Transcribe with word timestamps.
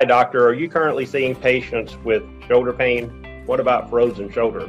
Hi, 0.00 0.06
doctor. 0.06 0.44
Are 0.48 0.52
you 0.52 0.68
currently 0.68 1.06
seeing 1.06 1.36
patients 1.36 1.96
with 1.98 2.24
shoulder 2.48 2.72
pain? 2.72 3.44
What 3.46 3.60
about 3.60 3.88
frozen 3.88 4.28
shoulder? 4.28 4.66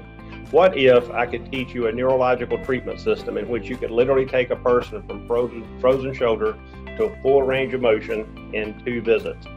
What 0.51 0.77
if 0.77 1.09
I 1.09 1.25
could 1.25 1.51
teach 1.51 1.73
you 1.73 1.87
a 1.87 1.91
neurological 1.91 2.63
treatment 2.63 2.99
system 2.99 3.35
in 3.35 3.49
which 3.49 3.67
you 3.67 3.75
could 3.75 3.89
literally 3.89 4.27
take 4.27 4.51
a 4.51 4.55
person 4.55 5.01
from 5.07 5.25
frozen, 5.25 5.65
frozen 5.81 6.13
shoulder 6.13 6.55
to 6.97 7.05
a 7.05 7.21
full 7.23 7.41
range 7.41 7.73
of 7.73 7.81
motion 7.81 8.51
in 8.53 8.79
two 8.85 9.01
visits? 9.01 9.47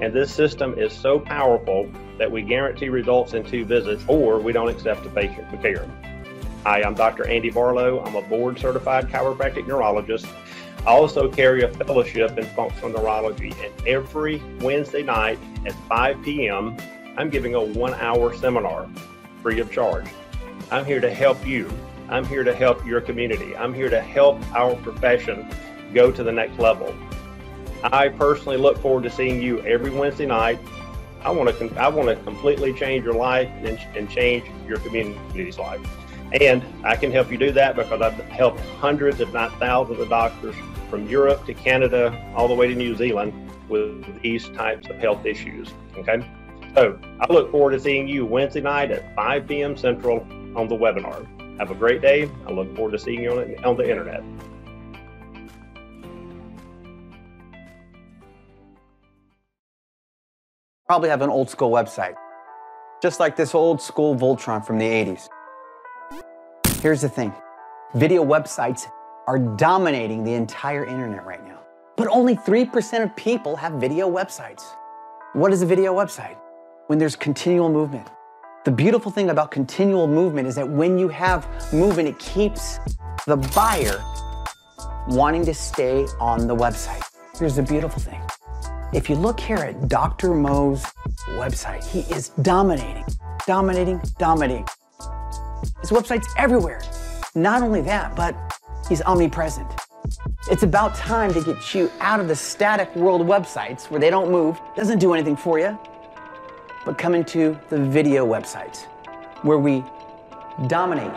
And 0.00 0.14
this 0.14 0.34
system 0.34 0.78
is 0.78 0.94
so 0.94 1.20
powerful 1.20 1.92
that 2.16 2.32
we 2.32 2.40
guarantee 2.40 2.88
results 2.88 3.34
in 3.34 3.44
two 3.44 3.66
visits 3.66 4.02
or 4.08 4.40
we 4.40 4.54
don't 4.54 4.70
accept 4.70 5.04
the 5.04 5.10
patient 5.10 5.50
for 5.50 5.58
care. 5.58 5.86
Hi, 6.64 6.82
I'm 6.82 6.94
Dr. 6.94 7.28
Andy 7.28 7.50
Barlow. 7.50 8.02
I'm 8.02 8.16
a 8.16 8.22
board 8.22 8.58
certified 8.58 9.08
chiropractic 9.08 9.66
neurologist. 9.66 10.26
I 10.88 10.92
also 10.92 11.30
carry 11.30 11.64
a 11.64 11.68
fellowship 11.68 12.38
in 12.38 12.46
functional 12.46 12.88
neurology, 12.88 13.52
and 13.62 13.70
every 13.86 14.40
Wednesday 14.60 15.02
night 15.02 15.38
at 15.66 15.74
5 15.86 16.22
p.m., 16.22 16.78
I'm 17.18 17.28
giving 17.28 17.54
a 17.54 17.60
one 17.60 17.92
hour 17.92 18.34
seminar 18.34 18.88
free 19.42 19.60
of 19.60 19.70
charge. 19.70 20.06
I'm 20.70 20.86
here 20.86 20.98
to 21.02 21.12
help 21.12 21.46
you. 21.46 21.70
I'm 22.08 22.24
here 22.24 22.42
to 22.42 22.54
help 22.54 22.86
your 22.86 23.02
community. 23.02 23.54
I'm 23.54 23.74
here 23.74 23.90
to 23.90 24.00
help 24.00 24.40
our 24.56 24.76
profession 24.76 25.52
go 25.92 26.10
to 26.10 26.22
the 26.22 26.32
next 26.32 26.58
level. 26.58 26.94
I 27.82 28.08
personally 28.08 28.56
look 28.56 28.78
forward 28.78 29.02
to 29.02 29.10
seeing 29.10 29.42
you 29.42 29.60
every 29.66 29.90
Wednesday 29.90 30.24
night. 30.24 30.58
I 31.22 31.30
want 31.32 31.50
to 31.58 31.78
I 31.78 31.88
want 31.88 32.08
to 32.08 32.16
completely 32.24 32.72
change 32.72 33.04
your 33.04 33.12
life 33.12 33.50
and, 33.62 33.78
and 33.94 34.08
change 34.08 34.44
your 34.66 34.78
community's 34.78 35.58
life. 35.58 35.86
And 36.40 36.64
I 36.82 36.96
can 36.96 37.10
help 37.10 37.30
you 37.30 37.36
do 37.36 37.52
that 37.52 37.76
because 37.76 38.00
I've 38.00 38.18
helped 38.30 38.60
hundreds, 38.80 39.20
if 39.20 39.30
not 39.34 39.52
thousands, 39.58 40.00
of 40.00 40.08
doctors 40.08 40.54
from 40.88 41.08
Europe 41.08 41.44
to 41.46 41.54
Canada, 41.54 42.32
all 42.36 42.48
the 42.48 42.54
way 42.54 42.68
to 42.68 42.74
New 42.74 42.96
Zealand 42.96 43.32
with 43.68 44.22
these 44.22 44.48
types 44.50 44.88
of 44.88 44.96
health 44.98 45.24
issues. 45.26 45.68
Okay. 45.96 46.28
So 46.74 46.98
I 47.20 47.32
look 47.32 47.50
forward 47.50 47.72
to 47.72 47.80
seeing 47.80 48.06
you 48.08 48.24
Wednesday 48.24 48.60
night 48.60 48.90
at 48.90 49.14
5 49.14 49.46
p.m. 49.46 49.76
Central 49.76 50.20
on 50.56 50.68
the 50.68 50.76
webinar. 50.76 51.26
Have 51.58 51.70
a 51.70 51.74
great 51.74 52.00
day. 52.00 52.30
I 52.46 52.52
look 52.52 52.74
forward 52.76 52.92
to 52.92 52.98
seeing 52.98 53.22
you 53.22 53.32
on, 53.32 53.64
on 53.64 53.76
the 53.76 53.88
internet. 53.88 54.22
Probably 60.86 61.10
have 61.10 61.20
an 61.20 61.30
old 61.30 61.50
school 61.50 61.70
website, 61.70 62.14
just 63.02 63.20
like 63.20 63.36
this 63.36 63.54
old 63.54 63.82
school 63.82 64.16
Voltron 64.16 64.64
from 64.64 64.78
the 64.78 64.86
80s. 64.86 65.28
Here's 66.80 67.02
the 67.02 67.08
thing 67.08 67.32
video 67.94 68.24
websites 68.24 68.86
are 69.28 69.38
dominating 69.38 70.24
the 70.24 70.32
entire 70.32 70.86
internet 70.86 71.26
right 71.26 71.46
now. 71.46 71.60
But 71.98 72.08
only 72.08 72.34
3% 72.34 73.02
of 73.02 73.14
people 73.14 73.56
have 73.56 73.74
video 73.74 74.10
websites. 74.10 74.64
What 75.34 75.52
is 75.52 75.60
a 75.60 75.66
video 75.66 75.94
website? 75.94 76.38
When 76.86 76.98
there's 76.98 77.14
continual 77.14 77.68
movement. 77.68 78.08
The 78.64 78.70
beautiful 78.70 79.12
thing 79.12 79.28
about 79.28 79.50
continual 79.50 80.06
movement 80.06 80.48
is 80.48 80.54
that 80.54 80.66
when 80.66 80.96
you 80.96 81.08
have 81.08 81.46
movement, 81.74 82.08
it 82.08 82.18
keeps 82.18 82.78
the 83.26 83.36
buyer 83.54 84.02
wanting 85.08 85.44
to 85.44 85.52
stay 85.52 86.06
on 86.18 86.46
the 86.46 86.56
website. 86.56 87.02
Here's 87.38 87.56
the 87.56 87.62
beautiful 87.62 88.00
thing. 88.00 88.22
If 88.94 89.10
you 89.10 89.16
look 89.16 89.38
here 89.38 89.58
at 89.58 89.90
Dr. 89.90 90.32
Mo's 90.32 90.82
website, 91.32 91.84
he 91.84 92.00
is 92.14 92.30
dominating, 92.40 93.04
dominating, 93.46 94.00
dominating. 94.16 94.66
His 95.82 95.90
website's 95.90 96.28
everywhere. 96.38 96.80
Not 97.34 97.62
only 97.62 97.82
that, 97.82 98.16
but 98.16 98.34
he's 98.88 99.02
omnipresent. 99.02 99.68
It's 100.50 100.62
about 100.62 100.94
time 100.94 101.34
to 101.34 101.42
get 101.42 101.74
you 101.74 101.90
out 102.00 102.20
of 102.20 102.28
the 102.28 102.36
static 102.36 102.94
world 102.96 103.20
websites 103.22 103.90
where 103.90 104.00
they 104.00 104.10
don't 104.10 104.30
move, 104.30 104.58
doesn't 104.76 104.98
do 104.98 105.12
anything 105.12 105.36
for 105.36 105.58
you, 105.58 105.78
but 106.86 106.96
come 106.96 107.14
into 107.14 107.58
the 107.68 107.78
video 107.78 108.26
websites 108.26 108.84
where 109.42 109.58
we 109.58 109.84
dominate 110.66 111.12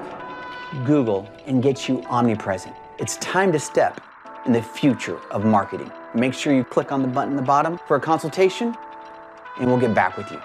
Google 0.86 1.30
and 1.47 1.64
get 1.64 1.87
you 1.87 2.04
omnipresent. 2.08 2.76
It's 2.99 3.15
time 3.17 3.52
to 3.54 3.60
step 3.60 4.02
in 4.45 4.52
the 4.52 4.61
future 4.61 5.20
of 5.31 5.45
marketing. 5.45 5.92
Make 6.14 6.33
sure 6.33 6.54
you 6.54 6.64
click 6.64 6.92
on 6.92 7.02
the 7.02 7.08
button 7.08 7.33
at 7.33 7.37
the 7.37 7.45
bottom 7.45 7.80
for 7.87 7.95
a 7.95 7.99
consultation, 7.99 8.76
and 9.60 9.67
we'll 9.67 9.80
get 9.80 9.93
back 9.93 10.17
with 10.17 10.30
you. 10.31 10.42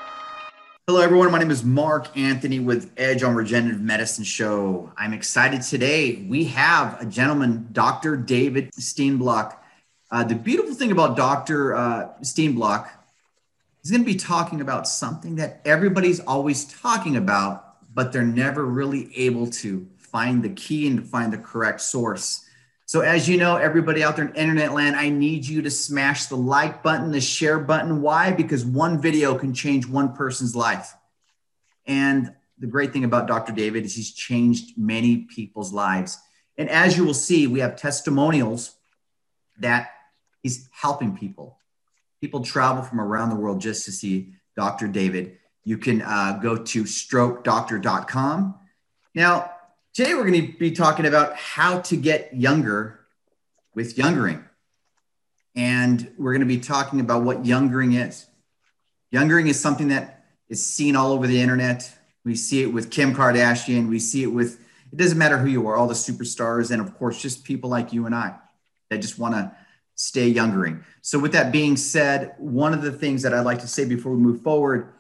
Hello, 0.88 1.00
everyone. 1.00 1.32
My 1.32 1.41
name 1.41 1.50
is 1.50 1.64
Mark 1.64 2.16
Anthony 2.16 2.60
with 2.60 2.92
Edge 2.97 3.24
on 3.24 3.34
Regenerative 3.34 3.80
Medicine 3.80 4.22
Show. 4.22 4.92
I'm 4.97 5.12
excited 5.12 5.62
today. 5.62 6.24
We 6.28 6.44
have 6.44 7.02
a 7.02 7.04
gentleman, 7.04 7.70
Dr. 7.72 8.16
David 8.16 8.70
Steenblock. 8.70 9.56
Uh, 10.12 10.22
the 10.22 10.36
beautiful 10.36 10.76
thing 10.76 10.92
about 10.92 11.16
Dr. 11.16 11.74
Uh, 11.74 12.10
Steenblock, 12.20 12.88
he's 13.82 13.91
going 13.91 14.04
to 14.04 14.06
be 14.06 14.14
talking 14.14 14.60
about 14.60 14.86
something 14.86 15.34
that 15.34 15.60
everybody's 15.64 16.20
always 16.20 16.66
talking 16.66 17.16
about, 17.16 17.78
but 17.92 18.12
they're 18.12 18.22
never 18.22 18.64
really 18.64 19.10
able 19.16 19.50
to 19.50 19.88
find 19.98 20.41
the 20.41 20.50
key 20.50 20.86
and 20.86 21.04
find 21.04 21.32
the 21.32 21.38
correct 21.38 21.80
source. 21.80 22.46
So, 22.88 23.00
as 23.00 23.28
you 23.28 23.36
know, 23.36 23.56
everybody 23.56 24.04
out 24.04 24.14
there 24.14 24.26
in 24.26 24.34
internet 24.36 24.72
land, 24.72 24.94
I 24.94 25.08
need 25.08 25.44
you 25.44 25.60
to 25.62 25.70
smash 25.72 26.26
the 26.26 26.36
like 26.36 26.84
button, 26.84 27.10
the 27.10 27.20
share 27.20 27.58
button. 27.58 28.00
Why? 28.00 28.30
Because 28.30 28.64
one 28.64 29.02
video 29.02 29.36
can 29.36 29.52
change 29.52 29.88
one 29.88 30.14
person's 30.14 30.54
life. 30.54 30.94
And 31.84 32.32
the 32.58 32.69
great 32.69 32.92
thing 32.92 33.02
about 33.02 33.26
Dr. 33.26 33.52
David 33.52 33.84
is 33.84 33.97
he's 33.97 34.12
changed 34.12 34.78
many 34.78 35.19
people's 35.19 35.72
lives. 35.72 36.16
And 36.56 36.70
as 36.70 36.97
you 36.97 37.04
will 37.04 37.12
see, 37.12 37.48
we 37.48 37.58
have 37.58 37.74
testimonials 37.74 38.76
that 39.58 39.91
he's 40.44 40.68
helping 40.70 41.16
people. 41.16 41.58
People 42.20 42.44
travel 42.44 42.84
from 42.84 43.00
around 43.00 43.30
the 43.30 43.36
world 43.36 43.60
just 43.60 43.84
to 43.86 43.92
see 43.92 44.34
Dr. 44.54 44.86
David. 44.86 45.38
You 45.64 45.76
can 45.76 46.03
uh, 46.03 46.38
go 46.41 46.56
to 46.56 46.84
strokedoctor.com. 46.84 48.54
Now, 49.12 49.50
Today, 49.97 50.12
we're 50.12 50.31
going 50.31 50.47
to 50.47 50.59
be 50.59 50.73
talking 50.73 51.07
about 51.07 51.37
how 51.37 51.81
to 51.81 51.97
get 51.97 52.37
younger 52.37 53.01
with 53.75 53.97
youngering. 53.97 54.45
And 55.55 56.12
we're 56.19 56.33
going 56.33 56.47
to 56.47 56.47
be 56.47 56.61
talking 56.61 57.01
about 57.01 57.23
what 57.23 57.47
youngering 57.47 57.95
is. 57.95 58.27
Youngering 59.11 59.47
is 59.47 59.59
something 59.59 59.89
that 59.89 60.27
is 60.51 60.62
seen 60.62 60.97
all 60.97 61.12
over 61.12 61.27
the 61.27 61.41
internet. 61.41 61.91
We 62.27 62.34
see 62.34 62.62
it 62.62 62.67
with 62.67 62.91
Kim 62.91 63.15
Kardashian. 63.15 63.89
We 63.89 63.99
see 63.99 64.23
it 64.23 64.27
with, 64.27 64.61
it 64.93 64.97
doesn't 64.99 65.17
matter 65.17 65.39
who 65.39 65.49
you 65.49 65.67
are, 65.67 65.77
all 65.77 65.87
the 65.87 65.95
superstars, 65.95 66.71
and 66.71 66.83
of 66.83 66.95
course, 66.99 67.19
just 67.19 67.45
people 67.45 67.71
like 67.71 67.95
you 67.95 68.05
and 68.05 68.15
I 68.15 68.34
that 68.91 68.99
just 68.99 69.19
want 69.19 69.34
to 69.34 69.57
stay 69.95 70.28
youngering. 70.28 70.84
So, 71.01 71.19
with 71.19 71.33
that 71.33 71.53
being 71.53 71.75
said, 71.75 72.34
one 72.37 72.75
of 72.75 72.83
the 72.83 72.93
things 72.93 73.23
that 73.23 73.33
I'd 73.33 73.47
like 73.47 73.61
to 73.61 73.67
say 73.67 73.87
before 73.87 74.13
we 74.13 74.19
move 74.19 74.43
forward 74.43 74.93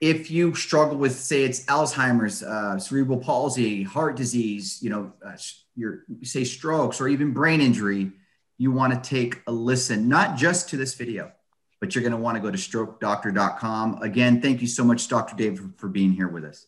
if 0.00 0.30
you 0.30 0.54
struggle 0.54 0.96
with, 0.96 1.14
say, 1.14 1.44
it's 1.44 1.64
Alzheimer's, 1.66 2.42
uh, 2.42 2.78
cerebral 2.78 3.18
palsy, 3.18 3.82
heart 3.82 4.16
disease, 4.16 4.78
you 4.82 4.88
know, 4.88 5.12
uh, 5.24 5.36
your 5.76 6.04
say 6.22 6.44
strokes 6.44 7.00
or 7.00 7.08
even 7.08 7.32
brain 7.32 7.60
injury, 7.60 8.12
you 8.56 8.72
want 8.72 8.92
to 8.92 9.08
take 9.08 9.42
a 9.46 9.52
listen, 9.52 10.08
not 10.08 10.36
just 10.36 10.70
to 10.70 10.76
this 10.76 10.94
video, 10.94 11.32
but 11.80 11.94
you're 11.94 12.02
going 12.02 12.12
to 12.12 12.18
want 12.18 12.36
to 12.36 12.40
go 12.40 12.50
to 12.50 12.58
strokedoctor.com. 12.58 14.02
Again, 14.02 14.40
thank 14.40 14.60
you 14.60 14.66
so 14.66 14.84
much, 14.84 15.06
Dr. 15.08 15.36
Dave, 15.36 15.58
for, 15.58 15.70
for 15.76 15.88
being 15.88 16.12
here 16.12 16.28
with 16.28 16.44
us. 16.44 16.66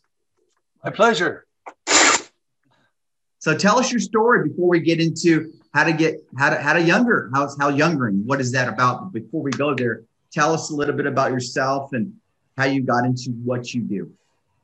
My 0.84 0.90
pleasure. 0.90 1.46
So 3.38 3.56
tell 3.56 3.78
us 3.78 3.90
your 3.90 4.00
story 4.00 4.48
before 4.48 4.68
we 4.68 4.80
get 4.80 5.00
into 5.00 5.52
how 5.74 5.84
to 5.84 5.92
get 5.92 6.14
how 6.38 6.50
to 6.50 6.62
how 6.62 6.74
to 6.74 6.82
younger, 6.82 7.30
how's 7.34 7.58
how 7.58 7.70
youngering, 7.70 8.24
what 8.24 8.40
is 8.40 8.52
that 8.52 8.68
about? 8.68 9.12
Before 9.12 9.42
we 9.42 9.50
go 9.50 9.74
there, 9.74 10.04
tell 10.32 10.52
us 10.52 10.70
a 10.70 10.74
little 10.74 10.94
bit 10.94 11.06
about 11.06 11.32
yourself 11.32 11.92
and 11.92 12.14
how 12.56 12.64
you 12.64 12.82
got 12.82 13.04
into 13.04 13.30
what 13.44 13.72
you 13.72 13.82
do. 13.82 14.12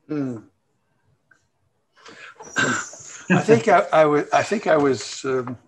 Mm. 0.09 0.45
I 3.31 3.41
think 3.41 3.69
I, 3.69 3.81
I, 3.93 4.05
was. 4.07 4.25
I 4.33 4.43
think 4.43 4.67
I 4.67 4.77
was. 4.77 5.25
Um, 5.25 5.59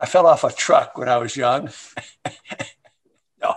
I 0.00 0.06
fell 0.06 0.26
off 0.26 0.42
a 0.42 0.52
truck 0.52 0.98
when 0.98 1.08
I 1.08 1.18
was 1.18 1.36
young. 1.36 1.70
no. 3.42 3.54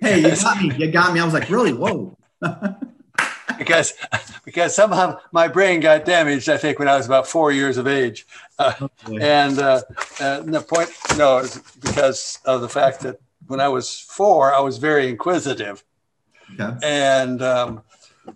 hey, 0.00 0.20
you 0.20 0.36
got 0.36 0.62
me. 0.62 0.74
You 0.76 0.92
got 0.92 1.12
me. 1.12 1.20
I 1.20 1.24
was 1.24 1.34
like, 1.34 1.50
really? 1.50 1.72
Whoa. 1.72 2.16
because 3.58 3.94
because 4.44 4.74
somehow 4.74 5.18
my 5.32 5.48
brain 5.48 5.80
got 5.80 6.04
damaged. 6.04 6.48
I 6.48 6.56
think 6.56 6.78
when 6.78 6.88
I 6.88 6.96
was 6.96 7.06
about 7.06 7.26
four 7.26 7.52
years 7.52 7.76
of 7.76 7.86
age, 7.86 8.26
uh, 8.58 8.74
oh, 8.80 8.90
and, 9.20 9.58
uh, 9.58 9.82
and 10.20 10.54
the 10.54 10.60
point 10.60 10.90
no 11.16 11.38
is 11.38 11.60
because 11.80 12.38
of 12.44 12.60
the 12.60 12.68
fact 12.68 13.00
that 13.00 13.20
when 13.46 13.60
I 13.60 13.68
was 13.68 14.00
four, 14.00 14.54
I 14.54 14.60
was 14.60 14.78
very 14.78 15.08
inquisitive. 15.08 15.84
Okay. 16.58 16.76
And 16.82 17.42
um, 17.42 17.82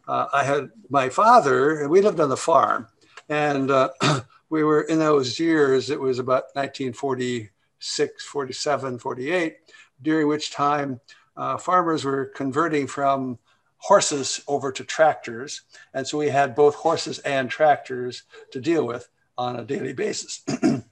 uh, 0.07 0.27
I 0.33 0.45
had 0.45 0.71
my 0.89 1.09
father, 1.09 1.89
we 1.89 2.01
lived 2.01 2.21
on 2.21 2.29
the 2.29 2.37
farm, 2.37 2.89
and 3.29 3.71
uh, 3.71 3.91
we 4.51 4.65
were 4.65 4.83
in 4.83 4.99
those 4.99 5.39
years, 5.39 5.91
it 5.91 6.01
was 6.01 6.19
about 6.19 6.45
1946, 6.55 8.25
47, 8.25 8.99
48, 8.99 9.57
during 10.03 10.29
which 10.29 10.51
time 10.51 11.01
uh, 11.37 11.57
farmers 11.57 12.05
were 12.05 12.27
converting 12.27 12.87
from 12.87 13.39
horses 13.79 14.43
over 14.49 14.73
to 14.73 14.85
tractors. 14.85 15.63
And 15.95 16.07
so 16.07 16.19
we 16.19 16.29
had 16.29 16.55
both 16.55 16.75
horses 16.75 17.21
and 17.21 17.49
tractors 17.49 18.25
to 18.51 18.61
deal 18.61 18.87
with 18.87 19.09
on 19.37 19.57
a 19.57 19.65
daily 19.65 19.93
basis. 19.93 20.43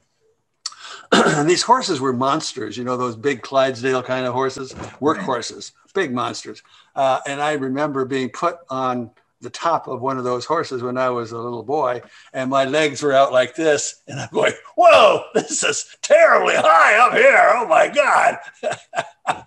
these 1.44 1.62
horses 1.62 2.00
were 2.00 2.12
monsters, 2.12 2.76
you 2.76 2.85
know, 2.85 2.97
those 2.97 3.17
big 3.17 3.43
Clydesdale 3.43 4.03
kind 4.03 4.26
of 4.26 4.32
horses, 4.32 4.75
work 5.00 5.19
horses, 5.19 5.73
big 5.94 6.12
monsters. 6.12 6.62
Uh, 6.94 7.20
and 7.26 7.41
I 7.41 7.53
remember 7.53 8.05
being 8.05 8.31
put 8.31 8.58
on 8.69 9.11
the 9.41 9.50
top 9.50 9.87
of 9.87 10.00
one 10.00 10.19
of 10.19 10.25
those 10.25 10.44
horses 10.44 10.82
when 10.82 10.97
I 10.97 11.11
was 11.11 11.32
a 11.32 11.38
little 11.38 11.62
boy, 11.62 12.00
and 12.32 12.50
my 12.50 12.64
legs 12.64 13.03
were 13.03 13.12
out 13.12 13.32
like 13.32 13.55
this, 13.55 14.03
and 14.08 14.19
I'm 14.19 14.31
going, 14.32 14.55
"Whoa, 14.76 15.25
this 15.35 15.62
is 15.62 15.94
terribly 16.00 16.55
high 16.56 16.97
up 16.99 17.12
here! 17.12 17.53
Oh 17.55 17.67
my 17.67 17.88
God!" 17.88 18.38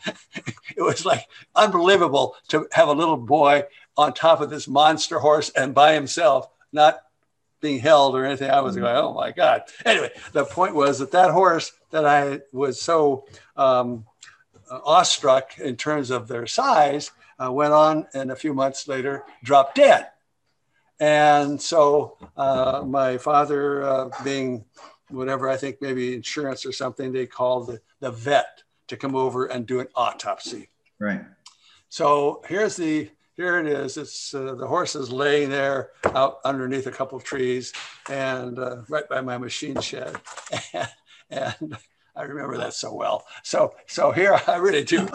it 0.78 0.82
was 0.82 1.06
like 1.06 1.26
unbelievable 1.56 2.36
to 2.50 2.68
have 2.72 2.88
a 2.88 2.94
little 2.94 3.18
boy 3.18 3.64
on 3.98 4.14
top 4.14 4.42
of 4.42 4.50
this 4.50 4.68
monster 4.68 5.20
horse 5.20 5.50
and 5.50 5.74
by 5.74 5.94
himself, 5.94 6.48
not 6.72 7.02
being 7.62 7.80
held 7.80 8.16
or 8.16 8.26
anything. 8.26 8.50
I 8.50 8.62
was 8.62 8.76
going, 8.76 8.96
"Oh 8.96 9.14
my 9.14 9.32
God!" 9.32 9.64
Anyway, 9.86 10.12
the 10.34 10.46
point 10.46 10.76
was 10.76 11.00
that 11.00 11.12
that 11.12 11.32
horse 11.32 11.72
that 11.92 12.06
I 12.06 12.42
was 12.52 12.82
so 12.82 13.26
um, 13.56 14.06
awestruck 14.70 15.58
in 15.60 15.76
terms 15.76 16.10
of 16.10 16.28
their 16.28 16.48
size 16.48 17.12
uh, 17.44 17.52
went 17.52 17.74
on 17.74 18.08
and 18.14 18.32
a 18.32 18.36
few 18.36 18.54
months 18.54 18.88
later 18.88 19.24
dropped 19.44 19.76
dead. 19.76 20.08
And 21.00 21.62
so 21.62 22.18
uh, 22.36 22.84
my 22.86 23.18
father, 23.18 23.84
uh, 23.84 24.10
being 24.24 24.66
whatever, 25.10 25.50
I 25.50 25.56
think 25.56 25.82
maybe 25.82 26.14
insurance 26.14 26.66
or 26.66 26.74
something, 26.74 27.14
they 27.14 27.26
called 27.26 27.68
the, 27.68 27.82
the 28.02 28.12
vet 28.12 28.64
to 28.88 28.98
come 28.98 29.16
over 29.16 29.46
and 29.46 29.66
do 29.66 29.80
an 29.80 29.88
autopsy. 29.96 30.70
Right. 31.00 31.22
So 31.88 32.44
here's 32.48 32.76
the 32.76 33.10
here 33.40 33.58
it 33.58 33.68
is. 33.68 33.96
It's 33.96 34.34
uh, 34.34 34.54
the 34.56 34.68
horse 34.68 34.96
is 34.96 35.14
laying 35.14 35.50
there 35.50 35.92
out 36.14 36.40
underneath 36.44 36.88
a 36.88 36.92
couple 36.92 37.18
of 37.18 37.24
trees 37.24 37.72
and 38.10 38.60
uh, 38.60 38.82
right 38.90 39.08
by 39.08 39.22
my 39.22 39.38
machine 39.38 39.80
shed. 39.80 40.18
and, 40.74 40.90
and 41.30 41.78
I 42.18 42.24
remember 42.24 42.58
that 42.58 42.74
so 42.74 42.94
well. 42.94 43.26
So 43.44 43.76
so 43.88 44.12
here 44.12 44.38
I 44.46 44.58
really 44.58 44.84
do. 44.84 45.08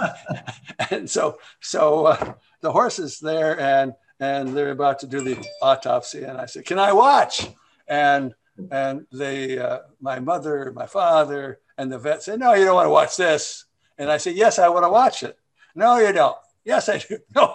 and 0.91 1.09
so 1.09 1.37
so 1.61 2.07
uh, 2.07 2.33
the 2.63 2.73
horse 2.73 2.99
is 2.99 3.21
there 3.21 3.61
and 3.61 3.93
and 4.21 4.57
they're 4.57 4.71
about 4.71 5.01
to 5.01 5.07
do 5.07 5.21
the 5.21 5.47
autopsy 5.61 6.23
and 6.23 6.39
I 6.39 6.47
said, 6.47 6.65
"Can 6.65 6.79
I 6.79 6.95
watch?" 6.95 7.47
And 7.89 8.35
and 8.71 9.07
they 9.13 9.59
uh, 9.59 9.81
my 10.01 10.19
mother, 10.19 10.73
my 10.75 10.87
father, 10.87 11.61
and 11.77 11.93
the 11.93 11.99
vet 11.99 12.23
said, 12.23 12.41
"No, 12.41 12.55
you 12.55 12.65
don't 12.65 12.75
want 12.75 12.87
to 12.87 12.91
watch 12.91 13.19
this." 13.19 13.67
And 13.99 14.11
I 14.11 14.17
said, 14.17 14.35
"Yes, 14.35 14.59
I 14.59 14.71
want 14.71 14.87
to 14.87 14.91
watch 14.91 15.23
it." 15.23 15.39
No, 15.75 15.99
you 15.99 16.13
don't. 16.13 16.39
Yes, 16.65 16.89
I 16.89 16.99
do. 16.99 17.19
No. 17.35 17.55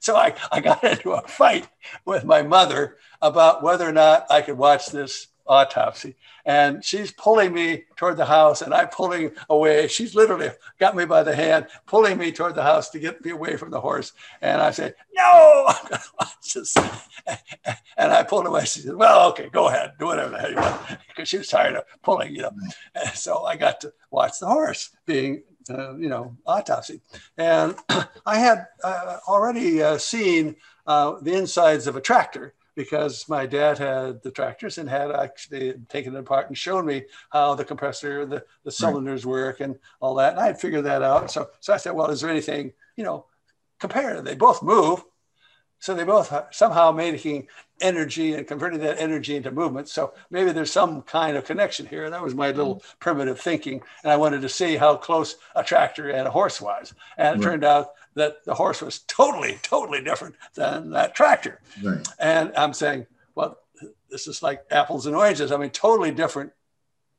so 0.00 0.16
I, 0.16 0.34
I 0.50 0.60
got 0.60 0.82
into 0.82 1.12
a 1.12 1.26
fight 1.28 1.68
with 2.04 2.24
my 2.24 2.42
mother 2.42 2.96
about 3.22 3.62
whether 3.62 3.88
or 3.88 3.92
not 3.92 4.26
I 4.30 4.42
could 4.42 4.58
watch 4.58 4.86
this 4.88 5.28
autopsy. 5.46 6.14
And 6.46 6.82
she's 6.82 7.12
pulling 7.12 7.52
me 7.52 7.84
toward 7.96 8.16
the 8.16 8.24
house, 8.24 8.62
and 8.62 8.72
I'm 8.72 8.88
pulling 8.88 9.32
away. 9.50 9.88
She's 9.88 10.14
literally 10.14 10.50
got 10.78 10.96
me 10.96 11.04
by 11.04 11.22
the 11.22 11.34
hand, 11.34 11.66
pulling 11.86 12.16
me 12.16 12.32
toward 12.32 12.54
the 12.54 12.62
house 12.62 12.88
to 12.90 12.98
get 12.98 13.22
me 13.24 13.32
away 13.32 13.56
from 13.56 13.70
the 13.70 13.80
horse. 13.80 14.12
And 14.40 14.62
I 14.62 14.70
said, 14.70 14.94
No, 15.14 15.64
I'm 15.68 15.88
going 15.88 16.00
to 16.00 16.08
watch 16.18 16.54
this. 16.54 16.74
And 17.96 18.12
I 18.12 18.22
pulled 18.22 18.46
away. 18.46 18.64
She 18.64 18.80
said, 18.80 18.94
Well, 18.94 19.28
okay, 19.30 19.50
go 19.50 19.68
ahead, 19.68 19.92
do 19.98 20.06
whatever 20.06 20.30
the 20.30 20.38
hell 20.38 20.50
you 20.50 20.56
want. 20.56 20.80
Because 21.08 21.28
she 21.28 21.38
was 21.38 21.48
tired 21.48 21.74
of 21.74 21.84
pulling, 22.02 22.34
you 22.34 22.42
know. 22.42 22.50
Mm. 22.50 22.72
And 22.94 23.14
so 23.14 23.44
I 23.44 23.56
got 23.56 23.80
to 23.82 23.92
watch 24.10 24.38
the 24.40 24.46
horse 24.46 24.90
being 25.04 25.42
uh, 25.68 25.96
you 25.96 26.08
know, 26.08 26.36
autopsy. 26.46 27.00
And 27.36 27.74
I 28.26 28.38
had 28.38 28.66
uh, 28.82 29.18
already 29.28 29.82
uh, 29.82 29.98
seen 29.98 30.56
uh, 30.86 31.16
the 31.20 31.34
insides 31.34 31.86
of 31.86 31.96
a 31.96 32.00
tractor 32.00 32.54
because 32.74 33.28
my 33.28 33.46
dad 33.46 33.78
had 33.78 34.22
the 34.22 34.30
tractors 34.30 34.78
and 34.78 34.88
had 34.88 35.10
actually 35.10 35.74
taken 35.88 36.14
it 36.14 36.18
apart 36.18 36.48
and 36.48 36.56
shown 36.56 36.86
me 36.86 37.04
how 37.30 37.54
the 37.54 37.64
compressor, 37.64 38.24
the, 38.24 38.44
the 38.64 38.70
cylinders 38.70 39.24
right. 39.24 39.30
work 39.30 39.60
and 39.60 39.78
all 40.00 40.14
that. 40.14 40.32
And 40.32 40.40
I 40.40 40.46
had 40.46 40.60
figured 40.60 40.84
that 40.84 41.02
out. 41.02 41.30
So, 41.30 41.50
so 41.60 41.74
I 41.74 41.76
said, 41.76 41.92
well, 41.92 42.10
is 42.10 42.20
there 42.20 42.30
anything, 42.30 42.72
you 42.96 43.04
know, 43.04 43.26
compare? 43.80 44.22
They 44.22 44.34
both 44.34 44.62
move. 44.62 45.04
So 45.78 45.94
they 45.94 46.04
both 46.04 46.32
somehow 46.52 46.92
making 46.92 47.48
energy 47.80 48.34
and 48.34 48.46
converting 48.46 48.80
that 48.80 49.00
energy 49.00 49.36
into 49.36 49.50
movement. 49.50 49.88
So 49.88 50.14
maybe 50.30 50.52
there's 50.52 50.72
some 50.72 51.02
kind 51.02 51.36
of 51.36 51.44
connection 51.44 51.86
here. 51.86 52.04
And 52.04 52.12
that 52.12 52.22
was 52.22 52.34
my 52.34 52.48
little 52.48 52.76
mm-hmm. 52.76 52.98
primitive 52.98 53.40
thinking. 53.40 53.82
And 54.02 54.12
I 54.12 54.16
wanted 54.16 54.42
to 54.42 54.48
see 54.48 54.76
how 54.76 54.96
close 54.96 55.36
a 55.54 55.64
tractor 55.64 56.10
and 56.10 56.26
a 56.26 56.30
horse 56.30 56.60
was. 56.60 56.94
And 57.16 57.28
it 57.28 57.44
right. 57.44 57.50
turned 57.50 57.64
out 57.64 57.92
that 58.14 58.44
the 58.44 58.54
horse 58.54 58.82
was 58.82 59.00
totally, 59.00 59.58
totally 59.62 60.02
different 60.02 60.34
than 60.54 60.90
that 60.90 61.14
tractor. 61.14 61.60
Right. 61.82 62.06
And 62.18 62.52
I'm 62.56 62.74
saying, 62.74 63.06
well, 63.34 63.58
this 64.10 64.26
is 64.26 64.42
like 64.42 64.64
apples 64.70 65.06
and 65.06 65.16
oranges. 65.16 65.52
I 65.52 65.56
mean, 65.56 65.70
totally 65.70 66.10
different 66.10 66.52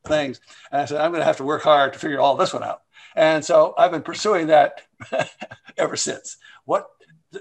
things. 0.05 0.39
And 0.71 0.81
I 0.81 0.85
said, 0.85 1.01
I'm 1.01 1.11
going 1.11 1.21
to 1.21 1.25
have 1.25 1.37
to 1.37 1.43
work 1.43 1.63
hard 1.63 1.93
to 1.93 1.99
figure 1.99 2.19
all 2.19 2.35
this 2.35 2.53
one 2.53 2.63
out. 2.63 2.81
And 3.15 3.43
so 3.43 3.73
I've 3.77 3.91
been 3.91 4.03
pursuing 4.03 4.47
that 4.47 4.81
ever 5.77 5.95
since. 5.95 6.37
What 6.65 6.89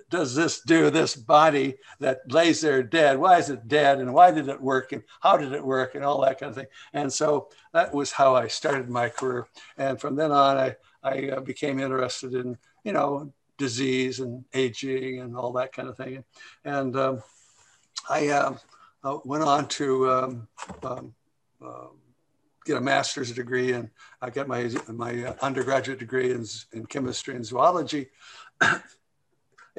does 0.09 0.35
this 0.35 0.61
do, 0.61 0.91
this 0.91 1.17
body 1.17 1.77
that 1.99 2.31
lays 2.31 2.61
there 2.61 2.83
dead? 2.83 3.19
Why 3.19 3.39
is 3.39 3.51
it 3.51 3.69
dead? 3.69 3.99
And 3.99 4.15
why 4.15 4.31
did 4.31 4.49
it 4.49 4.61
work? 4.61 4.93
And 4.93 5.03
how 5.21 5.37
did 5.37 5.53
it 5.53 5.65
work? 5.65 5.95
And 5.95 6.05
all 6.05 6.21
that 6.23 6.39
kind 6.39 6.51
of 6.51 6.57
thing. 6.57 6.67
And 6.93 7.13
so 7.13 7.49
that 7.73 7.93
was 7.93 8.13
how 8.13 8.37
I 8.37 8.47
started 8.47 8.89
my 8.89 9.09
career. 9.09 9.49
And 9.77 10.01
from 10.01 10.17
then 10.17 10.31
on, 10.31 10.57
I, 10.57 10.77
I 11.03 11.31
uh, 11.31 11.41
became 11.41 11.81
interested 11.81 12.35
in, 12.35 12.57
you 12.85 12.93
know, 12.93 13.33
disease 13.59 14.21
and 14.21 14.45
aging 14.55 15.21
and 15.21 15.37
all 15.37 15.53
that 15.53 15.73
kind 15.73 15.89
of 15.89 15.97
thing. 15.97 16.25
And 16.65 16.97
um, 16.97 17.23
I 18.09 18.29
uh, 18.29 18.57
uh, 19.03 19.19
went 19.25 19.43
on 19.43 19.67
to 19.69 20.11
um, 20.11 20.49
um, 20.83 21.15
uh, 21.65 21.87
get 22.65 22.77
a 22.77 22.81
master's 22.81 23.33
degree 23.33 23.73
and 23.73 23.91
I 24.23 24.31
got 24.31 24.47
my, 24.47 24.71
my 24.89 25.35
undergraduate 25.43 25.99
degree 25.99 26.31
in, 26.31 26.47
in 26.73 26.87
chemistry 26.87 27.35
and 27.35 27.45
zoology. 27.45 28.09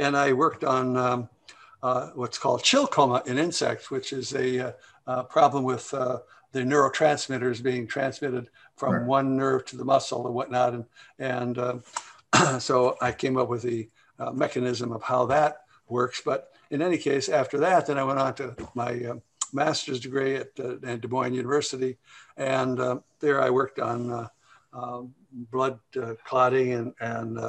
And 0.01 0.17
I 0.17 0.33
worked 0.33 0.63
on 0.63 0.97
um, 0.97 1.29
uh, 1.83 2.07
what's 2.15 2.39
called 2.39 2.63
chill 2.63 2.87
coma 2.87 3.21
in 3.27 3.37
insects, 3.37 3.91
which 3.91 4.13
is 4.13 4.33
a, 4.35 4.73
uh, 5.07 5.23
problem 5.23 5.63
with 5.63 5.93
uh, 5.93 6.19
the 6.51 6.61
neurotransmitters 6.61 7.61
being 7.61 7.87
transmitted 7.87 8.49
from 8.75 8.93
right. 8.93 9.05
one 9.05 9.35
nerve 9.35 9.65
to 9.65 9.75
the 9.75 9.83
muscle 9.83 10.25
and 10.25 10.35
whatnot. 10.35 10.73
And, 10.73 10.85
and 11.19 11.57
um, 11.57 11.83
so 12.59 12.97
I 13.01 13.11
came 13.11 13.37
up 13.37 13.49
with 13.49 13.63
the 13.63 13.89
uh, 14.19 14.31
mechanism 14.31 14.91
of 14.91 15.01
how 15.03 15.25
that 15.25 15.63
works. 15.89 16.21
But 16.23 16.53
in 16.69 16.81
any 16.81 16.97
case, 16.97 17.29
after 17.29 17.57
that, 17.59 17.87
then 17.87 17.97
I 17.97 18.03
went 18.03 18.19
on 18.19 18.33
to 18.35 18.55
my 18.73 19.03
uh, 19.03 19.15
master's 19.53 19.99
degree 19.99 20.35
at, 20.35 20.51
uh, 20.59 20.75
at, 20.83 21.01
Des 21.01 21.07
Moines 21.07 21.33
University. 21.33 21.97
And 22.37 22.79
uh, 22.79 22.99
there 23.19 23.41
I 23.41 23.49
worked 23.49 23.79
on 23.79 24.11
uh, 24.11 24.27
um, 24.73 25.13
blood 25.31 25.79
uh, 26.01 26.13
clotting 26.25 26.73
and, 26.73 26.93
and 26.99 27.39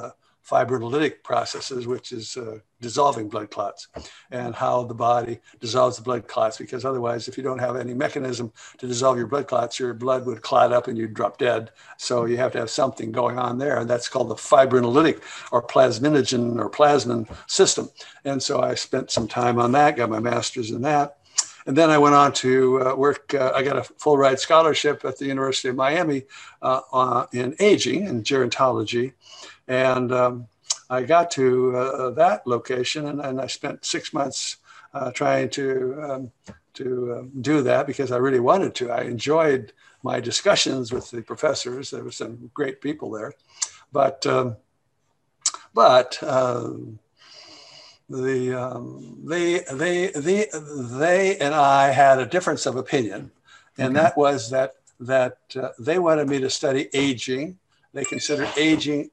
fibrinolytic 0.48 1.22
processes, 1.22 1.86
which 1.86 2.12
is 2.12 2.36
uh, 2.36 2.58
dissolving 2.80 3.28
blood 3.28 3.50
clots, 3.50 3.88
and 4.30 4.54
how 4.54 4.82
the 4.82 4.94
body 4.94 5.38
dissolves 5.60 5.96
the 5.96 6.02
blood 6.02 6.26
clots. 6.26 6.58
Because 6.58 6.84
otherwise, 6.84 7.28
if 7.28 7.36
you 7.36 7.42
don't 7.42 7.58
have 7.58 7.76
any 7.76 7.94
mechanism 7.94 8.52
to 8.78 8.86
dissolve 8.86 9.16
your 9.16 9.26
blood 9.26 9.46
clots, 9.46 9.78
your 9.78 9.94
blood 9.94 10.26
would 10.26 10.42
clot 10.42 10.72
up 10.72 10.88
and 10.88 10.98
you'd 10.98 11.14
drop 11.14 11.38
dead. 11.38 11.70
So 11.96 12.24
you 12.24 12.36
have 12.38 12.52
to 12.52 12.58
have 12.58 12.70
something 12.70 13.12
going 13.12 13.38
on 13.38 13.58
there, 13.58 13.78
and 13.78 13.88
that's 13.88 14.08
called 14.08 14.28
the 14.28 14.34
fibrinolytic 14.34 15.22
or 15.52 15.66
plasminogen 15.66 16.58
or 16.58 16.68
plasmin 16.68 17.28
system. 17.48 17.88
And 18.24 18.42
so 18.42 18.60
I 18.60 18.74
spent 18.74 19.10
some 19.10 19.28
time 19.28 19.58
on 19.58 19.72
that, 19.72 19.96
got 19.96 20.10
my 20.10 20.20
master's 20.20 20.70
in 20.70 20.82
that. 20.82 21.18
And 21.66 21.76
then 21.76 21.90
I 21.90 21.98
went 21.98 22.14
on 22.14 22.32
to 22.34 22.82
uh, 22.82 22.94
work. 22.96 23.34
Uh, 23.34 23.52
I 23.54 23.62
got 23.62 23.76
a 23.76 23.84
full 23.84 24.18
ride 24.18 24.40
scholarship 24.40 25.04
at 25.04 25.18
the 25.18 25.26
University 25.26 25.68
of 25.68 25.76
Miami 25.76 26.24
uh, 26.60 27.26
in 27.32 27.54
aging 27.60 28.08
and 28.08 28.24
gerontology. 28.24 29.12
And 29.68 30.12
um, 30.12 30.48
I 30.90 31.02
got 31.02 31.30
to 31.32 31.76
uh, 31.76 32.10
that 32.10 32.46
location 32.46 33.06
and, 33.06 33.20
and, 33.20 33.40
I 33.40 33.46
spent 33.46 33.84
six 33.84 34.12
months 34.12 34.58
uh, 34.92 35.10
trying 35.12 35.48
to, 35.50 36.02
um, 36.02 36.32
to 36.74 37.16
um, 37.18 37.30
do 37.40 37.62
that 37.62 37.86
because 37.86 38.12
I 38.12 38.18
really 38.18 38.40
wanted 38.40 38.74
to. 38.76 38.90
I 38.90 39.02
enjoyed 39.02 39.72
my 40.02 40.20
discussions 40.20 40.92
with 40.92 41.10
the 41.10 41.22
professors. 41.22 41.90
There 41.90 42.04
were 42.04 42.10
some 42.10 42.50
great 42.52 42.80
people 42.80 43.10
there. 43.10 43.32
But, 43.92 44.26
um, 44.26 44.56
but 45.72 46.22
um, 46.22 46.98
the, 48.10 48.52
um, 48.54 49.18
they, 49.24 49.60
they, 49.72 50.08
they, 50.08 50.48
they 50.52 51.38
and 51.38 51.54
I 51.54 51.90
had 51.90 52.18
a 52.18 52.26
difference 52.26 52.66
of 52.66 52.76
opinion. 52.76 53.30
And 53.78 53.96
okay. 53.96 54.04
that 54.04 54.16
was 54.16 54.50
that, 54.50 54.74
that 55.00 55.38
uh, 55.56 55.70
they 55.78 55.98
wanted 55.98 56.28
me 56.28 56.40
to 56.40 56.50
study 56.50 56.88
aging. 56.92 57.58
They 57.94 58.04
considered 58.04 58.48
aging 58.56 59.10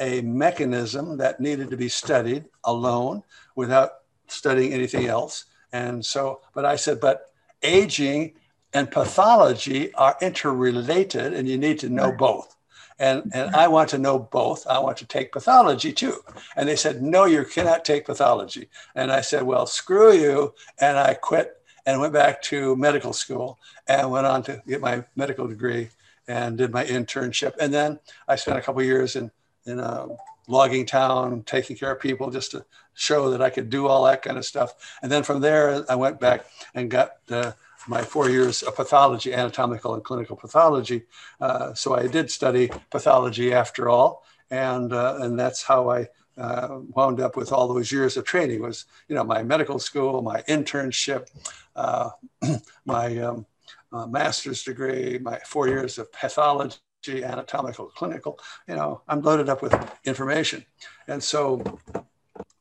a 0.00 0.20
mechanism 0.22 1.16
that 1.18 1.40
needed 1.40 1.70
to 1.70 1.76
be 1.76 1.88
studied 1.88 2.46
alone 2.64 3.22
without 3.54 3.90
studying 4.26 4.72
anything 4.72 5.06
else. 5.06 5.44
And 5.72 6.04
so, 6.04 6.40
but 6.54 6.64
I 6.64 6.76
said, 6.76 7.00
but 7.00 7.32
aging 7.62 8.34
and 8.72 8.90
pathology 8.90 9.94
are 9.94 10.16
interrelated 10.20 11.32
and 11.32 11.48
you 11.48 11.58
need 11.58 11.78
to 11.80 11.88
know 11.88 12.12
both. 12.12 12.56
And, 12.98 13.22
mm-hmm. 13.22 13.38
and 13.38 13.56
I 13.56 13.68
want 13.68 13.88
to 13.90 13.98
know 13.98 14.18
both. 14.18 14.66
I 14.66 14.78
want 14.78 14.96
to 14.98 15.06
take 15.06 15.32
pathology 15.32 15.92
too. 15.92 16.16
And 16.56 16.68
they 16.68 16.76
said, 16.76 17.02
no, 17.02 17.24
you 17.24 17.44
cannot 17.44 17.84
take 17.84 18.06
pathology. 18.06 18.68
And 18.94 19.10
I 19.12 19.20
said, 19.20 19.42
well, 19.42 19.66
screw 19.66 20.12
you. 20.12 20.54
And 20.78 20.98
I 20.98 21.14
quit 21.14 21.56
and 21.86 22.00
went 22.00 22.12
back 22.12 22.40
to 22.42 22.76
medical 22.76 23.12
school 23.12 23.58
and 23.86 24.10
went 24.10 24.26
on 24.26 24.42
to 24.44 24.62
get 24.66 24.80
my 24.80 25.04
medical 25.16 25.46
degree 25.46 25.90
and 26.26 26.56
did 26.56 26.72
my 26.72 26.84
internship. 26.84 27.54
And 27.60 27.72
then 27.74 27.98
I 28.26 28.36
spent 28.36 28.58
a 28.58 28.62
couple 28.62 28.82
years 28.82 29.16
in, 29.16 29.30
in 29.66 29.78
a 29.78 30.08
logging 30.46 30.86
town, 30.86 31.42
taking 31.44 31.76
care 31.76 31.92
of 31.92 32.00
people 32.00 32.30
just 32.30 32.50
to 32.52 32.64
show 32.94 33.30
that 33.30 33.42
I 33.42 33.50
could 33.50 33.70
do 33.70 33.86
all 33.86 34.04
that 34.04 34.22
kind 34.22 34.38
of 34.38 34.44
stuff. 34.44 34.98
And 35.02 35.10
then 35.10 35.22
from 35.22 35.40
there, 35.40 35.84
I 35.90 35.94
went 35.94 36.20
back 36.20 36.46
and 36.74 36.90
got 36.90 37.12
uh, 37.30 37.52
my 37.88 38.02
four 38.02 38.30
years 38.30 38.62
of 38.62 38.76
pathology, 38.76 39.32
anatomical 39.32 39.94
and 39.94 40.04
clinical 40.04 40.36
pathology. 40.36 41.04
Uh, 41.40 41.74
so 41.74 41.96
I 41.96 42.06
did 42.06 42.30
study 42.30 42.70
pathology 42.90 43.52
after 43.52 43.88
all. 43.88 44.24
And, 44.50 44.92
uh, 44.92 45.18
and 45.20 45.38
that's 45.38 45.62
how 45.62 45.90
I 45.90 46.08
uh, 46.36 46.80
wound 46.94 47.20
up 47.20 47.36
with 47.36 47.52
all 47.52 47.68
those 47.68 47.90
years 47.92 48.16
of 48.16 48.24
training 48.24 48.60
was, 48.60 48.86
you 49.08 49.14
know, 49.14 49.24
my 49.24 49.42
medical 49.42 49.78
school, 49.78 50.20
my 50.22 50.42
internship, 50.42 51.28
uh, 51.76 52.10
my 52.84 53.18
um, 53.18 53.46
uh, 53.92 54.06
master's 54.06 54.62
degree, 54.62 55.18
my 55.18 55.38
four 55.40 55.68
years 55.68 55.98
of 55.98 56.12
pathology, 56.12 56.76
anatomical, 57.08 57.86
clinical, 57.86 58.38
you 58.68 58.74
know, 58.74 59.02
I'm 59.08 59.22
loaded 59.22 59.48
up 59.48 59.62
with 59.62 59.74
information. 60.04 60.64
And 61.08 61.22
so 61.22 61.78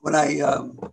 when 0.01 0.15
I 0.15 0.39
um, 0.41 0.91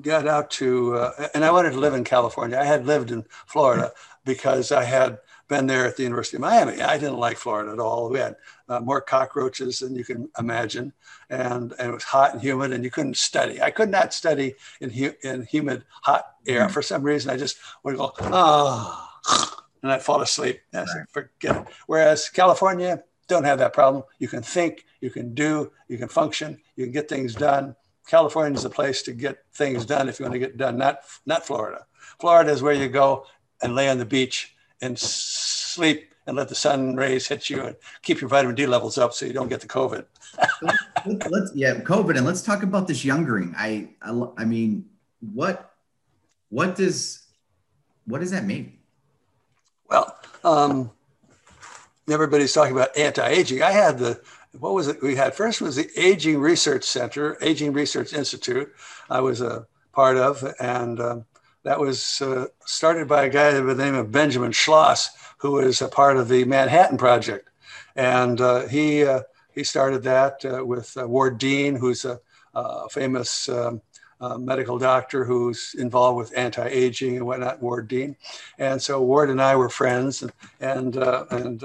got 0.00 0.26
out 0.26 0.50
to, 0.52 0.96
uh, 0.96 1.28
and 1.34 1.44
I 1.44 1.50
wanted 1.50 1.72
to 1.72 1.80
live 1.80 1.94
in 1.94 2.04
California, 2.04 2.58
I 2.58 2.64
had 2.64 2.86
lived 2.86 3.10
in 3.10 3.24
Florida 3.46 3.92
because 4.24 4.72
I 4.72 4.84
had 4.84 5.18
been 5.48 5.66
there 5.66 5.86
at 5.86 5.96
the 5.96 6.02
University 6.02 6.36
of 6.36 6.40
Miami. 6.40 6.80
I 6.82 6.98
didn't 6.98 7.18
like 7.18 7.36
Florida 7.36 7.72
at 7.72 7.78
all. 7.78 8.10
We 8.10 8.18
had 8.18 8.36
uh, 8.68 8.80
more 8.80 9.00
cockroaches 9.00 9.78
than 9.78 9.94
you 9.94 10.04
can 10.04 10.28
imagine, 10.38 10.92
and, 11.30 11.72
and 11.78 11.90
it 11.90 11.94
was 11.94 12.02
hot 12.02 12.32
and 12.32 12.42
humid, 12.42 12.72
and 12.72 12.82
you 12.82 12.90
couldn't 12.90 13.16
study. 13.16 13.62
I 13.62 13.70
could 13.70 13.90
not 13.90 14.12
study 14.12 14.54
in, 14.80 14.90
hu- 14.90 15.14
in 15.22 15.44
humid, 15.44 15.84
hot 16.02 16.34
air. 16.46 16.62
Mm-hmm. 16.62 16.72
For 16.72 16.82
some 16.82 17.02
reason, 17.04 17.30
I 17.30 17.36
just 17.36 17.58
would 17.84 17.96
go, 17.96 18.12
oh, 18.20 19.55
and 19.86 19.92
I'd 19.92 20.02
fall 20.02 20.20
asleep. 20.20 20.60
I 20.74 20.84
said, 20.84 21.06
forget 21.10 21.56
it. 21.56 21.66
Whereas 21.86 22.28
California, 22.28 23.02
don't 23.28 23.44
have 23.44 23.58
that 23.58 23.72
problem. 23.72 24.02
You 24.18 24.28
can 24.28 24.42
think, 24.42 24.84
you 25.00 25.10
can 25.10 25.32
do, 25.34 25.70
you 25.88 25.96
can 25.96 26.08
function, 26.08 26.60
you 26.74 26.84
can 26.84 26.92
get 26.92 27.08
things 27.08 27.34
done. 27.34 27.76
California 28.08 28.56
is 28.56 28.62
the 28.62 28.70
place 28.70 29.02
to 29.02 29.12
get 29.12 29.38
things 29.54 29.86
done 29.86 30.08
if 30.08 30.18
you 30.18 30.24
want 30.24 30.34
to 30.34 30.38
get 30.38 30.56
done, 30.56 30.76
not, 30.76 31.00
not 31.24 31.46
Florida. 31.46 31.86
Florida 32.20 32.50
is 32.50 32.62
where 32.62 32.74
you 32.74 32.88
go 32.88 33.26
and 33.62 33.74
lay 33.74 33.88
on 33.88 33.98
the 33.98 34.04
beach 34.04 34.54
and 34.80 34.98
sleep 34.98 36.12
and 36.26 36.36
let 36.36 36.48
the 36.48 36.54
sun 36.54 36.96
rays 36.96 37.28
hit 37.28 37.48
you 37.48 37.62
and 37.62 37.76
keep 38.02 38.20
your 38.20 38.28
vitamin 38.28 38.56
D 38.56 38.66
levels 38.66 38.98
up 38.98 39.12
so 39.12 39.26
you 39.26 39.32
don't 39.32 39.48
get 39.48 39.60
the 39.60 39.68
COVID. 39.68 40.04
let's, 40.62 41.26
let's, 41.30 41.52
yeah, 41.54 41.74
COVID, 41.74 42.16
and 42.16 42.26
let's 42.26 42.42
talk 42.42 42.62
about 42.62 42.88
this 42.88 43.04
youngering. 43.04 43.54
I, 43.56 43.90
I, 44.02 44.26
I 44.38 44.44
mean, 44.44 44.86
what, 45.20 45.72
what 46.48 46.74
does, 46.74 47.26
what 48.06 48.20
does 48.20 48.30
that 48.32 48.44
mean? 48.44 48.78
Well, 49.88 50.16
um, 50.42 50.90
everybody's 52.10 52.52
talking 52.52 52.74
about 52.74 52.96
anti-aging. 52.96 53.62
I 53.62 53.70
had 53.70 53.98
the, 53.98 54.20
what 54.58 54.74
was 54.74 54.88
it 54.88 55.02
we 55.02 55.14
had 55.14 55.34
first 55.34 55.60
was 55.60 55.76
the 55.76 55.88
Aging 55.96 56.40
Research 56.40 56.84
Center, 56.84 57.36
Aging 57.40 57.72
Research 57.72 58.12
Institute. 58.12 58.72
I 59.10 59.20
was 59.20 59.40
a 59.40 59.66
part 59.92 60.16
of, 60.16 60.42
and 60.58 61.00
um, 61.00 61.24
that 61.62 61.78
was 61.78 62.20
uh, 62.22 62.46
started 62.64 63.06
by 63.06 63.24
a 63.24 63.28
guy 63.28 63.52
by 63.60 63.74
the 63.74 63.84
name 63.84 63.94
of 63.94 64.10
Benjamin 64.10 64.52
Schloss, 64.52 65.08
who 65.38 65.52
was 65.52 65.82
a 65.82 65.88
part 65.88 66.16
of 66.16 66.28
the 66.28 66.44
Manhattan 66.44 66.96
Project. 66.96 67.48
And 67.94 68.40
uh, 68.40 68.66
he, 68.66 69.04
uh, 69.04 69.22
he 69.52 69.62
started 69.62 70.02
that 70.02 70.44
uh, 70.44 70.64
with 70.64 70.96
uh, 70.96 71.06
Ward 71.06 71.38
Dean, 71.38 71.76
who's 71.76 72.04
a, 72.04 72.18
a 72.54 72.88
famous 72.88 73.48
um, 73.48 73.82
uh, 74.20 74.38
medical 74.38 74.78
doctor 74.78 75.24
who's 75.24 75.74
involved 75.78 76.18
with 76.18 76.36
anti-aging 76.36 77.16
and 77.16 77.26
whatnot, 77.26 77.62
Ward 77.62 77.88
Dean. 77.88 78.16
And 78.58 78.80
so 78.80 79.02
Ward 79.02 79.30
and 79.30 79.40
I 79.40 79.56
were 79.56 79.68
friends. 79.68 80.22
And, 80.22 80.32
and, 80.60 80.96
and, 81.30 81.64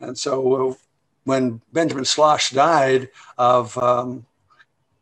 and 0.00 0.18
so 0.18 0.76
when 1.24 1.60
Benjamin 1.72 2.04
Schloss 2.04 2.50
died 2.50 3.08
of, 3.36 3.76
um, 3.78 4.26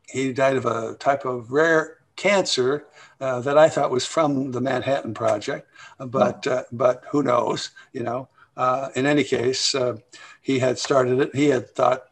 he 0.09 0.33
died 0.33 0.57
of 0.57 0.67
a 0.67 0.95
type 0.95 1.25
of 1.25 1.53
rare 1.53 1.99
cancer 2.17 2.87
uh, 3.21 3.41
that 3.41 3.59
I 3.59 3.69
thought 3.69 3.91
was 3.91 4.07
from 4.07 4.53
the 4.53 4.61
Manhattan 4.61 5.15
Project, 5.15 5.69
but 5.99 6.47
uh, 6.47 6.65
but 6.73 7.05
who 7.11 7.23
knows? 7.23 7.71
You 7.93 8.03
know. 8.03 8.29
Uh, 8.57 8.89
in 8.95 9.05
any 9.05 9.23
case, 9.23 9.75
uh, 9.75 9.99
he 10.47 10.61
had 10.61 10.79
started 10.79 11.19
it. 11.21 11.35
He 11.35 11.49
had 11.49 11.69
thought 11.71 12.05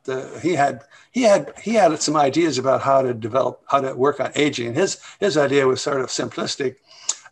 he 0.42 0.54
had 0.54 0.82
he 1.12 1.22
had 1.22 1.52
he 1.62 1.74
had 1.74 2.02
some 2.02 2.16
ideas 2.16 2.58
about 2.58 2.80
how 2.82 3.00
to 3.00 3.14
develop 3.14 3.62
how 3.68 3.80
to 3.80 3.94
work 3.94 4.18
on 4.18 4.32
aging. 4.34 4.74
His 4.74 4.98
his 5.20 5.36
idea 5.36 5.68
was 5.68 5.80
sort 5.80 6.00
of 6.00 6.08
simplistic, 6.08 6.74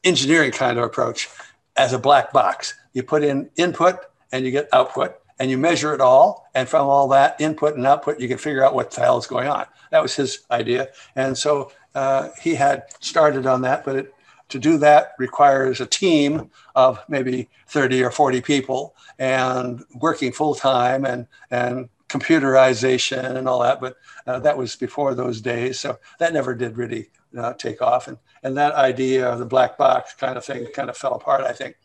engineering 0.04 0.52
kind 0.52 0.78
of 0.78 0.84
approach, 0.84 1.28
as 1.76 1.92
a 1.92 1.98
black 1.98 2.32
box. 2.32 2.74
You 2.92 3.02
put 3.02 3.24
in 3.24 3.50
input 3.56 3.96
and 4.30 4.44
you 4.44 4.52
get 4.52 4.68
output, 4.72 5.16
and 5.40 5.50
you 5.50 5.58
measure 5.58 5.92
it 5.92 6.00
all. 6.00 6.48
And 6.54 6.68
from 6.68 6.86
all 6.86 7.08
that 7.08 7.40
input 7.40 7.74
and 7.74 7.84
output, 7.84 8.20
you 8.20 8.28
can 8.28 8.38
figure 8.38 8.64
out 8.64 8.72
what 8.72 8.92
the 8.92 9.00
hell 9.00 9.18
is 9.18 9.26
going 9.26 9.48
on. 9.48 9.66
That 9.90 10.02
was 10.02 10.14
his 10.14 10.42
idea. 10.52 10.90
And 11.16 11.36
so 11.36 11.72
uh, 11.96 12.28
he 12.40 12.54
had 12.54 12.84
started 13.00 13.44
on 13.48 13.62
that, 13.62 13.84
but 13.84 13.96
it, 13.96 14.14
to 14.52 14.58
do 14.58 14.78
that 14.78 15.12
requires 15.18 15.80
a 15.80 15.86
team 15.86 16.50
of 16.74 17.00
maybe 17.08 17.48
30 17.68 18.02
or 18.04 18.10
40 18.10 18.40
people 18.40 18.94
and 19.18 19.84
working 19.96 20.32
full 20.32 20.54
time 20.54 21.04
and, 21.04 21.26
and 21.50 21.88
computerization 22.08 23.36
and 23.36 23.48
all 23.48 23.60
that. 23.60 23.80
But 23.80 23.96
uh, 24.26 24.38
that 24.40 24.56
was 24.56 24.76
before 24.76 25.14
those 25.14 25.40
days. 25.40 25.80
So 25.80 25.98
that 26.18 26.32
never 26.32 26.54
did 26.54 26.76
really 26.76 27.10
uh, 27.36 27.54
take 27.54 27.82
off. 27.82 28.08
And, 28.08 28.18
and 28.42 28.56
that 28.56 28.74
idea 28.74 29.28
of 29.28 29.38
the 29.38 29.46
black 29.46 29.76
box 29.78 30.14
kind 30.14 30.36
of 30.36 30.44
thing 30.44 30.66
kind 30.74 30.90
of 30.90 30.96
fell 30.96 31.14
apart, 31.14 31.42
I 31.42 31.52
think. 31.52 31.76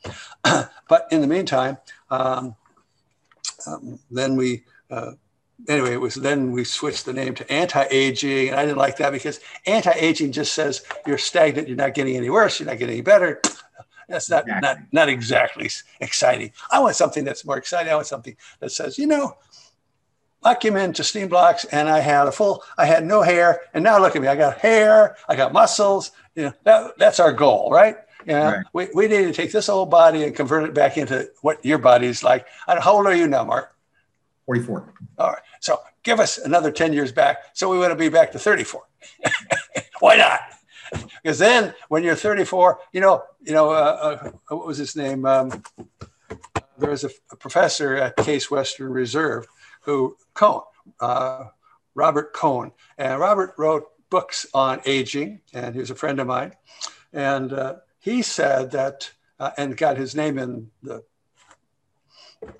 but 0.89 1.07
in 1.11 1.21
the 1.21 1.27
meantime, 1.27 1.77
um, 2.09 2.55
um, 3.65 3.99
then 4.11 4.35
we 4.35 4.63
uh, 4.91 5.11
anyway, 5.67 5.93
it 5.93 6.01
was 6.01 6.15
then 6.15 6.51
we 6.51 6.63
switched 6.63 7.05
the 7.05 7.13
name 7.13 7.35
to 7.35 7.51
anti-aging, 7.51 8.49
and 8.49 8.59
I 8.59 8.65
didn't 8.65 8.77
like 8.77 8.97
that 8.97 9.11
because 9.11 9.39
anti-aging 9.65 10.31
just 10.31 10.53
says 10.53 10.83
you're 11.05 11.17
stagnant, 11.17 11.67
you're 11.67 11.77
not 11.77 11.93
getting 11.93 12.15
any 12.15 12.29
worse, 12.29 12.59
you're 12.59 12.67
not 12.67 12.77
getting 12.77 12.95
any 12.95 13.01
better. 13.01 13.41
That's 14.09 14.29
not 14.29 14.43
exactly. 14.43 14.61
not 14.61 14.77
not 14.93 15.09
exactly 15.09 15.69
exciting. 15.99 16.53
I 16.71 16.79
want 16.79 16.95
something 16.95 17.25
that's 17.25 17.43
more 17.43 17.57
exciting. 17.57 17.91
I 17.91 17.95
want 17.95 18.07
something 18.07 18.37
that 18.59 18.71
says, 18.71 18.97
you 18.97 19.05
know, 19.05 19.37
I 20.43 20.55
came 20.55 20.77
into 20.77 21.01
Steenblock's 21.01 21.65
and 21.65 21.89
I 21.89 21.99
had 21.99 22.27
a 22.27 22.31
full, 22.31 22.63
I 22.77 22.85
had 22.85 23.05
no 23.05 23.21
hair, 23.21 23.61
and 23.73 23.83
now 23.83 23.99
look 23.99 24.15
at 24.15 24.21
me, 24.21 24.27
I 24.27 24.35
got 24.35 24.59
hair, 24.59 25.17
I 25.27 25.35
got 25.35 25.51
muscles. 25.51 26.11
You 26.35 26.43
know, 26.43 26.53
that, 26.63 26.97
that's 26.97 27.19
our 27.19 27.33
goal, 27.33 27.69
right? 27.71 27.97
Yeah, 28.25 28.51
right. 28.51 28.65
we, 28.73 28.87
we 28.93 29.07
need 29.07 29.23
to 29.23 29.33
take 29.33 29.51
this 29.51 29.69
old 29.69 29.89
body 29.89 30.23
and 30.23 30.35
convert 30.35 30.63
it 30.63 30.73
back 30.73 30.97
into 30.97 31.29
what 31.41 31.63
your 31.65 31.77
body's 31.77 32.23
like. 32.23 32.45
How 32.67 32.93
old 32.93 33.07
are 33.07 33.15
you 33.15 33.27
now, 33.27 33.43
Mark? 33.43 33.73
44. 34.45 34.93
All 35.17 35.31
right. 35.31 35.41
So 35.59 35.79
give 36.03 36.19
us 36.19 36.37
another 36.37 36.71
10 36.71 36.93
years 36.93 37.11
back. 37.11 37.37
So 37.53 37.69
we 37.69 37.79
want 37.79 37.91
to 37.91 37.95
be 37.95 38.09
back 38.09 38.31
to 38.33 38.39
34. 38.39 38.81
Why 39.99 40.17
not? 40.17 40.39
Because 41.21 41.39
then 41.39 41.73
when 41.89 42.03
you're 42.03 42.15
34, 42.15 42.79
you 42.93 43.01
know, 43.01 43.23
you 43.41 43.53
know, 43.53 43.71
uh, 43.71 44.31
uh, 44.49 44.55
what 44.55 44.67
was 44.67 44.77
his 44.77 44.95
name? 44.95 45.25
Um, 45.25 45.63
there 46.77 46.89
was 46.89 47.03
a, 47.03 47.09
a, 47.31 47.35
professor 47.35 47.95
at 47.95 48.15
Case 48.17 48.49
Western 48.51 48.91
Reserve 48.91 49.47
who, 49.81 50.15
Cohen, 50.33 50.61
uh, 50.99 51.45
Robert 51.95 52.33
Cohen. 52.33 52.71
And 52.97 53.19
Robert 53.19 53.53
wrote 53.57 53.85
books 54.09 54.45
on 54.53 54.81
aging, 54.85 55.41
and 55.53 55.73
he 55.73 55.79
was 55.79 55.89
a 55.89 55.95
friend 55.95 56.19
of 56.19 56.27
mine. 56.27 56.53
And 57.11 57.51
uh, 57.51 57.75
he 57.99 58.21
said 58.21 58.71
that, 58.71 59.11
uh, 59.39 59.51
and 59.57 59.75
got 59.75 59.97
his 59.97 60.15
name 60.15 60.37
in 60.37 60.69
the 60.83 61.03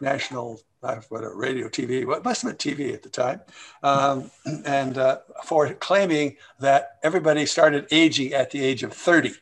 national 0.01 0.62
what 0.81 1.24
a 1.24 1.29
radio 1.29 1.67
TV, 1.67 2.05
what 2.05 2.24
must 2.24 2.43
have 2.43 2.57
been 2.57 2.75
TV 2.75 2.93
at 2.93 3.03
the 3.03 3.10
time, 3.10 3.41
um, 3.84 4.31
and 4.65 4.98
uh, 4.98 5.19
for 5.43 5.74
claiming 5.74 6.38
that 6.60 6.98
everybody 7.03 7.46
started 7.46 7.88
aging 7.91 8.34
at 8.34 8.51
the 8.51 8.63
age 8.63 8.84
of 8.84 8.93
30. 8.93 9.34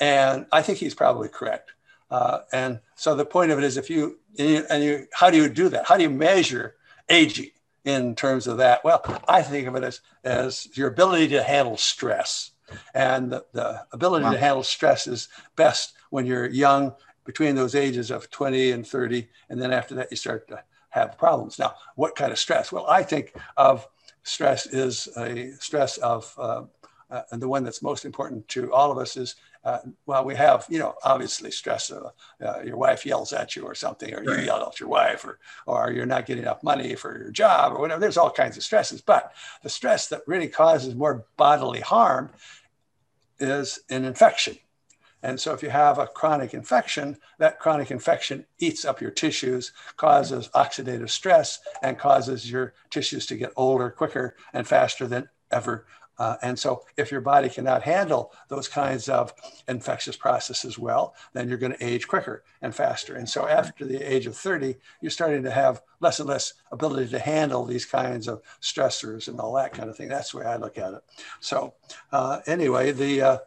And 0.00 0.46
I 0.52 0.62
think 0.62 0.78
he's 0.78 0.94
probably 0.94 1.28
correct. 1.28 1.72
Uh, 2.10 2.40
and 2.52 2.80
so 2.94 3.14
the 3.14 3.24
point 3.24 3.50
of 3.50 3.58
it 3.58 3.64
is 3.64 3.76
if 3.76 3.90
you, 3.90 4.18
and 4.38 4.48
you, 4.48 4.64
and 4.70 4.84
you, 4.84 5.06
how 5.12 5.30
do 5.30 5.36
you 5.36 5.48
do 5.48 5.68
that? 5.68 5.86
How 5.86 5.96
do 5.96 6.02
you 6.02 6.10
measure 6.10 6.76
aging 7.08 7.50
in 7.84 8.14
terms 8.14 8.46
of 8.46 8.58
that? 8.58 8.84
Well, 8.84 9.02
I 9.28 9.42
think 9.42 9.66
of 9.68 9.74
it 9.76 9.84
as, 9.84 10.00
as 10.24 10.68
your 10.76 10.88
ability 10.88 11.28
to 11.28 11.42
handle 11.42 11.76
stress. 11.76 12.52
And 12.94 13.32
the, 13.32 13.44
the 13.52 13.86
ability 13.92 14.24
wow. 14.24 14.32
to 14.32 14.38
handle 14.38 14.62
stress 14.62 15.06
is 15.06 15.28
best 15.56 15.94
when 16.10 16.26
you're 16.26 16.46
young 16.46 16.94
between 17.28 17.54
those 17.54 17.74
ages 17.74 18.10
of 18.10 18.30
20 18.30 18.70
and 18.70 18.86
30. 18.86 19.28
And 19.50 19.60
then 19.60 19.70
after 19.70 19.94
that, 19.94 20.10
you 20.10 20.16
start 20.16 20.48
to 20.48 20.64
have 20.88 21.18
problems. 21.18 21.58
Now, 21.58 21.74
what 21.94 22.16
kind 22.16 22.32
of 22.32 22.38
stress? 22.38 22.72
Well, 22.72 22.86
I 22.88 23.02
think 23.02 23.34
of 23.58 23.86
stress 24.22 24.64
is 24.64 25.10
a 25.14 25.52
stress 25.60 25.98
of, 25.98 26.34
uh, 26.38 26.62
uh, 27.10 27.22
and 27.30 27.42
the 27.42 27.48
one 27.48 27.64
that's 27.64 27.82
most 27.82 28.06
important 28.06 28.48
to 28.48 28.72
all 28.72 28.90
of 28.90 28.96
us 28.96 29.18
is, 29.18 29.34
uh, 29.62 29.80
well, 30.06 30.24
we 30.24 30.36
have, 30.36 30.64
you 30.70 30.78
know, 30.78 30.94
obviously 31.04 31.50
stress. 31.50 31.90
Uh, 31.90 32.10
your 32.64 32.78
wife 32.78 33.04
yells 33.04 33.34
at 33.34 33.54
you 33.54 33.62
or 33.62 33.74
something, 33.74 34.14
or 34.14 34.22
you 34.24 34.46
yell 34.46 34.66
at 34.66 34.80
your 34.80 34.88
wife, 34.88 35.22
or, 35.26 35.38
or 35.66 35.92
you're 35.92 36.06
not 36.06 36.24
getting 36.24 36.44
enough 36.44 36.62
money 36.62 36.94
for 36.94 37.18
your 37.18 37.30
job 37.30 37.74
or 37.74 37.80
whatever. 37.80 38.00
There's 38.00 38.16
all 38.16 38.30
kinds 38.30 38.56
of 38.56 38.62
stresses. 38.62 39.02
But 39.02 39.34
the 39.62 39.68
stress 39.68 40.08
that 40.08 40.22
really 40.26 40.48
causes 40.48 40.94
more 40.94 41.26
bodily 41.36 41.80
harm 41.80 42.30
is 43.38 43.80
an 43.90 44.06
infection 44.06 44.56
And 45.22 45.38
so 45.38 45.52
if 45.52 45.62
you 45.62 45.70
have 45.70 45.98
a 45.98 46.06
chronic 46.06 46.54
infection, 46.54 47.16
that 47.38 47.58
chronic 47.58 47.90
infection 47.90 48.46
eats 48.58 48.84
up 48.84 49.00
your 49.00 49.10
tissues, 49.10 49.72
causes 49.96 50.48
oxidative 50.54 51.10
stress, 51.10 51.60
and 51.82 51.98
causes 51.98 52.50
your 52.50 52.74
tissues 52.90 53.26
to 53.26 53.36
get 53.36 53.52
older 53.56 53.90
quicker 53.90 54.36
and 54.52 54.66
faster 54.66 55.06
than 55.06 55.28
ever 55.50 55.86
uh, 56.18 56.36
and 56.42 56.58
so 56.58 56.82
if 56.96 57.12
your 57.12 57.20
body 57.20 57.48
cannot 57.48 57.82
handle 57.82 58.32
those 58.48 58.66
kinds 58.66 59.08
of 59.08 59.32
infectious 59.68 60.16
processes 60.16 60.78
well, 60.78 61.14
then 61.32 61.48
you're 61.48 61.58
going 61.58 61.72
to 61.72 61.84
age 61.84 62.08
quicker 62.08 62.42
and 62.60 62.74
faster. 62.74 63.14
And 63.14 63.28
so 63.28 63.46
after 63.46 63.84
the 63.84 64.00
age 64.00 64.26
of 64.26 64.36
30, 64.36 64.76
you're 65.00 65.10
starting 65.10 65.44
to 65.44 65.50
have 65.50 65.80
less 66.00 66.18
and 66.18 66.28
less 66.28 66.54
ability 66.72 67.10
to 67.10 67.18
handle 67.20 67.64
these 67.64 67.84
kinds 67.84 68.26
of 68.26 68.42
stressors 68.60 69.28
and 69.28 69.38
all 69.38 69.54
that 69.54 69.72
kind 69.72 69.88
of 69.88 69.96
thing. 69.96 70.08
That's 70.08 70.32
the 70.32 70.38
way 70.38 70.46
I 70.46 70.56
look 70.56 70.76
at 70.76 70.94
it. 70.94 71.02
So 71.40 71.74
uh, 72.10 72.40
anyway, 72.46 72.90
the, 72.90 73.22
uh, 73.22 73.38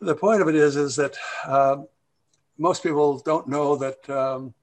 the 0.00 0.14
point 0.14 0.42
of 0.42 0.48
it 0.48 0.54
is, 0.54 0.76
is 0.76 0.96
that 0.96 1.16
uh, 1.44 1.78
most 2.58 2.82
people 2.82 3.18
don't 3.18 3.48
know 3.48 3.76
that 3.76 4.08
um, 4.10 4.54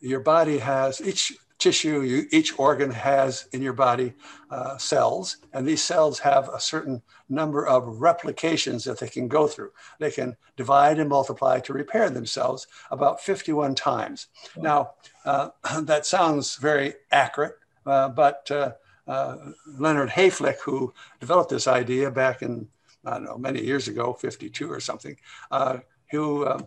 your 0.00 0.20
body 0.20 0.58
has 0.58 1.00
each 1.00 1.32
tissue, 1.62 2.02
you, 2.02 2.26
each 2.32 2.58
organ 2.58 2.90
has 2.90 3.46
in 3.52 3.62
your 3.62 3.72
body 3.72 4.12
uh, 4.50 4.76
cells, 4.78 5.36
and 5.52 5.66
these 5.66 5.82
cells 5.82 6.18
have 6.18 6.48
a 6.48 6.58
certain 6.58 7.00
number 7.28 7.66
of 7.66 8.00
replications 8.00 8.82
that 8.82 8.98
they 8.98 9.08
can 9.08 9.28
go 9.28 9.46
through. 9.46 9.70
They 10.00 10.10
can 10.10 10.36
divide 10.56 10.98
and 10.98 11.08
multiply 11.08 11.60
to 11.60 11.72
repair 11.72 12.10
themselves 12.10 12.66
about 12.90 13.20
51 13.20 13.76
times. 13.76 14.26
Now, 14.56 14.94
uh, 15.24 15.50
that 15.82 16.04
sounds 16.04 16.56
very 16.56 16.94
accurate, 17.12 17.54
uh, 17.86 18.08
but 18.08 18.50
uh, 18.50 18.72
uh, 19.06 19.36
Leonard 19.78 20.10
Hayflick, 20.10 20.58
who 20.60 20.92
developed 21.20 21.50
this 21.50 21.68
idea 21.68 22.10
back 22.10 22.42
in, 22.42 22.66
I 23.04 23.12
don't 23.12 23.24
know, 23.24 23.38
many 23.38 23.62
years 23.62 23.88
ago, 23.88 24.12
52 24.12 24.70
or 24.70 24.80
something, 24.80 25.16
uh, 25.50 25.78
who 26.10 26.46
um, 26.46 26.66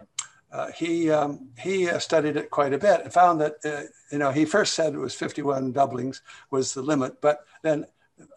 uh, 0.51 0.71
he 0.71 1.09
um, 1.11 1.49
he 1.59 1.89
uh, 1.89 1.99
studied 1.99 2.37
it 2.37 2.49
quite 2.49 2.73
a 2.73 2.77
bit 2.77 3.01
and 3.01 3.13
found 3.13 3.41
that 3.41 3.55
uh, 3.65 3.83
you 4.11 4.17
know 4.17 4.31
he 4.31 4.45
first 4.45 4.73
said 4.73 4.93
it 4.93 4.99
was 4.99 5.13
51 5.13 5.71
doublings 5.71 6.21
was 6.51 6.73
the 6.73 6.81
limit, 6.81 7.19
but 7.21 7.45
then 7.61 7.85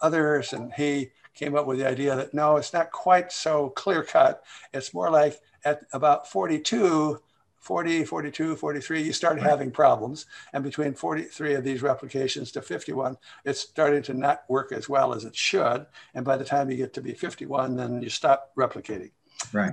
others 0.01 0.53
and 0.53 0.73
he 0.73 1.11
came 1.35 1.55
up 1.55 1.67
with 1.67 1.79
the 1.79 1.87
idea 1.89 2.17
that 2.17 2.35
no, 2.35 2.57
it's 2.57 2.73
not 2.73 2.91
quite 2.91 3.31
so 3.31 3.71
clear 3.71 4.03
cut. 4.03 4.43
It's 4.73 4.93
more 4.93 5.11
like 5.11 5.41
at 5.65 5.83
about 5.93 6.29
42. 6.29 7.21
40, 7.61 8.05
42, 8.05 8.57
43, 8.57 9.03
you 9.03 9.13
start 9.13 9.41
having 9.41 9.71
problems. 9.71 10.27
And 10.53 10.63
between 10.63 10.95
43 10.95 11.55
of 11.55 11.65
these 11.65 11.83
replications 11.83 12.53
to 12.53 12.63
51, 12.63 13.17
it's 13.45 13.61
starting 13.61 14.03
to 14.05 14.15
not 14.15 14.45
work 14.49 14.73
as 14.73 14.89
well 14.89 15.15
as 15.15 15.25
it 15.25 15.37
should. 15.37 15.87
And 16.15 16.25
by 16.25 16.37
the 16.37 16.45
time 16.45 16.71
you 16.71 16.77
get 16.77 16.95
to 16.95 17.01
be 17.01 17.15
51, 17.15 17.77
then 17.77 18.01
you 18.01 18.11
stop 18.11 18.53
replicating. 18.57 19.11
Right. 19.53 19.73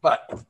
But 0.00 0.44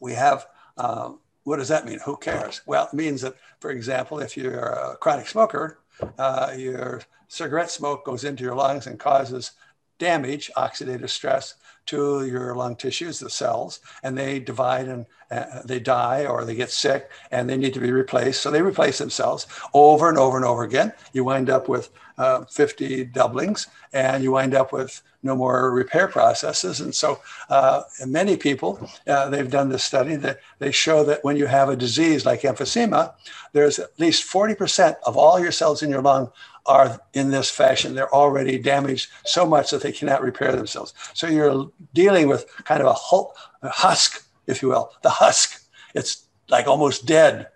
we 0.00 0.14
have, 0.14 0.46
uh, 0.76 1.12
what 1.44 1.58
does 1.58 1.68
that 1.68 1.86
mean? 1.86 2.00
Who 2.04 2.16
cares? 2.16 2.62
Well, 2.66 2.88
it 2.92 2.96
means 2.96 3.22
that, 3.22 3.36
for 3.60 3.70
example, 3.70 4.18
if 4.20 4.36
you're 4.36 4.58
a 4.58 4.96
chronic 4.96 5.28
smoker, 5.28 5.78
uh, 6.18 6.54
your 6.56 7.02
cigarette 7.28 7.70
smoke 7.70 8.04
goes 8.04 8.24
into 8.24 8.44
your 8.44 8.54
lungs 8.54 8.86
and 8.86 8.98
causes 8.98 9.52
damage, 9.98 10.50
oxidative 10.56 11.08
stress 11.08 11.54
to 11.86 12.26
your 12.26 12.54
lung 12.54 12.76
tissues, 12.76 13.18
the 13.18 13.30
cells, 13.30 13.80
and 14.02 14.16
they 14.16 14.38
divide 14.38 14.88
and 14.88 15.06
uh, 15.30 15.62
they 15.64 15.80
die 15.80 16.24
or 16.26 16.44
they 16.44 16.54
get 16.54 16.70
sick 16.70 17.10
and 17.30 17.48
they 17.48 17.56
need 17.56 17.74
to 17.74 17.80
be 17.80 17.90
replaced. 17.90 18.42
So 18.42 18.50
they 18.50 18.62
replace 18.62 18.98
themselves 18.98 19.46
over 19.74 20.08
and 20.08 20.18
over 20.18 20.36
and 20.36 20.46
over 20.46 20.62
again. 20.62 20.92
You 21.12 21.24
wind 21.24 21.50
up 21.50 21.68
with 21.68 21.90
uh, 22.18 22.44
50 22.44 23.06
doublings 23.06 23.66
and 23.92 24.22
you 24.22 24.32
wind 24.32 24.54
up 24.54 24.72
with 24.72 25.02
no 25.22 25.34
more 25.34 25.72
repair 25.72 26.06
processes. 26.06 26.80
And 26.80 26.94
so 26.94 27.20
uh, 27.50 27.82
many 28.06 28.36
people, 28.36 28.88
uh, 29.06 29.28
they've 29.28 29.50
done 29.50 29.68
this 29.68 29.84
study 29.84 30.16
that 30.16 30.40
they 30.60 30.70
show 30.70 31.04
that 31.04 31.24
when 31.24 31.36
you 31.36 31.46
have 31.46 31.68
a 31.68 31.76
disease 31.76 32.24
like 32.24 32.42
emphysema, 32.42 33.12
there's 33.52 33.78
at 33.78 33.98
least 33.98 34.30
40% 34.32 34.96
of 35.04 35.16
all 35.16 35.40
your 35.40 35.52
cells 35.52 35.82
in 35.82 35.90
your 35.90 36.02
lung 36.02 36.30
are 36.66 37.00
in 37.12 37.30
this 37.30 37.50
fashion. 37.50 37.94
They're 37.94 38.14
already 38.14 38.58
damaged 38.58 39.10
so 39.24 39.46
much 39.46 39.70
that 39.70 39.82
they 39.82 39.92
cannot 39.92 40.22
repair 40.22 40.52
themselves. 40.52 40.94
So 41.14 41.26
you're 41.26 41.70
dealing 41.94 42.28
with 42.28 42.46
kind 42.64 42.82
of 42.82 42.86
a, 42.86 43.68
husk, 43.68 44.26
if 44.46 44.62
you 44.62 44.68
will, 44.68 44.92
the 45.02 45.10
husk. 45.10 45.62
It's 45.94 46.26
like 46.48 46.66
almost 46.66 47.06
dead 47.06 47.48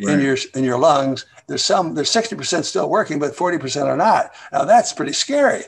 right. 0.00 0.14
in 0.14 0.20
your 0.20 0.36
in 0.54 0.64
your 0.64 0.78
lungs. 0.78 1.26
There's 1.46 1.64
some 1.64 1.94
there's 1.94 2.10
60% 2.10 2.64
still 2.64 2.88
working, 2.88 3.18
but 3.18 3.34
40% 3.34 3.84
are 3.84 3.96
not. 3.96 4.32
Now 4.52 4.64
that's 4.64 4.92
pretty 4.92 5.12
scary. 5.12 5.64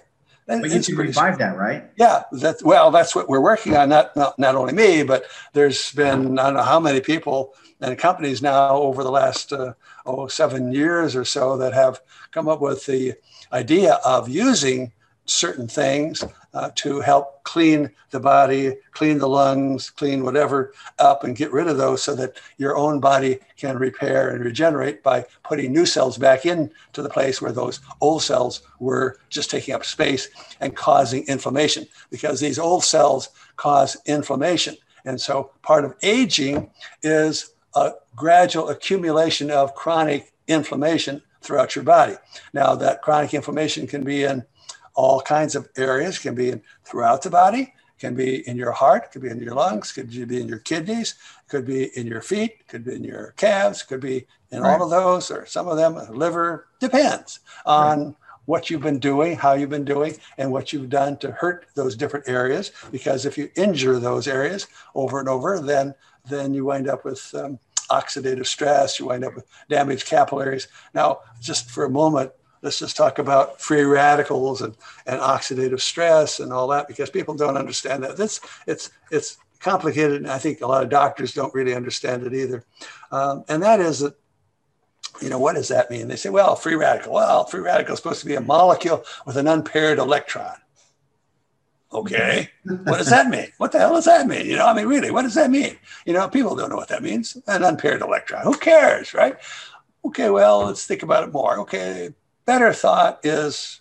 But 0.47 0.69
you 0.71 0.81
can 0.83 0.97
revive 0.97 1.39
that, 1.39 1.57
right? 1.57 1.85
Yeah, 1.97 2.25
that's 2.33 2.65
well, 2.65 2.91
that's 2.91 3.15
what 3.15 3.29
we're 3.29 3.41
working 3.41 3.77
on. 3.77 3.89
Not, 3.89 4.17
not 4.17 4.37
not 4.37 4.57
only 4.57 4.73
me, 4.73 5.05
but 5.05 5.25
there's 5.53 5.93
been 5.93 6.39
I 6.41 6.47
don't 6.47 6.55
know 6.55 6.63
how 6.63 6.81
many 6.81 7.01
people 7.01 7.55
and 7.81 7.97
companies 7.97 8.43
now 8.43 8.77
over 8.77 9.05
the 9.05 9.11
last 9.11 9.53
uh, 9.53 9.75
oh 10.07 10.27
seven 10.27 10.73
years 10.73 11.15
or 11.17 11.25
so 11.25 11.57
that 11.57 11.73
have 11.73 12.01
come 12.31 12.49
up 12.49 12.61
with 12.61 12.87
the 12.87 13.15
idea 13.53 13.95
of 14.05 14.29
using 14.29 14.93
certain 15.31 15.69
things 15.69 16.25
uh, 16.55 16.71
to 16.75 17.01
help 17.01 17.45
clean 17.45 17.91
the 18.11 18.19
body, 18.19 18.75
clean 18.93 19.19
the 19.19 19.29
lungs, 19.29 19.91
clean 19.91 20.25
whatever 20.25 20.73
up 20.99 21.23
and 21.23 21.37
get 21.37 21.53
rid 21.53 21.69
of 21.69 21.77
those 21.77 22.03
so 22.03 22.15
that 22.15 22.37
your 22.59 22.77
own 22.77 22.99
body 22.99 23.39
can 23.57 23.79
repair 23.79 24.31
and 24.31 24.45
regenerate 24.45 25.03
by 25.03 25.25
putting 25.45 25.73
new 25.73 25.87
cells 25.87 26.19
back 26.19 26.45
into 26.47 27.03
the 27.03 27.09
place 27.09 27.41
where 27.41 27.53
those 27.53 27.81
old 28.01 28.23
cells 28.23 28.63
were 28.81 29.19
just 29.29 29.51
taking 29.51 29.75
up 29.75 29.85
space 29.85 30.29
and 30.61 30.77
causing 30.77 31.25
inflammation 31.29 31.87
because 32.11 32.41
these 32.41 32.59
old 32.59 32.83
cells 32.83 33.29
cause 33.57 33.97
inflammation. 34.07 34.77
And 35.05 35.21
so 35.21 35.53
part 35.63 35.85
of 35.85 35.95
aging 36.03 36.71
is 37.03 37.53
a 37.75 37.93
gradual 38.17 38.69
accumulation 38.69 39.51
of 39.51 39.75
chronic 39.75 40.33
inflammation 40.49 41.23
throughout 41.41 41.75
your 41.75 41.85
body. 41.85 42.15
Now, 42.53 42.75
that 42.75 43.03
chronic 43.03 43.35
inflammation 43.35 43.87
can 43.87 44.05
be 44.05 44.25
in 44.25 44.45
all 44.95 45.21
kinds 45.21 45.55
of 45.55 45.69
areas, 45.77 46.19
can 46.19 46.35
be 46.35 46.51
in 46.51 46.63
throughout 46.85 47.23
the 47.23 47.31
body, 47.31 47.73
can 47.99 48.15
be 48.15 48.47
in 48.49 48.57
your 48.57 48.73
heart, 48.73 49.13
could 49.13 49.23
be 49.23 49.29
in 49.29 49.39
your 49.39 49.55
lungs, 49.55 49.93
could 49.93 50.11
be 50.11 50.41
in 50.41 50.49
your 50.49 50.59
kidneys, 50.59 51.15
could 51.49 51.67
be 51.67 51.97
in 51.97 52.07
your 52.07 52.23
feet, 52.23 52.67
could 52.67 52.85
be 52.85 52.95
in 52.95 53.05
your 53.05 53.33
calves, 53.37 53.83
could 53.83 54.01
be 54.01 54.27
in 54.51 54.63
right. 54.63 54.73
all 54.73 54.83
of 54.83 54.91
those, 54.91 55.31
or 55.31 55.47
some 55.47 55.69
of 55.69 55.77
them, 55.77 55.95
liver, 56.17 56.67
depends 56.81 57.41
on 57.67 58.07
right. 58.07 58.15
what 58.47 58.71
you've 58.71 58.81
been 58.81 58.99
doing, 58.99 59.37
how 59.37 59.53
you've 59.53 59.71
been 59.71 59.85
doing, 59.85 60.17
and 60.39 60.51
what 60.51 60.73
you've 60.73 60.89
done 60.89 61.17
to 61.19 61.31
hurt 61.31 61.67
those 61.75 61.95
different 61.95 62.29
areas. 62.29 62.73
Because 62.91 63.27
if 63.27 63.37
you 63.37 63.51
injure 63.55 63.99
those 63.99 64.27
areas 64.27 64.67
over 64.95 65.21
and 65.21 65.29
over, 65.29 65.61
then 65.61 65.95
then 66.29 66.55
you 66.55 66.65
wind 66.65 66.89
up 66.89 67.05
with 67.05 67.35
um, 67.35 67.59
oxidative 67.91 68.47
stress, 68.47 68.99
you 68.99 69.07
wind 69.07 69.25
up 69.25 69.35
with 69.35 69.47
damaged 69.69 70.07
capillaries. 70.07 70.69
Now, 70.95 71.21
just 71.41 71.71
for 71.71 71.85
a 71.85 71.91
moment, 71.91 72.33
let's 72.63 72.79
just 72.79 72.97
talk 72.97 73.19
about 73.19 73.61
free 73.61 73.83
radicals 73.83 74.63
and, 74.63 74.77
and 75.07 75.21
oxidative 75.21 75.81
stress 75.81 76.41
and 76.41 76.53
all 76.53 76.69
that 76.69 76.89
because 76.89 77.11
people 77.11 77.35
don't 77.35 77.57
understand 77.57 78.05
that. 78.05 78.19
It's, 78.19 78.41
it's, 78.67 78.91
it's 79.11 79.39
complicated. 79.61 80.17
And 80.19 80.31
I 80.31 80.39
think 80.39 80.61
a 80.61 80.67
lot 80.67 80.83
of 80.83 80.89
doctors 80.89 81.33
don't 81.33 81.55
really 81.55 81.75
understand 81.75 82.25
it 82.25 82.35
either. 82.35 82.65
Um, 83.11 83.45
and 83.49 83.63
that 83.63 83.81
is 83.81 84.01
that, 84.01 84.15
you 85.21 85.29
know, 85.29 85.39
what 85.39 85.55
does 85.55 85.69
that 85.69 85.91
mean? 85.91 86.09
They 86.09 86.17
say, 86.17 86.31
well, 86.31 86.55
free 86.55 86.77
radical. 86.77 87.15
Well, 87.15 87.45
free 87.45 87.61
radical 87.61 87.95
is 87.95 87.99
supposed 87.99 88.21
to 88.21 88.27
be 88.27 88.37
a 88.37 88.41
molecule 88.41 89.05
with 89.27 89.37
an 89.37 89.49
unpaired 89.49 89.99
electron. 89.99 90.55
Okay, 91.93 92.49
what 92.65 92.99
does 92.99 93.11
that 93.11 93.29
mean? 93.29 93.49
What 93.59 93.73
the 93.73 93.81
hell 93.81 93.95
does 93.95 94.05
that 94.05 94.29
mean? 94.29 94.47
You 94.47 94.57
know, 94.57 94.67
I 94.67 94.75
mean, 94.75 94.87
really, 94.87 95.11
what 95.11 95.23
does 95.23 95.35
that 95.35 95.51
mean? 95.51 95.77
You 96.07 96.13
know, 96.13 96.29
people 96.29 96.55
don't 96.55 96.71
know 96.71 96.77
what 96.77 96.89
that 96.89 97.03
means. 97.03 97.37
An 97.49 97.65
unpaired 97.65 98.01
electron. 98.01 98.45
Who 98.45 98.57
cares, 98.57 99.13
right? 99.13 99.37
Okay, 100.05 100.31
well, 100.31 100.67
let's 100.67 100.87
think 100.87 101.03
about 101.03 101.25
it 101.25 101.33
more. 101.33 101.59
Okay, 101.61 102.11
better 102.47 102.73
thought 102.73 103.19
is 103.25 103.81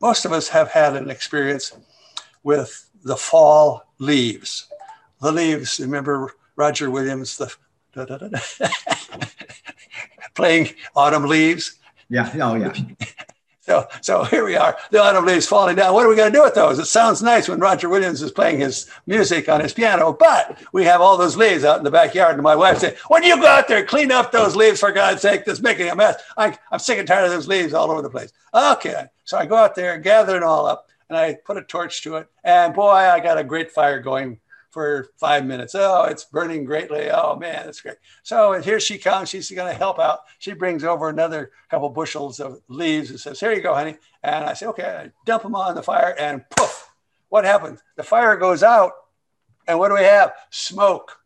most 0.00 0.24
of 0.24 0.32
us 0.32 0.48
have 0.48 0.70
had 0.70 0.96
an 0.96 1.10
experience 1.10 1.76
with 2.42 2.88
the 3.02 3.16
fall 3.16 3.84
leaves. 3.98 4.66
The 5.20 5.30
leaves, 5.30 5.78
remember 5.78 6.32
Roger 6.56 6.90
Williams, 6.90 7.36
the 7.36 7.54
playing 10.34 10.70
autumn 10.96 11.26
leaves? 11.26 11.78
Yeah, 12.08 12.30
oh 12.40 12.54
yeah. 12.54 12.72
So, 13.66 13.86
so 14.02 14.24
here 14.24 14.44
we 14.44 14.56
are. 14.56 14.76
The 14.90 15.02
autumn 15.02 15.24
leaves 15.24 15.46
falling 15.46 15.76
down. 15.76 15.94
What 15.94 16.04
are 16.04 16.08
we 16.08 16.16
going 16.16 16.30
to 16.30 16.38
do 16.38 16.42
with 16.42 16.54
those? 16.54 16.78
It 16.78 16.84
sounds 16.84 17.22
nice 17.22 17.48
when 17.48 17.60
Roger 17.60 17.88
Williams 17.88 18.20
is 18.20 18.30
playing 18.30 18.60
his 18.60 18.90
music 19.06 19.48
on 19.48 19.60
his 19.62 19.72
piano, 19.72 20.12
but 20.12 20.58
we 20.74 20.84
have 20.84 21.00
all 21.00 21.16
those 21.16 21.36
leaves 21.36 21.64
out 21.64 21.78
in 21.78 21.84
the 21.84 21.90
backyard. 21.90 22.34
And 22.34 22.42
my 22.42 22.54
wife 22.54 22.78
said, 22.78 22.98
"When 23.08 23.22
you 23.22 23.40
go 23.40 23.46
out 23.46 23.66
there, 23.66 23.82
clean 23.82 24.12
up 24.12 24.32
those 24.32 24.54
leaves 24.54 24.80
for 24.80 24.92
God's 24.92 25.22
sake. 25.22 25.46
That's 25.46 25.62
making 25.62 25.88
a 25.88 25.96
mess. 25.96 26.22
I, 26.36 26.58
I'm 26.70 26.78
sick 26.78 26.98
and 26.98 27.08
tired 27.08 27.24
of 27.24 27.30
those 27.30 27.48
leaves 27.48 27.72
all 27.72 27.90
over 27.90 28.02
the 28.02 28.10
place." 28.10 28.32
Okay, 28.52 29.06
so 29.24 29.38
I 29.38 29.46
go 29.46 29.56
out 29.56 29.74
there, 29.74 29.98
gather 29.98 30.36
it 30.36 30.42
all 30.42 30.66
up, 30.66 30.88
and 31.08 31.16
I 31.16 31.38
put 31.46 31.56
a 31.56 31.62
torch 31.62 32.02
to 32.02 32.16
it, 32.16 32.28
and 32.44 32.74
boy, 32.74 32.90
I 32.90 33.18
got 33.18 33.38
a 33.38 33.44
great 33.44 33.72
fire 33.72 33.98
going 33.98 34.40
for 34.74 35.08
five 35.16 35.46
minutes. 35.46 35.74
Oh, 35.74 36.02
it's 36.02 36.24
burning 36.24 36.64
greatly. 36.64 37.08
Oh 37.10 37.36
man, 37.36 37.64
that's 37.64 37.80
great. 37.80 37.96
So 38.24 38.60
here 38.60 38.80
she 38.80 38.98
comes. 38.98 39.30
She's 39.30 39.50
going 39.50 39.72
to 39.72 39.78
help 39.78 39.98
out. 39.98 40.20
She 40.40 40.52
brings 40.52 40.84
over 40.84 41.08
another 41.08 41.52
couple 41.70 41.88
bushels 41.88 42.40
of 42.40 42.60
leaves 42.68 43.08
and 43.08 43.18
says, 43.18 43.40
"Here 43.40 43.52
you 43.52 43.62
go, 43.62 43.72
honey." 43.72 43.96
And 44.22 44.44
I 44.44 44.52
say, 44.52 44.66
"Okay." 44.66 44.82
I 44.84 45.10
dump 45.24 45.44
them 45.44 45.54
on 45.54 45.74
the 45.76 45.82
fire, 45.82 46.14
and 46.18 46.44
poof! 46.50 46.90
What 47.28 47.44
happens? 47.44 47.80
The 47.96 48.02
fire 48.02 48.36
goes 48.36 48.62
out, 48.62 48.92
And 49.66 49.78
what 49.78 49.88
do 49.88 49.94
we 49.94 50.02
have? 50.02 50.32
Smoke, 50.50 51.18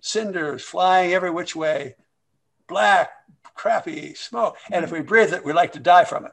cinders 0.00 0.62
flying 0.62 1.12
every 1.12 1.30
which 1.30 1.56
way, 1.56 1.96
black, 2.68 3.10
crappy 3.54 4.14
smoke. 4.14 4.56
And 4.70 4.84
if 4.84 4.92
we 4.92 5.00
breathe 5.00 5.32
it, 5.32 5.44
we 5.44 5.52
like 5.52 5.72
to 5.72 5.80
die 5.80 6.04
from 6.04 6.26
it. 6.26 6.32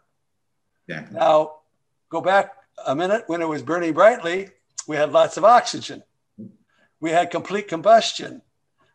Yeah. 0.88 1.08
Now, 1.12 1.56
go 2.10 2.21
back 2.21 2.54
a 2.86 2.95
minute 2.95 3.23
when 3.28 3.41
it 3.41 3.47
was 3.47 3.63
burning 3.63 3.93
brightly, 3.93 4.50
we 4.88 4.95
had 4.95 5.12
lots 5.12 5.38
of 5.38 5.43
oxygen. 5.43 6.04
We 7.00 7.12
had 7.12 7.30
complete 7.30 7.67
combustion. 7.67 8.41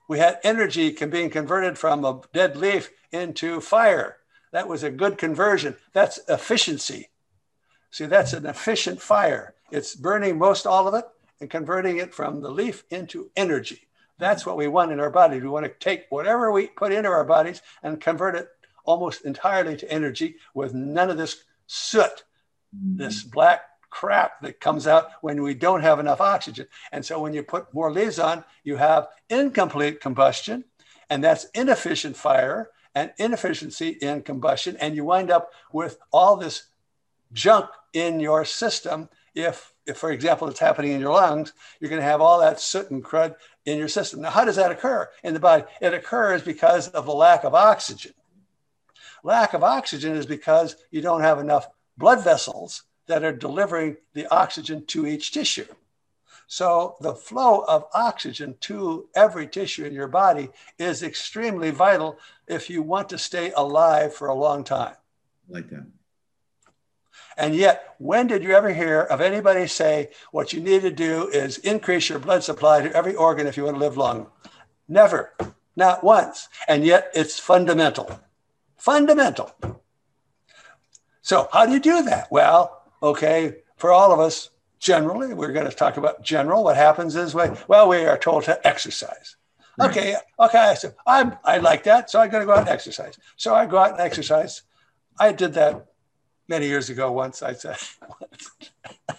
We 0.09 0.19
had 0.19 0.41
energy 0.43 0.91
being 0.91 1.31
converted 1.31 1.79
from 1.79 2.05
a 2.05 2.21
dead 2.33 2.57
leaf 2.57 2.91
into 3.13 3.61
fire. 3.61 4.17
That 4.53 4.69
was 4.69 4.83
a 4.83 4.91
good 4.91 5.19
conversion. 5.19 5.77
That's 5.93 6.19
efficiency. 6.29 7.11
See, 7.91 8.07
that's 8.07 8.33
an 8.33 8.47
efficient 8.47 9.01
fire. 9.01 9.55
It's 9.71 9.95
burning 9.95 10.39
most 10.39 10.67
all 10.67 10.89
of 10.89 10.95
it 10.95 11.05
and 11.41 11.49
converting 11.49 11.99
it 11.99 12.15
from 12.15 12.41
the 12.41 12.51
leaf 12.51 12.85
into 12.91 13.31
energy. 13.37 13.87
That's 14.19 14.47
what 14.47 14.57
we 14.57 14.69
want 14.69 14.93
in 14.93 15.01
our 15.01 15.11
bodies. 15.11 15.43
We 15.43 15.49
want 15.49 15.67
to 15.67 15.73
take 15.79 16.07
whatever 16.11 16.53
we 16.53 16.69
put 16.69 16.93
into 16.93 17.09
our 17.09 17.25
bodies 17.25 17.63
and 17.83 18.01
convert 18.01 18.35
it 18.35 18.49
almost 18.85 19.25
entirely 19.25 19.77
to 19.77 19.91
energy 19.91 20.37
with 20.55 20.75
none 20.75 21.11
of 21.11 21.17
this 21.17 21.45
soot, 21.67 22.25
this 22.73 23.23
black 23.23 23.63
crap 23.93 24.41
that 24.41 24.59
comes 24.59 24.87
out 24.87 25.11
when 25.21 25.43
we 25.43 25.55
don't 25.55 25.83
have 25.83 26.01
enough 26.01 26.21
oxygen. 26.21 26.67
And 26.91 27.05
so 27.05 27.21
when 27.21 27.35
you 27.35 27.43
put 27.43 27.73
more 27.75 27.93
leaves 27.93 28.19
on, 28.19 28.43
you 28.65 28.77
have 28.77 29.09
incomplete 29.29 30.01
combustion, 30.01 30.65
and 31.11 31.23
that's 31.23 31.45
inefficient 31.55 32.17
fire 32.17 32.71
and 32.95 33.13
inefficiency 33.19 33.91
in 33.91 34.23
combustion. 34.23 34.77
And 34.79 34.97
you 34.97 35.05
wind 35.05 35.31
up 35.31 35.51
with 35.73 35.99
all 36.11 36.37
this 36.37 36.65
junk 37.35 37.67
in 37.93 38.19
your 38.19 38.47
system. 38.47 39.11
If, 39.35 39.75
if 39.87 39.99
for 39.99 40.11
example, 40.11 40.49
it's 40.49 40.59
happening 40.59 40.93
in 40.93 41.01
your 41.01 41.13
lungs, 41.13 41.53
you're 41.79 41.91
going 41.91 42.01
to 42.01 42.09
have 42.09 42.23
all 42.23 42.41
that 42.41 42.61
soot 42.61 42.91
and 42.91 43.05
crud 43.05 43.37
in 43.67 43.79
your 43.79 43.89
system. 43.89 44.23
Now, 44.23 44.31
how 44.31 44.47
does 44.47 44.57
that 44.57 44.73
occur 44.73 45.09
in 45.23 45.35
the 45.35 45.41
body? 45.41 45.65
It 45.83 45.93
occurs 45.93 46.43
because 46.43 46.89
of 46.89 47.05
the 47.05 47.15
lack 47.15 47.45
of 47.45 47.55
oxygen. 47.55 48.15
Lack 49.23 49.53
of 49.53 49.63
oxygen 49.63 50.17
is 50.17 50.27
because 50.27 50.77
you 50.91 51.03
don't 51.03 51.21
have 51.21 51.39
enough 51.39 51.69
blood 51.99 52.25
vessels 52.25 52.85
that 53.07 53.25
are 53.25 53.33
delivering 53.33 53.97
the 54.15 54.27
oxygen 54.33 54.85
to 54.87 55.07
each 55.07 55.33
tissue. 55.33 55.67
So 56.47 56.97
the 57.01 57.15
flow 57.15 57.65
of 57.67 57.87
oxygen 57.95 58.57
to 58.61 59.09
every 59.15 59.47
tissue 59.47 59.85
in 59.85 59.95
your 59.95 60.09
body 60.09 60.51
is 60.79 61.03
extremely 61.03 61.71
vital 61.71 62.19
if 62.47 62.69
you 62.69 62.83
want 62.83 63.09
to 63.09 63.19
stay 63.19 63.53
alive 63.53 64.15
for 64.15 64.29
a 64.29 64.35
long 64.35 64.63
time. 64.63 64.97
Like 65.49 65.71
that. 65.71 65.87
And 67.37 67.55
yet, 67.55 67.95
when 67.99 68.27
did 68.27 68.43
you 68.43 68.53
ever 68.53 68.73
hear 68.73 69.01
of 69.01 69.21
anybody 69.21 69.67
say 69.67 70.11
what 70.31 70.53
you 70.53 70.61
need 70.61 70.83
to 70.83 70.91
do 70.91 71.29
is 71.29 71.59
increase 71.59 72.09
your 72.09 72.19
blood 72.19 72.45
supply 72.45 72.83
to 72.83 72.95
every 72.95 73.15
organ 73.15 73.47
if 73.47 73.57
you 73.57 73.65
want 73.65 73.77
to 73.77 73.81
live 73.81 73.97
long? 73.97 74.27
Never, 74.89 75.33
not 75.75 76.05
once. 76.05 76.49
And 76.69 76.85
yet, 76.85 77.11
it's 77.15 77.39
fundamental. 77.39 78.21
Fundamental. 78.77 79.55
So, 81.23 81.49
how 81.53 81.67
do 81.67 81.73
you 81.73 81.81
do 81.81 82.03
that? 82.03 82.31
Well, 82.31 82.82
okay, 83.03 83.57
for 83.77 83.91
all 83.91 84.13
of 84.13 84.21
us, 84.21 84.51
generally, 84.79 85.35
we're 85.35 85.53
going 85.53 85.69
to 85.69 85.75
talk 85.75 85.97
about 85.97 86.23
general. 86.23 86.65
What 86.65 86.77
happens 86.77 87.17
is, 87.17 87.35
we, 87.35 87.45
well, 87.69 87.89
we 87.89 88.05
are 88.05 88.19
told 88.19 88.45
to 88.45 88.67
exercise. 88.67 89.37
Right. 89.79 89.91
Okay, 89.91 90.17
okay. 90.39 90.75
So 90.79 90.93
I'm, 91.07 91.37
I 91.45 91.59
like 91.59 91.85
that. 91.85 92.11
So 92.11 92.21
I'm 92.21 92.31
going 92.31 92.43
to 92.43 92.47
go 92.47 92.53
out 92.53 92.61
and 92.61 92.69
exercise. 92.69 93.19
So 93.37 93.55
I 93.55 93.67
go 93.67 93.79
out 93.79 93.93
and 93.93 94.01
exercise. 94.01 94.63
I 95.19 95.33
did 95.33 95.55
that 95.55 95.87
many 96.49 96.67
years 96.67 96.91
ago 96.91 97.11
once. 97.11 97.43
I 97.43 97.55
said, 97.55 97.79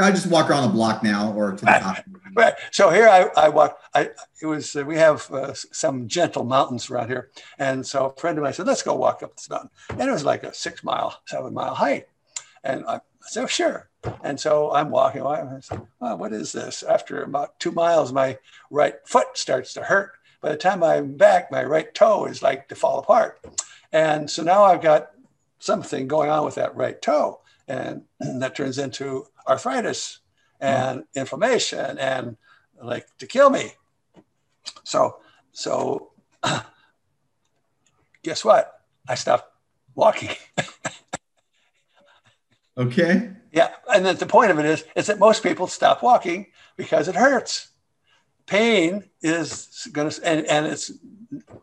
I 0.00 0.10
just 0.10 0.26
walk 0.26 0.50
around 0.50 0.68
the 0.68 0.74
block 0.74 1.02
now 1.02 1.32
or 1.32 1.52
to 1.52 1.64
the 1.64 1.66
right. 1.66 2.04
right. 2.34 2.54
So 2.72 2.90
here 2.90 3.08
I, 3.08 3.30
I 3.36 3.48
walk. 3.48 3.78
I 3.94 4.10
it 4.42 4.46
was 4.46 4.76
uh, 4.76 4.84
we 4.84 4.96
have 4.96 5.30
uh, 5.30 5.54
some 5.54 6.08
gentle 6.08 6.44
mountains 6.44 6.90
around 6.90 7.08
here, 7.08 7.30
and 7.58 7.86
so 7.86 8.06
a 8.06 8.20
friend 8.20 8.36
of 8.36 8.44
mine 8.44 8.52
said, 8.52 8.66
"Let's 8.66 8.82
go 8.82 8.94
walk 8.94 9.22
up 9.22 9.36
this 9.36 9.48
mountain." 9.48 9.70
And 9.90 10.02
it 10.02 10.12
was 10.12 10.24
like 10.24 10.44
a 10.44 10.52
six 10.52 10.84
mile, 10.84 11.18
seven 11.26 11.54
mile 11.54 11.74
hike, 11.74 12.08
and 12.64 12.84
I 12.86 13.00
said, 13.22 13.44
oh, 13.44 13.46
"Sure." 13.46 13.88
And 14.22 14.38
so 14.38 14.72
I'm 14.72 14.90
walking. 14.90 15.22
I 15.22 15.60
said, 15.60 15.80
oh, 16.00 16.16
"What 16.16 16.32
is 16.32 16.52
this?" 16.52 16.82
After 16.82 17.22
about 17.22 17.58
two 17.58 17.72
miles, 17.72 18.12
my 18.12 18.38
right 18.70 18.96
foot 19.06 19.38
starts 19.38 19.72
to 19.74 19.82
hurt. 19.82 20.12
By 20.40 20.50
the 20.50 20.56
time 20.56 20.82
I'm 20.82 21.16
back, 21.16 21.50
my 21.50 21.64
right 21.64 21.92
toe 21.94 22.26
is 22.26 22.42
like 22.42 22.68
to 22.68 22.74
fall 22.74 22.98
apart. 22.98 23.40
And 23.92 24.30
so 24.30 24.42
now 24.42 24.64
I've 24.64 24.82
got 24.82 25.10
something 25.58 26.06
going 26.06 26.30
on 26.30 26.44
with 26.44 26.54
that 26.56 26.76
right 26.76 27.00
toe. 27.00 27.40
And 27.66 28.02
that 28.20 28.54
turns 28.54 28.78
into 28.78 29.26
arthritis 29.48 30.20
and 30.60 31.00
mm-hmm. 31.00 31.18
inflammation 31.18 31.98
and 31.98 32.36
like 32.82 33.06
to 33.18 33.26
kill 33.26 33.50
me. 33.50 33.72
So, 34.84 35.18
so 35.52 36.10
guess 38.22 38.44
what? 38.44 38.80
I 39.08 39.14
stopped 39.14 39.50
walking. 39.94 40.36
okay. 42.78 43.30
Yeah. 43.52 43.70
And 43.92 44.04
then 44.04 44.16
the 44.16 44.26
point 44.26 44.50
of 44.50 44.58
it 44.58 44.66
is, 44.66 44.84
is 44.94 45.06
that 45.06 45.18
most 45.18 45.42
people 45.42 45.66
stop 45.66 46.02
walking 46.02 46.46
because 46.76 47.08
it 47.08 47.14
hurts. 47.14 47.68
Pain 48.46 49.04
is 49.22 49.88
going 49.92 50.10
to, 50.10 50.26
and, 50.26 50.46
and 50.46 50.66
it's 50.66 50.92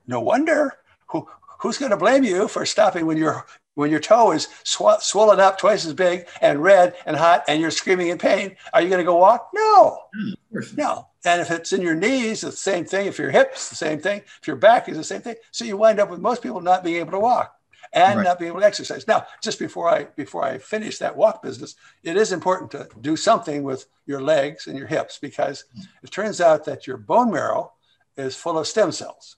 no 0.07 0.19
wonder 0.19 0.73
who, 1.07 1.27
who's 1.59 1.77
going 1.77 1.91
to 1.91 1.97
blame 1.97 2.23
you 2.23 2.47
for 2.47 2.65
stopping 2.65 3.05
when 3.05 3.17
your 3.17 3.45
when 3.75 3.91
your 3.91 3.99
toe 3.99 4.31
is 4.31 4.47
sw- 4.63 5.01
swollen 5.01 5.39
up 5.39 5.57
twice 5.57 5.85
as 5.85 5.93
big 5.93 6.27
and 6.41 6.61
red 6.61 6.95
and 7.05 7.15
hot 7.15 7.43
and 7.47 7.61
you're 7.61 7.71
screaming 7.71 8.07
in 8.07 8.17
pain 8.17 8.55
are 8.73 8.81
you 8.81 8.89
going 8.89 8.99
to 8.99 9.05
go 9.05 9.17
walk? 9.17 9.49
No. 9.53 9.99
Mm, 10.17 10.77
no. 10.77 11.07
And 11.25 11.41
if 11.41 11.51
it's 11.51 11.73
in 11.73 11.81
your 11.81 11.95
knees 11.95 12.43
it's 12.43 12.55
the 12.55 12.71
same 12.71 12.85
thing. 12.85 13.07
If 13.07 13.19
your 13.19 13.31
hips 13.31 13.69
the 13.69 13.75
same 13.75 13.99
thing. 13.99 14.21
If 14.41 14.47
your 14.47 14.55
back 14.55 14.89
is 14.89 14.97
the 14.97 15.03
same 15.03 15.21
thing. 15.21 15.35
So 15.51 15.65
you 15.65 15.77
wind 15.77 15.99
up 15.99 16.09
with 16.09 16.19
most 16.19 16.41
people 16.41 16.61
not 16.61 16.83
being 16.83 16.97
able 16.97 17.11
to 17.11 17.19
walk 17.19 17.53
and 17.93 18.17
right. 18.17 18.23
not 18.23 18.39
being 18.39 18.49
able 18.49 18.61
to 18.61 18.65
exercise. 18.65 19.07
Now 19.07 19.25
just 19.41 19.59
before 19.59 19.89
i 19.89 20.05
before 20.15 20.43
i 20.43 20.57
finish 20.57 20.97
that 20.97 21.15
walk 21.15 21.43
business 21.43 21.75
it 22.03 22.17
is 22.17 22.31
important 22.31 22.71
to 22.71 22.87
do 23.01 23.15
something 23.15 23.63
with 23.63 23.85
your 24.05 24.21
legs 24.21 24.67
and 24.67 24.77
your 24.77 24.87
hips 24.87 25.19
because 25.19 25.65
it 26.03 26.11
turns 26.11 26.41
out 26.41 26.65
that 26.65 26.87
your 26.87 26.97
bone 26.97 27.31
marrow 27.31 27.71
is 28.17 28.35
full 28.35 28.57
of 28.57 28.67
stem 28.67 28.91
cells. 28.91 29.37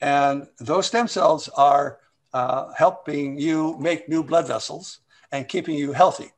And 0.00 0.46
those 0.58 0.86
stem 0.86 1.08
cells 1.08 1.48
are 1.56 1.98
uh, 2.36 2.70
helping 2.76 3.38
you 3.38 3.78
make 3.78 4.10
new 4.10 4.22
blood 4.22 4.46
vessels 4.46 5.00
and 5.32 5.48
keeping 5.48 5.74
you 5.74 5.92
healthy. 5.92 6.30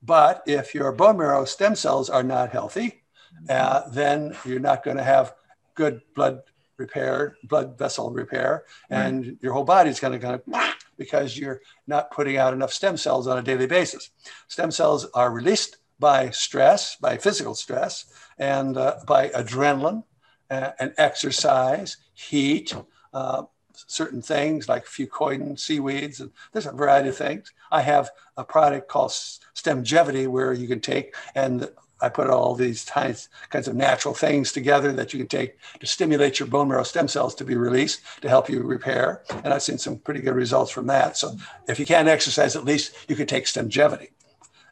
But 0.00 0.42
if 0.46 0.72
your 0.72 0.92
bone 0.92 1.16
marrow 1.18 1.44
stem 1.44 1.74
cells 1.74 2.08
are 2.08 2.22
not 2.22 2.50
healthy, 2.50 3.02
uh, 3.48 3.88
then 3.90 4.36
you're 4.44 4.66
not 4.70 4.84
going 4.84 4.98
to 4.98 5.02
have 5.02 5.34
good 5.74 6.00
blood 6.14 6.42
repair, 6.76 7.36
blood 7.42 7.76
vessel 7.76 8.12
repair, 8.12 8.64
and 8.88 9.26
right. 9.26 9.36
your 9.42 9.52
whole 9.52 9.64
body's 9.64 9.98
going 9.98 10.12
to 10.12 10.24
kind 10.24 10.36
of 10.36 10.42
because 10.96 11.36
you're 11.36 11.60
not 11.88 12.12
putting 12.12 12.36
out 12.36 12.54
enough 12.54 12.72
stem 12.72 12.96
cells 12.96 13.26
on 13.26 13.38
a 13.38 13.42
daily 13.42 13.66
basis. 13.66 14.10
Stem 14.46 14.70
cells 14.70 15.06
are 15.12 15.32
released 15.32 15.78
by 15.98 16.30
stress, 16.30 16.94
by 16.96 17.16
physical 17.16 17.54
stress, 17.56 18.04
and 18.38 18.76
uh, 18.76 18.96
by 19.08 19.28
adrenaline 19.30 20.04
uh, 20.50 20.70
and 20.78 20.94
exercise, 20.98 21.96
heat, 22.14 22.76
uh, 23.12 23.42
certain 23.86 24.22
things 24.22 24.68
like 24.68 24.86
fucoidan 24.86 25.58
seaweeds, 25.58 26.20
and 26.20 26.30
there's 26.52 26.66
a 26.66 26.72
variety 26.72 27.08
of 27.10 27.16
things. 27.16 27.52
I 27.70 27.82
have 27.82 28.10
a 28.36 28.44
product 28.44 28.88
called 28.88 29.10
Stemgevity 29.10 30.28
where 30.28 30.52
you 30.52 30.68
can 30.68 30.80
take 30.80 31.14
and 31.34 31.68
I 32.02 32.08
put 32.08 32.28
all 32.28 32.54
these 32.54 32.84
kinds, 32.84 33.28
kinds 33.50 33.68
of 33.68 33.76
natural 33.76 34.12
things 34.12 34.50
together 34.50 34.92
that 34.92 35.12
you 35.12 35.20
can 35.20 35.28
take 35.28 35.56
to 35.78 35.86
stimulate 35.86 36.40
your 36.40 36.48
bone 36.48 36.68
marrow 36.68 36.82
stem 36.82 37.06
cells 37.06 37.34
to 37.36 37.44
be 37.44 37.54
released 37.54 38.00
to 38.22 38.28
help 38.28 38.48
you 38.48 38.60
repair. 38.62 39.22
And 39.44 39.54
I've 39.54 39.62
seen 39.62 39.78
some 39.78 39.98
pretty 39.98 40.20
good 40.20 40.34
results 40.34 40.72
from 40.72 40.88
that. 40.88 41.16
So 41.16 41.36
if 41.68 41.78
you 41.78 41.86
can't 41.86 42.08
exercise, 42.08 42.56
at 42.56 42.64
least 42.64 42.96
you 43.08 43.14
can 43.14 43.28
take 43.28 43.44
Stemgevity. 43.44 44.08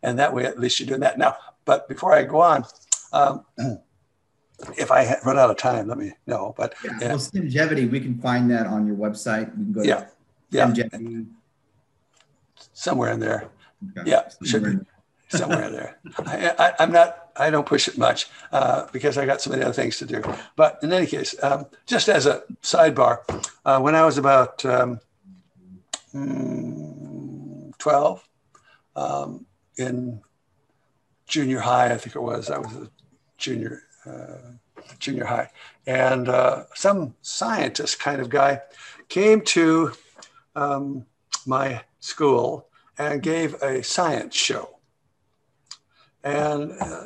And 0.02 0.18
that 0.18 0.34
way, 0.34 0.44
at 0.44 0.58
least 0.58 0.80
you're 0.80 0.88
doing 0.88 1.00
that. 1.00 1.18
Now, 1.18 1.36
but 1.64 1.88
before 1.88 2.12
I 2.12 2.24
go 2.24 2.40
on, 2.40 2.64
um, 3.12 3.44
if 4.76 4.90
I 4.90 5.16
run 5.24 5.38
out 5.38 5.50
of 5.50 5.56
time, 5.56 5.88
let 5.88 5.98
me 5.98 6.12
know. 6.26 6.54
But 6.56 6.74
yeah, 6.84 6.98
yeah. 7.00 7.08
well, 7.08 7.18
Stemgevity, 7.18 7.90
we 7.90 8.00
can 8.00 8.18
find 8.20 8.50
that 8.50 8.66
on 8.66 8.86
your 8.86 8.96
website. 8.96 9.50
We 9.56 9.64
can 9.64 9.72
go 9.72 9.82
yeah, 9.82 10.06
yeah, 10.50 10.72
somewhere 12.72 13.12
in 13.12 13.20
there. 13.20 13.48
Okay. 13.96 14.10
Yeah, 14.10 14.28
should 14.44 14.64
be 14.64 14.78
somewhere 15.28 15.64
in 15.64 15.72
there. 15.72 15.98
I, 16.18 16.74
am 16.78 16.92
not. 16.92 17.30
I 17.36 17.50
don't 17.50 17.66
push 17.66 17.88
it 17.88 17.96
much 17.96 18.26
uh, 18.52 18.86
because 18.92 19.16
I 19.16 19.24
got 19.24 19.40
so 19.40 19.50
many 19.50 19.62
other 19.62 19.72
things 19.72 19.98
to 19.98 20.06
do. 20.06 20.22
But 20.56 20.78
in 20.82 20.92
any 20.92 21.06
case, 21.06 21.34
um, 21.42 21.66
just 21.86 22.08
as 22.08 22.26
a 22.26 22.42
sidebar, 22.62 23.20
uh, 23.64 23.80
when 23.80 23.94
I 23.94 24.04
was 24.04 24.18
about 24.18 24.64
um, 24.64 25.00
mm, 26.14 27.76
12 27.78 28.28
um, 28.96 29.46
in 29.76 30.20
junior 31.26 31.60
high, 31.60 31.92
I 31.92 31.96
think 31.96 32.16
it 32.16 32.20
was. 32.20 32.50
I 32.50 32.58
was 32.58 32.74
a 32.74 32.90
junior 33.38 33.82
uh, 33.84 33.89
junior 34.98 35.24
high. 35.24 35.50
And 35.86 36.28
uh, 36.28 36.64
some 36.74 37.14
scientist 37.22 38.00
kind 38.00 38.20
of 38.20 38.28
guy 38.28 38.60
came 39.08 39.40
to 39.42 39.92
um, 40.54 41.06
my 41.46 41.82
school 42.00 42.66
and 42.98 43.22
gave 43.22 43.54
a 43.62 43.82
science 43.82 44.36
show. 44.36 44.76
And 46.22 46.72
uh, 46.80 47.04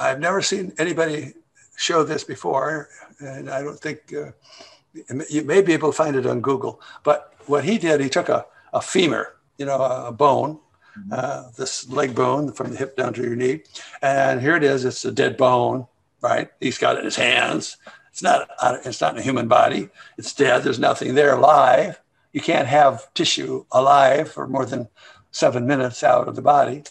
I've 0.00 0.20
never 0.20 0.40
seen 0.42 0.72
anybody 0.78 1.34
show 1.76 2.02
this 2.04 2.24
before, 2.24 2.88
and 3.20 3.50
I 3.50 3.62
don't 3.62 3.78
think 3.78 4.14
uh, 4.14 4.32
you 5.28 5.42
may 5.42 5.60
be 5.60 5.74
able 5.74 5.90
to 5.92 5.96
find 5.96 6.16
it 6.16 6.26
on 6.26 6.40
Google. 6.40 6.80
But 7.02 7.34
what 7.46 7.64
he 7.64 7.76
did, 7.76 8.00
he 8.00 8.08
took 8.08 8.28
a, 8.30 8.46
a 8.72 8.80
femur, 8.80 9.36
you 9.58 9.66
know, 9.66 9.76
a 9.76 10.12
bone, 10.12 10.58
uh, 11.12 11.50
this 11.56 11.88
leg 11.90 12.14
bone 12.14 12.52
from 12.52 12.70
the 12.70 12.78
hip 12.78 12.96
down 12.96 13.12
to 13.14 13.22
your 13.22 13.36
knee, 13.36 13.62
and 14.00 14.40
here 14.40 14.56
it 14.56 14.64
is. 14.64 14.86
It's 14.86 15.04
a 15.04 15.12
dead 15.12 15.36
bone, 15.36 15.86
right? 16.26 16.50
He's 16.60 16.78
got 16.78 16.96
it 16.96 17.00
in 17.00 17.04
his 17.04 17.16
hands. 17.16 17.76
It's 18.10 18.22
not. 18.22 18.48
Uh, 18.60 18.78
it's 18.84 19.00
not 19.00 19.14
in 19.14 19.20
a 19.20 19.22
human 19.22 19.48
body. 19.48 19.88
It's 20.18 20.34
dead. 20.34 20.62
There's 20.62 20.78
nothing 20.78 21.14
there 21.14 21.34
alive. 21.36 22.00
You 22.32 22.40
can't 22.40 22.68
have 22.68 23.12
tissue 23.14 23.64
alive 23.70 24.30
for 24.32 24.46
more 24.48 24.66
than 24.66 24.88
seven 25.30 25.66
minutes 25.66 26.02
out 26.02 26.28
of 26.28 26.34
the 26.34 26.42
body. 26.42 26.82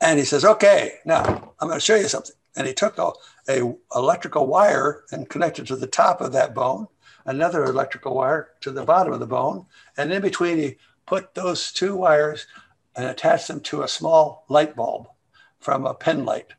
And 0.00 0.18
he 0.18 0.24
says, 0.24 0.44
"Okay, 0.44 0.94
now 1.04 1.22
I'm 1.58 1.68
going 1.68 1.80
to 1.80 1.84
show 1.84 1.96
you 1.96 2.08
something." 2.08 2.34
And 2.56 2.66
he 2.66 2.72
took 2.72 2.96
a, 2.98 3.12
a 3.48 3.74
electrical 3.94 4.46
wire 4.46 5.04
and 5.12 5.28
connected 5.28 5.66
to 5.66 5.76
the 5.76 5.86
top 5.86 6.20
of 6.20 6.32
that 6.32 6.54
bone, 6.54 6.88
another 7.26 7.64
electrical 7.64 8.14
wire 8.14 8.50
to 8.62 8.70
the 8.70 8.84
bottom 8.84 9.12
of 9.12 9.20
the 9.20 9.26
bone, 9.26 9.66
and 9.98 10.12
in 10.12 10.22
between 10.22 10.56
he 10.58 10.78
put 11.06 11.34
those 11.34 11.72
two 11.72 11.94
wires 11.96 12.46
and 12.96 13.04
attached 13.04 13.48
them 13.48 13.60
to 13.60 13.82
a 13.82 13.88
small 13.88 14.44
light 14.48 14.74
bulb 14.74 15.08
from 15.58 15.84
a 15.84 15.94
pen 15.94 16.24
light, 16.24 16.52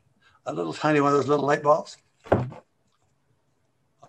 a 0.48 0.52
little 0.52 0.72
tiny 0.72 1.00
one 1.00 1.12
of 1.12 1.18
those 1.18 1.28
little 1.28 1.46
light 1.46 1.62
bulbs. 1.62 1.98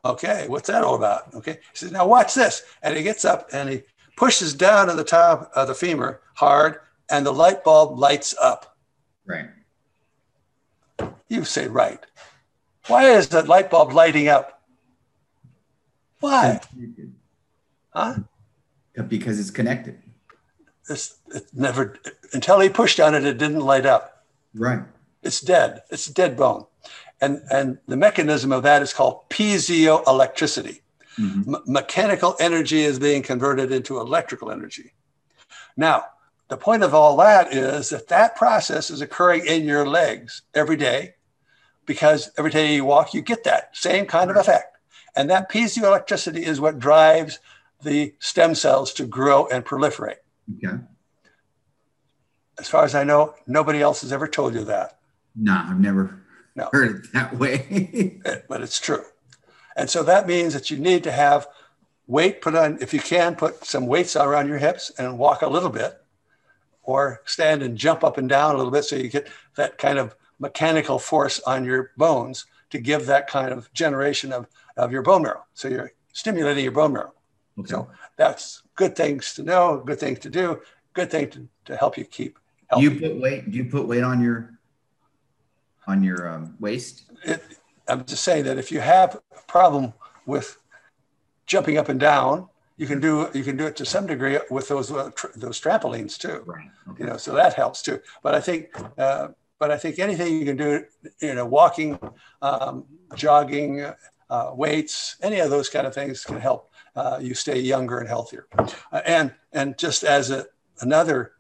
Okay, 0.06 0.46
what's 0.48 0.68
that 0.68 0.84
all 0.84 0.96
about? 0.96 1.34
Okay, 1.36 1.54
he 1.54 1.78
says, 1.78 1.92
now 1.92 2.08
watch 2.08 2.34
this. 2.34 2.64
And 2.82 2.96
he 2.96 3.04
gets 3.04 3.26
up 3.26 3.50
and 3.52 3.70
he 3.70 3.84
pushes 4.16 4.54
down 4.54 4.88
to 4.88 4.94
the 4.94 5.04
top 5.04 5.52
of 5.56 5.68
the 5.68 5.76
femur 5.76 6.22
hard, 6.36 6.80
and 7.10 7.26
the 7.26 7.34
light 7.34 7.64
bulb 7.64 8.00
lights 8.00 8.34
up. 8.42 8.78
Right. 9.26 9.50
You 11.28 11.44
say 11.44 11.68
right. 11.68 12.00
Why 12.88 13.12
is 13.12 13.28
that 13.30 13.48
light 13.48 13.70
bulb 13.70 13.92
lighting 13.92 14.30
up? 14.30 14.62
Why? 16.22 16.62
Huh? 17.94 18.16
Uh, 18.98 19.04
because 19.04 19.40
it's 19.40 19.52
connected. 19.52 20.02
It's, 20.90 21.18
it 21.34 21.46
never 21.54 22.00
until 22.34 22.60
he 22.60 22.70
pushed 22.70 23.00
on 23.00 23.16
it, 23.16 23.26
it 23.26 23.38
didn't 23.38 23.60
light 23.60 23.86
up. 23.86 24.26
Right. 24.54 24.82
It's 25.22 25.42
dead. 25.42 25.82
It's 25.90 26.08
a 26.08 26.14
dead 26.14 26.38
bone. 26.38 26.66
And 27.22 27.42
and 27.52 27.78
the 27.88 27.98
mechanism 27.98 28.52
of 28.52 28.64
that 28.64 28.82
is 28.82 28.94
called 28.94 29.30
piezoelectricity. 29.30 30.82
Mm-hmm. 31.18 31.56
M- 31.56 31.64
mechanical 31.66 32.36
energy 32.40 32.82
is 32.82 32.98
being 33.00 33.22
converted 33.22 33.72
into 33.72 34.00
electrical 34.00 34.52
energy. 34.52 34.94
Now, 35.76 36.06
the 36.48 36.58
point 36.58 36.84
of 36.84 36.94
all 36.94 37.18
that 37.18 37.54
is 37.54 37.90
that 37.90 38.08
that 38.08 38.36
process 38.36 38.90
is 38.90 39.02
occurring 39.02 39.46
in 39.46 39.66
your 39.66 39.88
legs 39.88 40.44
every 40.56 40.78
day 40.78 41.16
because 41.86 42.32
every 42.38 42.52
day 42.52 42.76
you 42.76 42.86
walk, 42.86 43.14
you 43.14 43.22
get 43.22 43.44
that 43.44 43.76
same 43.76 44.06
kind 44.06 44.30
of 44.30 44.38
effect. 44.38 44.78
And 45.16 45.30
that 45.30 45.52
piezoelectricity 45.52 46.42
is 46.42 46.62
what 46.62 46.80
drives 46.80 47.40
the 47.82 48.14
stem 48.20 48.56
cells 48.56 48.94
to 48.94 49.06
grow 49.06 49.48
and 49.48 49.66
proliferate. 49.66 50.18
Okay. 50.58 50.78
As 52.58 52.68
far 52.68 52.84
as 52.84 52.94
I 52.94 53.04
know, 53.04 53.36
nobody 53.48 53.82
else 53.82 54.02
has 54.02 54.12
ever 54.12 54.28
told 54.28 54.54
you 54.54 54.64
that. 54.66 54.99
No, 55.36 55.64
I've 55.68 55.80
never 55.80 56.22
no. 56.56 56.70
heard 56.72 56.98
it 56.98 57.14
that 57.14 57.38
way. 57.38 58.20
but 58.50 58.62
it's 58.62 58.80
true. 58.80 59.04
And 59.76 59.90
so 59.90 60.04
that 60.04 60.28
means 60.28 60.54
that 60.54 60.70
you 60.70 60.78
need 60.78 61.04
to 61.06 61.12
have 61.12 61.48
weight 62.08 62.42
put 62.42 62.56
on, 62.56 62.78
if 62.82 62.94
you 62.94 63.00
can, 63.00 63.36
put 63.36 63.64
some 63.64 63.88
weights 63.88 64.16
around 64.16 64.48
your 64.48 64.58
hips 64.58 64.92
and 64.98 65.18
walk 65.18 65.42
a 65.42 65.48
little 65.48 65.70
bit 65.70 66.02
or 66.84 67.22
stand 67.26 67.62
and 67.62 67.78
jump 67.78 68.04
up 68.04 68.18
and 68.18 68.28
down 68.28 68.56
a 68.56 68.58
little 68.58 68.72
bit 68.72 68.84
so 68.84 68.96
you 68.96 69.10
get 69.10 69.30
that 69.56 69.78
kind 69.78 70.00
of 70.00 70.16
mechanical 70.40 70.98
force 70.98 71.40
on 71.42 71.64
your 71.64 71.92
bones 71.98 72.46
to 72.72 72.80
give 72.80 73.06
that 73.06 73.28
kind 73.28 73.52
of 73.52 73.72
generation 73.74 74.34
of, 74.34 74.48
of 74.76 74.92
your 74.92 75.02
bone 75.02 75.22
marrow. 75.22 75.46
So 75.54 75.68
you're 75.68 75.92
stimulating 76.14 76.64
your 76.64 76.74
bone 76.74 76.94
marrow. 76.94 77.14
Okay. 77.60 77.70
So 77.70 77.90
that's 78.18 78.64
good 78.76 78.96
things 78.96 79.34
to 79.36 79.44
know, 79.44 79.84
good 79.86 80.00
things 80.00 80.20
to 80.20 80.30
do, 80.30 80.62
good 80.94 81.12
thing 81.12 81.30
to, 81.30 81.48
to 81.66 81.76
help 81.76 81.98
you 81.98 82.06
keep 82.06 82.40
healthy. 82.68 82.86
You 82.86 83.00
put 83.00 83.22
weight? 83.22 83.52
Do 83.52 83.58
you 83.58 83.66
put 83.66 83.88
weight 83.88 84.04
on 84.04 84.22
your 84.22 84.59
on 85.90 86.04
your 86.04 86.30
um, 86.30 86.56
waist? 86.60 87.12
It, 87.24 87.42
I'm 87.88 88.06
just 88.06 88.24
saying 88.24 88.44
that 88.46 88.58
if 88.58 88.72
you 88.72 88.80
have 88.80 89.20
a 89.38 89.42
problem 89.48 89.94
with 90.26 90.58
jumping 91.46 91.78
up 91.78 91.90
and 91.90 92.00
down, 92.00 92.48
you 92.78 92.88
can 92.88 93.00
do 93.02 93.30
you 93.34 93.44
can 93.44 93.58
do 93.58 93.66
it 93.66 93.76
to 93.78 93.86
some 93.86 94.06
degree 94.06 94.38
with 94.50 94.68
those 94.70 94.92
uh, 94.92 95.10
tr- 95.16 95.36
those 95.36 95.60
trampolines 95.60 96.18
too. 96.18 96.44
Right. 96.46 96.70
Okay. 96.90 97.04
You 97.04 97.10
know, 97.10 97.18
so 97.18 97.34
that 97.34 97.54
helps 97.54 97.82
too. 97.82 98.00
But 98.24 98.36
I 98.36 98.40
think 98.40 98.70
uh, 98.98 99.30
but 99.60 99.72
I 99.72 99.78
think 99.78 100.00
anything 100.00 100.40
you 100.40 100.46
can 100.46 100.56
do, 100.56 100.86
you 101.22 101.36
know, 101.36 101.46
walking, 101.46 102.00
um, 102.42 102.86
jogging, 103.16 103.92
uh, 104.30 104.52
weights, 104.54 105.18
any 105.22 105.40
of 105.40 105.50
those 105.50 105.68
kind 105.68 105.86
of 105.86 105.94
things 105.94 106.24
can 106.24 106.40
help 106.40 106.72
uh, 106.96 107.20
you 107.22 107.34
stay 107.34 107.60
younger 107.60 108.00
and 108.00 108.08
healthier. 108.08 108.48
Uh, 108.58 109.02
and 109.06 109.34
and 109.52 109.78
just 109.78 110.04
as 110.04 110.30
a, 110.32 110.46
another 110.80 111.34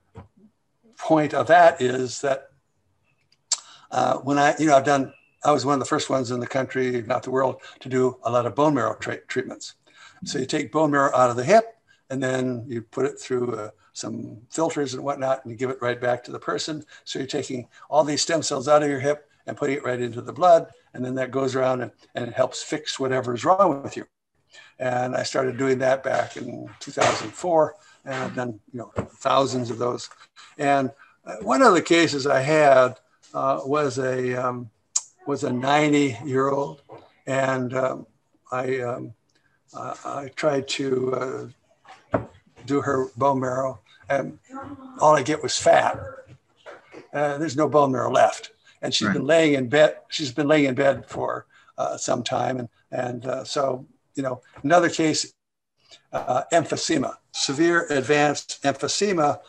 point 0.98 1.34
of 1.34 1.48
that 1.48 1.82
is 1.82 2.20
that 2.22 2.49
uh, 3.92 4.18
when 4.18 4.38
I 4.38 4.56
you 4.60 4.68
know 4.68 4.76
I've 4.76 4.86
done 4.86 5.14
I 5.44 5.52
was 5.52 5.66
one 5.66 5.74
of 5.74 5.80
the 5.80 5.86
first 5.86 6.10
ones 6.10 6.32
in 6.32 6.40
the 6.40 6.48
country, 6.48 6.96
if 6.96 7.08
not 7.08 7.24
the 7.24 7.32
world, 7.32 7.62
to 7.80 7.90
do 7.90 8.18
a 8.24 8.32
lot 8.32 8.46
of 8.46 8.56
bone 8.56 8.74
marrow 8.74 8.96
tra- 8.96 9.22
treatments. 9.22 9.76
So 10.26 10.38
you 10.38 10.46
take 10.46 10.72
bone 10.72 10.92
marrow 10.92 11.16
out 11.16 11.30
of 11.30 11.38
the 11.38 11.46
hip, 11.46 11.78
and 12.10 12.22
then 12.22 12.66
you 12.68 12.82
put 12.82 13.06
it 13.06 13.20
through 13.20 13.56
uh, 13.56 13.70
some 13.94 14.42
filters 14.50 14.94
and 14.94 15.04
whatnot, 15.04 15.44
and 15.44 15.52
you 15.52 15.58
give 15.58 15.70
it 15.70 15.82
right 15.82 16.00
back 16.00 16.24
to 16.26 16.32
the 16.32 16.40
person. 16.40 16.84
So 17.06 17.20
you're 17.20 17.28
taking 17.28 17.68
all 17.90 18.04
these 18.04 18.22
stem 18.22 18.42
cells 18.42 18.68
out 18.68 18.84
of 18.84 18.90
your 18.90 19.00
hip 19.00 19.30
and 19.48 19.56
putting 19.56 19.78
it 19.78 19.84
right 19.84 20.02
into 20.02 20.22
the 20.22 20.34
blood, 20.34 20.68
and 20.94 21.04
then 21.04 21.16
that 21.16 21.32
goes 21.32 21.56
around 21.56 21.82
and, 21.82 21.92
and 22.16 22.28
it 22.28 22.34
helps 22.34 22.62
fix 22.62 23.00
whatever 23.00 23.34
is 23.34 23.46
wrong 23.46 23.82
with 23.82 23.96
you. 23.96 24.06
And 24.78 25.16
I 25.16 25.24
started 25.24 25.58
doing 25.58 25.80
that 25.80 26.04
back 26.04 26.36
in 26.36 26.70
2004, 26.80 27.76
and 28.06 28.14
I've 28.14 28.36
done 28.36 28.60
you 28.74 28.80
know 28.80 28.92
thousands 28.96 29.70
of 29.70 29.78
those. 29.78 30.10
And 30.58 30.92
uh, 31.26 31.38
one 31.42 31.62
of 31.62 31.74
the 31.74 31.82
cases 31.82 32.28
I 32.28 32.42
had 32.42 33.00
uh, 33.34 33.62
was 33.66 33.98
a 34.00 34.36
um, 34.36 34.70
was 35.28 35.44
a 35.44 35.52
90 35.52 36.18
year 36.26 36.50
old, 36.50 36.82
and 37.28 37.74
um, 37.74 38.08
I 38.52 38.80
um, 38.80 39.14
uh, 39.74 39.96
I 40.06 40.32
tried 40.36 40.68
to 40.70 41.52
uh, 42.14 42.20
do 42.66 42.82
her 42.82 43.08
bone 43.18 43.40
marrow, 43.40 43.80
and 44.10 44.40
all 45.00 45.16
I 45.16 45.24
get 45.24 45.44
was 45.44 45.58
fat. 45.58 46.00
Uh, 47.14 47.38
there's 47.38 47.58
no 47.58 47.68
bone 47.68 47.92
marrow 47.92 48.12
left, 48.12 48.52
and 48.82 48.94
she's 48.94 49.08
right. 49.08 49.14
been 49.14 49.26
laying 49.26 49.54
in 49.54 49.70
bed. 49.70 49.98
She's 50.10 50.32
been 50.32 50.48
laying 50.48 50.66
in 50.66 50.76
bed 50.76 51.06
for 51.08 51.46
uh, 51.78 51.98
some 51.98 52.24
time, 52.24 52.58
and 52.58 52.70
and 52.92 53.26
uh, 53.26 53.44
so 53.44 53.86
you 54.16 54.24
know 54.24 54.42
another 54.64 54.90
case, 54.90 55.34
uh, 56.12 56.44
emphysema, 56.52 57.16
severe 57.32 57.86
advanced 57.90 58.62
emphysema, 58.64 59.40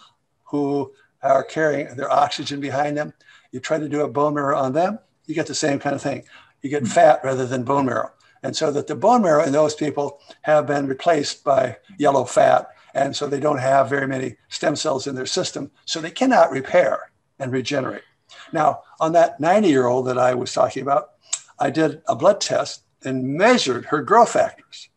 who 0.44 0.92
are 1.22 1.44
carrying 1.44 1.94
their 1.96 2.10
oxygen 2.10 2.60
behind 2.60 2.96
them. 2.96 3.12
You 3.52 3.60
try 3.60 3.78
to 3.78 3.88
do 3.88 4.02
a 4.02 4.08
bone 4.08 4.34
marrow 4.34 4.58
on 4.58 4.72
them, 4.72 4.98
you 5.26 5.34
get 5.34 5.46
the 5.46 5.54
same 5.54 5.78
kind 5.78 5.94
of 5.94 6.02
thing. 6.02 6.24
You 6.62 6.70
get 6.70 6.82
hmm. 6.82 6.88
fat 6.88 7.20
rather 7.24 7.46
than 7.46 7.62
bone 7.62 7.86
marrow. 7.86 8.10
And 8.42 8.56
so 8.56 8.70
that 8.72 8.86
the 8.86 8.96
bone 8.96 9.22
marrow 9.22 9.44
in 9.44 9.52
those 9.52 9.74
people 9.74 10.20
have 10.42 10.66
been 10.66 10.86
replaced 10.86 11.44
by 11.44 11.76
yellow 11.98 12.24
fat. 12.24 12.68
And 12.94 13.14
so 13.14 13.26
they 13.26 13.38
don't 13.40 13.58
have 13.58 13.88
very 13.88 14.06
many 14.06 14.36
stem 14.48 14.76
cells 14.76 15.06
in 15.06 15.14
their 15.14 15.26
system. 15.26 15.70
So 15.84 16.00
they 16.00 16.10
cannot 16.10 16.50
repair 16.50 17.12
and 17.38 17.52
regenerate. 17.52 18.02
Now, 18.52 18.82
on 18.98 19.12
that 19.12 19.40
90 19.40 19.68
year 19.68 19.86
old 19.86 20.06
that 20.06 20.18
I 20.18 20.34
was 20.34 20.52
talking 20.52 20.82
about, 20.82 21.10
I 21.58 21.70
did 21.70 22.02
a 22.08 22.16
blood 22.16 22.40
test 22.40 22.82
and 23.04 23.24
measured 23.24 23.86
her 23.86 24.02
growth 24.02 24.32
factors. 24.32 24.88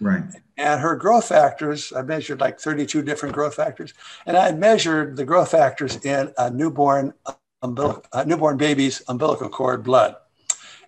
Right. 0.00 0.22
And 0.56 0.80
her 0.80 0.94
growth 0.96 1.28
factors, 1.28 1.92
I 1.92 2.02
measured 2.02 2.40
like 2.40 2.60
32 2.60 3.02
different 3.02 3.34
growth 3.34 3.54
factors. 3.54 3.94
And 4.26 4.36
I 4.36 4.52
measured 4.52 5.16
the 5.16 5.24
growth 5.24 5.50
factors 5.50 5.96
in 6.04 6.32
a 6.36 6.50
newborn, 6.50 7.14
umbilical, 7.62 8.04
a 8.12 8.18
uh, 8.18 8.24
newborn 8.24 8.56
baby's 8.56 9.02
umbilical 9.08 9.48
cord 9.48 9.82
blood. 9.82 10.16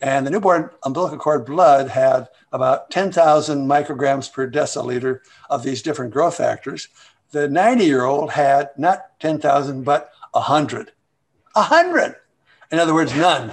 And 0.01 0.27
the 0.27 0.31
newborn 0.31 0.71
umbilical 0.83 1.19
cord 1.19 1.47
blood 1.47 1.89
had 1.89 2.29
about 2.53 2.91
10,000 2.91 3.69
micrograms 3.69 4.33
per 4.33 4.51
deciliter 4.51 5.21
of 5.49 5.63
these 5.63 5.81
different 5.83 6.13
growth 6.13 6.37
factors. 6.37 6.89
The 7.31 7.49
90 7.49 7.85
year 7.85 8.05
old 8.05 8.33
had 8.33 8.71
not 8.77 9.19
10,000, 9.21 9.85
but 9.85 10.11
100. 10.33 10.93
100. 11.53 12.17
In 12.73 12.79
other 12.79 12.95
words, 12.95 13.15
none. 13.15 13.53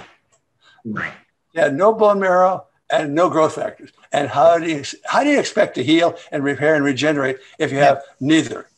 He 1.52 1.60
had 1.60 1.74
no 1.74 1.92
bone 1.92 2.18
marrow 2.18 2.66
and 2.90 3.14
no 3.14 3.30
growth 3.30 3.54
factors. 3.54 3.92
And 4.12 4.28
how 4.28 4.58
do 4.58 4.68
you, 4.68 4.82
how 5.04 5.22
do 5.22 5.30
you 5.30 5.38
expect 5.38 5.76
to 5.76 5.84
heal 5.84 6.16
and 6.32 6.42
repair 6.42 6.74
and 6.74 6.84
regenerate 6.84 7.38
if 7.58 7.70
you 7.70 7.78
have 7.78 8.02
neither? 8.18 8.68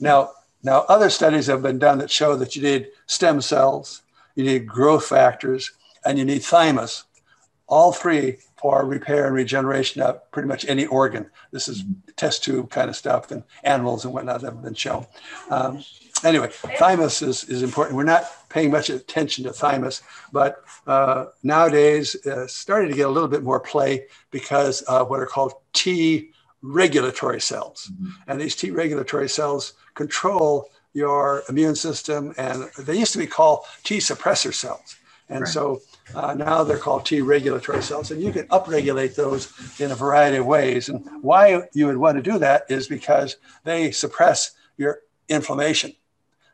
Now, 0.00 0.30
now, 0.66 0.84
other 0.88 1.10
studies 1.10 1.46
have 1.46 1.62
been 1.62 1.78
done 1.78 1.98
that 1.98 2.10
show 2.10 2.34
that 2.36 2.56
you 2.56 2.62
need 2.62 2.88
stem 3.06 3.40
cells, 3.40 4.02
you 4.34 4.42
need 4.42 4.66
growth 4.66 5.06
factors, 5.06 5.70
and 6.04 6.18
you 6.18 6.24
need 6.24 6.42
thymus 6.42 7.04
all 7.68 7.92
three 7.92 8.38
for 8.56 8.84
repair 8.84 9.26
and 9.26 9.34
regeneration 9.34 10.02
of 10.02 10.28
pretty 10.32 10.48
much 10.48 10.64
any 10.68 10.86
organ. 10.86 11.30
This 11.52 11.68
is 11.68 11.84
test 12.16 12.42
tube 12.42 12.68
kind 12.70 12.90
of 12.90 12.96
stuff, 12.96 13.30
and 13.30 13.44
animals 13.62 14.04
and 14.04 14.12
whatnot 14.12 14.42
have 14.42 14.60
been 14.60 14.74
shown. 14.74 15.06
Um, 15.50 15.84
anyway, 16.24 16.48
thymus 16.50 17.22
is, 17.22 17.44
is 17.44 17.62
important. 17.62 17.96
We're 17.96 18.04
not 18.04 18.24
paying 18.48 18.72
much 18.72 18.90
attention 18.90 19.44
to 19.44 19.52
thymus, 19.52 20.02
but 20.32 20.64
uh, 20.88 21.26
nowadays 21.44 22.16
uh, 22.26 22.48
starting 22.48 22.90
to 22.90 22.96
get 22.96 23.06
a 23.06 23.10
little 23.10 23.28
bit 23.28 23.44
more 23.44 23.60
play 23.60 24.06
because 24.32 24.82
of 24.82 25.10
what 25.10 25.20
are 25.20 25.26
called 25.26 25.52
T 25.72 26.32
regulatory 26.66 27.40
cells. 27.40 27.90
Mm-hmm. 27.92 28.30
And 28.30 28.40
these 28.40 28.56
T 28.56 28.70
regulatory 28.70 29.28
cells 29.28 29.74
control 29.94 30.70
your 30.92 31.42
immune 31.48 31.76
system, 31.76 32.34
and 32.38 32.70
they 32.78 32.98
used 32.98 33.12
to 33.12 33.18
be 33.18 33.26
called 33.26 33.60
T 33.84 33.98
suppressor 33.98 34.52
cells. 34.52 34.96
And 35.28 35.40
right. 35.40 35.48
so 35.48 35.80
uh, 36.14 36.34
now 36.34 36.64
they're 36.64 36.78
called 36.78 37.04
T 37.04 37.20
regulatory 37.20 37.82
cells, 37.82 38.10
and 38.10 38.22
you 38.22 38.32
can 38.32 38.46
upregulate 38.48 39.14
those 39.14 39.52
in 39.80 39.90
a 39.90 39.94
variety 39.94 40.38
of 40.38 40.46
ways. 40.46 40.88
And 40.88 41.04
why 41.22 41.62
you 41.72 41.86
would 41.86 41.96
want 41.96 42.16
to 42.16 42.22
do 42.22 42.38
that 42.38 42.64
is 42.68 42.88
because 42.88 43.36
they 43.64 43.90
suppress 43.90 44.52
your 44.76 45.00
inflammation. 45.28 45.94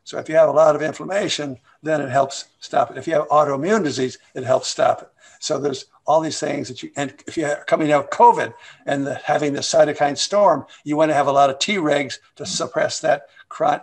So 0.04 0.18
if 0.18 0.28
you 0.28 0.34
have 0.34 0.48
a 0.48 0.52
lot 0.52 0.74
of 0.74 0.82
inflammation, 0.82 1.58
then 1.82 2.00
it 2.00 2.10
helps 2.10 2.46
stop 2.58 2.90
it. 2.90 2.96
If 2.96 3.06
you 3.06 3.14
have 3.14 3.28
autoimmune 3.28 3.84
disease, 3.84 4.18
it 4.34 4.44
helps 4.44 4.68
stop 4.68 5.02
it. 5.02 5.08
So 5.38 5.58
there's 5.58 5.86
all 6.06 6.20
these 6.20 6.40
things 6.40 6.68
that 6.68 6.82
you, 6.82 6.90
and 6.96 7.14
if 7.26 7.36
you're 7.36 7.64
coming 7.66 7.92
out 7.92 8.10
COVID 8.10 8.52
and 8.86 9.06
the, 9.06 9.14
having 9.14 9.52
the 9.52 9.60
cytokine 9.60 10.18
storm, 10.18 10.66
you 10.84 10.96
want 10.96 11.10
to 11.10 11.14
have 11.14 11.28
a 11.28 11.32
lot 11.32 11.50
of 11.50 11.58
T 11.58 11.76
regs 11.76 12.18
to 12.36 12.46
suppress 12.46 13.00
that 13.00 13.26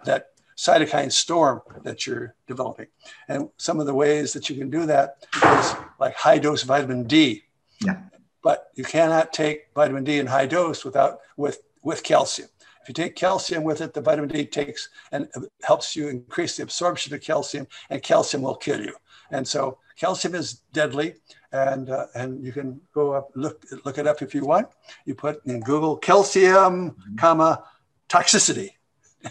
that 0.05 0.29
cytokine 0.57 1.11
storm 1.11 1.61
that 1.83 2.05
you're 2.05 2.35
developing. 2.47 2.87
And 3.29 3.49
some 3.57 3.79
of 3.79 3.85
the 3.85 3.93
ways 3.93 4.33
that 4.33 4.49
you 4.49 4.57
can 4.57 4.69
do 4.69 4.85
that 4.87 5.25
is 5.45 5.75
like 5.99 6.15
high 6.15 6.37
dose 6.37 6.63
vitamin 6.63 7.03
D. 7.03 7.43
Yeah. 7.85 8.01
But 8.43 8.69
you 8.75 8.83
cannot 8.83 9.31
take 9.31 9.67
vitamin 9.73 10.03
D 10.03 10.19
in 10.19 10.27
high 10.27 10.47
dose 10.47 10.83
without 10.83 11.19
with 11.37 11.61
with 11.81 12.03
calcium. 12.03 12.49
If 12.81 12.89
you 12.89 12.93
take 12.93 13.15
calcium 13.15 13.63
with 13.63 13.81
it, 13.81 13.93
the 13.93 14.01
vitamin 14.01 14.29
D 14.29 14.45
takes 14.45 14.89
and 15.11 15.29
helps 15.63 15.95
you 15.95 16.07
increase 16.09 16.57
the 16.57 16.63
absorption 16.63 17.13
of 17.13 17.21
calcium, 17.21 17.67
and 17.89 18.01
calcium 18.01 18.43
will 18.43 18.55
kill 18.55 18.81
you. 18.81 18.95
And 19.31 19.47
so 19.47 19.77
calcium 19.95 20.35
is 20.35 20.61
deadly, 20.73 21.15
and 21.51 21.89
uh, 21.89 22.05
and 22.15 22.43
you 22.43 22.51
can 22.51 22.79
go 22.93 23.13
up 23.13 23.31
look 23.35 23.65
look 23.85 23.97
it 23.97 24.07
up 24.07 24.21
if 24.21 24.35
you 24.35 24.45
want. 24.45 24.67
You 25.05 25.15
put 25.15 25.45
in 25.45 25.59
Google 25.61 25.97
calcium, 25.97 26.91
mm-hmm. 26.91 27.15
comma 27.15 27.63
toxicity, 28.07 28.71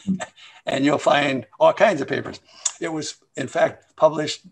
and 0.67 0.85
you'll 0.85 0.99
find 0.99 1.47
all 1.59 1.73
kinds 1.73 2.01
of 2.01 2.09
papers. 2.09 2.41
It 2.81 2.93
was, 2.93 3.17
in 3.37 3.49
fact, 3.49 3.97
published 3.97 4.43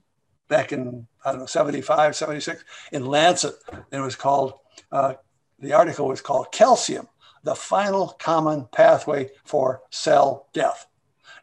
back 0.49 0.73
in, 0.73 1.07
I 1.25 1.31
don't 1.31 1.41
know, 1.41 1.47
75, 1.47 2.17
76 2.17 2.65
in 2.93 3.07
Lancet. 3.07 3.55
And 3.71 4.01
it 4.01 4.05
was 4.05 4.17
called, 4.17 4.55
uh, 4.93 5.15
the 5.59 5.73
article 5.73 6.09
was 6.09 6.21
called 6.21 6.53
Calcium, 6.53 7.09
the 7.43 7.55
Final 7.55 8.09
Common 8.19 8.67
Pathway 8.73 9.31
for 9.45 9.83
Cell 9.91 10.49
Death. 10.53 10.87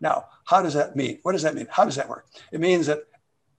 Now, 0.02 0.26
how 0.46 0.62
does 0.62 0.74
that 0.74 0.96
mean? 0.96 1.20
What 1.24 1.32
does 1.32 1.44
that 1.44 1.56
mean? 1.56 1.68
How 1.70 1.86
does 1.86 1.96
that 1.96 2.10
work? 2.10 2.26
It 2.52 2.60
means 2.60 2.88
that 2.88 3.04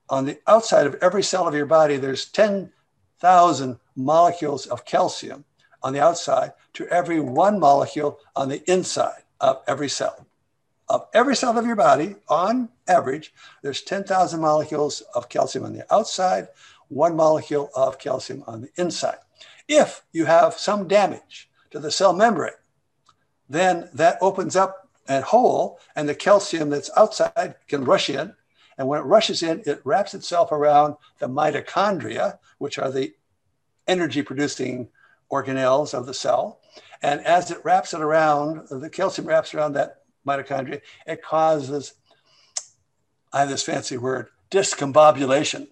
on 0.08 0.26
the 0.26 0.38
outside 0.46 0.86
of 0.86 0.96
every 0.96 1.22
cell 1.22 1.48
of 1.48 1.54
your 1.54 1.66
body, 1.66 1.96
there's 1.96 2.26
10,000 2.26 3.78
molecules 3.96 4.66
of 4.66 4.84
calcium 4.84 5.44
on 5.82 5.92
the 5.92 6.00
outside 6.00 6.52
to 6.74 6.86
every 6.88 7.20
one 7.20 7.58
molecule 7.58 8.18
on 8.34 8.48
the 8.48 8.62
inside 8.70 9.22
of 9.40 9.62
every 9.66 9.88
cell. 9.88 10.26
Of 10.88 11.06
every 11.14 11.34
cell 11.34 11.56
of 11.56 11.66
your 11.66 11.76
body, 11.76 12.16
on 12.28 12.68
average, 12.86 13.32
there's 13.62 13.82
10,000 13.82 14.40
molecules 14.40 15.00
of 15.14 15.28
calcium 15.28 15.64
on 15.64 15.72
the 15.72 15.92
outside, 15.92 16.48
one 16.88 17.16
molecule 17.16 17.70
of 17.74 17.98
calcium 17.98 18.44
on 18.46 18.62
the 18.62 18.68
inside. 18.76 19.18
If 19.68 20.02
you 20.12 20.26
have 20.26 20.54
some 20.54 20.86
damage 20.86 21.48
to 21.70 21.78
the 21.78 21.90
cell 21.90 22.12
membrane, 22.12 22.52
then 23.48 23.88
that 23.94 24.18
opens 24.20 24.56
up 24.56 24.88
a 25.08 25.20
hole 25.20 25.80
and 25.96 26.08
the 26.08 26.14
calcium 26.14 26.70
that's 26.70 26.90
outside 26.96 27.56
can 27.68 27.84
rush 27.84 28.10
in. 28.10 28.34
And 28.78 28.88
when 28.88 29.00
it 29.00 29.04
rushes 29.04 29.42
in, 29.42 29.62
it 29.66 29.80
wraps 29.84 30.14
itself 30.14 30.52
around 30.52 30.96
the 31.18 31.28
mitochondria, 31.28 32.38
which 32.58 32.78
are 32.78 32.90
the 32.90 33.14
energy 33.86 34.22
producing 34.22 34.88
organelles 35.30 35.94
of 35.94 36.06
the 36.06 36.14
cell. 36.14 36.60
And 37.02 37.20
as 37.20 37.50
it 37.50 37.64
wraps 37.64 37.94
it 37.94 38.00
around, 38.00 38.68
the 38.70 38.90
calcium 38.90 39.28
wraps 39.28 39.54
around 39.54 39.74
that 39.74 40.02
mitochondria, 40.26 40.80
it 41.06 41.22
causes, 41.22 41.94
I 43.32 43.40
have 43.40 43.48
this 43.48 43.62
fancy 43.62 43.96
word, 43.96 44.28
discombobulation. 44.50 45.68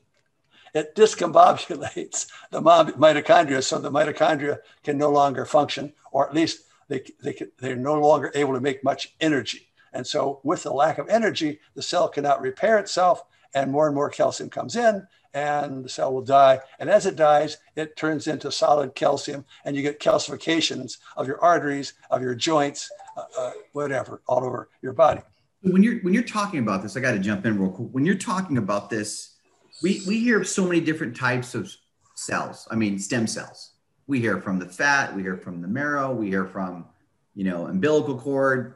It 0.74 0.94
discombobulates 0.94 2.26
the 2.50 2.62
mitochondria 2.62 3.62
so 3.62 3.78
the 3.78 3.90
mitochondria 3.90 4.58
can 4.82 4.98
no 4.98 5.10
longer 5.10 5.44
function, 5.44 5.92
or 6.10 6.26
at 6.28 6.34
least 6.34 6.64
they, 6.88 7.04
they, 7.22 7.36
they're 7.58 7.76
no 7.76 8.00
longer 8.00 8.32
able 8.34 8.54
to 8.54 8.60
make 8.60 8.84
much 8.84 9.14
energy. 9.20 9.68
And 9.92 10.06
so, 10.06 10.40
with 10.42 10.62
the 10.62 10.72
lack 10.72 10.98
of 10.98 11.08
energy, 11.08 11.60
the 11.74 11.82
cell 11.82 12.08
cannot 12.08 12.40
repair 12.40 12.78
itself, 12.78 13.24
and 13.54 13.70
more 13.70 13.86
and 13.86 13.94
more 13.94 14.10
calcium 14.10 14.50
comes 14.50 14.76
in, 14.76 15.06
and 15.34 15.84
the 15.84 15.88
cell 15.88 16.12
will 16.12 16.22
die. 16.22 16.60
And 16.78 16.90
as 16.90 17.06
it 17.06 17.16
dies, 17.16 17.58
it 17.76 17.96
turns 17.96 18.26
into 18.26 18.50
solid 18.50 18.94
calcium, 18.94 19.44
and 19.64 19.76
you 19.76 19.82
get 19.82 20.00
calcifications 20.00 20.98
of 21.16 21.26
your 21.26 21.40
arteries, 21.42 21.94
of 22.10 22.22
your 22.22 22.34
joints, 22.34 22.90
uh, 23.16 23.24
uh, 23.38 23.52
whatever, 23.72 24.22
all 24.26 24.44
over 24.44 24.68
your 24.80 24.92
body. 24.92 25.20
When 25.62 25.82
you're 25.82 26.00
when 26.00 26.12
you're 26.12 26.22
talking 26.22 26.60
about 26.60 26.82
this, 26.82 26.96
I 26.96 27.00
got 27.00 27.12
to 27.12 27.18
jump 27.18 27.46
in 27.46 27.58
real 27.58 27.70
quick. 27.70 27.88
When 27.92 28.04
you're 28.04 28.16
talking 28.16 28.58
about 28.58 28.90
this, 28.90 29.36
we 29.82 30.02
we 30.06 30.18
hear 30.18 30.42
so 30.44 30.64
many 30.64 30.80
different 30.80 31.16
types 31.16 31.54
of 31.54 31.72
cells. 32.14 32.66
I 32.70 32.74
mean, 32.74 32.98
stem 32.98 33.26
cells. 33.26 33.70
We 34.06 34.20
hear 34.20 34.40
from 34.40 34.58
the 34.58 34.66
fat, 34.66 35.14
we 35.14 35.22
hear 35.22 35.36
from 35.36 35.62
the 35.62 35.68
marrow, 35.68 36.12
we 36.12 36.28
hear 36.28 36.44
from, 36.44 36.86
you 37.34 37.44
know, 37.44 37.66
umbilical 37.66 38.18
cord, 38.18 38.74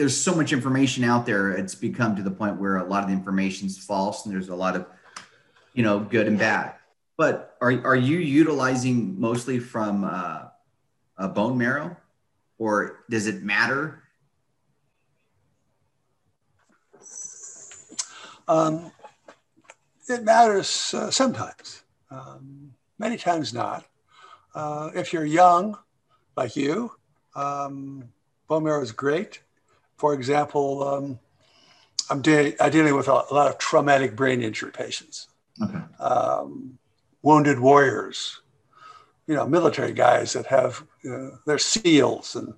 there's 0.00 0.18
so 0.18 0.34
much 0.34 0.54
information 0.54 1.04
out 1.04 1.26
there. 1.26 1.50
It's 1.50 1.74
become 1.74 2.16
to 2.16 2.22
the 2.22 2.30
point 2.30 2.56
where 2.56 2.78
a 2.78 2.84
lot 2.84 3.02
of 3.02 3.10
the 3.10 3.14
information 3.14 3.66
is 3.66 3.76
false, 3.76 4.24
and 4.24 4.34
there's 4.34 4.48
a 4.48 4.54
lot 4.54 4.74
of, 4.74 4.86
you 5.74 5.82
know, 5.82 6.00
good 6.00 6.26
and 6.26 6.38
bad. 6.38 6.76
But 7.18 7.54
are 7.60 7.70
are 7.84 7.96
you 7.96 8.16
utilizing 8.16 9.20
mostly 9.20 9.58
from 9.58 10.04
uh, 10.04 10.44
a 11.18 11.28
bone 11.28 11.58
marrow, 11.58 11.98
or 12.56 13.04
does 13.10 13.26
it 13.26 13.42
matter? 13.42 14.02
Um, 18.48 18.90
it 20.08 20.24
matters 20.24 20.94
uh, 20.94 21.10
sometimes. 21.10 21.82
Um, 22.10 22.72
many 22.98 23.18
times 23.18 23.52
not. 23.52 23.84
Uh, 24.54 24.92
if 24.94 25.12
you're 25.12 25.26
young, 25.26 25.76
like 26.38 26.56
you, 26.56 26.90
um, 27.36 28.04
bone 28.48 28.64
marrow 28.64 28.80
is 28.80 28.92
great. 28.92 29.42
For 30.00 30.14
example, 30.14 30.82
um, 30.82 31.18
I'm, 32.08 32.22
de- 32.22 32.56
I'm, 32.58 32.70
dealing 32.70 32.96
with 32.96 33.06
a, 33.06 33.12
lot 33.12 33.50
of 33.50 33.58
traumatic 33.58 34.16
brain 34.16 34.40
injury 34.40 34.72
patients, 34.72 35.28
okay. 35.62 35.78
um, 35.98 36.78
wounded 37.20 37.60
warriors, 37.60 38.40
you 39.26 39.34
know, 39.34 39.46
military 39.46 39.92
guys 39.92 40.32
that 40.32 40.46
have, 40.46 40.82
uh, 41.06 41.32
they're 41.44 41.58
SEALs 41.58 42.34
and 42.34 42.54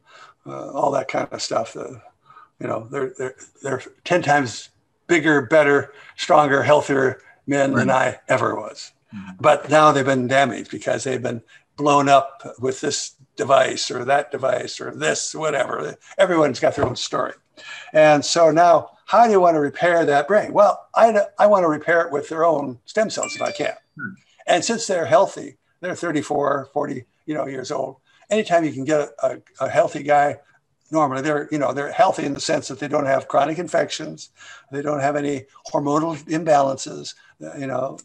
uh, 0.46 0.70
all 0.70 0.92
that 0.92 1.08
kind 1.08 1.26
of 1.32 1.42
stuff. 1.42 1.76
Uh, 1.76 1.94
you 2.60 2.68
know, 2.68 2.86
they're, 2.92 3.12
they're, 3.18 3.34
they're 3.60 3.82
10 4.04 4.22
times 4.22 4.68
bigger, 5.08 5.42
better, 5.42 5.92
stronger, 6.16 6.62
healthier 6.62 7.22
men 7.48 7.72
right. 7.72 7.80
than 7.80 7.90
I 7.90 8.20
ever 8.28 8.54
was. 8.54 8.92
Mm-hmm. 9.12 9.30
But 9.40 9.68
now 9.68 9.90
they've 9.90 10.06
been 10.06 10.28
damaged 10.28 10.70
because 10.70 11.02
they've 11.02 11.20
been 11.20 11.42
blown 11.76 12.08
up 12.08 12.40
with 12.60 12.80
this 12.80 13.16
device 13.36 13.90
or 13.90 14.04
that 14.04 14.30
device 14.30 14.80
or 14.80 14.90
this, 14.90 15.34
whatever. 15.34 15.96
Everyone's 16.18 16.60
got 16.60 16.76
their 16.76 16.86
own 16.86 16.96
story. 16.96 17.32
And 17.92 18.24
so 18.24 18.50
now, 18.50 18.90
how 19.06 19.26
do 19.26 19.32
you 19.32 19.40
want 19.40 19.56
to 19.56 19.60
repair 19.60 20.04
that 20.06 20.28
brain? 20.28 20.52
Well, 20.52 20.88
I, 20.94 21.26
I 21.38 21.46
want 21.46 21.64
to 21.64 21.68
repair 21.68 22.02
it 22.02 22.12
with 22.12 22.28
their 22.28 22.44
own 22.44 22.78
stem 22.86 23.10
cells 23.10 23.34
if 23.34 23.42
I 23.42 23.52
can. 23.52 23.74
Hmm. 23.96 24.14
And 24.46 24.64
since 24.64 24.86
they're 24.86 25.06
healthy, 25.06 25.56
they're 25.80 25.94
34, 25.94 26.70
40 26.72 27.04
you 27.26 27.34
know, 27.34 27.46
years 27.46 27.70
old. 27.70 27.96
Anytime 28.30 28.64
you 28.64 28.72
can 28.72 28.84
get 28.84 29.00
a, 29.00 29.12
a, 29.22 29.38
a 29.60 29.68
healthy 29.68 30.02
guy, 30.02 30.38
normally 30.90 31.22
they're, 31.22 31.48
you 31.50 31.58
know, 31.58 31.72
they're 31.72 31.92
healthy 31.92 32.24
in 32.24 32.34
the 32.34 32.40
sense 32.40 32.68
that 32.68 32.78
they 32.78 32.88
don't 32.88 33.06
have 33.06 33.28
chronic 33.28 33.58
infections, 33.58 34.30
they 34.70 34.82
don't 34.82 35.00
have 35.00 35.16
any 35.16 35.44
hormonal 35.72 36.16
imbalances, 36.24 37.14
you 37.58 37.66
know, 37.66 37.98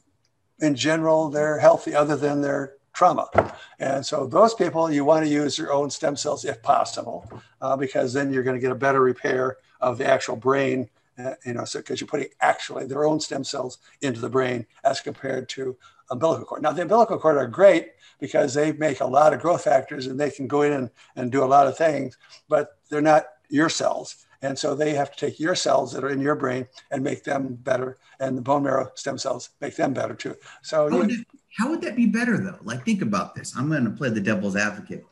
in 0.60 0.76
general, 0.76 1.30
they're 1.30 1.60
healthy 1.60 1.94
other 1.94 2.16
than 2.16 2.42
their 2.42 2.77
trauma. 2.98 3.30
And 3.78 4.04
so 4.04 4.26
those 4.26 4.56
people, 4.56 4.92
you 4.92 5.06
want 5.06 5.24
to 5.24 5.32
use 5.32 5.56
your 5.56 5.72
own 5.72 5.92
stem 5.92 6.16
cells 6.16 6.44
if 6.46 6.64
possible, 6.64 7.30
uh, 7.62 7.78
because 7.78 8.12
then 8.12 8.34
you're 8.34 8.42
going 8.42 8.56
to 8.56 8.62
get 8.62 8.72
a 8.72 8.76
better 8.76 9.02
repair 9.02 9.58
of 9.80 10.00
the 10.00 10.08
actual 10.08 10.36
brain. 10.36 10.90
Uh, 11.24 11.34
you 11.46 11.54
know, 11.54 11.64
so 11.64 11.80
because 11.80 12.02
you're 12.02 12.08
putting 12.08 12.30
actually 12.42 12.86
their 12.88 13.06
own 13.06 13.20
stem 13.20 13.44
cells 13.44 13.78
into 14.02 14.20
the 14.20 14.30
brain 14.30 14.66
as 14.84 15.00
compared 15.00 15.48
to 15.50 15.78
umbilical 16.10 16.46
cord. 16.46 16.64
Now 16.64 16.72
the 16.72 16.82
umbilical 16.82 17.20
cord 17.20 17.38
are 17.38 17.48
great 17.48 17.92
because 18.20 18.56
they 18.56 18.72
make 18.72 19.00
a 19.02 19.06
lot 19.06 19.34
of 19.34 19.42
growth 19.42 19.64
factors 19.64 20.08
and 20.08 20.20
they 20.20 20.32
can 20.32 20.48
go 20.48 20.64
in 20.64 20.74
and, 20.74 20.90
and 21.16 21.32
do 21.32 21.44
a 21.44 21.54
lot 21.56 21.68
of 21.68 21.78
things, 21.78 22.18
but 22.50 22.80
they're 22.90 23.02
not 23.02 23.26
your 23.50 23.70
cells. 23.70 24.26
And 24.42 24.58
so 24.58 24.76
they 24.76 24.94
have 24.94 25.12
to 25.12 25.18
take 25.18 25.40
your 25.40 25.56
cells 25.56 25.92
that 25.94 26.04
are 26.04 26.10
in 26.10 26.22
your 26.22 26.36
brain 26.36 26.68
and 26.92 27.04
make 27.04 27.24
them 27.24 27.56
better. 27.62 27.98
And 28.20 28.38
the 28.38 28.42
bone 28.42 28.64
marrow 28.64 28.92
stem 28.96 29.18
cells 29.18 29.50
make 29.62 29.76
them 29.76 29.94
better 29.94 30.14
too. 30.14 30.36
So 30.62 30.90
how, 30.90 31.02
you, 31.02 31.24
How 31.58 31.70
would 31.70 31.82
that 31.82 31.96
be 31.96 32.06
better 32.06 32.38
though? 32.38 32.60
Like, 32.62 32.86
think 32.86 33.02
about 33.02 33.34
this. 33.34 33.56
I'm 33.58 33.68
going 33.68 33.84
to 33.84 33.90
play 33.90 34.10
the 34.10 34.22
devil's 34.22 34.56
advocate. 34.56 35.06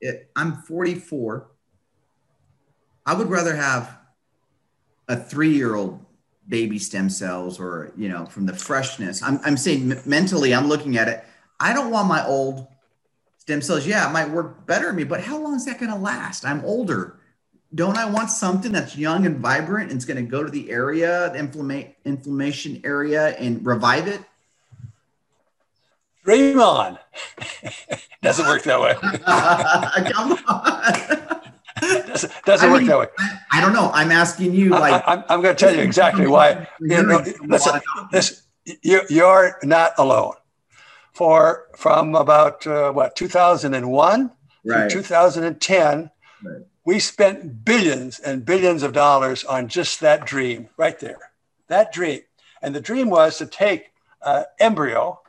It, 0.00 0.30
I'm 0.36 0.62
44. 0.62 1.50
I 3.04 3.14
would 3.14 3.28
rather 3.28 3.56
have 3.56 3.98
a 5.08 5.16
three 5.16 5.50
year 5.50 5.74
old 5.74 6.04
baby 6.46 6.78
stem 6.78 7.10
cells 7.10 7.58
or, 7.58 7.92
you 7.96 8.08
know, 8.08 8.26
from 8.26 8.46
the 8.46 8.54
freshness. 8.54 9.22
I'm, 9.24 9.40
I'm 9.44 9.56
saying 9.56 10.00
mentally, 10.06 10.54
I'm 10.54 10.68
looking 10.68 10.96
at 10.96 11.08
it. 11.08 11.24
I 11.58 11.72
don't 11.72 11.90
want 11.90 12.06
my 12.06 12.24
old 12.24 12.68
stem 13.38 13.60
cells. 13.60 13.84
Yeah, 13.84 14.08
it 14.08 14.12
might 14.12 14.30
work 14.30 14.66
better 14.66 14.90
in 14.90 14.96
me, 14.96 15.02
but 15.02 15.20
how 15.20 15.36
long 15.38 15.56
is 15.56 15.64
that 15.64 15.80
going 15.80 15.90
to 15.90 15.98
last? 15.98 16.44
I'm 16.44 16.64
older. 16.64 17.18
Don't 17.74 17.98
I 17.98 18.08
want 18.08 18.30
something 18.30 18.70
that's 18.70 18.96
young 18.96 19.26
and 19.26 19.38
vibrant 19.38 19.90
and 19.90 19.96
it's 19.96 20.04
going 20.04 20.24
to 20.24 20.30
go 20.30 20.44
to 20.44 20.50
the 20.50 20.70
area, 20.70 21.28
the 21.32 21.40
inflama- 21.40 21.92
inflammation 22.04 22.80
area, 22.84 23.36
and 23.36 23.66
revive 23.66 24.06
it? 24.06 24.22
On. 26.28 26.98
doesn't 28.22 28.46
work 28.46 28.62
that 28.64 28.78
way. 28.78 28.94
Come 30.12 30.32
on. 30.46 32.06
doesn't, 32.06 32.44
doesn't 32.44 32.70
work 32.70 32.80
mean, 32.80 32.88
that 32.88 32.98
way. 32.98 33.06
I, 33.18 33.38
I, 33.52 33.60
don't 33.62 33.72
know. 33.72 33.90
I'm 33.94 34.12
asking 34.12 34.52
you. 34.52 34.70
Like, 34.70 35.02
I, 35.06 35.24
am 35.30 35.40
going 35.40 35.56
to 35.56 35.58
tell 35.58 35.74
you 35.74 35.80
exactly 35.80 36.26
why. 36.26 36.68
You 36.80 37.02
know, 37.02 37.24
listen, 37.46 37.80
listen, 38.12 38.36
you, 38.82 39.00
you're 39.08 39.58
not 39.62 39.92
alone. 39.96 40.34
For 41.14 41.68
from 41.74 42.14
about 42.14 42.66
uh, 42.66 42.92
what 42.92 43.16
2001 43.16 44.30
right. 44.64 44.90
to 44.90 44.96
2010, 44.96 46.10
right. 46.42 46.56
we 46.84 46.98
spent 46.98 47.64
billions 47.64 48.18
and 48.18 48.44
billions 48.44 48.82
of 48.82 48.92
dollars 48.92 49.44
on 49.44 49.68
just 49.68 50.00
that 50.00 50.26
dream 50.26 50.68
right 50.76 51.00
there. 51.00 51.30
That 51.68 51.90
dream, 51.90 52.20
and 52.60 52.74
the 52.74 52.82
dream 52.82 53.08
was 53.08 53.38
to 53.38 53.46
take 53.46 53.92
uh, 54.22 54.44
embryo 54.60 55.20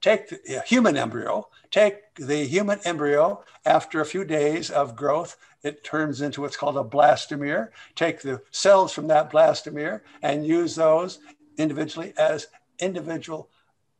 take 0.00 0.28
the 0.28 0.60
human 0.66 0.96
embryo, 0.96 1.48
take 1.70 2.14
the 2.14 2.44
human 2.44 2.80
embryo 2.84 3.44
after 3.64 4.00
a 4.00 4.06
few 4.06 4.24
days 4.24 4.70
of 4.70 4.96
growth, 4.96 5.36
it 5.62 5.84
turns 5.84 6.20
into 6.20 6.40
what's 6.40 6.56
called 6.56 6.76
a 6.76 6.84
blastomere. 6.84 7.70
Take 7.94 8.22
the 8.22 8.42
cells 8.50 8.92
from 8.92 9.08
that 9.08 9.30
blastomere 9.30 10.02
and 10.22 10.46
use 10.46 10.74
those 10.74 11.18
individually 11.56 12.14
as 12.16 12.46
individual 12.78 13.48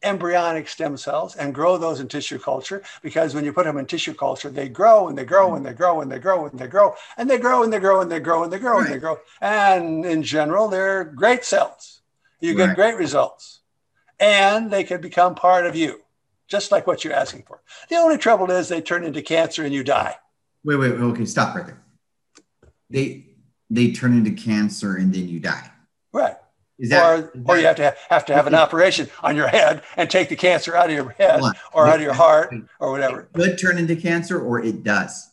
embryonic 0.04 0.68
stem 0.68 0.96
cells 0.96 1.34
and 1.34 1.52
grow 1.52 1.76
those 1.76 1.98
in 1.98 2.06
tissue 2.06 2.38
culture 2.38 2.84
because 3.02 3.34
when 3.34 3.44
you 3.44 3.52
put 3.52 3.64
them 3.64 3.78
in 3.78 3.84
tissue 3.84 4.14
culture 4.14 4.48
they 4.48 4.68
grow 4.68 5.08
and 5.08 5.18
they 5.18 5.24
grow 5.24 5.56
and 5.56 5.66
they 5.66 5.72
grow 5.72 6.00
and 6.00 6.12
they 6.12 6.20
grow 6.20 6.46
and 6.46 6.60
they 6.60 6.68
grow 6.68 6.94
and 7.18 7.28
they 7.28 7.38
grow 7.38 7.64
and 7.64 7.72
they 7.72 7.80
grow 7.80 8.00
and 8.00 8.12
they 8.12 8.20
grow 8.20 8.44
and 8.44 8.52
they 8.52 8.60
grow 8.60 8.78
and 8.78 8.88
they 8.88 8.98
grow. 8.98 9.18
And 9.40 10.04
in 10.04 10.22
general 10.22 10.68
they're 10.68 11.02
great 11.02 11.44
cells. 11.44 12.00
You 12.38 12.54
get 12.54 12.76
great 12.76 12.96
results 12.96 13.57
and 14.20 14.70
they 14.70 14.84
can 14.84 15.00
become 15.00 15.34
part 15.34 15.66
of 15.66 15.76
you, 15.76 16.00
just 16.48 16.72
like 16.72 16.86
what 16.86 17.04
you're 17.04 17.14
asking 17.14 17.42
for. 17.42 17.62
The 17.88 17.96
only 17.96 18.18
trouble 18.18 18.50
is 18.50 18.68
they 18.68 18.80
turn 18.80 19.04
into 19.04 19.22
cancer 19.22 19.64
and 19.64 19.74
you 19.74 19.84
die. 19.84 20.16
Wait, 20.64 20.76
wait, 20.76 20.92
wait 20.92 21.00
okay, 21.00 21.24
stop 21.24 21.54
right 21.54 21.66
there. 21.66 21.82
They 22.90 23.26
they 23.70 23.92
turn 23.92 24.16
into 24.16 24.30
cancer 24.30 24.96
and 24.96 25.14
then 25.14 25.28
you 25.28 25.40
die. 25.40 25.70
Right. 26.12 26.36
Is 26.78 26.90
that, 26.90 27.04
or, 27.04 27.30
is 27.34 27.42
or 27.44 27.58
you 27.58 27.66
have 27.66 27.76
to 27.76 27.82
have, 27.82 27.98
have 28.08 28.24
to 28.26 28.34
have 28.34 28.46
an 28.46 28.54
operation 28.54 29.10
on 29.22 29.34
your 29.34 29.48
head 29.48 29.82
and 29.96 30.08
take 30.08 30.28
the 30.28 30.36
cancer 30.36 30.76
out 30.76 30.88
of 30.88 30.94
your 30.94 31.10
head 31.10 31.40
or 31.72 31.86
out 31.88 31.96
of 31.96 32.02
your 32.02 32.14
heart 32.14 32.54
or 32.78 32.92
whatever. 32.92 33.22
It 33.22 33.32
could 33.32 33.58
turn 33.58 33.78
into 33.78 33.96
cancer 33.96 34.40
or 34.40 34.62
it 34.62 34.84
does. 34.84 35.28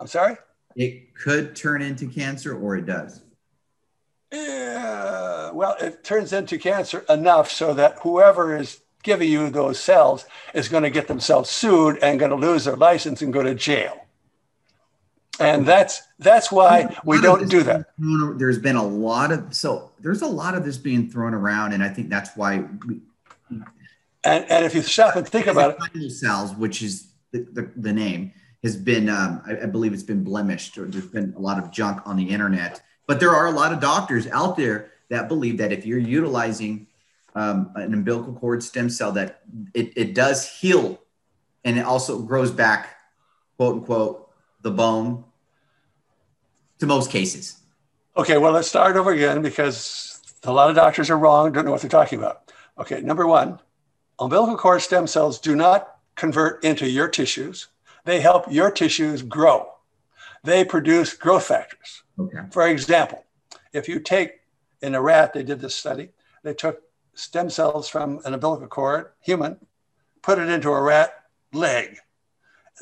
I'm 0.00 0.08
sorry? 0.08 0.36
It 0.74 1.14
could 1.14 1.54
turn 1.54 1.80
into 1.80 2.08
cancer 2.08 2.58
or 2.58 2.76
it 2.76 2.86
does. 2.86 3.22
Yeah, 4.32 5.52
well, 5.52 5.76
it 5.80 6.04
turns 6.04 6.32
into 6.32 6.58
cancer 6.58 7.04
enough 7.08 7.50
so 7.50 7.72
that 7.74 7.98
whoever 8.02 8.56
is 8.56 8.80
giving 9.02 9.30
you 9.30 9.48
those 9.48 9.80
cells 9.80 10.26
is 10.52 10.68
going 10.68 10.82
to 10.82 10.90
get 10.90 11.08
themselves 11.08 11.50
sued 11.50 11.98
and 12.02 12.18
going 12.18 12.30
to 12.30 12.36
lose 12.36 12.64
their 12.64 12.76
license 12.76 13.22
and 13.22 13.32
go 13.32 13.42
to 13.42 13.54
jail. 13.54 14.04
And 15.40 15.64
that's 15.64 16.02
that's 16.18 16.50
why 16.50 16.96
we 17.04 17.20
don't 17.20 17.48
do 17.48 17.62
that. 17.62 17.86
There's 18.38 18.58
been 18.58 18.76
a 18.76 18.84
lot 18.84 19.30
of 19.30 19.54
so 19.54 19.92
there's 20.00 20.22
a 20.22 20.26
lot 20.26 20.56
of 20.56 20.64
this 20.64 20.76
being 20.76 21.08
thrown 21.08 21.32
around, 21.32 21.72
and 21.72 21.82
I 21.82 21.88
think 21.88 22.10
that's 22.10 22.36
why. 22.36 22.64
We, 22.86 23.00
and, 24.24 24.44
and 24.50 24.64
if 24.64 24.74
you 24.74 24.82
stop 24.82 25.14
and 25.14 25.26
think 25.26 25.46
about 25.46 25.78
it, 25.94 26.10
cells, 26.10 26.54
which 26.56 26.82
is 26.82 27.12
the, 27.30 27.46
the, 27.52 27.70
the 27.76 27.92
name, 27.92 28.32
has 28.64 28.76
been 28.76 29.08
um, 29.08 29.40
I, 29.46 29.62
I 29.62 29.66
believe 29.66 29.92
it's 29.92 30.02
been 30.02 30.24
blemished, 30.24 30.76
or 30.76 30.86
there's 30.86 31.06
been 31.06 31.32
a 31.36 31.40
lot 31.40 31.62
of 31.62 31.70
junk 31.70 32.00
on 32.04 32.16
the 32.16 32.28
internet 32.28 32.82
but 33.08 33.18
there 33.18 33.34
are 33.34 33.46
a 33.46 33.50
lot 33.50 33.72
of 33.72 33.80
doctors 33.80 34.28
out 34.28 34.56
there 34.56 34.92
that 35.08 35.28
believe 35.28 35.56
that 35.56 35.72
if 35.72 35.86
you're 35.86 35.98
utilizing 35.98 36.86
um, 37.34 37.72
an 37.74 37.94
umbilical 37.94 38.34
cord 38.34 38.62
stem 38.62 38.90
cell, 38.90 39.10
that 39.12 39.40
it, 39.74 39.94
it 39.96 40.14
does 40.14 40.46
heal 40.46 41.00
and 41.64 41.78
it 41.78 41.84
also 41.84 42.20
grows 42.20 42.50
back, 42.50 42.96
quote 43.56 43.76
unquote, 43.76 44.30
the 44.60 44.70
bone 44.70 45.24
to 46.78 46.86
most 46.86 47.10
cases. 47.10 47.56
Okay, 48.16 48.36
well, 48.36 48.52
let's 48.52 48.68
start 48.68 48.96
over 48.96 49.12
again 49.12 49.40
because 49.40 50.20
a 50.44 50.52
lot 50.52 50.68
of 50.68 50.76
doctors 50.76 51.08
are 51.08 51.18
wrong, 51.18 51.50
don't 51.50 51.64
know 51.64 51.70
what 51.70 51.80
they're 51.80 51.88
talking 51.88 52.18
about. 52.18 52.52
Okay, 52.78 53.00
number 53.00 53.26
one, 53.26 53.58
umbilical 54.18 54.56
cord 54.56 54.82
stem 54.82 55.06
cells 55.06 55.38
do 55.38 55.56
not 55.56 55.96
convert 56.14 56.62
into 56.62 56.88
your 56.88 57.08
tissues, 57.08 57.68
they 58.04 58.20
help 58.20 58.52
your 58.52 58.70
tissues 58.70 59.22
grow. 59.22 59.66
They 60.44 60.64
produce 60.64 61.14
growth 61.14 61.46
factors. 61.46 62.02
Okay. 62.18 62.38
For 62.50 62.66
example, 62.66 63.24
if 63.72 63.88
you 63.88 64.00
take 64.00 64.40
in 64.82 64.94
a 64.94 65.02
rat, 65.02 65.32
they 65.32 65.42
did 65.42 65.60
this 65.60 65.74
study, 65.74 66.10
they 66.42 66.54
took 66.54 66.82
stem 67.14 67.50
cells 67.50 67.88
from 67.88 68.20
an 68.24 68.34
umbilical 68.34 68.68
cord, 68.68 69.10
human, 69.20 69.58
put 70.22 70.38
it 70.38 70.48
into 70.48 70.70
a 70.70 70.82
rat 70.82 71.24
leg. 71.52 71.98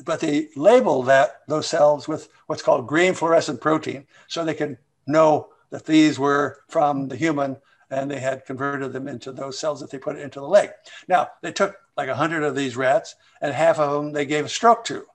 But 0.05 0.19
they 0.19 0.49
labeled 0.55 1.07
that 1.07 1.41
those 1.47 1.67
cells 1.67 2.07
with 2.07 2.29
what's 2.45 2.61
called 2.61 2.87
green 2.87 3.13
fluorescent 3.13 3.61
protein 3.61 4.05
so 4.27 4.45
they 4.45 4.53
could 4.53 4.77
know 5.07 5.49
that 5.71 5.85
these 5.85 6.19
were 6.19 6.59
from 6.67 7.07
the 7.07 7.15
human 7.15 7.57
and 7.89 8.11
they 8.11 8.19
had 8.19 8.45
converted 8.45 8.93
them 8.93 9.07
into 9.07 9.31
those 9.31 9.57
cells 9.57 9.79
that 9.79 9.89
they 9.89 9.97
put 9.97 10.17
into 10.17 10.39
the 10.39 10.47
leg. 10.47 10.69
Now, 11.07 11.29
they 11.41 11.51
took 11.51 11.77
like 11.95 12.09
100 12.09 12.43
of 12.43 12.55
these 12.55 12.77
rats 12.77 13.15
and 13.41 13.53
half 13.53 13.79
of 13.79 13.91
them 13.91 14.11
they 14.11 14.25
gave 14.25 14.45
a 14.45 14.49
stroke 14.49 14.83
to. 14.85 15.05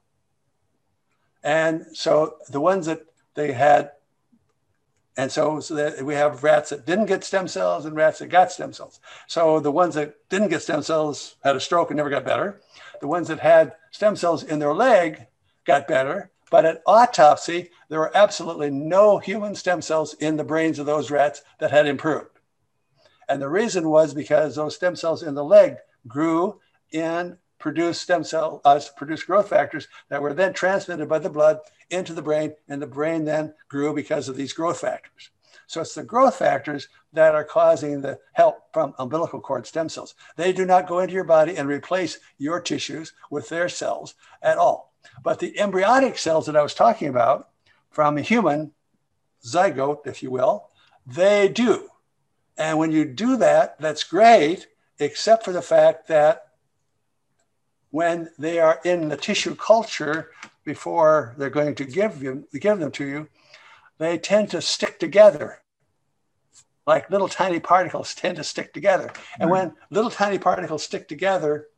And 1.45 1.87
so 1.93 2.37
the 2.49 2.61
ones 2.61 2.87
that 2.87 3.03
they 3.35 3.53
had 3.53 3.93
and 5.17 5.31
so, 5.31 5.61
so 5.61 5.75
that 5.75 6.03
we 6.03 6.15
have 6.15 6.43
rats 6.43 6.71
that 6.71 6.87
didn't 6.87 7.07
get 7.07 7.25
stem 7.25 7.47
cells 7.47 7.85
and 7.85 7.95
rats 7.95 8.21
that 8.21 8.29
got 8.29 8.51
stem 8.51 8.73
cells. 8.73 9.01
So 9.27 9.61
the 9.61 9.71
ones 9.71 9.95
that 9.95 10.15
didn't 10.31 10.49
get 10.49 10.63
stem 10.63 10.83
cells 10.83 11.37
had 11.45 11.57
a 11.57 11.61
stroke 11.61 11.91
and 11.91 11.99
never 11.99 12.11
got 12.11 12.25
better. 12.25 12.61
The 13.01 13.09
ones 13.09 13.29
that 13.29 13.41
had 13.41 13.75
stem 13.91 14.17
cells 14.17 14.43
in 14.43 14.59
their 14.59 14.73
leg 14.73 15.27
got 15.67 15.87
better. 15.87 16.31
But 16.51 16.65
at 16.65 16.83
autopsy, 16.87 17.71
there 17.89 17.99
were 17.99 18.17
absolutely 18.17 18.71
no 18.71 19.19
human 19.19 19.55
stem 19.55 19.83
cells 19.83 20.15
in 20.15 20.37
the 20.37 20.45
brains 20.45 20.79
of 20.79 20.87
those 20.87 21.11
rats 21.11 21.43
that 21.61 21.71
had 21.71 21.87
improved. 21.87 22.39
And 23.29 23.41
the 23.41 23.49
reason 23.49 23.89
was 23.89 24.13
because 24.13 24.55
those 24.55 24.77
stem 24.77 24.97
cells 24.97 25.23
in 25.23 25.35
the 25.35 25.45
leg 25.45 25.77
grew 26.07 26.61
and 26.93 27.39
produced 27.59 28.03
stem 28.03 28.25
cell, 28.25 28.61
uh, 28.65 28.81
produce 28.97 29.23
growth 29.23 29.49
factors 29.49 29.89
that 30.09 30.21
were 30.21 30.35
then 30.35 30.53
transmitted 30.53 31.09
by 31.09 31.19
the 31.19 31.31
blood 31.31 31.61
into 31.93 32.13
the 32.15 32.23
brain, 32.23 32.55
and 32.69 32.81
the 32.81 32.87
brain 32.87 33.25
then 33.25 33.55
grew 33.69 33.95
because 33.95 34.29
of 34.29 34.37
these 34.37 34.53
growth 34.53 34.81
factors. 34.81 35.31
So 35.67 35.81
it's 35.81 35.95
the 35.95 36.03
growth 36.03 36.37
factors 36.37 36.89
that 37.13 37.35
are 37.35 37.45
causing 37.45 38.01
the 38.01 38.19
help 38.33 38.73
from 38.73 38.95
umbilical 38.99 39.41
cord 39.41 39.67
stem 39.67 39.89
cells. 39.89 40.15
They 40.37 40.53
do 40.53 40.67
not 40.67 40.87
go 40.89 40.99
into 40.99 41.15
your 41.15 41.25
body 41.25 41.57
and 41.57 41.69
replace 41.69 42.19
your 42.39 42.61
tissues 42.61 43.13
with 43.31 43.49
their 43.49 43.69
cells 43.69 44.15
at 44.43 44.59
all. 44.59 44.93
But 45.23 45.39
the 45.39 45.59
embryonic 45.59 46.19
cells 46.19 46.47
that 46.47 46.57
I 46.57 46.63
was 46.63 46.75
talking 46.75 47.09
about 47.09 47.49
from 47.91 48.19
a 48.19 48.23
human 48.23 48.73
zygote, 49.45 50.07
if 50.07 50.23
you 50.23 50.31
will, 50.31 50.69
they 51.07 51.49
do. 51.49 51.89
And 52.57 52.79
when 52.79 52.93
you 52.93 53.05
do 53.05 53.37
that, 53.39 53.81
that's 53.81 54.05
great, 54.05 54.67
except 54.99 55.45
for 55.45 55.53
the 55.53 55.63
fact 55.63 56.09
that 56.09 56.49
when 57.91 58.31
they 58.39 58.59
are 58.59 58.81
in 58.85 59.09
the 59.09 59.17
tissue 59.17 59.55
culture 59.55 60.31
before 60.65 61.35
they're 61.37 61.51
going 61.51 61.75
to 61.77 61.85
give, 61.85 62.23
you, 62.23 62.47
give 62.53 62.79
them 62.79 62.93
to 62.93 63.05
you, 63.05 63.29
they 63.99 64.19
tend 64.19 64.51
to 64.51 64.63
stick 64.63 64.99
together. 64.99 65.59
Like 66.87 67.11
little 67.11 67.29
tiny 67.29 67.61
particles 67.61 68.15
tend 68.15 68.37
to 68.37 68.45
stick 68.45 68.73
together. 68.73 69.13
And 69.39 69.49
hmm. 69.49 69.53
when 69.53 69.73
little 69.91 70.11
tiny 70.11 70.39
particles 70.39 70.83
stick 70.83 71.09
together, 71.09 71.69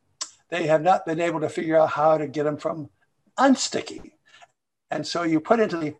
they 0.49 0.67
have 0.67 0.81
not 0.81 1.05
been 1.05 1.19
able 1.19 1.41
to 1.41 1.49
figure 1.49 1.77
out 1.77 1.89
how 1.89 2.17
to 2.17 2.27
get 2.27 2.43
them 2.43 2.57
from 2.57 2.89
unsticking. 3.37 4.11
And 4.91 5.05
so 5.05 5.23
you 5.23 5.39
put 5.39 5.59
into 5.59 5.77
the, 5.77 5.95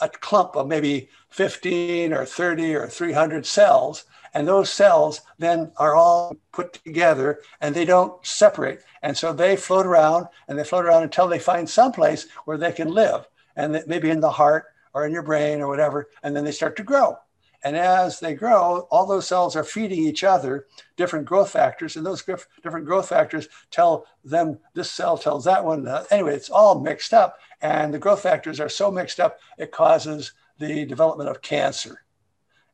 a 0.00 0.08
clump 0.08 0.56
of 0.56 0.66
maybe 0.66 1.08
15 1.30 2.12
or 2.12 2.24
30 2.24 2.74
or 2.74 2.86
300 2.88 3.46
cells, 3.46 4.04
and 4.34 4.46
those 4.46 4.70
cells 4.70 5.22
then 5.38 5.72
are 5.76 5.94
all 5.94 6.36
put 6.52 6.74
together 6.74 7.40
and 7.60 7.74
they 7.74 7.84
don't 7.84 8.24
separate. 8.24 8.80
And 9.02 9.16
so 9.16 9.32
they 9.32 9.56
float 9.56 9.86
around 9.86 10.26
and 10.48 10.58
they 10.58 10.64
float 10.64 10.84
around 10.84 11.04
until 11.04 11.26
they 11.26 11.38
find 11.38 11.68
some 11.68 11.92
place 11.92 12.26
where 12.44 12.58
they 12.58 12.72
can 12.72 12.88
live. 12.88 13.26
And 13.56 13.82
maybe 13.86 14.10
in 14.10 14.20
the 14.20 14.30
heart 14.30 14.66
or 14.92 15.06
in 15.06 15.12
your 15.12 15.22
brain 15.22 15.60
or 15.60 15.68
whatever. 15.68 16.08
And 16.22 16.36
then 16.36 16.44
they 16.44 16.52
start 16.52 16.76
to 16.76 16.82
grow. 16.82 17.16
And 17.64 17.76
as 17.76 18.20
they 18.20 18.34
grow, 18.34 18.86
all 18.90 19.06
those 19.06 19.26
cells 19.26 19.56
are 19.56 19.64
feeding 19.64 19.98
each 19.98 20.22
other 20.22 20.66
different 20.96 21.24
growth 21.24 21.50
factors, 21.50 21.96
and 21.96 22.06
those 22.06 22.22
different 22.62 22.86
growth 22.86 23.08
factors 23.08 23.48
tell 23.70 24.06
them 24.24 24.58
this 24.74 24.90
cell 24.90 25.18
tells 25.18 25.44
that 25.44 25.64
one. 25.64 25.88
Uh, 25.88 26.04
anyway, 26.10 26.34
it's 26.34 26.50
all 26.50 26.80
mixed 26.80 27.12
up, 27.12 27.38
and 27.60 27.92
the 27.92 27.98
growth 27.98 28.22
factors 28.22 28.60
are 28.60 28.68
so 28.68 28.90
mixed 28.90 29.20
up 29.20 29.38
it 29.58 29.72
causes 29.72 30.32
the 30.58 30.84
development 30.84 31.30
of 31.30 31.42
cancer. 31.42 32.02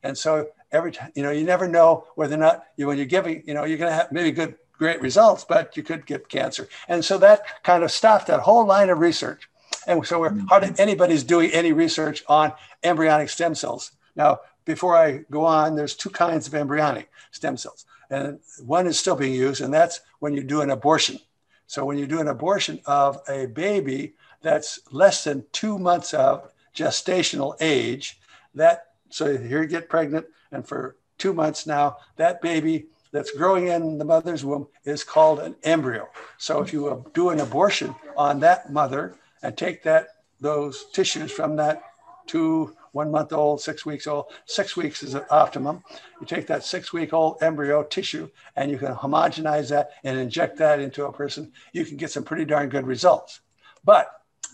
And 0.02 0.16
so 0.16 0.48
every 0.70 0.92
time, 0.92 1.12
you 1.14 1.22
know, 1.22 1.30
you 1.30 1.44
never 1.44 1.68
know 1.68 2.06
whether 2.16 2.34
or 2.34 2.38
not 2.38 2.64
you, 2.76 2.86
when 2.86 2.96
you're 2.96 3.06
giving, 3.06 3.42
you 3.46 3.54
know, 3.54 3.64
you're 3.64 3.78
going 3.78 3.90
to 3.90 3.96
have 3.96 4.12
maybe 4.12 4.32
good, 4.32 4.56
great 4.72 5.00
results, 5.00 5.44
but 5.44 5.76
you 5.76 5.82
could 5.82 6.06
get 6.06 6.28
cancer. 6.28 6.68
And 6.88 7.04
so 7.04 7.18
that 7.18 7.42
kind 7.62 7.84
of 7.84 7.90
stopped 7.90 8.26
that 8.26 8.40
whole 8.40 8.66
line 8.66 8.90
of 8.90 8.98
research. 8.98 9.48
And 9.86 10.04
so 10.06 10.20
we're 10.20 10.38
hardly 10.48 10.72
anybody's 10.78 11.24
doing 11.24 11.50
any 11.50 11.72
research 11.72 12.22
on 12.28 12.52
embryonic 12.82 13.28
stem 13.30 13.54
cells. 13.54 13.92
Now, 14.14 14.40
before 14.64 14.96
I 14.96 15.24
go 15.30 15.44
on, 15.44 15.74
there's 15.74 15.96
two 15.96 16.10
kinds 16.10 16.46
of 16.46 16.54
embryonic 16.54 17.10
stem 17.30 17.56
cells. 17.56 17.84
And 18.10 18.38
one 18.64 18.86
is 18.86 18.98
still 18.98 19.16
being 19.16 19.34
used, 19.34 19.60
and 19.60 19.72
that's 19.72 20.00
when 20.20 20.34
you 20.34 20.42
do 20.42 20.60
an 20.60 20.70
abortion. 20.70 21.18
So 21.66 21.84
when 21.84 21.98
you 21.98 22.06
do 22.06 22.20
an 22.20 22.28
abortion 22.28 22.80
of 22.84 23.18
a 23.28 23.46
baby 23.46 24.14
that's 24.42 24.80
less 24.90 25.24
than 25.24 25.44
two 25.52 25.78
months 25.78 26.14
of 26.14 26.52
gestational 26.74 27.56
age, 27.60 28.20
that 28.54 28.86
so 29.10 29.36
here 29.36 29.62
you 29.62 29.68
get 29.68 29.88
pregnant, 29.88 30.26
and 30.50 30.66
for 30.66 30.96
two 31.18 31.32
months 31.32 31.66
now, 31.66 31.96
that 32.16 32.40
baby 32.40 32.86
that's 33.12 33.30
growing 33.30 33.68
in 33.68 33.98
the 33.98 34.04
mother's 34.04 34.44
womb 34.44 34.66
is 34.84 35.04
called 35.04 35.38
an 35.38 35.54
embryo. 35.64 36.08
So 36.38 36.62
if 36.62 36.72
you 36.72 37.04
do 37.12 37.28
an 37.28 37.40
abortion 37.40 37.94
on 38.16 38.40
that 38.40 38.72
mother 38.72 39.14
and 39.42 39.56
take 39.56 39.82
that 39.82 40.08
those 40.40 40.86
tissues 40.92 41.30
from 41.30 41.56
that 41.56 41.82
two 42.26 42.74
one 42.92 43.10
month 43.10 43.32
old, 43.32 43.60
six 43.60 43.84
weeks 43.84 44.06
old. 44.06 44.26
Six 44.46 44.76
weeks 44.76 45.02
is 45.02 45.14
an 45.14 45.24
optimum. 45.30 45.82
You 46.20 46.26
take 46.26 46.46
that 46.46 46.64
six 46.64 46.92
week 46.92 47.12
old 47.12 47.42
embryo 47.42 47.82
tissue 47.82 48.28
and 48.56 48.70
you 48.70 48.78
can 48.78 48.94
homogenize 48.94 49.70
that 49.70 49.92
and 50.04 50.18
inject 50.18 50.58
that 50.58 50.78
into 50.78 51.06
a 51.06 51.12
person. 51.12 51.52
You 51.72 51.84
can 51.84 51.96
get 51.96 52.10
some 52.10 52.24
pretty 52.24 52.44
darn 52.44 52.68
good 52.68 52.86
results. 52.86 53.40
But 53.84 54.10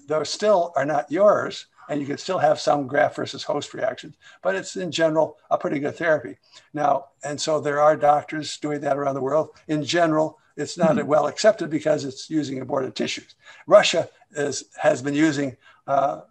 those 0.09 0.31
still 0.31 0.73
are 0.75 0.85
not 0.85 1.11
yours 1.13 1.67
and 1.89 2.01
you 2.01 2.07
can 2.07 2.19
still 2.19 2.39
have 2.39 2.61
some 2.61 2.87
graft 2.87 3.17
versus 3.17 3.43
host 3.43 3.73
reactions, 3.73 4.17
but 4.43 4.55
it's 4.55 4.77
in 4.77 4.91
general 4.91 5.39
a 5.51 5.57
pretty 5.57 5.79
good 5.79 5.97
therapy. 5.97 6.37
Now, 6.75 7.07
and 7.25 7.41
so 7.41 7.61
there 7.61 7.81
are 7.81 7.97
doctors 7.97 8.59
doing 8.59 8.81
that 8.83 8.99
around 8.99 9.15
the 9.15 9.23
world. 9.23 9.51
In 9.69 9.83
general, 9.85 10.39
it's 10.57 10.77
not 10.77 10.97
mm-hmm. 10.97 11.07
well 11.07 11.29
accepted 11.29 11.71
because 11.71 12.05
it's 12.05 12.29
using 12.29 12.61
aborted 12.61 12.95
tissues. 12.95 13.35
Russia 13.67 14.09
is, 14.33 14.65
has 14.77 15.01
been 15.01 15.15
using 15.15 15.57
uh, 15.87 16.23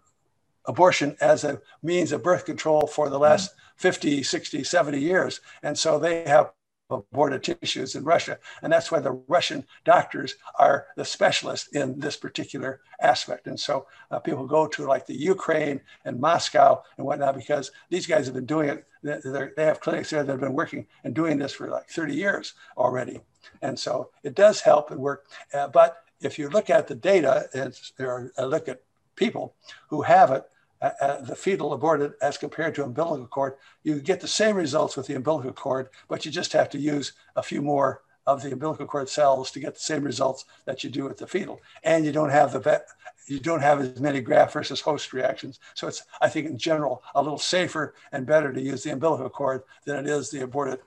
abortion 0.66 1.16
as 1.20 1.44
a 1.44 1.60
means 1.82 2.12
of 2.12 2.22
birth 2.22 2.44
control 2.44 2.86
for 2.86 3.08
the 3.08 3.18
last 3.18 3.54
50, 3.76 4.22
60, 4.22 4.62
70 4.62 5.00
years. 5.00 5.40
And 5.62 5.76
so 5.76 5.98
they 5.98 6.24
have 6.24 6.52
aborted 6.90 7.42
tissues 7.42 7.94
in 7.94 8.04
Russia. 8.04 8.38
And 8.62 8.72
that's 8.72 8.90
why 8.90 9.00
the 9.00 9.20
Russian 9.28 9.64
doctors 9.84 10.36
are 10.58 10.86
the 10.96 11.04
specialists 11.04 11.68
in 11.68 11.98
this 11.98 12.16
particular 12.16 12.80
aspect. 13.00 13.46
And 13.46 13.58
so 13.58 13.86
uh, 14.10 14.18
people 14.18 14.46
go 14.46 14.66
to 14.66 14.86
like 14.86 15.06
the 15.06 15.16
Ukraine 15.16 15.80
and 16.04 16.20
Moscow 16.20 16.82
and 16.96 17.06
whatnot 17.06 17.36
because 17.36 17.70
these 17.90 18.06
guys 18.06 18.26
have 18.26 18.34
been 18.34 18.46
doing 18.46 18.68
it. 18.68 18.84
They 19.02 19.64
have 19.64 19.80
clinics 19.80 20.10
there 20.10 20.24
that 20.24 20.32
have 20.32 20.40
been 20.40 20.54
working 20.54 20.86
and 21.04 21.14
doing 21.14 21.38
this 21.38 21.52
for 21.52 21.68
like 21.68 21.88
30 21.88 22.14
years 22.14 22.54
already. 22.76 23.20
And 23.62 23.78
so 23.78 24.10
it 24.22 24.34
does 24.34 24.60
help 24.60 24.90
and 24.90 25.00
work. 25.00 25.26
Uh, 25.54 25.68
but 25.68 25.98
if 26.20 26.38
you 26.38 26.48
look 26.48 26.68
at 26.70 26.88
the 26.88 26.94
data, 26.94 27.48
and 27.54 27.78
uh, 28.00 28.44
look 28.44 28.68
at 28.68 28.82
people 29.14 29.54
who 29.88 30.02
have 30.02 30.30
it, 30.32 30.44
uh, 30.80 31.20
the 31.20 31.36
fetal 31.36 31.72
aborted 31.72 32.12
as 32.22 32.38
compared 32.38 32.74
to 32.74 32.84
umbilical 32.84 33.26
cord, 33.26 33.54
you 33.82 34.00
get 34.00 34.20
the 34.20 34.28
same 34.28 34.56
results 34.56 34.96
with 34.96 35.06
the 35.06 35.14
umbilical 35.14 35.52
cord, 35.52 35.88
but 36.08 36.24
you 36.24 36.30
just 36.30 36.52
have 36.52 36.68
to 36.70 36.78
use 36.78 37.12
a 37.36 37.42
few 37.42 37.62
more 37.62 38.02
of 38.26 38.42
the 38.42 38.52
umbilical 38.52 38.86
cord 38.86 39.08
cells 39.08 39.50
to 39.50 39.60
get 39.60 39.74
the 39.74 39.80
same 39.80 40.04
results 40.04 40.44
that 40.66 40.84
you 40.84 40.90
do 40.90 41.04
with 41.04 41.16
the 41.16 41.26
fetal. 41.26 41.60
And 41.82 42.04
you 42.04 42.12
don't 42.12 42.30
have 42.30 42.52
the 42.52 42.82
you 43.26 43.40
don't 43.40 43.60
have 43.60 43.80
as 43.80 44.00
many 44.00 44.20
graft 44.20 44.54
versus 44.54 44.80
host 44.80 45.12
reactions. 45.12 45.60
So 45.74 45.86
it's, 45.86 46.02
I 46.20 46.28
think 46.28 46.46
in 46.46 46.56
general, 46.56 47.02
a 47.14 47.22
little 47.22 47.38
safer 47.38 47.94
and 48.12 48.24
better 48.24 48.52
to 48.52 48.60
use 48.60 48.82
the 48.82 48.90
umbilical 48.90 49.28
cord 49.28 49.64
than 49.84 49.98
it 49.98 50.06
is 50.06 50.30
the 50.30 50.42
aborted 50.42 50.80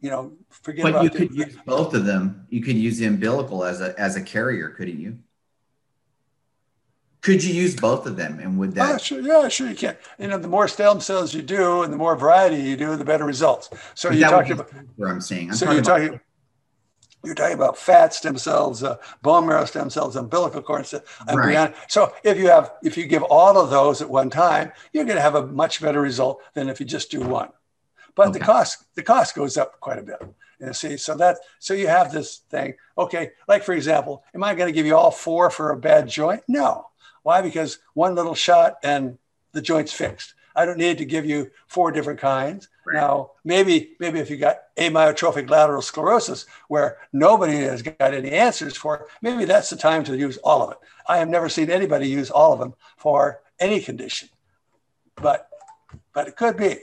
you 0.00 0.10
know, 0.10 0.32
forget 0.48 0.84
but 0.84 0.90
about 0.90 1.04
you 1.04 1.10
could 1.10 1.34
use 1.34 1.56
both 1.66 1.94
of 1.94 2.04
them. 2.04 2.46
You 2.50 2.62
could 2.62 2.76
use 2.76 2.98
the 2.98 3.06
umbilical 3.06 3.64
as 3.64 3.80
a 3.80 3.98
as 3.98 4.16
a 4.16 4.22
carrier, 4.22 4.68
couldn't 4.68 5.00
you? 5.00 5.18
Could 7.20 7.42
you 7.42 7.52
use 7.52 7.74
both 7.74 8.06
of 8.06 8.16
them, 8.16 8.38
and 8.38 8.58
would 8.58 8.74
that? 8.74 8.94
Oh, 8.94 8.98
sure, 8.98 9.20
yeah, 9.20 9.48
sure 9.48 9.68
you 9.68 9.74
can. 9.74 9.96
You 10.18 10.28
know, 10.28 10.38
the 10.38 10.48
more 10.48 10.68
stem 10.68 11.00
cells 11.00 11.34
you 11.34 11.42
do, 11.42 11.82
and 11.82 11.92
the 11.92 11.96
more 11.96 12.14
variety 12.16 12.56
you 12.56 12.76
do, 12.76 12.94
the 12.96 13.04
better 13.04 13.24
results. 13.24 13.70
So 13.94 14.10
you 14.10 14.20
talking 14.20 14.52
about 14.52 14.70
where 14.96 15.10
I'm 15.10 15.20
saying. 15.20 15.50
I'm 15.50 15.56
so 15.56 15.66
talking 15.66 15.76
you're 15.76 15.82
about, 15.82 16.06
talking. 16.06 16.20
You're 17.24 17.34
talking 17.34 17.54
about 17.54 17.76
fat 17.76 18.14
stem 18.14 18.38
cells, 18.38 18.84
uh, 18.84 18.96
bone 19.22 19.46
marrow 19.46 19.64
stem 19.64 19.90
cells, 19.90 20.14
umbilical 20.14 20.62
cord, 20.62 20.88
embryonic. 21.28 21.76
Right. 21.76 21.90
So 21.90 22.12
if 22.22 22.38
you 22.38 22.48
have, 22.48 22.70
if 22.84 22.96
you 22.96 23.06
give 23.06 23.24
all 23.24 23.58
of 23.58 23.70
those 23.70 24.00
at 24.00 24.08
one 24.08 24.30
time, 24.30 24.70
you're 24.92 25.04
going 25.04 25.16
to 25.16 25.22
have 25.22 25.34
a 25.34 25.44
much 25.44 25.82
better 25.82 26.00
result 26.00 26.40
than 26.54 26.68
if 26.68 26.78
you 26.78 26.86
just 26.86 27.10
do 27.10 27.20
one. 27.20 27.48
But 28.14 28.28
okay. 28.28 28.38
the 28.38 28.44
cost, 28.44 28.84
the 28.94 29.02
cost 29.02 29.34
goes 29.34 29.56
up 29.56 29.80
quite 29.80 29.98
a 29.98 30.02
bit. 30.02 30.22
You 30.60 30.72
see, 30.72 30.96
so 30.96 31.16
that 31.16 31.38
so 31.58 31.74
you 31.74 31.86
have 31.88 32.12
this 32.12 32.38
thing. 32.50 32.74
Okay, 32.96 33.30
like 33.46 33.62
for 33.62 33.74
example, 33.74 34.24
am 34.34 34.42
I 34.42 34.54
going 34.54 34.68
to 34.68 34.72
give 34.72 34.86
you 34.86 34.96
all 34.96 35.10
four 35.10 35.50
for 35.50 35.70
a 35.70 35.76
bad 35.76 36.08
joint? 36.08 36.42
No. 36.48 36.87
Why? 37.28 37.42
Because 37.42 37.80
one 37.92 38.14
little 38.14 38.34
shot 38.34 38.78
and 38.82 39.18
the 39.52 39.60
joint's 39.60 39.92
fixed. 39.92 40.32
I 40.56 40.64
don't 40.64 40.78
need 40.78 40.96
to 40.96 41.04
give 41.04 41.26
you 41.26 41.50
four 41.66 41.92
different 41.92 42.18
kinds. 42.18 42.68
Right. 42.86 42.94
Now, 42.94 43.32
maybe 43.44 43.96
maybe 44.00 44.18
if 44.18 44.30
you 44.30 44.38
got 44.38 44.74
amyotrophic 44.78 45.50
lateral 45.50 45.82
sclerosis, 45.82 46.46
where 46.68 46.96
nobody 47.12 47.56
has 47.56 47.82
got 47.82 48.14
any 48.14 48.30
answers 48.30 48.78
for, 48.78 49.08
maybe 49.20 49.44
that's 49.44 49.68
the 49.68 49.76
time 49.76 50.04
to 50.04 50.16
use 50.16 50.38
all 50.38 50.62
of 50.62 50.70
it. 50.70 50.78
I 51.06 51.18
have 51.18 51.28
never 51.28 51.50
seen 51.50 51.70
anybody 51.70 52.08
use 52.08 52.30
all 52.30 52.54
of 52.54 52.60
them 52.60 52.72
for 52.96 53.42
any 53.60 53.80
condition, 53.80 54.30
but 55.14 55.50
but 56.14 56.28
it 56.28 56.34
could 56.34 56.56
be. 56.56 56.78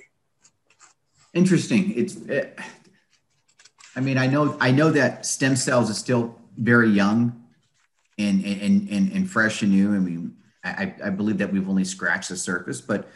Interesting. 1.34 1.91
It's. 1.98 2.18
It, 2.18 2.60
I 3.96 4.00
mean, 4.00 4.20
I 4.20 4.28
know 4.28 4.56
I 4.62 4.70
know 4.70 4.91
that 4.91 5.26
stem 5.26 5.56
cells 5.56 5.89
is 5.89 5.98
still 5.98 6.39
very 6.56 6.91
young 6.91 7.45
and 8.18 8.43
and 8.45 8.89
and, 8.89 9.11
and 9.11 9.30
fresh 9.30 9.61
and 9.61 9.72
new. 9.72 9.95
I 9.95 9.99
mean, 9.99 10.36
I, 10.63 10.93
I 11.03 11.09
believe 11.09 11.38
that 11.39 11.51
we've 11.51 11.68
only 11.70 11.84
scratched 11.84 12.30
the 12.30 12.38
surface, 12.38 12.82
but 12.82 13.07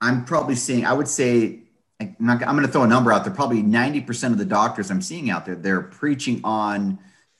I'm 0.00 0.24
probably 0.24 0.54
seeing. 0.54 0.84
I 0.84 0.92
would 0.92 1.08
say 1.08 1.60
I'm 2.00 2.16
not. 2.18 2.42
I'm 2.42 2.54
going 2.54 2.66
to 2.66 2.72
throw 2.72 2.82
a 2.82 2.88
number 2.88 3.12
out 3.12 3.24
there. 3.24 3.32
Probably 3.32 3.62
90 3.62 4.02
percent 4.02 4.32
of 4.32 4.38
the 4.38 4.44
doctors 4.44 4.90
I'm 4.90 5.02
seeing 5.02 5.30
out 5.30 5.46
there, 5.46 5.54
they're 5.54 5.82
preaching 5.82 6.40
on 6.44 6.98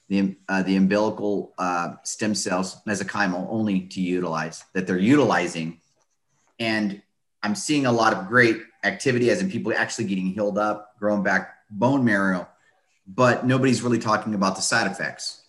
the 0.09 0.37
uh, 0.49 0.63
the 0.63 0.77
umbilical 0.77 1.53
uh, 1.59 1.95
stem 2.05 2.35
cells 2.35 2.77
mesenchymal 2.87 3.47
only 3.51 3.81
to 3.81 4.01
utilize 4.01 4.65
that 4.73 4.87
they're 4.87 4.99
utilizing, 4.99 5.81
and 6.59 7.03
I'm 7.43 7.55
seeing 7.55 7.87
a 7.87 7.93
lot 7.93 8.13
of 8.13 8.29
great 8.29 8.59
activity 8.85 9.31
as 9.31 9.41
in 9.41 9.51
people 9.51 9.73
actually 9.77 10.07
getting 10.07 10.27
healed 10.27 10.59
up, 10.59 10.99
growing 10.99 11.23
back 11.23 11.55
bone 11.71 12.05
marrow, 12.05 12.49
but 13.07 13.45
nobody's 13.45 13.83
really 13.83 13.99
talking 13.99 14.35
about 14.35 14.57
the 14.57 14.63
side 14.63 14.91
effects. 14.91 15.43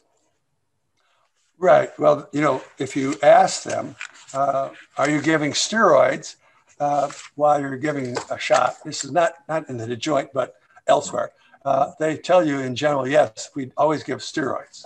Right. 1.59 1.89
Well, 1.97 2.29
you 2.31 2.41
know, 2.41 2.61
if 2.77 2.95
you 2.95 3.15
ask 3.23 3.63
them, 3.63 3.95
uh, 4.33 4.69
are 4.97 5.09
you 5.09 5.21
giving 5.21 5.51
steroids 5.53 6.35
uh, 6.79 7.09
while 7.35 7.59
you're 7.59 7.77
giving 7.77 8.15
a 8.29 8.37
shot? 8.37 8.75
This 8.85 9.03
is 9.03 9.11
not 9.11 9.33
not 9.49 9.67
in 9.69 9.77
the 9.77 9.95
joint, 9.95 10.29
but 10.33 10.55
elsewhere. 10.85 11.31
Uh, 11.65 11.91
they 11.99 12.15
tell 12.15 12.45
you 12.45 12.59
in 12.59 12.75
general, 12.75 13.07
yes, 13.07 13.49
we 13.55 13.71
always 13.75 14.03
give 14.03 14.19
steroids, 14.19 14.85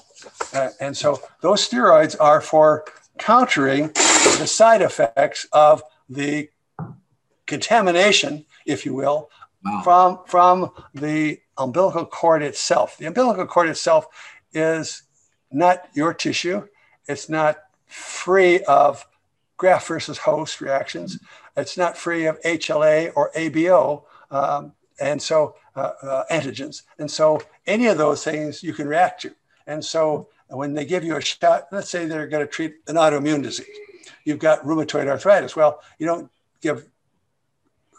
uh, 0.53 0.69
and 0.79 0.95
so 0.95 1.21
those 1.41 1.67
steroids 1.67 2.15
are 2.19 2.39
for 2.39 2.85
countering 3.19 3.87
the 4.39 4.47
side 4.47 4.81
effects 4.81 5.45
of 5.51 5.83
the 6.09 6.49
contamination, 7.45 8.45
if 8.65 8.85
you 8.85 8.93
will, 8.93 9.29
wow. 9.65 9.81
from 9.83 10.19
from 10.25 10.71
the 10.93 11.39
umbilical 11.57 12.05
cord 12.05 12.41
itself. 12.41 12.97
The 12.97 13.07
umbilical 13.07 13.45
cord 13.45 13.67
itself 13.67 14.07
is 14.53 15.03
not 15.51 15.87
your 15.93 16.13
tissue. 16.13 16.67
It's 17.07 17.29
not 17.29 17.57
free 17.87 18.61
of 18.63 19.05
graft 19.57 19.87
versus 19.87 20.17
host 20.17 20.61
reactions. 20.61 21.19
It's 21.55 21.77
not 21.77 21.97
free 21.97 22.25
of 22.25 22.41
HLA 22.41 23.11
or 23.15 23.31
ABO, 23.35 24.03
um, 24.31 24.73
and 24.99 25.21
so 25.21 25.55
uh, 25.75 25.91
uh, 26.01 26.23
antigens. 26.31 26.83
And 26.99 27.09
so 27.09 27.41
any 27.67 27.87
of 27.87 27.97
those 27.97 28.23
things 28.23 28.63
you 28.63 28.73
can 28.73 28.87
react 28.87 29.21
to. 29.21 29.35
And 29.67 29.83
so 29.83 30.29
when 30.47 30.73
they 30.73 30.85
give 30.85 31.03
you 31.03 31.15
a 31.15 31.21
shot, 31.21 31.67
let's 31.71 31.89
say 31.89 32.05
they're 32.05 32.27
going 32.27 32.45
to 32.45 32.51
treat 32.51 32.75
an 32.87 32.95
autoimmune 32.95 33.43
disease. 33.43 33.67
You've 34.25 34.39
got 34.39 34.63
rheumatoid 34.63 35.07
arthritis. 35.07 35.55
Well, 35.55 35.81
you 35.97 36.05
don't 36.05 36.29
give 36.61 36.87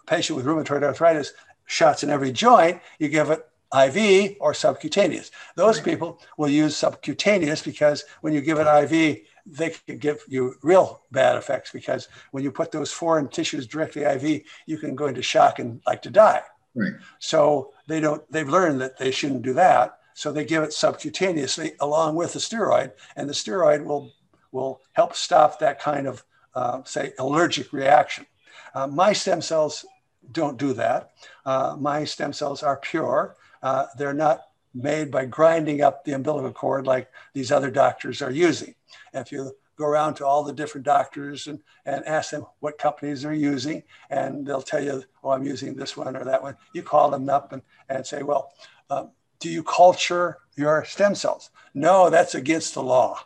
a 0.01 0.07
patient 0.07 0.37
with 0.37 0.47
rheumatoid 0.47 0.83
arthritis 0.83 1.33
shots 1.67 2.03
in 2.03 2.11
every 2.11 2.33
joint. 2.33 2.81
You 2.99 3.09
give 3.09 3.31
it 3.31 3.47
IV 3.75 4.37
or 4.41 4.55
subcutaneous. 4.55 5.31
Those 5.57 5.81
people 5.81 6.21
will 6.37 6.49
use 6.49 6.77
subcutaneous 6.77 7.63
because 7.63 8.05
when 8.21 8.33
you 8.33 8.41
give 8.41 8.59
it 8.59 8.67
IV, 8.67 9.21
they 9.47 9.71
can 9.71 9.99
give 9.99 10.23
you 10.29 10.55
real 10.63 11.03
bad 11.11 11.37
effects 11.37 11.71
because 11.73 12.09
when 12.31 12.45
you 12.45 12.53
put 12.53 12.71
those 12.71 12.93
foreign 12.93 13.29
tissues 13.29 13.67
directly 13.67 14.03
IV, 14.03 14.43
you 14.67 14.79
can 14.79 14.95
go 14.95 15.07
into 15.07 15.23
shock 15.23 15.59
and 15.59 15.81
like 15.87 16.03
to 16.03 16.11
die. 16.11 16.43
Right. 16.75 16.93
So 17.19 17.73
they 17.87 18.01
don't. 18.01 18.23
They've 18.31 18.49
learned 18.49 18.81
that 18.81 18.97
they 18.97 19.11
shouldn't 19.11 19.43
do 19.43 19.53
that. 19.55 19.99
So 20.15 20.33
they 20.33 20.45
give 20.45 20.63
it 20.63 20.71
subcutaneously 20.71 21.73
along 21.81 22.17
with 22.17 22.33
the 22.33 22.39
steroid, 22.39 22.93
and 23.17 23.29
the 23.29 23.35
steroid 23.35 23.85
will 23.85 24.13
will 24.53 24.81
help 24.93 25.15
stop 25.15 25.59
that 25.59 25.81
kind 25.81 26.07
of 26.07 26.25
uh, 26.55 26.83
say 26.85 27.13
allergic 27.19 27.73
reaction. 27.73 28.27
Uh, 28.75 28.87
my 28.87 29.13
stem 29.13 29.43
cells 29.43 29.85
don't 30.31 30.59
do 30.59 30.73
that. 30.75 31.13
Uh, 31.45 31.77
my 31.79 32.05
stem 32.05 32.33
cells 32.33 32.63
are 32.63 32.77
pure. 32.77 33.37
Uh, 33.63 33.87
they're 33.97 34.15
not 34.15 34.43
made 34.75 35.11
by 35.11 35.25
grinding 35.25 35.83
up 35.83 36.05
the 36.05 36.13
umbilical 36.13 36.53
cord 36.53 36.87
like 36.87 37.11
these 37.35 37.53
other 37.53 37.71
doctors 37.71 38.23
are 38.23 38.31
using. 38.31 38.75
If 39.13 39.31
you 39.31 39.53
go 39.77 39.87
around 39.87 40.15
to 40.15 40.27
all 40.27 40.43
the 40.43 40.53
different 40.53 40.85
doctors 40.85 41.47
and, 41.47 41.61
and 41.85 42.05
ask 42.07 42.31
them 42.31 42.47
what 42.61 42.79
companies 42.79 43.23
they're 43.23 43.33
using, 43.33 43.83
and 44.11 44.47
they'll 44.47 44.63
tell 44.63 44.83
you, 44.83 45.03
oh, 45.23 45.31
I'm 45.31 45.45
using 45.45 45.75
this 45.75 45.97
one 45.97 46.17
or 46.17 46.25
that 46.25 46.43
one. 46.43 46.57
You 46.73 46.83
call 46.83 47.11
them 47.11 47.29
up 47.29 47.53
and, 47.53 47.63
and 47.89 48.07
say, 48.07 48.23
well, 48.23 48.53
um, 48.91 49.11
do 49.41 49.49
you 49.49 49.63
culture 49.63 50.39
your 50.57 50.85
stem 50.85 51.15
cells? 51.15 51.51
No, 51.75 52.11
that's 52.11 52.35
against 52.35 52.75
the 52.75 52.83
law. 52.83 53.19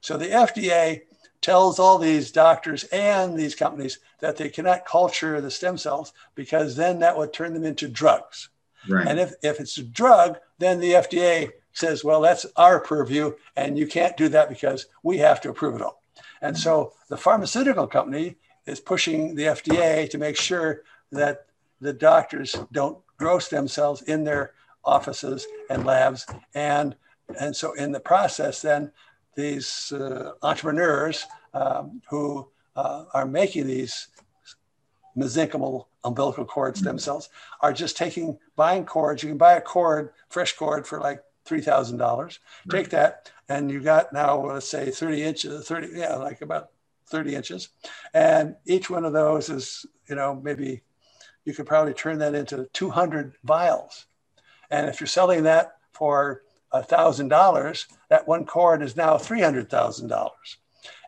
So 0.00 0.16
the 0.16 0.26
FDA 0.26 1.02
tells 1.40 1.78
all 1.78 1.98
these 1.98 2.30
doctors 2.30 2.84
and 2.84 3.38
these 3.38 3.54
companies 3.54 3.98
that 4.20 4.36
they 4.36 4.48
cannot 4.48 4.84
culture 4.84 5.40
the 5.40 5.50
stem 5.50 5.78
cells 5.78 6.12
because 6.34 6.76
then 6.76 7.00
that 7.00 7.16
would 7.16 7.32
turn 7.32 7.54
them 7.54 7.64
into 7.64 7.88
drugs. 7.88 8.48
Right. 8.88 9.06
And 9.06 9.18
if, 9.18 9.34
if 9.42 9.60
it's 9.60 9.78
a 9.78 9.82
drug, 9.82 10.38
then 10.58 10.80
the 10.80 10.92
FDA 10.92 11.50
says, 11.72 12.04
well, 12.04 12.20
that's 12.20 12.46
our 12.56 12.80
purview, 12.80 13.32
and 13.56 13.78
you 13.78 13.86
can't 13.86 14.16
do 14.16 14.28
that 14.28 14.48
because 14.48 14.86
we 15.02 15.18
have 15.18 15.40
to 15.40 15.50
approve 15.50 15.74
it 15.74 15.82
all. 15.82 16.02
And 16.42 16.58
so 16.58 16.92
the 17.08 17.16
pharmaceutical 17.16 17.86
company 17.86 18.36
is 18.66 18.80
pushing 18.80 19.34
the 19.34 19.44
FDA 19.44 20.10
to 20.10 20.18
make 20.18 20.36
sure 20.36 20.82
that 21.12 21.46
the 21.80 21.92
doctors 21.92 22.56
don't 22.72 22.98
gross 23.16 23.48
themselves 23.48 24.02
in 24.02 24.24
their 24.24 24.52
offices 24.84 25.46
and 25.70 25.84
labs. 25.84 26.26
And, 26.54 26.96
and 27.40 27.54
so 27.54 27.72
in 27.74 27.92
the 27.92 28.00
process, 28.00 28.62
then 28.62 28.92
these 29.36 29.92
uh, 29.92 30.32
entrepreneurs 30.42 31.24
um, 31.54 32.02
who 32.10 32.48
uh, 32.76 33.04
are 33.14 33.26
making 33.26 33.66
these 33.66 34.08
mesenchymal 35.16 35.86
umbilical 36.04 36.44
cord 36.44 36.76
stem 36.76 36.96
mm-hmm. 36.96 36.98
cells 36.98 37.28
are 37.60 37.72
just 37.72 37.96
taking 37.96 38.38
buying 38.56 38.84
cords. 38.84 39.22
You 39.22 39.30
can 39.30 39.38
buy 39.38 39.54
a 39.54 39.60
cord, 39.60 40.10
fresh 40.28 40.54
cord 40.54 40.86
for 40.86 41.00
like 41.00 41.22
$3,000. 41.46 42.38
Take 42.70 42.90
that, 42.90 43.30
and 43.48 43.70
you 43.70 43.80
got 43.80 44.12
now, 44.12 44.40
let's 44.46 44.68
say 44.68 44.90
30 44.90 45.22
inches, 45.22 45.66
30, 45.66 45.88
yeah, 45.94 46.14
like 46.16 46.40
about 46.42 46.70
30 47.06 47.34
inches. 47.34 47.68
And 48.14 48.56
each 48.64 48.88
one 48.88 49.04
of 49.04 49.12
those 49.12 49.48
is, 49.48 49.86
you 50.08 50.14
know, 50.14 50.40
maybe 50.42 50.82
you 51.44 51.52
could 51.52 51.66
probably 51.66 51.94
turn 51.94 52.18
that 52.18 52.34
into 52.34 52.68
200 52.72 53.34
vials. 53.44 54.06
And 54.70 54.88
if 54.88 55.00
you're 55.00 55.06
selling 55.06 55.42
that 55.42 55.76
for 55.92 56.42
$1,000, 56.72 57.86
that 58.08 58.26
one 58.26 58.46
cord 58.46 58.82
is 58.82 58.96
now 58.96 59.16
$300,000. 59.16 60.30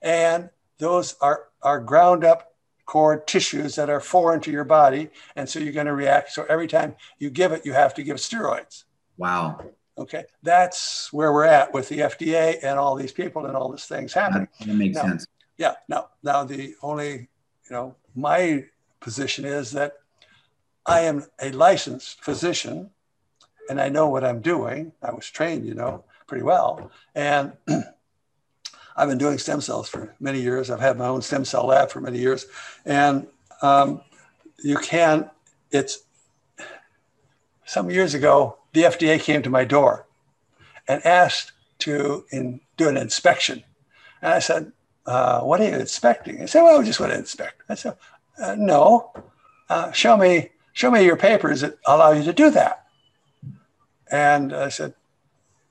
And 0.03 0.51
those 0.79 1.15
are, 1.21 1.45
are 1.63 1.81
ground 1.81 2.25
up 2.25 2.54
cord 2.87 3.27
tissues 3.27 3.75
that 3.77 3.91
are 3.91 4.01
foreign 4.01 4.41
to 4.41 4.51
your 4.51 4.65
body. 4.65 5.11
And 5.37 5.49
so 5.49 5.59
you're 5.59 5.73
going 5.73 5.87
to 5.87 5.95
react. 5.95 6.33
So 6.33 6.45
every 6.49 6.69
time 6.69 6.97
you 7.19 7.31
give 7.31 7.53
it, 7.53 7.65
you 7.65 7.73
have 7.73 7.95
to 7.95 8.03
give 8.03 8.17
steroids. 8.17 8.85
Wow. 9.17 9.61
Okay. 9.97 10.25
That's 10.43 11.13
where 11.13 11.33
we're 11.33 11.45
at 11.45 11.73
with 11.73 11.89
the 11.89 12.01
FDA 12.01 12.59
and 12.63 12.79
all 12.79 12.97
these 12.97 13.13
people 13.13 13.47
and 13.47 13.57
all 13.57 13.71
these 13.71 13.87
things 13.87 14.13
happening. 14.13 14.49
That, 14.59 14.69
that 14.69 14.75
makes 14.75 14.97
now, 14.97 15.03
sense. 15.03 15.27
Yeah. 15.57 15.75
Now, 15.89 16.09
now 16.23 16.45
the 16.45 16.75
only, 16.83 17.13
you 17.13 17.71
know, 17.71 17.95
my 18.15 18.65
position 19.01 19.45
is 19.45 19.71
that 19.73 19.95
I 20.87 21.01
am 21.01 21.25
a 21.41 21.51
licensed 21.53 22.23
physician 22.23 22.91
and 23.71 23.81
I 23.81 23.89
know 23.89 24.09
what 24.09 24.25
I'm 24.25 24.41
doing. 24.41 24.93
I 25.03 25.13
was 25.13 25.31
trained, 25.31 25.67
you 25.67 25.75
know, 25.75 26.05
pretty 26.27 26.45
well. 26.45 26.91
And 27.15 27.53
I've 28.97 29.09
been 29.09 29.19
doing 29.19 29.39
stem 29.39 29.61
cells 29.61 29.89
for 29.89 30.15
many 30.21 30.41
years. 30.41 30.71
I've 30.71 30.81
had 30.81 30.97
my 30.97 31.07
own 31.07 31.23
stem 31.23 31.45
cell 31.45 31.67
lab 31.67 31.91
for 31.91 32.01
many 32.01 32.19
years. 32.19 32.47
And 32.85 33.27
um, 33.63 34.03
you 34.63 34.77
can, 34.77 35.31
it's 35.71 36.05
some 37.65 37.91
years 37.91 38.15
ago, 38.15 38.59
the 38.73 38.83
FDA 38.83 39.21
came 39.21 39.43
to 39.43 39.51
my 39.51 39.65
door 39.65 40.07
and 40.87 41.05
asked 41.05 41.53
to 41.81 42.25
in, 42.31 42.61
do 42.77 42.89
an 42.89 42.97
inspection. 42.97 43.65
And 44.23 44.33
I 44.33 44.39
said, 44.39 44.73
uh, 45.07 45.41
What 45.41 45.61
are 45.61 45.69
you 45.69 45.75
inspecting? 45.75 46.39
He 46.39 46.47
said, 46.47 46.63
Well, 46.63 46.79
we 46.79 46.85
just 46.85 47.01
want 47.01 47.13
to 47.13 47.19
inspect. 47.19 47.63
I 47.69 47.75
said, 47.75 47.97
uh, 48.39 48.55
No, 48.57 49.13
uh, 49.69 49.91
show 49.93 50.17
me, 50.17 50.51
show 50.73 50.91
me 50.91 51.05
your 51.05 51.17
papers 51.17 51.63
that 51.63 51.79
allow 51.87 52.13
you 52.13 52.23
to 52.25 52.33
do 52.33 52.51
that. 52.51 52.87
And 54.11 54.53
I 54.53 54.69
said, 54.69 54.95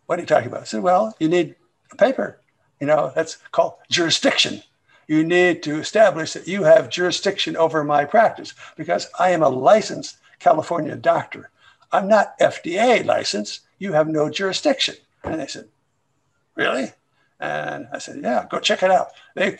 What 0.08 0.20
are 0.20 0.22
you 0.22 0.28
talking 0.28 0.48
about? 0.48 0.62
I 0.62 0.66
said, 0.66 0.84
Well, 0.84 1.16
you 1.20 1.30
need 1.30 1.56
a 1.92 1.96
paper 1.96 2.40
you 2.84 2.88
know, 2.88 3.14
that's 3.16 3.38
called 3.54 3.76
jurisdiction. 3.90 4.62
You 5.08 5.24
need 5.24 5.64
to 5.64 5.80
establish 5.80 6.34
that 6.34 6.50
you 6.50 6.64
have 6.64 6.90
jurisdiction 6.90 7.56
over 7.56 7.82
my 7.82 8.04
practice 8.04 8.54
because 8.76 9.08
I 9.18 9.30
am 9.30 9.42
a 9.42 9.48
licensed 9.48 10.18
California 10.40 10.98
doctor. 10.98 11.50
I'm 11.94 12.10
not 12.10 12.38
FDA 12.40 13.06
licensed. 13.06 13.62
You 13.80 13.94
have 13.94 14.10
no 14.10 14.30
jurisdiction. 14.30 14.96
And 15.24 15.40
they 15.40 15.48
said, 15.48 15.70
Really? 16.56 16.92
And 17.40 17.88
I 17.94 18.00
said, 18.00 18.20
Yeah, 18.22 18.48
go 18.52 18.60
check 18.60 18.84
it 18.84 18.92
out. 18.92 19.12
They, 19.34 19.60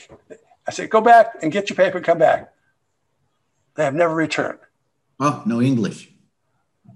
I 0.68 0.72
said, 0.72 0.90
Go 0.90 1.00
back 1.00 1.36
and 1.42 1.50
get 1.50 1.70
your 1.70 1.78
paper 1.78 2.00
and 2.00 2.06
come 2.06 2.18
back. 2.18 2.54
They 3.76 3.86
have 3.86 3.96
never 3.96 4.14
returned. 4.14 4.60
Oh, 5.22 5.44
no 5.46 5.62
English. 5.62 6.10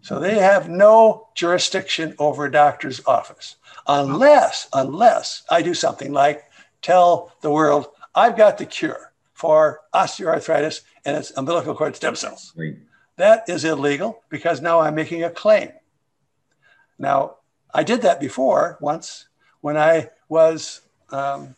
So 0.01 0.19
they 0.19 0.35
have 0.39 0.69
no 0.69 1.27
jurisdiction 1.35 2.15
over 2.19 2.45
a 2.45 2.51
doctor's 2.51 3.05
office 3.05 3.55
unless, 3.87 4.67
unless 4.73 5.43
I 5.49 5.61
do 5.61 5.73
something 5.73 6.13
like 6.13 6.43
tell 6.81 7.33
the 7.41 7.51
world, 7.51 7.87
I've 8.15 8.37
got 8.37 8.57
the 8.57 8.65
cure 8.65 9.13
for 9.33 9.81
osteoarthritis 9.93 10.81
and 11.05 11.17
it's 11.17 11.31
umbilical 11.37 11.75
cord 11.75 11.95
stem 11.95 12.15
cells. 12.15 12.53
Right. 12.55 12.77
That 13.17 13.47
is 13.49 13.65
illegal 13.65 14.23
because 14.29 14.61
now 14.61 14.79
I'm 14.79 14.95
making 14.95 15.23
a 15.23 15.29
claim. 15.29 15.71
Now, 16.99 17.37
I 17.73 17.83
did 17.83 18.01
that 18.01 18.19
before 18.19 18.77
once 18.81 19.27
when 19.61 19.77
I 19.77 20.09
was 20.29 20.81
um, 21.09 21.55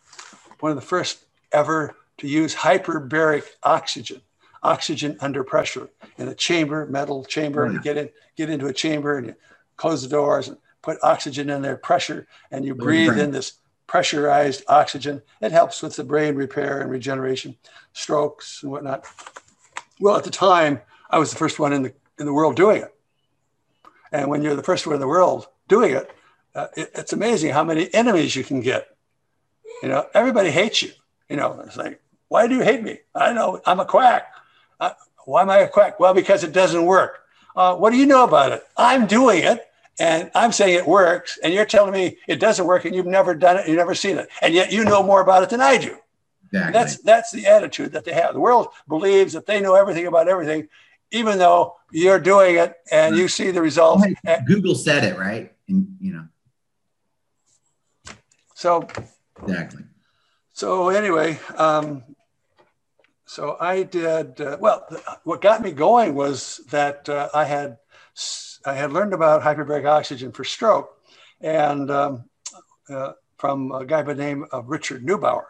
one 0.60 0.72
of 0.72 0.76
the 0.76 0.82
first 0.86 1.26
ever 1.52 1.96
to 2.18 2.28
use 2.28 2.56
hyperbaric 2.56 3.44
oxygen, 3.64 4.22
oxygen 4.64 5.18
under 5.22 5.44
pressure 5.44 5.90
in 6.18 6.28
a 6.28 6.36
chamber, 6.36 6.86
metal 6.86 7.24
chamber. 7.26 7.72
You 7.72 7.82
get 7.82 7.98
in, 7.98 8.10
get 8.36 8.50
into 8.50 8.68
a 8.68 8.74
chamber 8.74 9.18
and 9.18 9.28
you 9.28 9.36
close 9.78 10.02
the 10.02 10.10
doors 10.10 10.48
and 10.48 10.58
put 10.82 10.98
oxygen 11.04 11.50
in 11.50 11.62
there, 11.62 11.78
pressure, 11.78 12.28
and 12.52 12.66
you 12.66 12.76
breathe 12.76 13.18
in 13.18 13.32
this 13.32 13.54
pressurized 13.88 14.64
oxygen. 14.68 15.22
It 15.42 15.52
helps 15.52 15.82
with 15.82 15.96
the 15.96 16.04
brain 16.04 16.36
repair 16.36 16.82
and 16.82 16.92
regeneration, 16.92 17.58
strokes 17.94 18.62
and 18.62 18.72
whatnot. 18.72 19.06
Well, 20.00 20.16
at 20.16 20.24
the 20.24 20.30
time, 20.30 20.82
I 21.10 21.20
was 21.20 21.32
the 21.32 21.38
first 21.38 21.60
one 21.60 21.74
in 21.74 21.84
the 21.84 21.94
in 22.20 22.26
the 22.26 22.34
world 22.34 22.56
doing 22.56 22.82
it. 22.82 22.94
And 24.12 24.30
when 24.30 24.42
you're 24.42 24.56
the 24.56 24.64
first 24.64 24.86
one 24.86 24.96
in 24.96 25.02
the 25.02 25.08
world 25.08 25.48
doing 25.68 25.92
it, 25.92 26.12
uh, 26.56 26.68
it, 26.76 26.92
it's 26.96 27.14
amazing 27.14 27.52
how 27.52 27.64
many 27.64 27.94
enemies 27.94 28.36
you 28.36 28.44
can 28.44 28.60
get. 28.62 28.88
You 29.82 29.90
know, 29.90 30.08
everybody 30.14 30.52
hates 30.52 30.82
you. 30.82 30.92
You 31.30 31.38
know, 31.38 31.62
it's 31.66 31.78
like, 31.78 32.02
why 32.28 32.48
do 32.48 32.56
you 32.56 32.64
hate 32.64 32.84
me? 32.84 33.00
I 33.16 33.34
know 33.34 33.62
I'm 33.66 33.80
a 33.80 33.86
quack. 33.86 34.28
Uh, 34.80 34.92
why 35.26 35.42
am 35.42 35.50
I 35.50 35.60
a 35.60 35.68
quack? 35.68 36.00
Well, 36.00 36.14
because 36.14 36.44
it 36.44 36.54
doesn't 36.54 36.86
work. 36.86 37.22
Uh, 37.56 37.76
what 37.76 37.92
do 37.92 37.98
you 37.98 38.06
know 38.06 38.24
about 38.24 38.52
it? 38.52 38.64
I'm 38.78 39.06
doing 39.06 39.44
it 39.44 39.66
and 40.00 40.32
I'm 40.34 40.52
saying 40.52 40.76
it 40.76 40.88
works, 40.88 41.38
and 41.44 41.54
you're 41.54 41.66
telling 41.66 41.92
me 41.92 42.18
it 42.26 42.40
doesn't 42.40 42.66
work, 42.66 42.86
and 42.86 42.96
you've 42.96 43.06
never 43.06 43.36
done 43.36 43.58
it, 43.58 43.68
you've 43.68 43.78
never 43.78 43.94
seen 43.94 44.18
it, 44.18 44.30
and 44.42 44.54
yet 44.54 44.72
you 44.72 44.86
know 44.86 45.04
more 45.04 45.22
about 45.22 45.44
it 45.44 45.50
than 45.50 45.62
I 45.62 45.78
do. 45.78 45.98
Exactly. 46.46 46.72
That's 46.74 46.98
that's 47.02 47.32
the 47.32 47.46
attitude 47.46 47.92
that 47.92 48.06
they 48.06 48.14
have. 48.14 48.34
The 48.34 48.40
world 48.40 48.70
believes 48.88 49.34
that 49.34 49.46
they 49.46 49.62
know 49.62 49.76
everything 49.76 50.08
about 50.08 50.28
everything, 50.28 50.68
even 51.12 51.38
though 51.38 51.76
you're 51.92 52.20
doing 52.20 52.56
it 52.56 52.76
and 52.92 53.16
you 53.16 53.28
see 53.28 53.52
the 53.52 53.62
results. 53.62 54.04
Google 54.48 54.74
said 54.74 55.04
it, 55.04 55.18
right? 55.20 55.54
And 55.68 55.98
you 56.00 56.14
know. 56.14 56.28
So. 58.56 58.88
Exactly. 59.44 59.84
So 60.54 60.90
anyway, 60.90 61.40
um, 61.56 62.04
so 63.30 63.58
I 63.60 63.84
did 63.84 64.42
uh, 64.42 64.58
well. 64.60 64.88
What 65.24 65.42
got 65.42 65.62
me 65.62 65.72
going 65.72 66.16
was 66.16 66.62
that 66.72 67.08
uh, 67.08 67.30
I 67.32 67.46
had 67.46 67.78
I 68.66 68.74
had 68.74 68.92
learned 68.92 69.14
about 69.14 69.44
hyperbaric 69.44 69.86
oxygen 69.86 70.32
for 70.32 70.44
stroke, 70.44 70.90
and 71.40 71.92
um, 71.92 72.24
uh, 72.90 73.12
from 73.38 73.72
a 73.72 73.86
guy 73.86 74.02
by 74.02 74.14
the 74.14 74.24
name 74.24 74.46
of 74.52 74.68
Richard 74.68 75.06
Neubauer. 75.06 75.46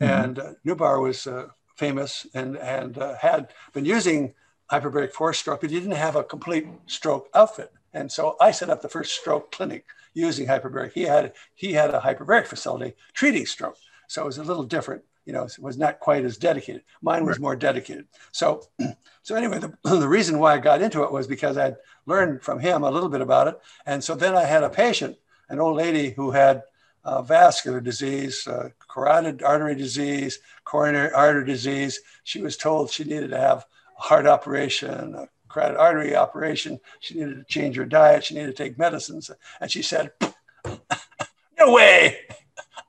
Mm-hmm. 0.00 0.04
And 0.04 0.38
uh, 0.38 0.52
Neubauer 0.66 1.00
was 1.00 1.26
uh, 1.26 1.48
famous 1.76 2.26
and, 2.34 2.58
and 2.58 2.98
uh, 2.98 3.16
had 3.16 3.48
been 3.72 3.86
using 3.86 4.34
hyperbaric 4.70 5.12
for 5.12 5.32
stroke, 5.32 5.62
but 5.62 5.70
he 5.70 5.80
didn't 5.80 5.96
have 5.96 6.16
a 6.16 6.24
complete 6.24 6.66
stroke 6.86 7.30
outfit. 7.34 7.72
And 7.94 8.12
so 8.12 8.36
I 8.38 8.50
set 8.50 8.68
up 8.68 8.82
the 8.82 8.88
first 8.88 9.18
stroke 9.18 9.50
clinic 9.50 9.86
using 10.12 10.46
hyperbaric. 10.46 10.92
He 10.92 11.04
had 11.04 11.32
he 11.54 11.72
had 11.72 11.94
a 11.94 12.00
hyperbaric 12.00 12.46
facility 12.46 12.94
treating 13.14 13.46
stroke. 13.46 13.78
So 14.08 14.22
it 14.22 14.26
was 14.26 14.38
a 14.38 14.44
little 14.44 14.64
different. 14.64 15.04
You 15.24 15.32
know, 15.32 15.44
it 15.44 15.58
was 15.58 15.78
not 15.78 16.00
quite 16.00 16.24
as 16.24 16.36
dedicated. 16.36 16.82
Mine 17.00 17.24
was 17.24 17.40
more 17.40 17.56
dedicated. 17.56 18.06
So, 18.32 18.62
so 19.22 19.34
anyway, 19.34 19.58
the, 19.58 19.72
the 19.84 20.08
reason 20.08 20.38
why 20.38 20.54
I 20.54 20.58
got 20.58 20.82
into 20.82 21.02
it 21.02 21.12
was 21.12 21.26
because 21.26 21.56
I'd 21.56 21.76
learned 22.06 22.42
from 22.42 22.58
him 22.58 22.82
a 22.82 22.90
little 22.90 23.08
bit 23.08 23.20
about 23.20 23.48
it. 23.48 23.58
And 23.86 24.02
so 24.02 24.14
then 24.14 24.34
I 24.34 24.44
had 24.44 24.62
a 24.62 24.70
patient, 24.70 25.16
an 25.48 25.60
old 25.60 25.76
lady 25.76 26.10
who 26.10 26.30
had 26.30 26.62
uh, 27.04 27.22
vascular 27.22 27.80
disease, 27.80 28.46
uh, 28.46 28.70
carotid 28.88 29.42
artery 29.42 29.74
disease, 29.74 30.40
coronary 30.64 31.12
artery 31.12 31.46
disease. 31.46 32.00
She 32.24 32.40
was 32.40 32.56
told 32.56 32.90
she 32.90 33.04
needed 33.04 33.30
to 33.30 33.38
have 33.38 33.66
a 33.98 34.02
heart 34.02 34.26
operation, 34.26 35.14
a 35.14 35.28
carotid 35.48 35.76
artery 35.76 36.16
operation. 36.16 36.80
She 37.00 37.14
needed 37.14 37.36
to 37.36 37.44
change 37.44 37.76
her 37.76 37.84
diet. 37.84 38.24
She 38.24 38.34
needed 38.34 38.56
to 38.56 38.62
take 38.62 38.78
medicines. 38.78 39.30
And 39.60 39.70
she 39.70 39.82
said, 39.82 40.12
No 41.58 41.72
way. 41.72 42.18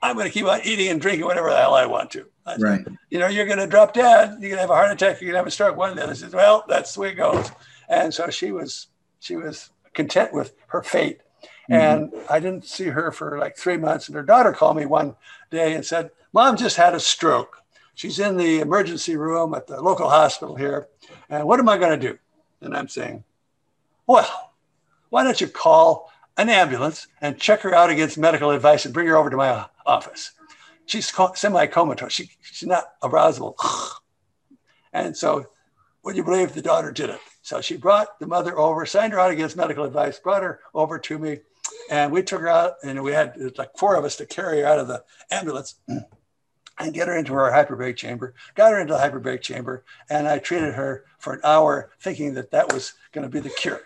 I'm 0.02 0.16
going 0.16 0.28
to 0.28 0.32
keep 0.32 0.46
on 0.46 0.62
eating 0.64 0.90
and 0.90 1.02
drinking 1.02 1.26
whatever 1.26 1.50
the 1.50 1.58
hell 1.58 1.74
I 1.74 1.86
want 1.86 2.12
to. 2.12 2.26
Right. 2.60 2.86
You 3.10 3.20
know, 3.20 3.28
you're 3.28 3.48
going 3.48 3.58
to 3.58 3.68
drop 3.68 3.94
dead. 3.94 4.38
You're 4.40 4.52
going 4.52 4.54
to 4.54 4.62
have 4.62 4.70
a 4.70 4.76
heart 4.76 4.92
attack. 4.92 5.20
You're 5.20 5.32
going 5.32 5.34
to 5.34 5.40
have 5.40 5.48
a 5.48 5.52
stroke. 5.52 5.78
One 5.78 5.96
day. 5.96 6.04
I 6.04 6.14
said, 6.14 6.34
Well, 6.34 6.64
that's 6.68 6.94
the 6.94 7.02
way 7.02 7.10
it 7.10 7.16
goes. 7.16 7.52
And 7.90 8.14
so 8.14 8.30
she 8.30 8.52
was, 8.52 8.88
she 9.20 9.36
was 9.36 9.72
content 9.94 10.34
with 10.34 10.54
her 10.68 10.84
fate. 10.84 11.22
Mm-hmm. 11.70 11.74
And 11.74 12.14
I 12.30 12.40
didn't 12.40 12.66
see 12.66 12.86
her 12.86 13.12
for 13.12 13.40
like 13.40 13.58
three 13.58 13.78
months. 13.78 14.08
And 14.08 14.16
her 14.16 14.24
daughter 14.24 14.54
called 14.54 14.78
me 14.78 14.86
one 14.86 15.16
day 15.50 15.74
and 15.74 15.84
said, 15.84 16.12
Mom 16.34 16.58
just 16.58 16.78
had 16.78 16.94
a 16.94 17.00
stroke. 17.00 17.62
She's 17.96 18.20
in 18.20 18.38
the 18.38 18.60
emergency 18.60 19.16
room 19.16 19.54
at 19.54 19.68
the 19.68 19.82
local 19.82 20.10
hospital 20.10 20.56
here. 20.56 20.88
And 21.30 21.48
what 21.48 21.60
am 21.60 21.70
I 21.70 21.78
going 21.78 22.00
to 22.00 22.12
do? 22.12 22.20
And 22.62 22.76
I'm 22.76 22.90
saying, 22.90 23.24
well, 24.06 24.52
why 25.10 25.24
don't 25.24 25.40
you 25.40 25.48
call 25.48 26.12
an 26.38 26.50
ambulance 26.50 27.08
and 27.22 27.40
check 27.40 27.62
her 27.62 27.74
out 27.74 27.90
against 27.90 28.18
medical 28.18 28.52
advice 28.52 28.86
and 28.86 28.94
bring 28.94 29.08
her 29.08 29.16
over 29.16 29.30
to 29.30 29.38
my 29.38 29.66
office? 29.86 30.32
She's 30.86 31.12
semi 31.36 31.66
comatose. 31.68 32.14
She, 32.14 32.30
she's 32.42 32.68
not 32.68 33.00
arousable. 33.02 33.56
And 34.94 35.18
so, 35.18 35.48
would 36.04 36.16
you 36.16 36.24
believe 36.24 36.54
the 36.54 36.62
daughter 36.62 36.90
did 36.90 37.10
it? 37.10 37.20
So 37.42 37.60
she 37.60 37.76
brought 37.76 38.18
the 38.18 38.28
mother 38.28 38.58
over, 38.58 38.86
signed 38.86 39.12
her 39.12 39.20
out 39.20 39.32
against 39.32 39.58
medical 39.58 39.84
advice, 39.84 40.18
brought 40.20 40.42
her 40.42 40.62
over 40.74 40.98
to 41.00 41.20
me, 41.20 41.40
and 41.90 42.14
we 42.14 42.24
took 42.24 42.40
her 42.40 42.48
out. 42.48 42.76
And 42.82 43.04
we 43.04 43.12
had 43.12 43.36
like 43.58 43.78
four 43.78 43.96
of 43.96 44.06
us 44.06 44.16
to 44.16 44.26
carry 44.26 44.62
her 44.62 44.66
out 44.66 44.80
of 44.80 44.88
the 44.88 45.04
ambulance 45.30 45.76
and 46.80 46.94
get 46.94 47.10
her 47.10 47.18
into 47.18 47.34
our 47.34 47.52
hyperbaric 47.52 47.98
chamber. 47.98 48.36
Got 48.56 48.72
her 48.72 48.80
into 48.80 48.94
the 48.94 49.00
hyperbaric 49.00 49.42
chamber, 49.42 49.84
and 50.10 50.30
I 50.30 50.40
treated 50.40 50.76
her 50.76 51.04
for 51.20 51.34
an 51.34 51.42
hour, 51.44 51.92
thinking 52.00 52.36
that 52.36 52.52
that 52.52 52.72
was 52.72 52.94
going 53.12 53.24
to 53.24 53.30
be 53.30 53.42
the 53.42 53.50
cure. 53.50 53.82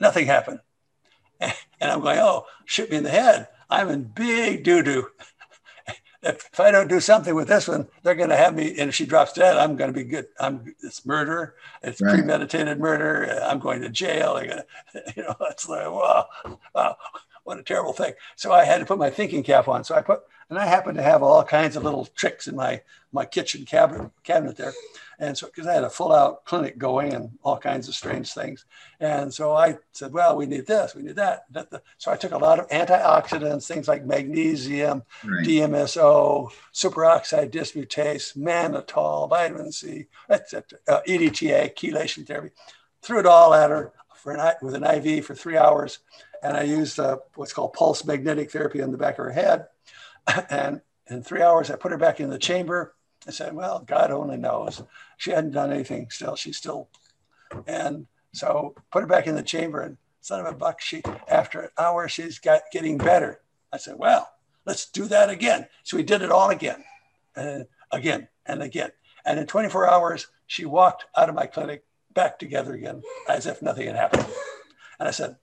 Nothing 0.00 0.24
happened, 0.24 0.60
and 1.40 1.52
I'm 1.82 2.00
going, 2.00 2.18
"Oh, 2.18 2.46
shoot 2.64 2.90
me 2.90 2.96
in 2.96 3.04
the 3.04 3.10
head! 3.10 3.48
I'm 3.70 3.88
in 3.88 4.04
big 4.04 4.64
doo 4.64 4.82
doo." 4.82 5.08
if 6.22 6.58
I 6.58 6.70
don't 6.70 6.88
do 6.88 7.00
something 7.00 7.34
with 7.34 7.48
this 7.48 7.68
one, 7.68 7.86
they're 8.02 8.14
going 8.14 8.30
to 8.30 8.36
have 8.36 8.54
me. 8.54 8.70
And 8.78 8.88
if 8.88 8.94
she 8.94 9.06
drops 9.06 9.32
dead, 9.32 9.56
I'm 9.56 9.76
going 9.76 9.92
to 9.92 9.96
be 9.98 10.04
good. 10.04 10.26
I'm 10.40 10.74
it's 10.82 11.06
murder. 11.06 11.54
It's 11.82 12.00
right. 12.00 12.14
premeditated 12.14 12.78
murder. 12.78 13.40
I'm 13.42 13.58
going 13.58 13.82
to 13.82 13.88
jail. 13.88 14.34
Going 14.34 14.48
to, 14.92 15.12
you 15.16 15.22
know, 15.22 15.36
it's 15.42 15.68
like 15.68 15.86
wow, 15.86 16.26
wow, 16.74 16.96
what 17.48 17.58
a 17.58 17.62
terrible 17.62 17.94
thing. 17.94 18.12
So 18.36 18.52
I 18.52 18.64
had 18.64 18.78
to 18.78 18.84
put 18.84 18.98
my 18.98 19.08
thinking 19.08 19.42
cap 19.42 19.68
on. 19.68 19.82
So 19.82 19.94
I 19.94 20.02
put 20.02 20.20
and 20.50 20.58
I 20.58 20.66
happen 20.66 20.94
to 20.94 21.02
have 21.02 21.22
all 21.22 21.42
kinds 21.42 21.76
of 21.76 21.82
little 21.82 22.04
tricks 22.04 22.46
in 22.46 22.54
my 22.54 22.82
my 23.10 23.24
kitchen 23.24 23.64
cabinet 23.64 24.10
cabinet 24.22 24.56
there. 24.56 24.74
And 25.18 25.36
so, 25.36 25.46
because 25.46 25.66
I 25.66 25.72
had 25.72 25.82
a 25.82 25.90
full 25.90 26.12
out 26.12 26.44
clinic 26.44 26.78
going 26.78 27.14
and 27.14 27.30
all 27.42 27.58
kinds 27.58 27.88
of 27.88 27.94
strange 27.94 28.32
things. 28.32 28.66
And 29.00 29.34
so 29.34 29.56
I 29.56 29.78
said, 29.92 30.12
well, 30.12 30.36
we 30.36 30.46
need 30.46 30.66
this, 30.66 30.94
we 30.94 31.02
need 31.02 31.16
that. 31.16 31.46
So 31.96 32.12
I 32.12 32.16
took 32.16 32.32
a 32.32 32.38
lot 32.38 32.60
of 32.60 32.68
antioxidants, 32.68 33.66
things 33.66 33.88
like 33.88 34.04
magnesium, 34.04 35.02
right. 35.24 35.44
DMSO, 35.44 36.52
superoxide 36.72 37.50
dismutase, 37.50 38.36
mannitol, 38.36 39.28
vitamin 39.28 39.72
C, 39.72 40.06
etc., 40.30 40.78
uh, 40.86 41.00
EDTA, 41.08 41.74
chelation 41.74 42.24
therapy. 42.24 42.50
Threw 43.02 43.18
it 43.18 43.26
all 43.26 43.54
at 43.54 43.70
her 43.70 43.92
for 44.18 44.32
an, 44.32 44.54
with 44.62 44.74
an 44.74 44.84
IV 44.84 45.24
for 45.24 45.34
three 45.34 45.56
hours. 45.56 46.00
And 46.42 46.56
I 46.56 46.62
used 46.62 46.98
uh, 46.98 47.18
what's 47.34 47.52
called 47.52 47.72
pulse 47.72 48.04
magnetic 48.04 48.50
therapy 48.50 48.82
on 48.82 48.92
the 48.92 48.98
back 48.98 49.18
of 49.18 49.24
her 49.24 49.32
head 49.32 49.66
and 50.50 50.80
in 51.10 51.22
three 51.22 51.42
hours, 51.42 51.70
I 51.70 51.76
put 51.76 51.92
her 51.92 51.98
back 51.98 52.20
in 52.20 52.30
the 52.30 52.38
chamber. 52.38 52.94
I 53.26 53.30
said, 53.30 53.54
well, 53.54 53.80
God 53.80 54.10
only 54.10 54.36
knows. 54.36 54.82
She 55.16 55.30
hadn't 55.30 55.52
done 55.52 55.72
anything 55.72 56.10
still. 56.10 56.36
She's 56.36 56.56
still, 56.56 56.88
and 57.66 58.06
so 58.32 58.74
put 58.90 59.00
her 59.00 59.06
back 59.06 59.26
in 59.26 59.34
the 59.34 59.42
chamber 59.42 59.80
and 59.80 59.96
son 60.20 60.40
of 60.40 60.46
a 60.46 60.56
buck, 60.56 60.80
she, 60.80 61.02
after 61.26 61.60
an 61.60 61.70
hour, 61.78 62.08
she's 62.08 62.38
got 62.38 62.62
getting 62.70 62.98
better. 62.98 63.40
I 63.72 63.78
said, 63.78 63.94
well, 63.98 64.30
let's 64.66 64.88
do 64.90 65.06
that 65.06 65.30
again. 65.30 65.66
So 65.82 65.96
we 65.96 66.02
did 66.02 66.22
it 66.22 66.30
all 66.30 66.50
again 66.50 66.84
and 67.34 67.66
again 67.90 68.28
and 68.44 68.62
again. 68.62 68.90
And 69.24 69.38
in 69.38 69.46
24 69.46 69.88
hours, 69.90 70.26
she 70.46 70.64
walked 70.64 71.06
out 71.16 71.28
of 71.28 71.34
my 71.34 71.46
clinic 71.46 71.84
back 72.12 72.38
together 72.38 72.74
again 72.74 73.02
as 73.28 73.46
if 73.46 73.62
nothing 73.62 73.86
had 73.86 73.96
happened. 73.96 74.26
And 74.98 75.08
I 75.08 75.12
said, 75.12 75.36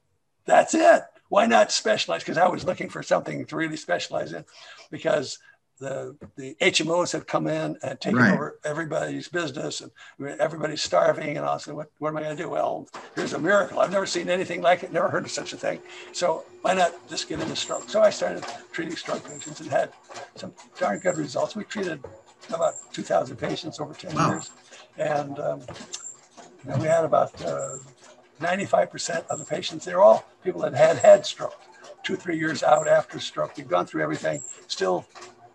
that's 0.45 0.73
it 0.73 1.03
why 1.29 1.45
not 1.45 1.71
specialize? 1.71 2.23
Because 2.23 2.37
I 2.37 2.47
was 2.47 2.65
looking 2.65 2.89
for 2.89 3.03
something 3.03 3.45
to 3.45 3.55
really 3.55 3.77
specialize 3.77 4.33
in 4.33 4.45
because 4.91 5.39
the 5.79 6.15
the 6.37 6.55
HMOs 6.61 7.11
had 7.11 7.27
come 7.27 7.47
in 7.47 7.77
and 7.83 7.99
taken 7.99 8.19
right. 8.19 8.33
over 8.33 8.59
everybody's 8.63 9.27
business 9.27 9.81
and 9.81 9.91
everybody's 10.39 10.81
starving 10.81 11.35
and 11.35 11.45
I 11.45 11.57
said, 11.57 11.73
what, 11.73 11.91
what 11.97 12.09
am 12.09 12.17
I 12.17 12.21
going 12.21 12.37
to 12.37 12.43
do? 12.43 12.49
Well, 12.49 12.87
here's 13.15 13.33
a 13.33 13.39
miracle. 13.39 13.79
I've 13.79 13.91
never 13.91 14.05
seen 14.05 14.29
anything 14.29 14.61
like 14.61 14.83
it, 14.83 14.93
never 14.93 15.09
heard 15.09 15.25
of 15.25 15.31
such 15.31 15.51
a 15.51 15.57
thing. 15.57 15.79
So 16.13 16.45
why 16.61 16.75
not 16.75 16.93
just 17.09 17.27
get 17.27 17.41
into 17.41 17.55
stroke? 17.57 17.89
So 17.89 18.01
I 18.01 18.09
started 18.09 18.45
treating 18.71 18.95
stroke 18.95 19.27
patients 19.27 19.59
and 19.59 19.69
had 19.69 19.91
some 20.35 20.53
darn 20.79 20.99
good 20.99 21.17
results. 21.17 21.55
We 21.55 21.65
treated 21.65 22.01
about 22.47 22.75
2,000 22.93 23.35
patients 23.35 23.81
over 23.81 23.93
10 23.93 24.15
wow. 24.15 24.29
years. 24.29 24.51
And, 24.97 25.37
um, 25.39 25.61
and 26.69 26.81
we 26.81 26.87
had 26.87 27.03
about 27.03 27.43
uh, 27.43 27.77
95% 28.39 29.27
of 29.27 29.39
the 29.39 29.45
patients, 29.45 29.85
they're 29.85 30.01
all 30.01 30.25
people 30.43 30.61
that 30.61 30.73
had 30.73 30.97
had 30.97 31.25
stroke, 31.25 31.59
two, 32.03 32.15
three 32.15 32.37
years 32.37 32.63
out 32.63 32.87
after 32.87 33.19
stroke. 33.19 33.55
They've 33.55 33.67
gone 33.67 33.85
through 33.85 34.03
everything, 34.03 34.41
still 34.67 35.05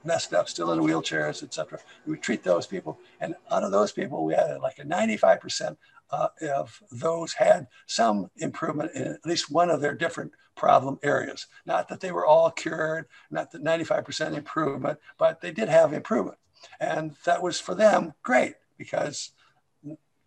messed 0.05 0.33
up, 0.33 0.49
still 0.49 0.73
in 0.73 0.81
wheelchairs, 0.81 1.43
etc. 1.43 1.79
We 2.07 2.17
treat 2.17 2.43
those 2.43 2.67
people. 2.67 2.99
And 3.21 3.35
out 3.51 3.65
of 3.65 3.73
those 3.73 3.93
people, 3.93 4.25
we 4.25 4.35
had 4.35 4.61
like 4.61 4.79
a 4.79 4.85
95% 4.85 5.77
uh, 6.11 6.29
of 6.55 6.83
those 6.91 7.33
had 7.35 7.67
some 7.87 8.31
improvement 8.37 8.93
in 8.95 9.07
at 9.09 9.27
least 9.27 9.51
one 9.51 9.71
of 9.71 9.81
their 9.81 9.95
different 9.95 10.33
problem 10.57 10.99
areas. 11.03 11.47
Not 11.67 11.89
that 11.89 12.01
they 12.01 12.13
were 12.13 12.27
all 12.27 12.51
cured, 12.51 13.07
not 13.31 13.51
that 13.53 13.63
95% 13.63 14.37
improvement, 14.37 14.99
but 15.19 15.41
they 15.41 15.53
did 15.53 15.69
have 15.69 15.93
improvement. 15.93 16.39
And 16.81 17.15
that 17.25 17.43
was 17.43 17.61
for 17.61 17.75
them 17.75 18.13
great 18.23 18.55
because 18.77 19.33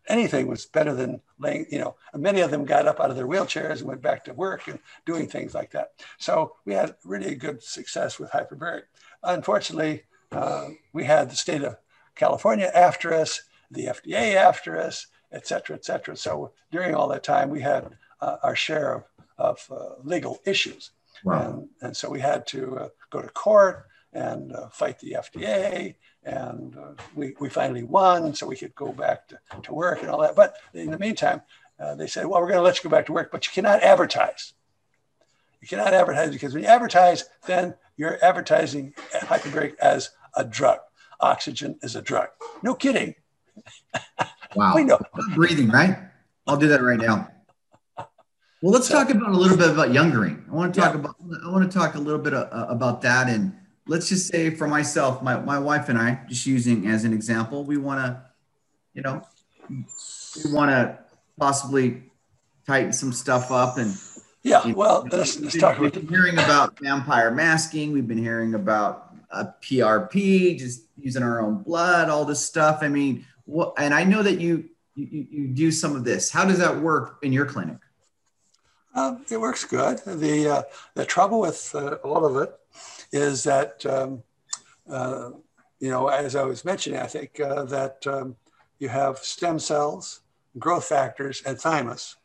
anything 0.07 0.47
was 0.47 0.65
better 0.65 0.93
than 0.93 1.21
laying, 1.39 1.65
you 1.69 1.79
know, 1.79 1.95
many 2.15 2.41
of 2.41 2.51
them 2.51 2.65
got 2.65 2.87
up 2.87 2.99
out 2.99 3.09
of 3.09 3.15
their 3.15 3.27
wheelchairs 3.27 3.79
and 3.79 3.87
went 3.87 4.01
back 4.01 4.23
to 4.25 4.33
work 4.33 4.67
and 4.67 4.79
doing 5.05 5.27
things 5.27 5.53
like 5.53 5.71
that. 5.71 5.91
So 6.17 6.55
we 6.65 6.73
had 6.73 6.95
really 7.05 7.35
good 7.35 7.63
success 7.63 8.19
with 8.19 8.31
hyperbaric. 8.31 8.83
Unfortunately, 9.23 10.03
uh, 10.31 10.69
we 10.93 11.05
had 11.05 11.29
the 11.29 11.35
state 11.35 11.63
of 11.63 11.77
California 12.15 12.71
after 12.73 13.13
us, 13.13 13.43
the 13.71 13.85
FDA 13.87 14.35
after 14.35 14.77
us, 14.77 15.07
et 15.31 15.47
cetera, 15.47 15.75
et 15.75 15.85
cetera. 15.85 16.15
So 16.15 16.51
during 16.71 16.93
all 16.93 17.07
that 17.09 17.23
time, 17.23 17.49
we 17.49 17.61
had 17.61 17.97
uh, 18.21 18.37
our 18.43 18.55
share 18.55 18.93
of, 18.93 19.03
of 19.37 19.67
uh, 19.71 19.95
legal 20.03 20.39
issues. 20.45 20.91
Wow. 21.23 21.41
And, 21.41 21.69
and, 21.81 21.97
so 21.97 22.09
we 22.09 22.19
had 22.19 22.45
to 22.47 22.77
uh, 22.77 22.89
go 23.09 23.21
to 23.21 23.29
court 23.29 23.87
and 24.11 24.53
uh, 24.53 24.69
fight 24.69 24.99
the 24.99 25.15
FDA 25.19 25.95
and 26.25 26.77
uh, 26.77 26.93
we, 27.15 27.33
we 27.39 27.49
finally 27.49 27.83
won 27.83 28.33
so 28.33 28.47
we 28.47 28.55
could 28.55 28.73
go 28.75 28.91
back 28.91 29.27
to, 29.27 29.39
to 29.63 29.73
work 29.73 30.01
and 30.01 30.09
all 30.09 30.21
that. 30.21 30.35
But 30.35 30.55
in 30.73 30.91
the 30.91 30.99
meantime 30.99 31.41
uh, 31.79 31.95
they 31.95 32.07
said 32.07 32.25
well 32.25 32.41
we're 32.41 32.47
going 32.47 32.59
to 32.59 32.63
let 32.63 32.77
you 32.77 32.89
go 32.89 32.95
back 32.95 33.05
to 33.07 33.13
work 33.13 33.31
but 33.31 33.45
you 33.45 33.53
cannot 33.53 33.83
advertise. 33.83 34.53
You 35.61 35.67
cannot 35.67 35.93
advertise 35.93 36.31
because 36.31 36.53
when 36.53 36.63
you 36.63 36.69
advertise 36.69 37.25
then 37.45 37.75
you're 37.97 38.23
advertising 38.23 38.93
hyperbaric 39.13 39.75
as 39.79 40.11
a 40.35 40.43
drug. 40.43 40.79
Oxygen 41.19 41.77
is 41.81 41.95
a 41.95 42.01
drug. 42.01 42.29
No 42.61 42.75
kidding. 42.75 43.15
Wow. 44.55 44.75
We 44.75 44.83
know. 44.83 44.99
Breathing 45.33 45.69
right? 45.69 45.97
I'll 46.45 46.57
do 46.57 46.67
that 46.67 46.83
right 46.83 46.99
now. 46.99 47.27
Well 47.97 48.71
let's 48.71 48.87
so, 48.87 48.93
talk 48.93 49.09
about 49.09 49.31
a 49.31 49.35
little 49.35 49.57
bit 49.57 49.71
about 49.71 49.91
youngering 49.91 50.45
i 50.49 50.53
want 50.53 50.73
to 50.73 50.79
talk 50.79 50.93
yeah. 50.93 50.99
about 50.99 51.15
i 51.43 51.49
want 51.51 51.69
to 51.69 51.77
talk 51.77 51.95
a 51.95 51.99
little 51.99 52.21
bit 52.21 52.33
uh, 52.33 52.47
about 52.69 53.01
that 53.01 53.27
and 53.27 53.53
let's 53.87 54.09
just 54.09 54.27
say 54.27 54.49
for 54.49 54.67
myself, 54.67 55.21
my, 55.21 55.39
my 55.39 55.59
wife 55.59 55.89
and 55.89 55.97
I, 55.97 56.21
just 56.27 56.45
using 56.45 56.87
as 56.87 57.03
an 57.03 57.13
example, 57.13 57.63
we 57.63 57.77
want 57.77 57.99
to, 57.99 58.21
you 58.93 59.01
know, 59.01 59.21
we 59.69 60.51
want 60.51 60.71
to 60.71 60.99
possibly 61.37 62.03
tighten 62.65 62.93
some 62.93 63.11
stuff 63.11 63.51
up 63.51 63.77
and 63.77 63.95
yeah, 64.43 64.61
you 64.63 64.71
know, 64.71 64.77
well, 64.77 65.07
let's, 65.11 65.39
let's 65.39 65.57
talk 65.57 65.77
about. 65.77 65.81
We've 65.81 65.93
been 65.93 66.07
hearing 66.07 66.33
about 66.33 66.77
vampire 66.79 67.31
masking. 67.31 67.93
We've 67.93 68.07
been 68.07 68.17
hearing 68.17 68.55
about 68.55 69.15
a 69.31 69.45
PRP, 69.61 70.59
just 70.59 70.83
using 70.97 71.23
our 71.23 71.41
own 71.41 71.63
blood, 71.63 72.09
all 72.09 72.25
this 72.25 72.45
stuff. 72.45 72.79
I 72.81 72.89
mean, 72.89 73.25
what? 73.45 73.73
And 73.77 73.93
I 73.93 74.03
know 74.03 74.21
that 74.21 74.41
you 74.41 74.69
you, 74.95 75.27
you 75.31 75.47
do 75.47 75.71
some 75.71 75.95
of 75.95 76.03
this. 76.03 76.29
How 76.29 76.45
does 76.45 76.59
that 76.59 76.77
work 76.77 77.19
in 77.23 77.31
your 77.31 77.45
clinic? 77.45 77.77
Um, 78.95 79.25
it 79.31 79.39
works 79.39 79.63
good. 79.63 79.99
The 80.05 80.49
uh, 80.49 80.61
the 80.93 81.05
trouble 81.05 81.39
with 81.39 81.73
uh, 81.73 81.95
all 82.03 82.25
of 82.25 82.43
it 82.43 82.53
is 83.13 83.43
that 83.43 83.85
um, 83.85 84.23
uh, 84.89 85.29
you 85.79 85.89
know, 85.89 86.07
as 86.07 86.35
I 86.35 86.43
was 86.43 86.65
mentioning, 86.65 86.99
I 86.99 87.07
think 87.07 87.39
uh, 87.39 87.63
that 87.65 88.05
um, 88.07 88.35
you 88.79 88.89
have 88.89 89.19
stem 89.19 89.59
cells, 89.59 90.21
growth 90.57 90.85
factors, 90.85 91.41
and 91.45 91.59
thymus. 91.59 92.17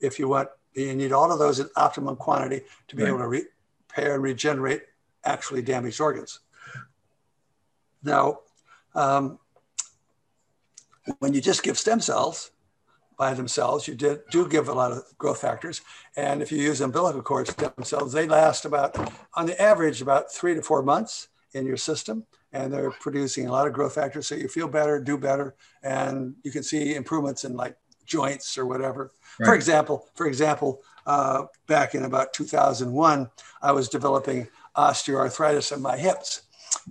If 0.00 0.18
you 0.18 0.28
want, 0.28 0.48
you 0.74 0.94
need 0.94 1.12
all 1.12 1.32
of 1.32 1.38
those 1.38 1.58
in 1.58 1.68
optimum 1.76 2.16
quantity 2.16 2.64
to 2.86 2.96
be 2.96 3.02
right. 3.02 3.08
able 3.08 3.18
to 3.18 3.28
repair 3.28 4.14
and 4.14 4.22
regenerate 4.22 4.82
actually 5.24 5.62
damaged 5.62 6.00
organs. 6.00 6.40
Now, 8.02 8.40
um, 8.94 9.38
when 11.18 11.34
you 11.34 11.40
just 11.40 11.62
give 11.62 11.78
stem 11.78 12.00
cells 12.00 12.52
by 13.18 13.34
themselves, 13.34 13.88
you 13.88 13.96
did, 13.96 14.20
do 14.30 14.48
give 14.48 14.68
a 14.68 14.72
lot 14.72 14.92
of 14.92 15.02
growth 15.18 15.40
factors. 15.40 15.82
And 16.16 16.40
if 16.40 16.52
you 16.52 16.58
use 16.58 16.80
umbilical 16.80 17.20
cord 17.20 17.48
stem 17.48 17.72
cells, 17.82 18.12
they 18.12 18.28
last 18.28 18.64
about, 18.64 18.96
on 19.34 19.46
the 19.46 19.60
average, 19.60 20.00
about 20.00 20.32
three 20.32 20.54
to 20.54 20.62
four 20.62 20.82
months 20.82 21.28
in 21.52 21.66
your 21.66 21.76
system. 21.76 22.24
And 22.52 22.72
they're 22.72 22.92
producing 22.92 23.48
a 23.48 23.52
lot 23.52 23.66
of 23.66 23.72
growth 23.72 23.96
factors. 23.96 24.28
So 24.28 24.36
you 24.36 24.48
feel 24.48 24.68
better, 24.68 25.00
do 25.00 25.18
better, 25.18 25.56
and 25.82 26.34
you 26.44 26.52
can 26.52 26.62
see 26.62 26.94
improvements 26.94 27.44
in 27.44 27.54
like 27.56 27.76
joints 28.06 28.56
or 28.56 28.64
whatever. 28.64 29.10
Right. 29.38 29.46
For 29.46 29.54
example, 29.54 30.06
for 30.14 30.26
example, 30.26 30.80
uh, 31.04 31.46
back 31.66 31.94
in 31.94 32.04
about 32.04 32.32
2001, 32.32 33.30
I 33.60 33.72
was 33.72 33.88
developing 33.88 34.48
osteoarthritis 34.76 35.74
in 35.76 35.82
my 35.82 35.98
hips. 35.98 36.42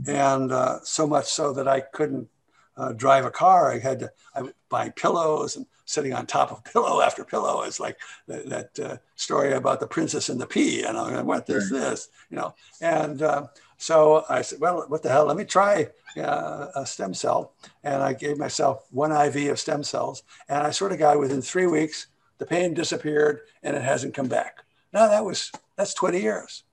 And 0.07 0.51
uh, 0.51 0.79
so 0.83 1.07
much 1.07 1.25
so 1.25 1.53
that 1.53 1.67
I 1.67 1.79
couldn't 1.79 2.27
uh, 2.75 2.91
drive 2.93 3.25
a 3.25 3.31
car. 3.31 3.71
I 3.71 3.79
had 3.79 3.99
to 3.99 4.11
I 4.35 4.49
buy 4.69 4.89
pillows 4.89 5.55
and 5.55 5.65
sitting 5.87 6.13
on 6.13 6.27
top 6.27 6.51
of 6.51 6.63
pillow 6.71 7.01
after 7.01 7.23
pillow. 7.23 7.63
It's 7.63 7.79
like 7.79 7.97
that, 8.27 8.45
that 8.49 8.79
uh, 8.79 8.97
story 9.15 9.53
about 9.53 9.79
the 9.79 9.87
princess 9.87 10.29
and 10.29 10.39
the 10.39 10.45
pea. 10.45 10.83
And 10.83 10.95
know, 10.95 11.05
I 11.05 11.21
want 11.23 11.47
this, 11.47 11.71
this, 11.71 12.09
you 12.29 12.37
know. 12.37 12.53
And 12.81 13.23
uh, 13.23 13.47
so 13.77 14.25
I 14.29 14.43
said, 14.43 14.59
well, 14.59 14.85
what 14.87 15.01
the 15.01 15.09
hell? 15.09 15.25
Let 15.25 15.37
me 15.37 15.45
try 15.45 15.87
uh, 16.17 16.67
a 16.75 16.85
stem 16.85 17.13
cell. 17.13 17.53
And 17.83 18.03
I 18.03 18.13
gave 18.13 18.37
myself 18.37 18.85
one 18.91 19.11
IV 19.11 19.51
of 19.51 19.59
stem 19.59 19.81
cells. 19.81 20.23
And 20.49 20.59
I 20.67 20.71
sort 20.71 20.91
of 20.91 20.99
got 20.99 21.19
within 21.19 21.41
three 21.41 21.67
weeks, 21.67 22.07
the 22.37 22.45
pain 22.45 22.73
disappeared 22.73 23.41
and 23.63 23.75
it 23.75 23.81
hasn't 23.81 24.13
come 24.13 24.27
back. 24.27 24.63
Now 24.93 25.07
that 25.07 25.25
was, 25.25 25.51
that's 25.75 25.93
20 25.93 26.21
years. 26.21 26.63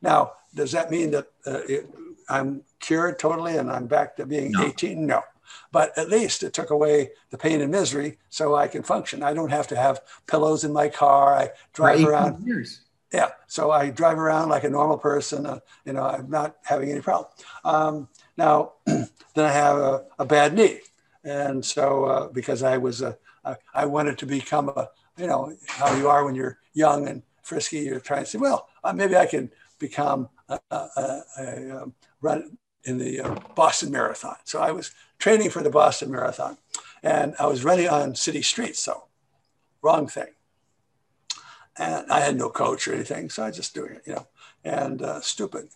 Now, 0.00 0.32
does 0.54 0.72
that 0.72 0.90
mean 0.90 1.12
that 1.12 1.26
uh, 1.46 1.60
it, 1.68 1.88
I'm 2.28 2.62
cured 2.80 3.18
totally 3.18 3.56
and 3.56 3.70
I'm 3.70 3.86
back 3.86 4.16
to 4.16 4.26
being 4.26 4.52
no. 4.52 4.64
18? 4.64 5.06
No. 5.06 5.22
But 5.70 5.96
at 5.96 6.08
least 6.08 6.42
it 6.42 6.52
took 6.52 6.70
away 6.70 7.10
the 7.30 7.38
pain 7.38 7.60
and 7.60 7.70
misery 7.70 8.18
so 8.28 8.54
I 8.54 8.68
can 8.68 8.82
function. 8.82 9.22
I 9.22 9.34
don't 9.34 9.50
have 9.50 9.66
to 9.68 9.76
have 9.76 10.00
pillows 10.26 10.64
in 10.64 10.72
my 10.72 10.88
car. 10.88 11.34
I 11.34 11.50
drive 11.72 12.04
around. 12.04 12.46
Years. 12.46 12.80
Yeah. 13.12 13.30
So 13.46 13.70
I 13.70 13.90
drive 13.90 14.18
around 14.18 14.48
like 14.48 14.64
a 14.64 14.70
normal 14.70 14.98
person. 14.98 15.46
Uh, 15.46 15.60
you 15.84 15.92
know, 15.92 16.04
I'm 16.04 16.30
not 16.30 16.56
having 16.62 16.90
any 16.90 17.00
problem. 17.00 17.30
Um, 17.64 18.08
now, 18.36 18.72
then 18.86 19.08
I 19.36 19.52
have 19.52 19.76
a, 19.76 20.04
a, 20.18 20.24
bad 20.24 20.54
knee. 20.54 20.80
And 21.22 21.64
so, 21.64 22.04
uh, 22.04 22.28
because 22.28 22.62
I 22.62 22.78
was, 22.78 23.02
a, 23.02 23.18
I 23.74 23.86
wanted 23.86 24.18
to 24.18 24.26
become 24.26 24.70
a, 24.70 24.88
you 25.18 25.26
know, 25.26 25.54
how 25.66 25.94
you 25.96 26.08
are 26.08 26.24
when 26.24 26.34
you're 26.34 26.58
young 26.72 27.06
and 27.08 27.22
frisky, 27.42 27.80
you're 27.80 28.00
trying 28.00 28.24
to 28.24 28.30
say, 28.30 28.38
well, 28.38 28.68
uh, 28.82 28.92
maybe 28.92 29.16
I 29.16 29.26
can 29.26 29.50
become 29.78 30.28
a, 30.48 30.58
a, 30.70 31.22
a, 31.38 31.82
um, 31.82 31.94
run 32.20 32.56
in 32.84 32.98
the 32.98 33.20
uh, 33.20 33.38
Boston 33.54 33.90
Marathon. 33.90 34.36
So 34.44 34.60
I 34.60 34.72
was 34.72 34.92
training 35.18 35.50
for 35.50 35.62
the 35.62 35.70
Boston 35.70 36.10
Marathon 36.10 36.58
and 37.02 37.34
I 37.38 37.46
was 37.46 37.64
running 37.64 37.88
on 37.88 38.14
city 38.14 38.42
streets. 38.42 38.78
So 38.78 39.04
wrong 39.82 40.06
thing. 40.06 40.28
And 41.78 42.10
I 42.10 42.20
had 42.20 42.36
no 42.36 42.50
coach 42.50 42.86
or 42.86 42.94
anything. 42.94 43.30
So 43.30 43.42
I 43.42 43.46
was 43.48 43.56
just 43.56 43.74
doing 43.74 43.94
it, 43.94 44.02
you 44.06 44.14
know, 44.14 44.26
and 44.64 45.02
uh, 45.02 45.20
stupid. 45.20 45.68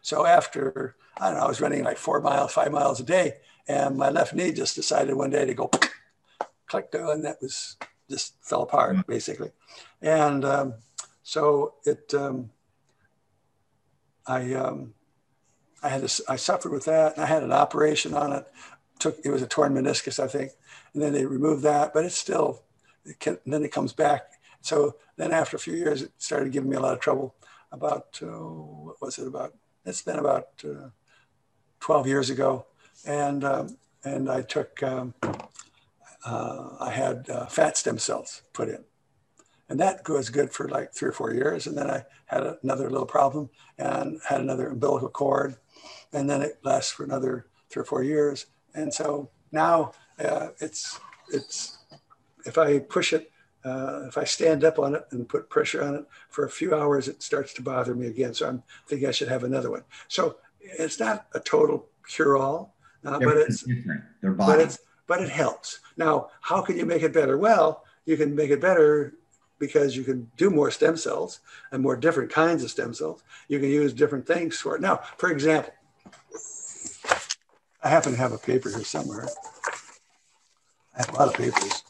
So 0.00 0.24
after, 0.26 0.96
I 1.18 1.28
don't 1.28 1.38
know, 1.38 1.44
I 1.44 1.48
was 1.48 1.60
running 1.60 1.84
like 1.84 1.96
four 1.96 2.20
miles, 2.20 2.52
five 2.52 2.72
miles 2.72 3.00
a 3.00 3.04
day. 3.04 3.38
And 3.68 3.96
my 3.96 4.10
left 4.10 4.34
knee 4.34 4.52
just 4.52 4.76
decided 4.76 5.14
one 5.14 5.30
day 5.30 5.46
to 5.46 5.54
go 5.54 5.70
click, 6.66 6.88
and 6.92 7.24
that 7.24 7.40
was 7.40 7.76
just 8.10 8.34
fell 8.42 8.62
apart 8.62 8.96
mm-hmm. 8.96 9.10
basically. 9.10 9.50
And 10.00 10.44
um, 10.44 10.74
so 11.22 11.74
it, 11.84 12.12
um, 12.14 12.50
I, 14.26 14.54
um, 14.54 14.94
I 15.82 15.88
had 15.88 16.02
I 16.28 16.36
suffered 16.36 16.72
with 16.72 16.84
that. 16.84 17.14
And 17.14 17.24
I 17.24 17.26
had 17.26 17.42
an 17.42 17.52
operation 17.52 18.14
on 18.14 18.32
it. 18.32 18.46
Took 18.98 19.18
it 19.24 19.30
was 19.30 19.42
a 19.42 19.46
torn 19.46 19.74
meniscus, 19.74 20.22
I 20.22 20.28
think, 20.28 20.52
and 20.94 21.02
then 21.02 21.12
they 21.12 21.26
removed 21.26 21.62
that. 21.64 21.92
But 21.92 22.04
it's 22.04 22.16
still, 22.16 22.62
it 23.04 23.18
can, 23.18 23.38
then 23.44 23.64
it 23.64 23.72
comes 23.72 23.92
back. 23.92 24.32
So 24.60 24.96
then 25.16 25.32
after 25.32 25.56
a 25.56 25.60
few 25.60 25.74
years, 25.74 26.02
it 26.02 26.12
started 26.18 26.52
giving 26.52 26.70
me 26.70 26.76
a 26.76 26.80
lot 26.80 26.94
of 26.94 27.00
trouble. 27.00 27.34
About 27.72 28.20
uh, 28.22 28.26
what 28.26 29.00
was 29.00 29.18
it 29.18 29.26
about? 29.26 29.54
It's 29.86 30.02
been 30.02 30.18
about 30.18 30.48
uh, 30.62 30.90
12 31.80 32.06
years 32.06 32.28
ago, 32.28 32.66
and 33.06 33.42
um, 33.44 33.78
and 34.04 34.30
I 34.30 34.42
took 34.42 34.82
um, 34.82 35.14
uh, 36.24 36.68
I 36.80 36.90
had 36.90 37.28
uh, 37.30 37.46
fat 37.46 37.76
stem 37.76 37.98
cells 37.98 38.42
put 38.52 38.68
in. 38.68 38.84
And 39.68 39.80
that 39.80 40.06
was 40.08 40.28
good 40.28 40.52
for 40.52 40.68
like 40.68 40.92
three 40.92 41.08
or 41.08 41.12
four 41.12 41.32
years. 41.32 41.66
And 41.66 41.76
then 41.76 41.90
I 41.90 42.04
had 42.26 42.58
another 42.62 42.90
little 42.90 43.06
problem 43.06 43.48
and 43.78 44.20
had 44.28 44.40
another 44.40 44.68
umbilical 44.68 45.08
cord. 45.08 45.56
And 46.12 46.28
then 46.28 46.42
it 46.42 46.58
lasts 46.62 46.92
for 46.92 47.04
another 47.04 47.46
three 47.70 47.82
or 47.82 47.84
four 47.84 48.02
years. 48.02 48.46
And 48.74 48.92
so 48.92 49.30
now 49.50 49.92
uh, 50.18 50.48
it's, 50.60 51.00
it's, 51.32 51.78
if 52.44 52.58
I 52.58 52.80
push 52.80 53.12
it, 53.12 53.30
uh, 53.64 54.06
if 54.08 54.18
I 54.18 54.24
stand 54.24 54.64
up 54.64 54.78
on 54.78 54.94
it 54.94 55.06
and 55.12 55.28
put 55.28 55.48
pressure 55.48 55.84
on 55.84 55.94
it 55.94 56.04
for 56.30 56.44
a 56.44 56.50
few 56.50 56.74
hours, 56.74 57.08
it 57.08 57.22
starts 57.22 57.54
to 57.54 57.62
bother 57.62 57.94
me 57.94 58.08
again. 58.08 58.34
So 58.34 58.48
I'm 58.48 58.62
thinking 58.88 59.08
I 59.08 59.12
should 59.12 59.28
have 59.28 59.44
another 59.44 59.70
one. 59.70 59.84
So 60.08 60.36
it's 60.60 60.98
not 60.98 61.26
a 61.34 61.40
total 61.40 61.88
cure 62.08 62.36
all, 62.36 62.74
uh, 63.04 63.18
but 63.18 63.36
it's 63.36 63.62
different. 63.62 64.02
Their 64.20 64.32
body. 64.32 64.52
But, 64.52 64.60
it's, 64.60 64.78
but 65.06 65.22
it 65.22 65.28
helps. 65.28 65.80
Now, 65.96 66.28
how 66.40 66.60
can 66.62 66.76
you 66.76 66.86
make 66.86 67.02
it 67.02 67.12
better? 67.12 67.38
Well, 67.38 67.84
you 68.04 68.16
can 68.16 68.34
make 68.34 68.50
it 68.50 68.60
better 68.60 69.14
because 69.58 69.96
you 69.96 70.02
can 70.02 70.28
do 70.36 70.50
more 70.50 70.72
stem 70.72 70.96
cells 70.96 71.38
and 71.70 71.80
more 71.80 71.96
different 71.96 72.32
kinds 72.32 72.64
of 72.64 72.70
stem 72.70 72.92
cells. 72.92 73.22
You 73.46 73.60
can 73.60 73.68
use 73.68 73.92
different 73.92 74.26
things 74.26 74.56
for 74.56 74.74
it. 74.74 74.80
Now, 74.80 75.02
for 75.18 75.30
example, 75.30 75.72
I 77.82 77.88
happen 77.88 78.12
to 78.12 78.18
have 78.18 78.32
a 78.32 78.38
paper 78.38 78.70
here 78.70 78.84
somewhere. 78.84 79.28
I 80.96 80.98
have 80.98 81.10
a 81.10 81.16
lot 81.16 81.28
of 81.28 81.34
papers. 81.34 81.82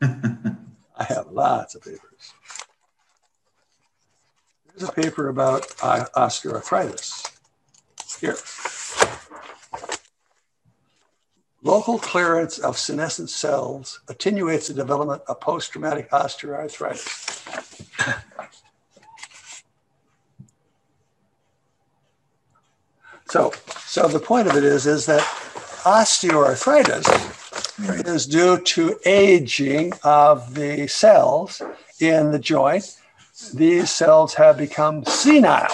I 0.02 1.04
have 1.04 1.30
lots 1.30 1.74
of 1.74 1.82
papers. 1.82 2.32
There's 4.68 4.88
a 4.88 4.92
paper 4.92 5.28
about 5.28 5.66
uh, 5.82 6.06
osteoarthritis. 6.16 7.30
Here. 8.20 8.36
Local 11.62 11.98
clearance 11.98 12.58
of 12.58 12.78
senescent 12.78 13.30
cells 13.30 14.00
attenuates 14.08 14.68
the 14.68 14.74
development 14.74 15.22
of 15.28 15.40
post-traumatic 15.40 16.10
osteoarthritis. 16.10 17.93
So, 23.34 23.52
so 23.84 24.06
the 24.06 24.20
point 24.20 24.46
of 24.46 24.54
it 24.54 24.62
is, 24.62 24.86
is 24.86 25.06
that 25.06 25.22
osteoarthritis 25.82 27.88
right. 27.88 28.06
is 28.06 28.26
due 28.26 28.60
to 28.60 28.96
aging 29.04 29.92
of 30.04 30.54
the 30.54 30.86
cells 30.86 31.60
in 31.98 32.30
the 32.30 32.38
joint. 32.38 32.96
These 33.52 33.90
cells 33.90 34.34
have 34.34 34.56
become 34.56 35.04
senile 35.04 35.66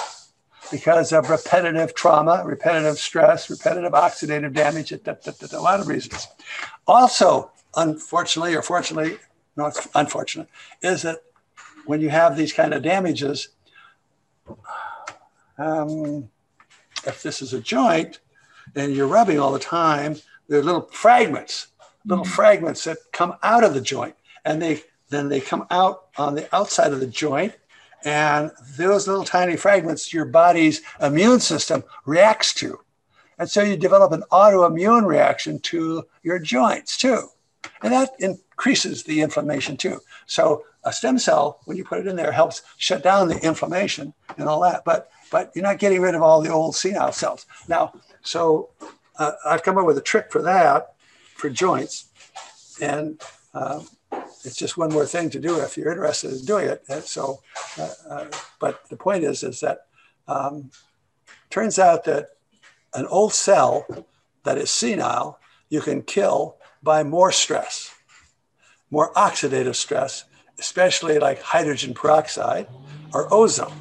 because 0.70 1.12
of 1.12 1.28
repetitive 1.28 1.94
trauma, 1.94 2.42
repetitive 2.46 2.98
stress, 2.98 3.50
repetitive 3.50 3.92
oxidative 3.92 4.54
damage, 4.54 4.92
a 4.92 5.60
lot 5.60 5.80
of 5.80 5.86
reasons. 5.86 6.28
Also, 6.86 7.50
unfortunately, 7.76 8.54
or 8.54 8.62
fortunately, 8.62 9.18
no, 9.58 9.70
unfortunate, 9.94 10.48
is 10.80 11.02
that 11.02 11.18
when 11.84 12.00
you 12.00 12.08
have 12.08 12.38
these 12.38 12.54
kind 12.54 12.72
of 12.72 12.82
damages, 12.82 13.48
um, 15.58 16.30
if 17.06 17.22
this 17.22 17.42
is 17.42 17.52
a 17.52 17.60
joint 17.60 18.20
and 18.74 18.94
you're 18.94 19.06
rubbing 19.06 19.38
all 19.38 19.52
the 19.52 19.58
time, 19.58 20.16
there 20.48 20.58
are 20.58 20.64
little 20.64 20.88
fragments, 20.92 21.68
little 22.04 22.24
mm-hmm. 22.24 22.32
fragments 22.32 22.84
that 22.84 22.98
come 23.12 23.34
out 23.42 23.64
of 23.64 23.74
the 23.74 23.80
joint, 23.80 24.14
and 24.44 24.60
they 24.60 24.82
then 25.10 25.28
they 25.28 25.40
come 25.40 25.66
out 25.70 26.04
on 26.16 26.34
the 26.34 26.54
outside 26.54 26.92
of 26.92 27.00
the 27.00 27.06
joint 27.06 27.52
and 28.04 28.50
those 28.76 29.06
little 29.06 29.24
tiny 29.24 29.56
fragments 29.56 30.12
your 30.12 30.24
body's 30.24 30.82
immune 31.00 31.40
system 31.40 31.84
reacts 32.06 32.54
to. 32.54 32.80
And 33.38 33.48
so 33.48 33.62
you 33.62 33.76
develop 33.76 34.12
an 34.12 34.24
autoimmune 34.30 35.06
reaction 35.06 35.58
to 35.60 36.04
your 36.22 36.38
joints 36.38 36.96
too. 36.96 37.28
And 37.82 37.92
that 37.92 38.10
increases 38.18 39.02
the 39.02 39.20
inflammation 39.20 39.76
too. 39.76 40.00
So 40.26 40.64
a 40.84 40.92
stem 40.92 41.18
cell, 41.18 41.60
when 41.64 41.76
you 41.76 41.84
put 41.84 42.00
it 42.00 42.06
in 42.06 42.16
there, 42.16 42.32
helps 42.32 42.62
shut 42.76 43.02
down 43.02 43.28
the 43.28 43.38
inflammation 43.44 44.14
and 44.38 44.48
all 44.48 44.60
that. 44.60 44.84
But 44.84 45.10
but 45.30 45.52
you're 45.54 45.62
not 45.62 45.78
getting 45.78 46.00
rid 46.00 46.14
of 46.14 46.22
all 46.22 46.40
the 46.40 46.52
old 46.52 46.74
senile 46.74 47.12
cells. 47.12 47.46
Now, 47.68 47.92
so 48.22 48.70
uh, 49.18 49.32
I've 49.46 49.62
come 49.62 49.78
up 49.78 49.86
with 49.86 49.98
a 49.98 50.02
trick 50.02 50.30
for 50.30 50.42
that, 50.42 50.94
for 51.34 51.50
joints. 51.50 52.06
And 52.80 53.20
uh, 53.54 53.82
it's 54.44 54.56
just 54.56 54.76
one 54.76 54.90
more 54.90 55.06
thing 55.06 55.30
to 55.30 55.40
do 55.40 55.60
if 55.60 55.76
you're 55.76 55.92
interested 55.92 56.32
in 56.32 56.44
doing 56.44 56.68
it. 56.68 56.82
And 56.88 57.02
so, 57.02 57.40
uh, 57.78 57.92
uh, 58.08 58.26
but 58.58 58.88
the 58.88 58.96
point 58.96 59.24
is, 59.24 59.42
is 59.42 59.60
that 59.60 59.86
um, 60.26 60.70
turns 61.50 61.78
out 61.78 62.04
that 62.04 62.28
an 62.94 63.06
old 63.06 63.32
cell 63.32 63.86
that 64.44 64.58
is 64.58 64.70
senile, 64.70 65.38
you 65.68 65.80
can 65.80 66.02
kill 66.02 66.56
by 66.82 67.02
more 67.02 67.30
stress, 67.30 67.94
more 68.90 69.12
oxidative 69.14 69.76
stress, 69.76 70.24
especially 70.58 71.18
like 71.18 71.40
hydrogen 71.40 71.94
peroxide 71.94 72.66
or 73.12 73.32
ozone. 73.32 73.72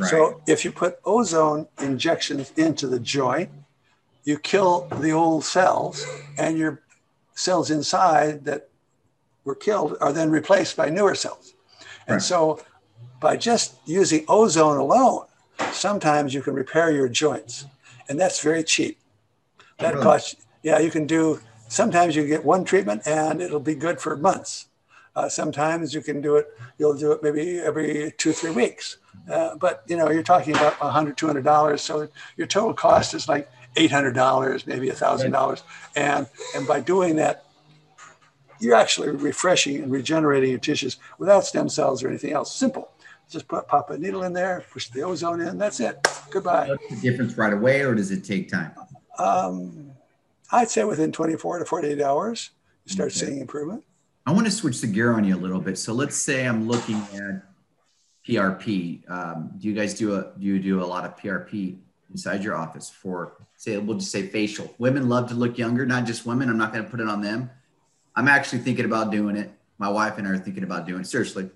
Right. 0.00 0.10
So 0.10 0.40
if 0.46 0.64
you 0.64 0.72
put 0.72 0.98
ozone 1.04 1.68
injections 1.80 2.52
into 2.56 2.86
the 2.86 3.00
joint, 3.00 3.50
you 4.24 4.38
kill 4.38 4.88
the 5.00 5.12
old 5.12 5.44
cells 5.44 6.06
and 6.38 6.58
your 6.58 6.82
cells 7.34 7.70
inside 7.70 8.44
that 8.44 8.68
were 9.44 9.54
killed 9.54 9.96
are 10.00 10.12
then 10.12 10.30
replaced 10.30 10.76
by 10.76 10.88
newer 10.88 11.14
cells. 11.14 11.54
Right. 11.80 12.14
And 12.14 12.22
so 12.22 12.62
by 13.20 13.36
just 13.36 13.76
using 13.86 14.24
ozone 14.28 14.78
alone, 14.78 15.26
sometimes 15.72 16.34
you 16.34 16.42
can 16.42 16.54
repair 16.54 16.90
your 16.90 17.08
joints. 17.08 17.66
And 18.08 18.18
that's 18.18 18.40
very 18.42 18.64
cheap. 18.64 18.98
That 19.78 19.94
really? 19.94 20.02
costs, 20.02 20.36
yeah, 20.62 20.78
you 20.78 20.90
can 20.90 21.06
do, 21.06 21.40
sometimes 21.68 22.16
you 22.16 22.26
get 22.26 22.44
one 22.44 22.64
treatment 22.64 23.02
and 23.06 23.40
it'll 23.40 23.60
be 23.60 23.74
good 23.74 24.00
for 24.00 24.16
months. 24.16 24.66
Uh, 25.16 25.28
sometimes 25.28 25.92
you 25.92 26.00
can 26.00 26.20
do 26.20 26.36
it, 26.36 26.46
you'll 26.78 26.94
do 26.94 27.12
it 27.12 27.22
maybe 27.22 27.58
every 27.58 28.12
two, 28.16 28.32
three 28.32 28.50
weeks. 28.50 28.98
Uh, 29.30 29.56
but 29.56 29.82
you 29.88 29.96
know, 29.96 30.10
you're 30.10 30.22
talking 30.22 30.54
about 30.54 30.74
$100, 30.78 31.16
$200. 31.16 31.78
So 31.78 32.08
your 32.36 32.46
total 32.46 32.74
cost 32.74 33.14
is 33.14 33.28
like 33.28 33.50
$800, 33.76 34.66
maybe 34.66 34.88
$1,000. 34.88 35.62
And, 35.96 36.26
and 36.54 36.66
by 36.66 36.80
doing 36.80 37.16
that, 37.16 37.44
you're 38.60 38.74
actually 38.74 39.10
refreshing 39.10 39.82
and 39.82 39.90
regenerating 39.90 40.50
your 40.50 40.58
tissues 40.58 40.98
without 41.18 41.44
stem 41.44 41.68
cells 41.68 42.02
or 42.02 42.08
anything 42.08 42.32
else. 42.32 42.54
Simple. 42.54 42.90
Just 43.30 43.48
put, 43.48 43.66
pop 43.68 43.90
a 43.90 43.98
needle 43.98 44.24
in 44.24 44.32
there, 44.32 44.64
push 44.70 44.88
the 44.88 45.02
ozone 45.02 45.40
in. 45.40 45.56
That's 45.56 45.80
it. 45.80 46.06
Goodbye. 46.30 46.68
What's 46.68 47.00
the 47.00 47.10
difference 47.10 47.38
right 47.38 47.52
away, 47.52 47.82
or 47.82 47.94
does 47.94 48.10
it 48.10 48.24
take 48.24 48.48
time? 48.48 48.72
Um, 49.18 49.92
I'd 50.50 50.68
say 50.68 50.84
within 50.84 51.12
24 51.12 51.60
to 51.60 51.64
48 51.64 52.00
hours, 52.02 52.50
you 52.84 52.92
start 52.92 53.12
okay. 53.12 53.26
seeing 53.26 53.40
improvement. 53.40 53.84
I 54.30 54.32
want 54.32 54.46
to 54.46 54.52
switch 54.52 54.80
the 54.80 54.86
gear 54.86 55.12
on 55.12 55.24
you 55.24 55.34
a 55.34 55.36
little 55.36 55.58
bit. 55.58 55.76
So 55.76 55.92
let's 55.92 56.14
say 56.14 56.46
I'm 56.46 56.68
looking 56.68 57.02
at 57.14 57.42
PRP. 58.24 59.10
Um, 59.10 59.50
do 59.58 59.66
you 59.66 59.74
guys 59.74 59.92
do 59.92 60.14
a 60.14 60.30
do 60.38 60.46
you 60.46 60.60
do 60.60 60.80
a 60.80 60.86
lot 60.86 61.04
of 61.04 61.16
PRP 61.16 61.78
inside 62.12 62.44
your 62.44 62.54
office 62.54 62.88
for 62.88 63.44
say 63.56 63.76
we'll 63.78 63.98
just 63.98 64.12
say 64.12 64.28
facial? 64.28 64.72
Women 64.78 65.08
love 65.08 65.28
to 65.30 65.34
look 65.34 65.58
younger, 65.58 65.84
not 65.84 66.04
just 66.04 66.26
women. 66.26 66.48
I'm 66.48 66.56
not 66.56 66.72
going 66.72 66.84
to 66.84 66.88
put 66.88 67.00
it 67.00 67.08
on 67.08 67.22
them. 67.22 67.50
I'm 68.14 68.28
actually 68.28 68.60
thinking 68.60 68.84
about 68.84 69.10
doing 69.10 69.34
it. 69.34 69.50
My 69.78 69.88
wife 69.88 70.16
and 70.16 70.28
I 70.28 70.30
are 70.30 70.38
thinking 70.38 70.62
about 70.62 70.86
doing 70.86 71.00
it. 71.00 71.08
Seriously. 71.08 71.50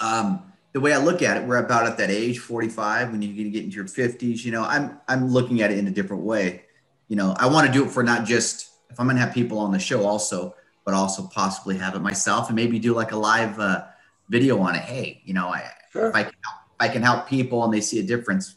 Um, 0.00 0.52
the 0.74 0.80
way 0.80 0.92
I 0.92 0.98
look 0.98 1.22
at 1.22 1.36
it, 1.38 1.44
we're 1.44 1.56
about 1.56 1.88
at 1.88 1.98
that 1.98 2.10
age, 2.12 2.38
45, 2.38 3.10
when 3.10 3.20
you're 3.20 3.32
going 3.32 3.46
to 3.46 3.50
get 3.50 3.64
into 3.64 3.74
your 3.74 3.86
50s. 3.86 4.44
You 4.44 4.52
know, 4.52 4.62
I'm 4.62 5.00
I'm 5.08 5.26
looking 5.26 5.60
at 5.60 5.72
it 5.72 5.78
in 5.78 5.88
a 5.88 5.90
different 5.90 6.22
way. 6.22 6.66
You 7.08 7.16
know, 7.16 7.34
I 7.36 7.48
want 7.48 7.66
to 7.66 7.72
do 7.72 7.84
it 7.84 7.90
for 7.90 8.04
not 8.04 8.24
just 8.24 8.70
if 8.90 9.00
I'm 9.00 9.06
going 9.06 9.16
to 9.16 9.22
have 9.22 9.34
people 9.34 9.58
on 9.58 9.72
the 9.72 9.80
show 9.80 10.06
also, 10.06 10.54
but 10.86 10.94
also 10.94 11.24
possibly 11.26 11.76
have 11.76 11.96
it 11.96 11.98
myself 11.98 12.46
and 12.46 12.56
maybe 12.56 12.78
do 12.78 12.94
like 12.94 13.10
a 13.10 13.16
live 13.16 13.58
uh, 13.58 13.84
video 14.30 14.58
on 14.60 14.76
it. 14.76 14.82
Hey, 14.82 15.20
you 15.24 15.34
know, 15.34 15.48
I, 15.48 15.68
sure. 15.92 16.08
if 16.08 16.14
I 16.14 16.22
can 16.22 16.32
help, 16.42 16.56
if 16.68 16.76
I 16.80 16.88
can 16.88 17.02
help 17.02 17.28
people 17.28 17.64
and 17.64 17.74
they 17.74 17.80
see 17.80 17.98
a 17.98 18.04
difference, 18.04 18.54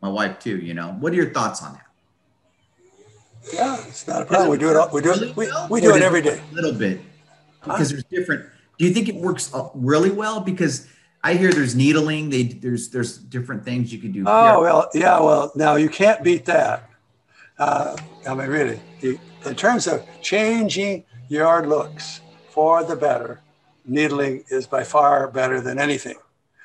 my 0.00 0.08
wife 0.08 0.38
too. 0.38 0.56
You 0.56 0.72
know, 0.72 0.96
what 0.98 1.12
are 1.12 1.16
your 1.16 1.30
thoughts 1.30 1.62
on 1.62 1.74
that? 1.74 1.86
Yeah, 3.52 3.76
it's 3.86 4.08
not 4.08 4.22
a 4.22 4.24
problem. 4.24 4.50
We 4.50 4.58
do 4.58 4.70
it. 4.70 4.76
All, 4.76 4.88
we 4.90 5.02
do 5.02 5.12
it. 5.12 5.36
We, 5.36 5.48
we 5.70 5.80
do 5.82 5.94
it 5.94 6.02
every 6.02 6.22
day. 6.22 6.40
A 6.50 6.54
little 6.54 6.72
bit 6.72 7.00
because 7.62 7.90
there's 7.90 8.04
different. 8.04 8.46
Do 8.78 8.86
you 8.86 8.92
think 8.92 9.08
it 9.08 9.14
works 9.14 9.54
uh, 9.54 9.68
really 9.74 10.10
well? 10.10 10.40
Because 10.40 10.88
I 11.22 11.34
hear 11.34 11.52
there's 11.52 11.74
needling. 11.74 12.30
They 12.30 12.44
there's 12.44 12.88
there's 12.88 13.18
different 13.18 13.64
things 13.64 13.92
you 13.92 13.98
can 13.98 14.12
do. 14.12 14.24
Oh 14.26 14.44
yeah. 14.44 14.56
well, 14.56 14.90
yeah. 14.94 15.20
Well, 15.20 15.52
now 15.54 15.76
you 15.76 15.90
can't 15.90 16.24
beat 16.24 16.46
that. 16.46 16.88
Uh, 17.58 17.96
I 18.26 18.34
mean, 18.34 18.48
really, 18.48 18.80
you, 19.00 19.20
in 19.44 19.54
terms 19.54 19.86
of 19.86 20.04
changing 20.22 21.04
your 21.28 21.66
looks 21.66 22.20
for 22.50 22.84
the 22.84 22.96
better, 22.96 23.40
needling 23.84 24.44
is 24.48 24.66
by 24.66 24.84
far 24.84 25.28
better 25.28 25.60
than 25.60 25.78
anything, 25.78 26.16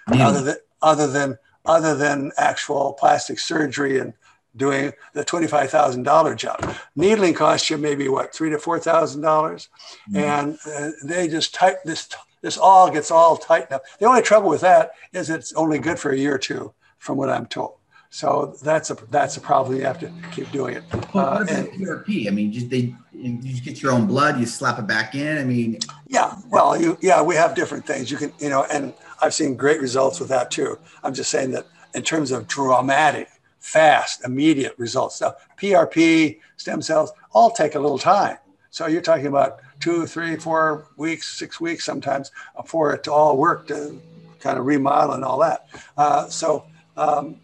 needling. 0.10 0.28
other 0.28 0.42
than 0.42 0.56
other 0.82 1.08
than 1.08 1.38
other 1.66 1.96
than 1.96 2.32
actual 2.38 2.94
plastic 2.94 3.40
surgery 3.40 4.00
and 4.00 4.14
doing 4.56 4.92
the 5.14 5.24
$25,000 5.24 6.36
job. 6.36 6.76
Needling 6.96 7.34
costs 7.34 7.70
you 7.70 7.78
maybe 7.78 8.10
what, 8.10 8.34
three 8.34 8.50
to 8.50 8.58
$4,000. 8.58 9.22
Mm-hmm. 9.22 10.18
And 10.18 10.58
uh, 10.66 10.92
they 11.04 11.28
just 11.28 11.54
type 11.54 11.84
this 11.84 12.10
this 12.42 12.58
all 12.58 12.90
gets 12.90 13.12
all 13.12 13.38
tightened 13.38 13.74
up. 13.74 13.84
The 14.00 14.08
only 14.08 14.24
trouble 14.24 14.50
with 14.50 14.62
that 14.62 14.94
is 15.14 15.30
it's 15.30 15.54
only 15.54 15.78
good 15.78 16.00
for 16.00 16.10
a 16.10 16.18
year 16.18 16.34
or 16.34 16.40
two, 16.40 16.74
from 16.98 17.18
what 17.18 17.30
I'm 17.30 17.46
told. 17.46 17.76
So 18.14 18.58
that's 18.62 18.90
a 18.90 18.98
that's 19.10 19.38
a 19.38 19.42
problem. 19.42 19.78
You 19.78 19.86
have 19.86 20.00
to 20.02 20.12
keep 20.34 20.52
doing 20.52 20.76
it. 20.76 20.84
Well, 21.14 21.30
uh, 21.30 21.46
and, 21.50 21.70
PRP? 21.70 22.28
I 22.28 22.32
mean, 22.32 22.52
you, 22.52 22.68
they 22.68 22.94
you 23.14 23.38
just 23.38 23.64
get 23.64 23.82
your 23.82 23.94
own 23.94 24.06
blood, 24.06 24.38
you 24.38 24.46
slap 24.46 24.78
it 24.80 24.86
back 24.86 25.16
in. 25.16 25.38
I 25.38 25.46
mean, 25.46 25.80
yeah. 26.08 26.36
Well, 26.50 26.80
you 26.80 26.98
yeah, 27.02 27.24
we 27.24 27.36
have 27.36 27.56
different 27.56 27.88
things. 27.88 28.12
You 28.12 28.18
can 28.18 28.34
you 28.38 28.50
know, 28.50 28.66
and 28.66 28.94
I've 29.22 29.34
seen 29.34 29.56
great 29.56 29.80
results 29.80 30.20
with 30.20 30.28
that 30.28 30.52
too. 30.52 30.78
I'm 31.04 31.14
just 31.14 31.32
saying 31.32 31.52
that 31.52 31.68
in 31.96 32.04
terms 32.04 32.32
of 32.32 32.50
dramatic, 32.50 33.30
fast, 33.60 34.26
immediate 34.26 34.76
results. 34.78 35.22
Now, 35.22 35.36
PRP, 35.58 36.40
stem 36.58 36.82
cells, 36.82 37.14
all 37.32 37.52
take 37.52 37.76
a 37.76 37.80
little 37.80 37.98
time. 38.00 38.38
So 38.72 38.88
you're 38.88 39.02
talking 39.02 39.28
about 39.28 39.62
two, 39.80 40.06
three, 40.06 40.36
four 40.36 40.88
weeks, 40.98 41.32
six 41.40 41.62
weeks 41.62 41.86
sometimes 41.86 42.32
for 42.66 42.94
it 42.94 43.04
to 43.04 43.14
all 43.14 43.38
work 43.38 43.68
to 43.68 44.02
kind 44.42 44.60
of 44.60 44.66
remodel 44.66 45.14
and 45.14 45.24
all 45.24 45.40
that. 45.40 45.68
Uh, 45.98 46.28
so 46.28 46.66
um, 46.98 47.38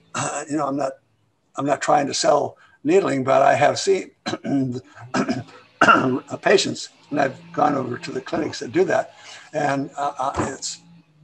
you 0.50 0.58
know, 0.58 0.68
I'm 0.68 0.78
not 0.78 0.94
I'm 1.56 1.66
not 1.66 1.82
trying 1.82 2.08
to 2.08 2.14
sell 2.14 2.58
needling, 2.84 3.24
but 3.24 3.42
I 3.42 3.56
have 3.56 3.80
seen 3.80 4.12
patients, 6.42 6.90
and 7.10 7.20
I've 7.20 7.40
gone 7.54 7.76
over 7.76 7.98
to 7.98 8.12
the 8.12 8.22
clinics 8.22 8.60
that 8.60 8.72
do 8.72 8.84
that, 8.86 9.16
and 9.54 9.90
uh, 9.98 10.14
uh 10.18 10.34
it's 10.54 10.82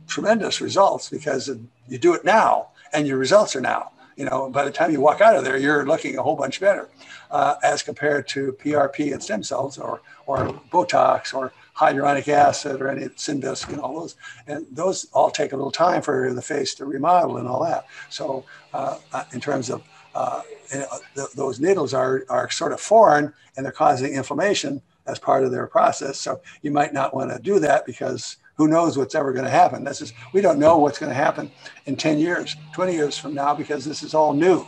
tremendous 0.07 0.61
results 0.61 1.09
because 1.09 1.49
you 1.87 1.97
do 1.97 2.13
it 2.13 2.25
now, 2.25 2.69
and 2.93 3.07
your 3.07 3.17
results 3.17 3.55
are 3.55 3.61
now 3.61 3.91
you 4.15 4.25
know, 4.25 4.49
by 4.49 4.63
the 4.63 4.71
time 4.71 4.91
you 4.91 5.01
walk 5.01 5.21
out 5.21 5.35
of 5.35 5.43
there, 5.43 5.57
you're 5.57 5.85
looking 5.85 6.17
a 6.17 6.23
whole 6.23 6.35
bunch 6.35 6.59
better 6.59 6.89
uh, 7.31 7.55
as 7.63 7.81
compared 7.81 8.27
to 8.29 8.55
PRP 8.63 9.13
and 9.13 9.21
stem 9.21 9.43
cells 9.43 9.77
or, 9.77 10.01
or 10.25 10.47
Botox 10.71 11.33
or 11.33 11.51
hyaluronic 11.75 12.27
acid 12.27 12.81
or 12.81 12.87
any 12.87 13.05
Synvisc 13.07 13.69
and 13.69 13.79
all 13.79 14.01
those. 14.01 14.15
And 14.47 14.65
those 14.71 15.07
all 15.13 15.31
take 15.31 15.53
a 15.53 15.55
little 15.55 15.71
time 15.71 16.01
for 16.01 16.33
the 16.33 16.41
face 16.41 16.75
to 16.75 16.85
remodel 16.85 17.37
and 17.37 17.47
all 17.47 17.63
that. 17.63 17.87
So 18.09 18.45
uh, 18.73 18.97
uh 19.11 19.23
in 19.33 19.39
terms 19.39 19.69
of 19.69 19.83
uh, 20.15 20.41
th- 20.69 21.31
those 21.35 21.59
needles 21.59 21.93
are, 21.93 22.25
are 22.29 22.49
sort 22.49 22.71
of 22.71 22.79
foreign 22.79 23.33
and 23.55 23.65
they're 23.65 23.71
causing 23.71 24.13
inflammation 24.13 24.81
as 25.05 25.19
part 25.19 25.43
of 25.43 25.51
their 25.51 25.67
process. 25.67 26.19
So 26.19 26.41
you 26.61 26.71
might 26.71 26.93
not 26.93 27.13
want 27.13 27.31
to 27.31 27.39
do 27.39 27.59
that 27.59 27.85
because 27.85 28.37
who 28.55 28.67
knows 28.67 28.97
what's 28.97 29.15
ever 29.15 29.33
going 29.33 29.45
to 29.45 29.51
happen. 29.51 29.83
This 29.83 30.01
is 30.01 30.13
we 30.31 30.41
don't 30.41 30.59
know 30.59 30.77
what's 30.77 30.99
going 30.99 31.09
to 31.09 31.15
happen 31.15 31.51
in 31.85 31.95
10 31.95 32.19
years, 32.19 32.55
20 32.73 32.93
years 32.93 33.17
from 33.17 33.33
now 33.33 33.53
because 33.55 33.83
this 33.83 34.03
is 34.03 34.13
all 34.13 34.33
new. 34.33 34.65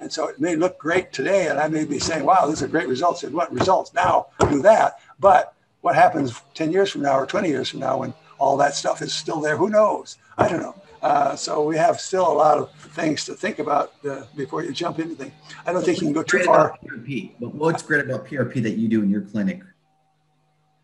And 0.00 0.12
so 0.12 0.26
it 0.26 0.40
may 0.40 0.56
look 0.56 0.78
great 0.78 1.12
today, 1.12 1.46
and 1.46 1.60
I 1.60 1.68
may 1.68 1.84
be 1.84 2.00
saying, 2.00 2.24
"Wow, 2.24 2.46
these 2.46 2.60
are 2.60 2.66
great 2.66 2.88
results." 2.88 3.22
And 3.22 3.32
what 3.32 3.52
results 3.52 3.94
now? 3.94 4.26
Do 4.50 4.60
that. 4.62 4.98
But 5.20 5.54
what 5.82 5.94
happens 5.94 6.40
10 6.54 6.72
years 6.72 6.90
from 6.90 7.02
now 7.02 7.18
or 7.18 7.26
20 7.26 7.48
years 7.48 7.68
from 7.68 7.80
now 7.80 7.98
when 7.98 8.14
all 8.38 8.56
that 8.56 8.74
stuff 8.74 9.02
is 9.02 9.12
still 9.12 9.40
there? 9.40 9.56
Who 9.56 9.68
knows? 9.68 10.16
I 10.38 10.48
don't 10.48 10.62
know. 10.62 10.74
Uh, 11.02 11.34
so 11.34 11.64
we 11.64 11.76
have 11.76 12.00
still 12.00 12.26
a 12.26 12.32
lot 12.32 12.58
of 12.58 12.72
things 12.72 13.24
to 13.24 13.34
think 13.34 13.58
about 13.58 13.92
uh, 14.08 14.22
before 14.36 14.62
you 14.62 14.72
jump 14.72 15.00
into 15.00 15.16
things. 15.16 15.32
I 15.66 15.72
don't 15.72 15.84
think 15.84 16.00
you 16.00 16.06
can 16.06 16.12
go 16.12 16.22
too 16.22 16.44
far. 16.44 16.78
PRP. 16.84 17.32
But 17.40 17.54
what's 17.54 17.82
great 17.82 18.04
about 18.04 18.26
PRP 18.26 18.62
that 18.62 18.76
you 18.76 18.88
do 18.88 19.02
in 19.02 19.10
your 19.10 19.22
clinic? 19.22 19.62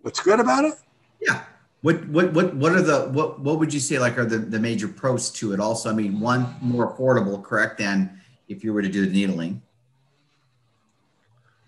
What's 0.03 0.21
good 0.21 0.41
about 0.41 0.65
it? 0.65 0.75
Yeah. 1.21 1.45
What 1.83 2.09
what 2.09 2.33
what 2.33 2.57
what 2.57 2.73
are 2.73 2.83
the 2.83 3.09
what 3.11 3.39
what 3.39 3.61
would 3.61 3.73
you 3.73 3.79
say 3.79 4.01
like 4.01 4.19
are 4.19 4.25
the, 4.25 4.39
the 4.39 4.59
major 4.59 4.89
pros 4.89 5.31
to 5.33 5.53
it 5.53 5.61
also? 5.61 5.89
I 5.89 5.95
mean, 5.95 6.19
one 6.19 6.57
more 6.61 6.93
affordable, 6.93 7.41
correct, 7.41 7.79
than 7.79 8.21
if 8.49 8.65
you 8.65 8.73
were 8.73 8.83
to 8.83 8.89
do 8.89 9.07
the 9.07 9.13
needling. 9.13 9.63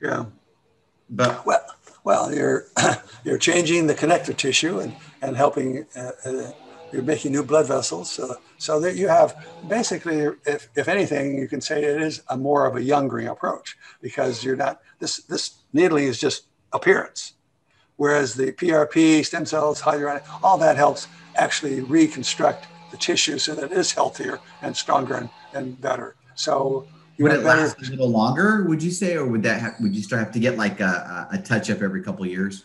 Yeah. 0.03 0.25
But 1.09 1.47
well 1.47 1.65
well 2.05 2.35
you're 2.35 2.67
you're 3.25 3.39
changing 3.39 3.87
the 3.87 3.95
connective 3.95 4.37
tissue 4.37 4.79
and 4.79 4.95
and 5.23 5.37
helping 5.37 5.87
uh, 5.97 6.11
uh, 6.25 6.51
you're 6.93 7.03
making 7.03 7.33
new 7.33 7.45
blood 7.45 7.67
vessels 7.67 8.11
so 8.11 8.37
so 8.59 8.81
that 8.81 8.97
you 8.97 9.09
have 9.09 9.47
basically 9.69 10.29
if 10.47 10.69
if 10.77 10.89
anything 10.89 11.39
you 11.39 11.49
can 11.49 11.61
say 11.61 11.83
it 11.83 12.01
is 12.01 12.23
a 12.29 12.37
more 12.37 12.67
of 12.67 12.77
a 12.77 12.83
youngering 12.83 13.29
approach 13.29 13.77
because 14.01 14.45
you're 14.45 14.57
not 14.57 14.81
this 14.99 15.19
this 15.25 15.57
needling 15.73 16.05
is 16.05 16.19
just 16.19 16.47
appearance 16.73 17.35
Whereas 18.01 18.35
the 18.35 18.53
PRP, 18.53 19.27
stem 19.27 19.45
cells, 19.45 19.83
hyaluronic, 19.83 20.23
all 20.43 20.57
that 20.57 20.79
helps 20.79 21.07
actually 21.37 21.83
reconstruct 21.83 22.67
the 22.91 22.97
tissue 22.97 23.37
so 23.37 23.55
that 23.55 23.71
it 23.71 23.73
is 23.73 23.93
healthier 23.93 24.41
and 24.63 24.75
stronger 24.75 25.17
and, 25.17 25.29
and 25.53 25.79
better. 25.79 26.15
So 26.35 26.89
would 27.21 27.33
it 27.33 27.43
last 27.43 27.79
a 27.79 27.91
little 27.91 28.09
longer, 28.09 28.65
would 28.65 28.83
you 28.83 28.91
say, 28.91 29.17
or 29.17 29.27
would 29.27 29.43
that 29.43 29.61
have, 29.61 29.75
would 29.81 29.95
you 29.95 30.03
start 30.03 30.23
have 30.23 30.33
to 30.33 30.41
get 30.41 30.57
like 30.57 30.81
a, 30.81 31.29
a 31.33 31.39
touch 31.39 31.71
up 31.71 31.83
every 31.83 32.03
couple 32.03 32.25
of 32.25 32.31
years? 32.31 32.65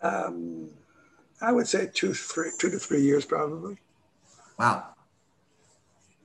Um, 0.00 0.70
I 1.40 1.52
would 1.52 1.68
say 1.68 1.90
two, 1.92 2.14
three, 2.14 2.50
two 2.58 2.70
to 2.70 2.78
three 2.78 3.02
years 3.02 3.24
probably. 3.24 3.78
Wow. 4.58 4.86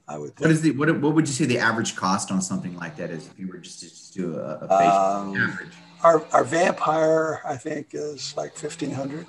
I 0.07 0.17
would. 0.17 0.35
Think. 0.35 0.41
What 0.41 0.51
is 0.51 0.61
the 0.61 0.71
what, 0.71 1.01
what 1.01 1.15
would 1.15 1.27
you 1.27 1.33
say 1.33 1.45
the 1.45 1.59
average 1.59 1.95
cost 1.95 2.31
on 2.31 2.41
something 2.41 2.75
like 2.77 2.95
that 2.95 3.09
is 3.09 3.27
if 3.27 3.37
you 3.37 3.47
were 3.47 3.57
just 3.57 3.81
to 3.81 3.89
just 3.89 4.13
do 4.13 4.37
a, 4.37 4.55
a 4.61 4.67
face 4.67 4.93
um, 4.93 5.35
average? 5.35 5.73
Our 6.01 6.25
our 6.31 6.43
vampire, 6.45 7.41
I 7.45 7.57
think, 7.57 7.89
is 7.91 8.35
like 8.37 8.55
fifteen 8.55 8.91
hundred. 8.91 9.27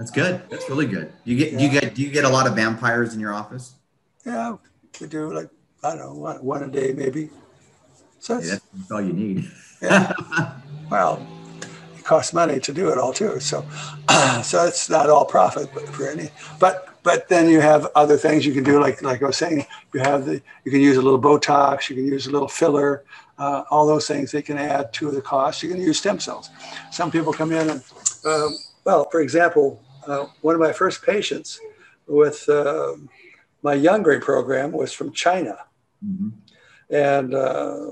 That's 0.00 0.10
good. 0.10 0.42
That's 0.50 0.68
really 0.68 0.86
good. 0.86 1.12
You 1.24 1.36
get 1.36 1.52
yeah. 1.52 1.58
do 1.58 1.64
you 1.64 1.70
get 1.70 1.94
do 1.94 2.02
you 2.02 2.10
get 2.10 2.24
a 2.24 2.28
lot 2.28 2.48
of 2.48 2.56
vampires 2.56 3.14
in 3.14 3.20
your 3.20 3.32
office? 3.32 3.74
Yeah, 4.26 4.56
we 5.00 5.06
do. 5.06 5.32
Like 5.32 5.50
I 5.82 5.90
don't 5.90 5.98
know, 5.98 6.14
one, 6.14 6.44
one 6.44 6.62
a 6.62 6.68
day 6.68 6.92
maybe. 6.92 7.30
So 8.18 8.34
that's, 8.34 8.48
yeah, 8.48 8.58
that's 8.74 8.90
all 8.90 9.00
you 9.00 9.12
need. 9.12 9.50
yeah. 9.82 10.12
Well, 10.90 11.26
it 11.96 12.04
costs 12.04 12.32
money 12.32 12.60
to 12.60 12.72
do 12.72 12.90
it 12.90 12.98
all 12.98 13.12
too. 13.12 13.40
So, 13.40 13.64
so 14.42 14.64
it's 14.64 14.90
not 14.90 15.08
all 15.08 15.24
profit, 15.24 15.70
but 15.72 15.88
for 15.88 16.08
any. 16.08 16.30
But 16.58 16.86
but 17.02 17.28
then 17.28 17.48
you 17.48 17.60
have 17.60 17.88
other 17.94 18.18
things 18.18 18.44
you 18.44 18.52
can 18.52 18.64
do, 18.64 18.78
like 18.78 19.00
like 19.02 19.22
I 19.22 19.26
was 19.26 19.38
saying, 19.38 19.64
you 19.94 20.00
have 20.00 20.26
the 20.26 20.42
you 20.64 20.70
can 20.70 20.80
use 20.80 20.96
a 20.98 21.02
little 21.02 21.20
Botox, 21.20 21.88
you 21.88 21.96
can 21.96 22.06
use 22.06 22.26
a 22.26 22.30
little 22.30 22.48
filler, 22.48 23.04
uh, 23.40 23.64
all 23.70 23.86
those 23.86 24.06
things 24.06 24.30
they 24.30 24.42
can 24.42 24.58
add 24.58 24.92
to 24.92 25.10
the 25.10 25.22
cost. 25.22 25.62
You 25.62 25.70
can 25.70 25.80
use 25.80 25.98
stem 25.98 26.20
cells. 26.20 26.50
Some 26.92 27.10
people 27.10 27.32
come 27.32 27.52
in 27.52 27.70
and, 27.70 27.82
um, 28.26 28.56
well, 28.84 29.08
for 29.10 29.20
example, 29.20 29.82
uh, 30.06 30.26
one 30.42 30.54
of 30.54 30.60
my 30.60 30.72
first 30.72 31.02
patients 31.02 31.58
with 32.06 32.46
uh, 32.48 32.94
my 33.62 33.74
Youngering 33.74 34.20
program 34.20 34.72
was 34.72 34.92
from 34.92 35.12
China, 35.12 35.58
mm-hmm. 36.04 36.28
and 36.90 37.34
uh, 37.34 37.86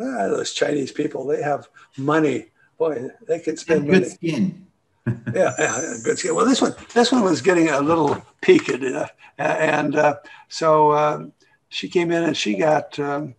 ah, 0.00 0.28
those 0.28 0.52
Chinese 0.52 0.92
people 0.92 1.26
they 1.26 1.42
have 1.42 1.68
money. 1.96 2.46
Boy, 2.78 3.08
they 3.26 3.40
can 3.40 3.56
spend 3.56 3.86
good 3.86 3.92
money. 3.92 4.08
skin 4.08 4.66
yeah, 5.34 5.54
yeah, 5.58 5.94
good 6.04 6.18
skin. 6.18 6.34
Well, 6.34 6.46
this 6.46 6.60
one, 6.60 6.74
this 6.94 7.10
one 7.10 7.22
was 7.22 7.40
getting 7.40 7.68
a 7.68 7.80
little 7.80 8.22
peaked, 8.42 8.70
uh, 8.70 9.06
and 9.38 9.96
uh, 9.96 10.16
so 10.48 10.92
um, 10.92 11.32
she 11.68 11.88
came 11.88 12.10
in 12.10 12.22
and 12.24 12.36
she 12.36 12.54
got 12.54 12.98
um, 12.98 13.34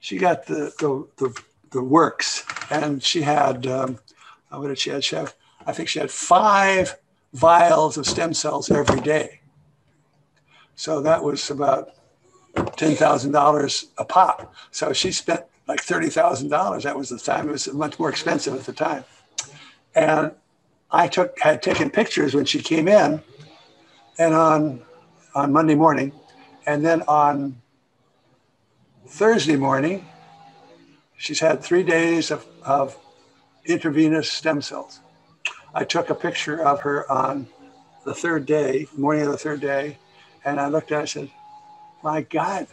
she 0.00 0.18
got 0.18 0.46
the, 0.46 0.72
the, 0.78 1.06
the 1.16 1.42
the 1.70 1.82
works, 1.82 2.44
and 2.70 3.02
she 3.02 3.22
had 3.22 3.66
um, 3.66 3.98
what 4.50 4.68
did 4.68 4.78
she 4.78 4.90
have? 4.90 5.04
She 5.04 5.16
had, 5.16 5.32
I 5.66 5.72
think 5.72 5.88
she 5.88 5.98
had 5.98 6.10
five 6.10 6.96
vials 7.32 7.96
of 7.96 8.06
stem 8.06 8.34
cells 8.34 8.70
every 8.70 9.00
day. 9.00 9.40
So 10.74 11.00
that 11.00 11.22
was 11.22 11.50
about 11.50 11.90
ten 12.76 12.94
thousand 12.96 13.32
dollars 13.32 13.86
a 13.98 14.04
pop. 14.04 14.54
So 14.70 14.92
she 14.92 15.12
spent 15.12 15.44
like 15.68 15.80
thirty 15.80 16.08
thousand 16.08 16.48
dollars. 16.48 16.84
That 16.84 16.96
was 16.96 17.10
the 17.10 17.18
time. 17.18 17.48
It 17.48 17.52
was 17.52 17.72
much 17.72 17.98
more 17.98 18.10
expensive 18.10 18.54
at 18.54 18.64
the 18.64 18.72
time, 18.72 19.04
and 19.94 20.32
I 20.90 21.08
took 21.08 21.38
had 21.40 21.62
taken 21.62 21.90
pictures 21.90 22.34
when 22.34 22.44
she 22.44 22.60
came 22.60 22.88
in, 22.88 23.22
and 24.18 24.34
on 24.34 24.82
on 25.34 25.52
Monday 25.52 25.74
morning, 25.74 26.12
and 26.66 26.84
then 26.84 27.02
on 27.02 27.60
Thursday 29.06 29.56
morning, 29.56 30.06
she's 31.16 31.40
had 31.40 31.62
three 31.62 31.82
days 31.82 32.30
of, 32.30 32.46
of 32.62 32.96
intravenous 33.64 34.30
stem 34.30 34.62
cells. 34.62 35.00
I 35.74 35.84
took 35.84 36.10
a 36.10 36.14
picture 36.14 36.62
of 36.62 36.80
her 36.80 37.10
on 37.10 37.46
the 38.04 38.14
third 38.14 38.46
day, 38.46 38.86
morning 38.96 39.26
of 39.26 39.32
the 39.32 39.38
third 39.38 39.60
day, 39.60 39.98
and 40.44 40.58
I 40.58 40.68
looked 40.68 40.90
at 40.90 40.94
her 40.94 41.00
and 41.00 41.08
said, 41.08 41.30
My 42.02 42.22
God, 42.22 42.66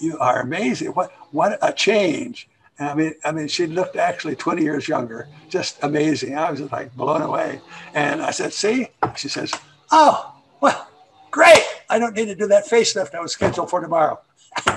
you 0.00 0.18
are 0.18 0.40
amazing. 0.40 0.88
What 0.88 1.12
what 1.30 1.58
a 1.62 1.72
change. 1.72 2.48
And 2.78 2.88
I 2.88 2.94
mean, 2.94 3.14
I 3.24 3.32
mean, 3.32 3.48
she 3.48 3.66
looked 3.66 3.96
actually 3.96 4.34
20 4.34 4.62
years 4.62 4.88
younger, 4.88 5.28
just 5.48 5.78
amazing. 5.82 6.36
I 6.36 6.50
was 6.50 6.60
just 6.60 6.72
like 6.72 6.94
blown 6.96 7.22
away. 7.22 7.60
And 7.94 8.20
I 8.20 8.32
said, 8.32 8.52
see, 8.52 8.88
she 9.16 9.28
says, 9.28 9.52
oh, 9.92 10.34
well, 10.60 10.88
great. 11.30 11.62
I 11.88 12.00
don't 12.00 12.16
need 12.16 12.26
to 12.26 12.34
do 12.34 12.48
that 12.48 12.66
facelift 12.66 13.14
I 13.14 13.20
was 13.20 13.32
scheduled 13.32 13.70
for 13.70 13.80
tomorrow. 13.80 14.20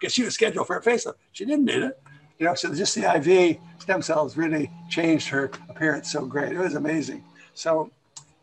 Because 0.00 0.14
she 0.14 0.22
was 0.22 0.34
scheduled 0.34 0.68
for 0.68 0.76
a 0.76 0.80
facelift. 0.80 1.14
She 1.32 1.44
didn't 1.44 1.64
need 1.64 1.82
it. 1.82 2.00
You 2.38 2.46
know, 2.46 2.54
so 2.54 2.72
just 2.72 2.94
the 2.94 3.12
IV 3.16 3.58
stem 3.80 4.00
cells 4.00 4.36
really 4.36 4.70
changed 4.88 5.26
her 5.30 5.50
appearance 5.68 6.12
so 6.12 6.24
great. 6.24 6.52
It 6.52 6.58
was 6.58 6.76
amazing. 6.76 7.24
So, 7.54 7.90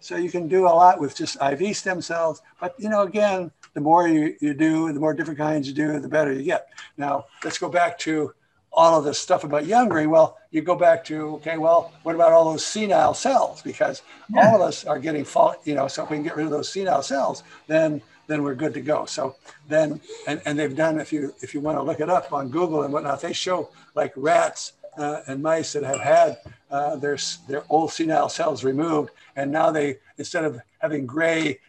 so 0.02 0.18
you 0.18 0.30
can 0.30 0.50
do 0.50 0.66
a 0.66 0.76
lot 0.76 1.00
with 1.00 1.16
just 1.16 1.38
IV 1.42 1.78
stem 1.78 2.02
cells. 2.02 2.42
But, 2.60 2.76
you 2.78 2.90
know, 2.90 3.04
again, 3.04 3.52
the 3.76 3.82
more 3.82 4.08
you, 4.08 4.36
you 4.42 4.56
do, 4.56 4.92
the 4.92 5.00
more 5.00 5.14
different 5.14 5.38
kinds 5.38 5.68
you 5.68 5.74
do, 5.76 6.00
the 6.00 6.08
better 6.08 6.34
you 6.34 6.42
get. 6.44 6.70
Now, 6.98 7.26
let's 7.44 7.60
go 7.60 7.70
back 7.70 8.00
to 8.00 8.34
all 8.76 9.00
of 9.00 9.06
this 9.06 9.20
stuff 9.20 9.44
about 9.44 9.66
Youngering, 9.66 10.10
well, 10.10 10.38
you 10.52 10.62
go 10.62 10.76
back 10.76 11.04
to, 11.06 11.36
okay, 11.36 11.58
well, 11.58 11.94
what 12.04 12.16
about 12.16 12.32
all 12.34 12.52
those 12.52 12.66
senile 12.66 13.14
cells? 13.14 13.62
Because 13.62 14.02
yeah. 14.34 14.50
all 14.50 14.56
of 14.56 14.62
us 14.68 14.86
are 14.86 15.00
getting 15.00 15.24
fault, 15.24 15.58
you 15.64 15.76
know, 15.76 15.88
so 15.88 16.04
if 16.04 16.10
we 16.10 16.18
can 16.18 16.24
get 16.24 16.36
rid 16.36 16.46
of 16.46 16.52
those 16.52 16.72
senile 16.72 17.04
cells, 17.04 17.44
then 17.68 18.02
then 18.28 18.42
we're 18.42 18.56
good 18.56 18.74
to 18.74 18.82
go. 18.82 19.06
So 19.06 19.36
then, 19.68 20.02
and, 20.26 20.42
and 20.46 20.58
they've 20.58 20.76
done, 20.76 21.00
if 21.00 21.14
you 21.14 21.34
if 21.42 21.54
you 21.54 21.62
want 21.62 21.78
to 21.78 21.84
look 21.84 22.00
it 22.00 22.10
up 22.10 22.34
on 22.34 22.50
Google 22.50 22.82
and 22.84 22.92
whatnot, 22.92 23.22
they 23.22 23.34
show 23.34 23.70
like 23.94 24.14
rats 24.16 24.74
uh, 24.98 25.22
and 25.28 25.44
mice 25.44 25.74
that 25.74 25.84
have 25.84 26.00
had 26.00 26.38
uh, 26.72 26.96
their 26.96 27.18
their 27.48 27.64
old 27.70 27.92
senile 27.92 28.30
cells 28.30 28.64
removed, 28.64 29.12
and 29.36 29.52
now 29.52 29.70
they 29.70 30.00
instead 30.18 30.44
of 30.44 30.60
having 30.80 31.06
gray, 31.06 31.60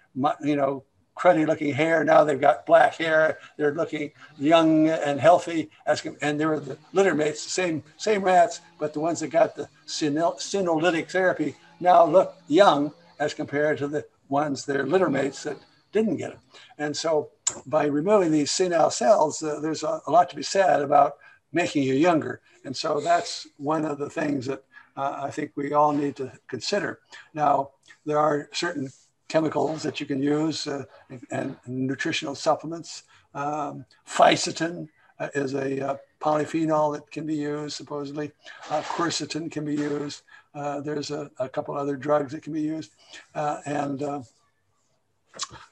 you 0.42 0.56
know, 0.56 0.82
cruddy 1.16 1.46
looking 1.46 1.72
hair. 1.72 2.04
Now 2.04 2.24
they've 2.24 2.40
got 2.40 2.66
black 2.66 2.96
hair. 2.96 3.38
They're 3.56 3.74
looking 3.74 4.12
young 4.38 4.88
and 4.88 5.18
healthy. 5.18 5.70
As, 5.86 6.04
and 6.20 6.38
they 6.38 6.46
were 6.46 6.60
the 6.60 6.78
litter 6.92 7.14
mates, 7.14 7.44
the 7.44 7.50
same, 7.50 7.82
same 7.96 8.22
rats, 8.22 8.60
but 8.78 8.92
the 8.92 9.00
ones 9.00 9.20
that 9.20 9.28
got 9.28 9.56
the 9.56 9.68
senolytic 9.86 11.10
therapy 11.10 11.56
now 11.80 12.04
look 12.04 12.36
young 12.48 12.92
as 13.18 13.34
compared 13.34 13.78
to 13.78 13.88
the 13.88 14.04
ones, 14.28 14.64
their 14.64 14.84
litter 14.84 15.08
mates 15.08 15.42
that 15.44 15.58
didn't 15.92 16.16
get 16.16 16.32
it. 16.32 16.38
And 16.78 16.96
so 16.96 17.30
by 17.66 17.86
removing 17.86 18.30
these 18.30 18.50
senile 18.50 18.90
cells, 18.90 19.42
uh, 19.42 19.60
there's 19.60 19.82
a, 19.82 20.00
a, 20.06 20.10
lot 20.10 20.28
to 20.30 20.36
be 20.36 20.42
said 20.42 20.82
about 20.82 21.16
making 21.52 21.84
you 21.84 21.94
younger. 21.94 22.40
And 22.64 22.76
so 22.76 23.00
that's 23.00 23.46
one 23.56 23.84
of 23.84 23.98
the 23.98 24.10
things 24.10 24.46
that 24.46 24.64
uh, 24.96 25.20
I 25.22 25.30
think 25.30 25.52
we 25.54 25.72
all 25.72 25.92
need 25.92 26.16
to 26.16 26.32
consider. 26.48 27.00
Now, 27.34 27.70
there 28.04 28.18
are 28.18 28.48
certain 28.52 28.90
chemicals 29.28 29.82
that 29.82 30.00
you 30.00 30.06
can 30.06 30.22
use 30.22 30.66
uh, 30.66 30.84
and, 31.10 31.56
and, 31.66 31.86
nutritional 31.88 32.34
supplements. 32.34 33.04
Um, 33.34 33.84
Fisetin 34.06 34.88
uh, 35.18 35.28
is 35.34 35.54
a 35.54 35.90
uh, 35.90 35.96
polyphenol 36.20 36.94
that 36.94 37.10
can 37.10 37.26
be 37.26 37.34
used, 37.34 37.76
supposedly. 37.76 38.32
Uh, 38.70 38.82
quercetin 38.82 39.50
can 39.50 39.64
be 39.64 39.74
used. 39.74 40.22
Uh, 40.54 40.80
there's 40.80 41.10
a, 41.10 41.30
a, 41.38 41.48
couple 41.48 41.76
other 41.76 41.96
drugs 41.96 42.32
that 42.32 42.42
can 42.42 42.52
be 42.52 42.62
used. 42.62 42.92
Uh, 43.34 43.60
and 43.66 44.02
uh, 44.02 44.22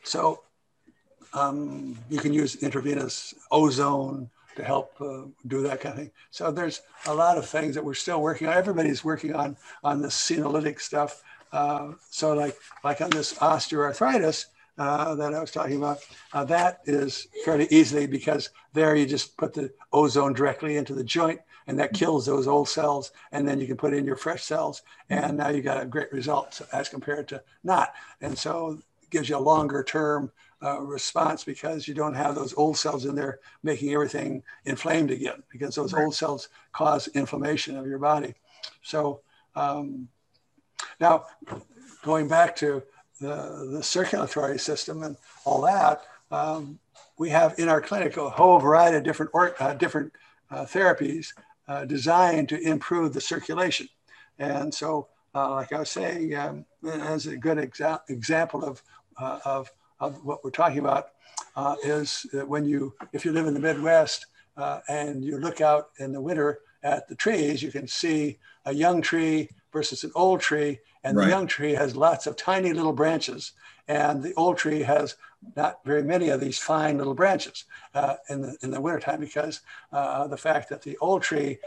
so 0.02 0.42
um, 1.32 1.96
you 2.10 2.18
can 2.18 2.32
use 2.32 2.56
intravenous 2.56 3.34
ozone 3.50 4.30
to 4.56 4.62
help 4.62 4.96
do 5.48 5.62
that 5.62 5.80
kind 5.80 5.94
of 5.94 5.98
thing. 5.98 6.10
So 6.30 6.52
there's 6.52 6.82
a 7.06 7.14
lot 7.14 7.38
of 7.38 7.48
things 7.48 7.74
that 7.74 7.84
we're 7.84 7.94
still 7.94 8.20
working 8.22 8.46
on. 8.46 8.54
Everybody's 8.54 9.02
working 9.02 9.34
on, 9.34 9.56
on 9.82 10.00
the 10.00 10.06
senolytic 10.06 10.80
stuff. 10.80 11.24
Uh, 11.54 11.92
so 12.10 12.34
like, 12.34 12.58
like 12.82 13.00
on 13.00 13.10
this 13.10 13.34
osteoarthritis 13.34 14.46
uh, 14.76 15.14
that 15.14 15.32
I 15.32 15.38
was 15.38 15.52
talking 15.52 15.76
about, 15.76 15.98
uh, 16.32 16.44
that 16.46 16.80
is 16.84 17.28
fairly 17.44 17.68
easily 17.70 18.08
because 18.08 18.50
there 18.72 18.96
you 18.96 19.06
just 19.06 19.36
put 19.36 19.54
the 19.54 19.72
ozone 19.92 20.32
directly 20.32 20.76
into 20.76 20.94
the 20.94 21.04
joint 21.04 21.38
and 21.68 21.78
that 21.78 21.94
kills 21.94 22.26
those 22.26 22.48
old 22.48 22.68
cells. 22.68 23.12
And 23.30 23.46
then 23.46 23.60
you 23.60 23.68
can 23.68 23.76
put 23.76 23.94
in 23.94 24.04
your 24.04 24.16
fresh 24.16 24.42
cells 24.42 24.82
and 25.08 25.36
now 25.36 25.48
you 25.48 25.62
got 25.62 25.80
a 25.80 25.86
great 25.86 26.12
result 26.12 26.60
as 26.72 26.88
compared 26.88 27.28
to 27.28 27.40
not. 27.62 27.94
And 28.20 28.36
so 28.36 28.80
it 29.00 29.10
gives 29.10 29.28
you 29.28 29.36
a 29.36 29.38
longer 29.38 29.84
term 29.84 30.32
uh, 30.60 30.80
response 30.80 31.44
because 31.44 31.86
you 31.86 31.94
don't 31.94 32.14
have 32.14 32.34
those 32.34 32.54
old 32.56 32.76
cells 32.76 33.04
in 33.04 33.14
there 33.14 33.38
making 33.62 33.94
everything 33.94 34.42
inflamed 34.64 35.12
again 35.12 35.44
because 35.50 35.76
those 35.76 35.92
right. 35.92 36.02
old 36.02 36.16
cells 36.16 36.48
cause 36.72 37.06
inflammation 37.08 37.76
of 37.76 37.86
your 37.86 38.00
body. 38.00 38.34
So 38.82 39.20
um, 39.54 40.08
now, 41.00 41.26
going 42.02 42.28
back 42.28 42.56
to 42.56 42.82
the, 43.20 43.70
the 43.72 43.82
circulatory 43.82 44.58
system 44.58 45.02
and 45.02 45.16
all 45.44 45.62
that, 45.62 46.02
um, 46.30 46.78
we 47.18 47.30
have 47.30 47.58
in 47.58 47.68
our 47.68 47.80
clinic 47.80 48.16
a 48.16 48.28
whole 48.28 48.58
variety 48.58 48.96
of 48.96 49.04
different, 49.04 49.30
or, 49.34 49.54
uh, 49.62 49.74
different 49.74 50.12
uh, 50.50 50.64
therapies 50.64 51.28
uh, 51.68 51.84
designed 51.84 52.48
to 52.48 52.60
improve 52.60 53.12
the 53.12 53.20
circulation. 53.20 53.88
And 54.38 54.72
so, 54.74 55.08
uh, 55.34 55.50
like 55.52 55.72
I 55.72 55.80
was 55.80 55.90
saying, 55.90 56.34
um, 56.34 56.64
as 56.84 57.26
a 57.26 57.36
good 57.36 57.58
exa- 57.58 58.00
example 58.08 58.64
of, 58.64 58.82
uh, 59.18 59.38
of, 59.44 59.70
of 60.00 60.24
what 60.24 60.44
we're 60.44 60.50
talking 60.50 60.78
about 60.78 61.08
uh, 61.56 61.76
is 61.84 62.26
when 62.46 62.64
you, 62.64 62.94
if 63.12 63.24
you 63.24 63.32
live 63.32 63.46
in 63.46 63.54
the 63.54 63.60
Midwest 63.60 64.26
and 64.88 65.24
you 65.24 65.38
look 65.38 65.60
out 65.60 65.90
in 65.98 66.12
the 66.12 66.20
winter 66.20 66.60
at 66.82 67.08
the 67.08 67.14
trees, 67.14 67.62
you 67.62 67.70
can 67.70 67.88
see 67.88 68.38
a 68.66 68.74
young 68.74 69.00
tree 69.00 69.48
versus 69.74 70.04
an 70.04 70.12
old 70.14 70.40
tree. 70.40 70.78
And 71.02 71.18
right. 71.18 71.24
the 71.24 71.30
young 71.30 71.46
tree 71.46 71.72
has 71.74 71.94
lots 71.94 72.26
of 72.26 72.36
tiny 72.36 72.72
little 72.72 72.94
branches, 72.94 73.52
and 73.88 74.22
the 74.22 74.32
old 74.34 74.56
tree 74.56 74.80
has 74.80 75.16
not 75.54 75.84
very 75.84 76.02
many 76.02 76.30
of 76.30 76.40
these 76.40 76.58
fine 76.58 76.96
little 76.96 77.12
branches 77.12 77.64
uh, 77.94 78.14
in 78.30 78.40
the 78.40 78.56
in 78.62 78.70
the 78.70 78.80
wintertime 78.80 79.20
because 79.20 79.60
uh, 79.92 80.26
the 80.26 80.38
fact 80.38 80.70
that 80.70 80.80
the 80.80 80.96
old 81.02 81.20
tree, 81.20 81.58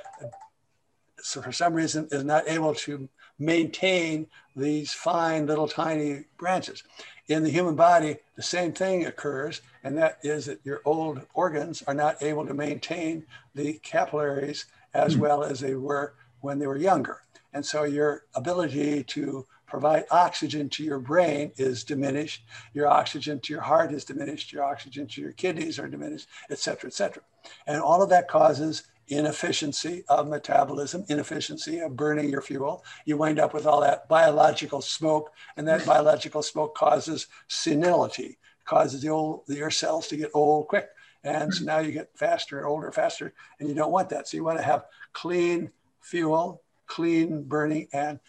so 1.22 1.40
for 1.44 1.52
some 1.52 1.76
reason, 1.76 2.08
is 2.10 2.24
not 2.24 2.48
able 2.48 2.74
to 2.74 3.08
maintain 3.38 4.26
these 4.56 4.92
fine 4.92 5.46
little 5.46 5.68
tiny 5.68 6.24
branches. 6.40 6.84
in 7.28 7.44
the 7.44 7.50
human 7.50 7.76
body, 7.76 8.16
the 8.38 8.42
same 8.42 8.72
thing 8.72 9.06
occurs, 9.06 9.62
and 9.84 9.98
that 9.98 10.18
is 10.24 10.46
that 10.46 10.60
your 10.64 10.82
old 10.86 11.22
organs 11.34 11.84
are 11.86 11.94
not 11.94 12.24
able 12.24 12.46
to 12.48 12.54
maintain 12.54 13.26
the 13.54 13.74
capillaries 13.84 14.66
as 14.94 15.16
mm. 15.16 15.20
well 15.20 15.44
as 15.44 15.60
they 15.60 15.76
were 15.76 16.14
when 16.40 16.58
they 16.58 16.68
were 16.68 16.78
younger. 16.78 17.22
And 17.58 17.66
so 17.66 17.86
your 17.86 18.26
ability 18.36 19.04
to 19.04 19.48
provide 19.66 20.06
oxygen 20.12 20.70
to 20.70 20.84
your 20.84 21.00
brain 21.00 21.52
is 21.58 21.84
diminished, 21.84 22.46
your 22.76 22.88
oxygen 22.88 23.40
to 23.40 23.52
your 23.52 23.64
heart 23.64 23.92
is 23.92 24.06
diminished, 24.06 24.54
your 24.54 24.64
oxygen 24.64 25.08
to 25.08 25.22
your 25.22 25.32
kidneys 25.32 25.80
are 25.80 25.88
diminished, 25.88 26.28
et 26.52 26.60
cetera, 26.60 26.88
et 26.88 26.94
cetera. 26.94 27.24
And 27.66 27.82
all 27.82 28.04
of 28.04 28.10
that 28.12 28.28
causes 28.28 28.84
inefficiency 29.08 30.04
of 30.08 30.28
metabolism, 30.28 31.04
inefficiency 31.10 31.80
of 31.80 31.96
burning 31.96 32.30
your 32.30 32.44
fuel. 32.44 32.86
You 33.06 33.18
wind 33.18 33.40
up 33.40 33.56
with 33.56 33.66
all 33.66 33.82
that 33.82 34.08
biological 34.08 34.82
smoke, 34.82 35.32
and 35.56 35.68
that 35.68 35.80
mm-hmm. 35.80 35.90
biological 35.90 36.44
smoke 36.44 36.76
causes 36.76 37.26
senility, 37.48 38.38
causes 38.66 39.02
the 39.02 39.10
old 39.10 39.46
your 39.48 39.72
cells 39.72 40.08
to 40.10 40.16
get 40.16 40.30
old 40.36 40.68
quick. 40.68 40.90
And 41.24 41.52
so 41.52 41.64
mm. 41.64 41.66
now 41.66 41.80
you 41.80 41.92
get 41.92 42.12
faster 42.16 42.60
and 42.60 42.68
older, 42.68 42.92
faster, 42.92 43.34
and 43.60 43.68
you 43.68 43.74
don't 43.74 43.92
want 43.92 44.10
that. 44.10 44.28
So 44.28 44.38
you 44.38 44.44
want 44.44 44.60
to 44.60 44.64
have 44.64 44.86
clean 45.14 45.72
fuel, 46.02 46.62
clean 46.98 47.44
burning, 47.44 47.88
and 47.94 48.20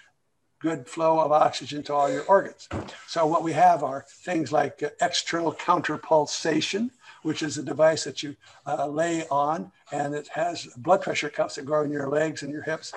good 0.59 0.87
flow 0.87 1.21
of 1.21 1.33
oxygen 1.33 1.83
to 1.83 1.95
all 1.95 2.13
your 2.13 2.25
organs. 2.25 2.69
So 3.07 3.25
what 3.25 3.43
we 3.43 3.55
have 3.55 3.83
are 3.83 4.05
things 4.07 4.53
like 4.53 4.83
external 5.01 5.55
counterpulsation, 5.55 6.91
which 7.23 7.43
is 7.43 7.57
a 7.57 7.63
device 7.63 8.05
that 8.05 8.23
you 8.23 8.37
uh, 8.67 8.87
lay 8.87 9.27
on 9.29 9.73
and 9.91 10.15
it 10.15 10.29
has 10.29 10.67
blood 10.77 11.01
pressure 11.01 11.31
cuffs 11.31 11.55
that 11.55 11.65
go 11.65 11.81
in 11.81 11.91
your 11.91 12.11
legs 12.11 12.43
and 12.43 12.53
your 12.53 12.61
hips. 12.61 12.93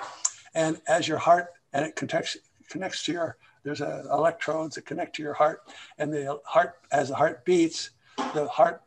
And 0.54 0.78
as 0.88 1.08
your 1.08 1.16
heart, 1.16 1.46
and 1.72 1.86
it 1.86 1.96
connects, 1.96 2.36
connects 2.68 3.02
to 3.04 3.12
your, 3.12 3.36
there's 3.62 3.80
a, 3.80 4.04
electrodes 4.12 4.74
that 4.74 4.84
connect 4.84 5.16
to 5.16 5.22
your 5.22 5.32
heart. 5.32 5.62
And 5.96 6.12
the 6.12 6.38
heart, 6.44 6.80
as 6.90 7.08
the 7.08 7.14
heart 7.14 7.46
beats, 7.46 7.90
the 8.34 8.46
heart 8.46 8.82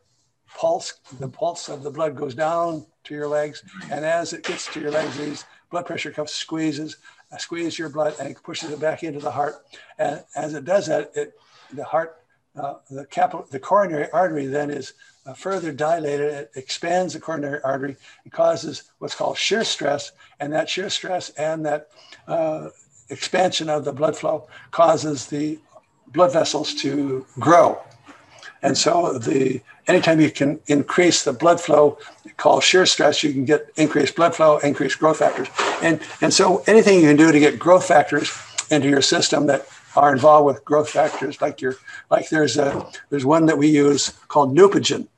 pulse, 0.54 1.00
the 1.18 1.28
pulse 1.28 1.68
of 1.68 1.82
the 1.82 1.90
blood 1.90 2.14
goes 2.14 2.36
down 2.36 2.86
to 3.04 3.14
your 3.14 3.26
legs. 3.26 3.64
And 3.90 4.04
as 4.04 4.32
it 4.32 4.44
gets 4.44 4.72
to 4.72 4.80
your 4.80 4.92
legs, 4.92 5.16
these 5.18 5.44
blood 5.70 5.86
pressure 5.86 6.10
cuff 6.10 6.28
squeezes, 6.28 6.96
uh, 7.32 7.36
squeeze 7.36 7.78
your 7.78 7.88
blood 7.88 8.14
and 8.20 8.40
pushes 8.42 8.70
it 8.70 8.80
back 8.80 9.02
into 9.02 9.18
the 9.18 9.30
heart. 9.30 9.66
And 9.98 10.22
as 10.34 10.54
it 10.54 10.64
does 10.64 10.86
that, 10.86 11.12
it, 11.14 11.34
the 11.72 11.84
heart, 11.84 12.16
uh, 12.56 12.74
the 12.90 13.04
capital, 13.06 13.46
the 13.50 13.58
coronary 13.58 14.10
artery 14.12 14.46
then 14.46 14.70
is 14.70 14.94
uh, 15.26 15.34
further 15.34 15.72
dilated, 15.72 16.32
it 16.32 16.50
expands 16.54 17.12
the 17.14 17.20
coronary 17.20 17.60
artery 17.64 17.96
and 18.24 18.32
causes 18.32 18.84
what's 18.98 19.14
called 19.14 19.36
shear 19.36 19.64
stress. 19.64 20.12
And 20.40 20.52
that 20.52 20.70
shear 20.70 20.88
stress 20.88 21.30
and 21.30 21.66
that 21.66 21.88
uh, 22.28 22.68
expansion 23.10 23.68
of 23.68 23.84
the 23.84 23.92
blood 23.92 24.16
flow 24.16 24.48
causes 24.70 25.26
the 25.26 25.58
blood 26.08 26.32
vessels 26.32 26.74
to 26.74 27.26
grow. 27.38 27.80
And 28.62 28.76
so 28.76 29.18
the 29.18 29.60
anytime 29.86 30.20
you 30.20 30.30
can 30.30 30.60
increase 30.66 31.24
the 31.24 31.32
blood 31.32 31.60
flow, 31.60 31.98
called 32.36 32.62
shear 32.62 32.86
stress, 32.86 33.22
you 33.22 33.32
can 33.32 33.44
get 33.44 33.70
increased 33.76 34.16
blood 34.16 34.34
flow, 34.34 34.58
increased 34.58 34.98
growth 34.98 35.18
factors. 35.18 35.48
And, 35.82 36.00
and 36.20 36.32
so 36.32 36.62
anything 36.66 37.00
you 37.00 37.08
can 37.08 37.16
do 37.16 37.32
to 37.32 37.38
get 37.38 37.58
growth 37.58 37.86
factors 37.86 38.32
into 38.70 38.88
your 38.88 39.02
system 39.02 39.46
that 39.46 39.66
are 39.94 40.12
involved 40.12 40.46
with 40.46 40.64
growth 40.64 40.90
factors, 40.90 41.40
like 41.40 41.60
your 41.60 41.76
like 42.10 42.28
there's 42.28 42.58
a 42.58 42.86
there's 43.08 43.24
one 43.24 43.46
that 43.46 43.58
we 43.58 43.68
use 43.68 44.10
called 44.28 44.54
Neupogen. 44.54 45.08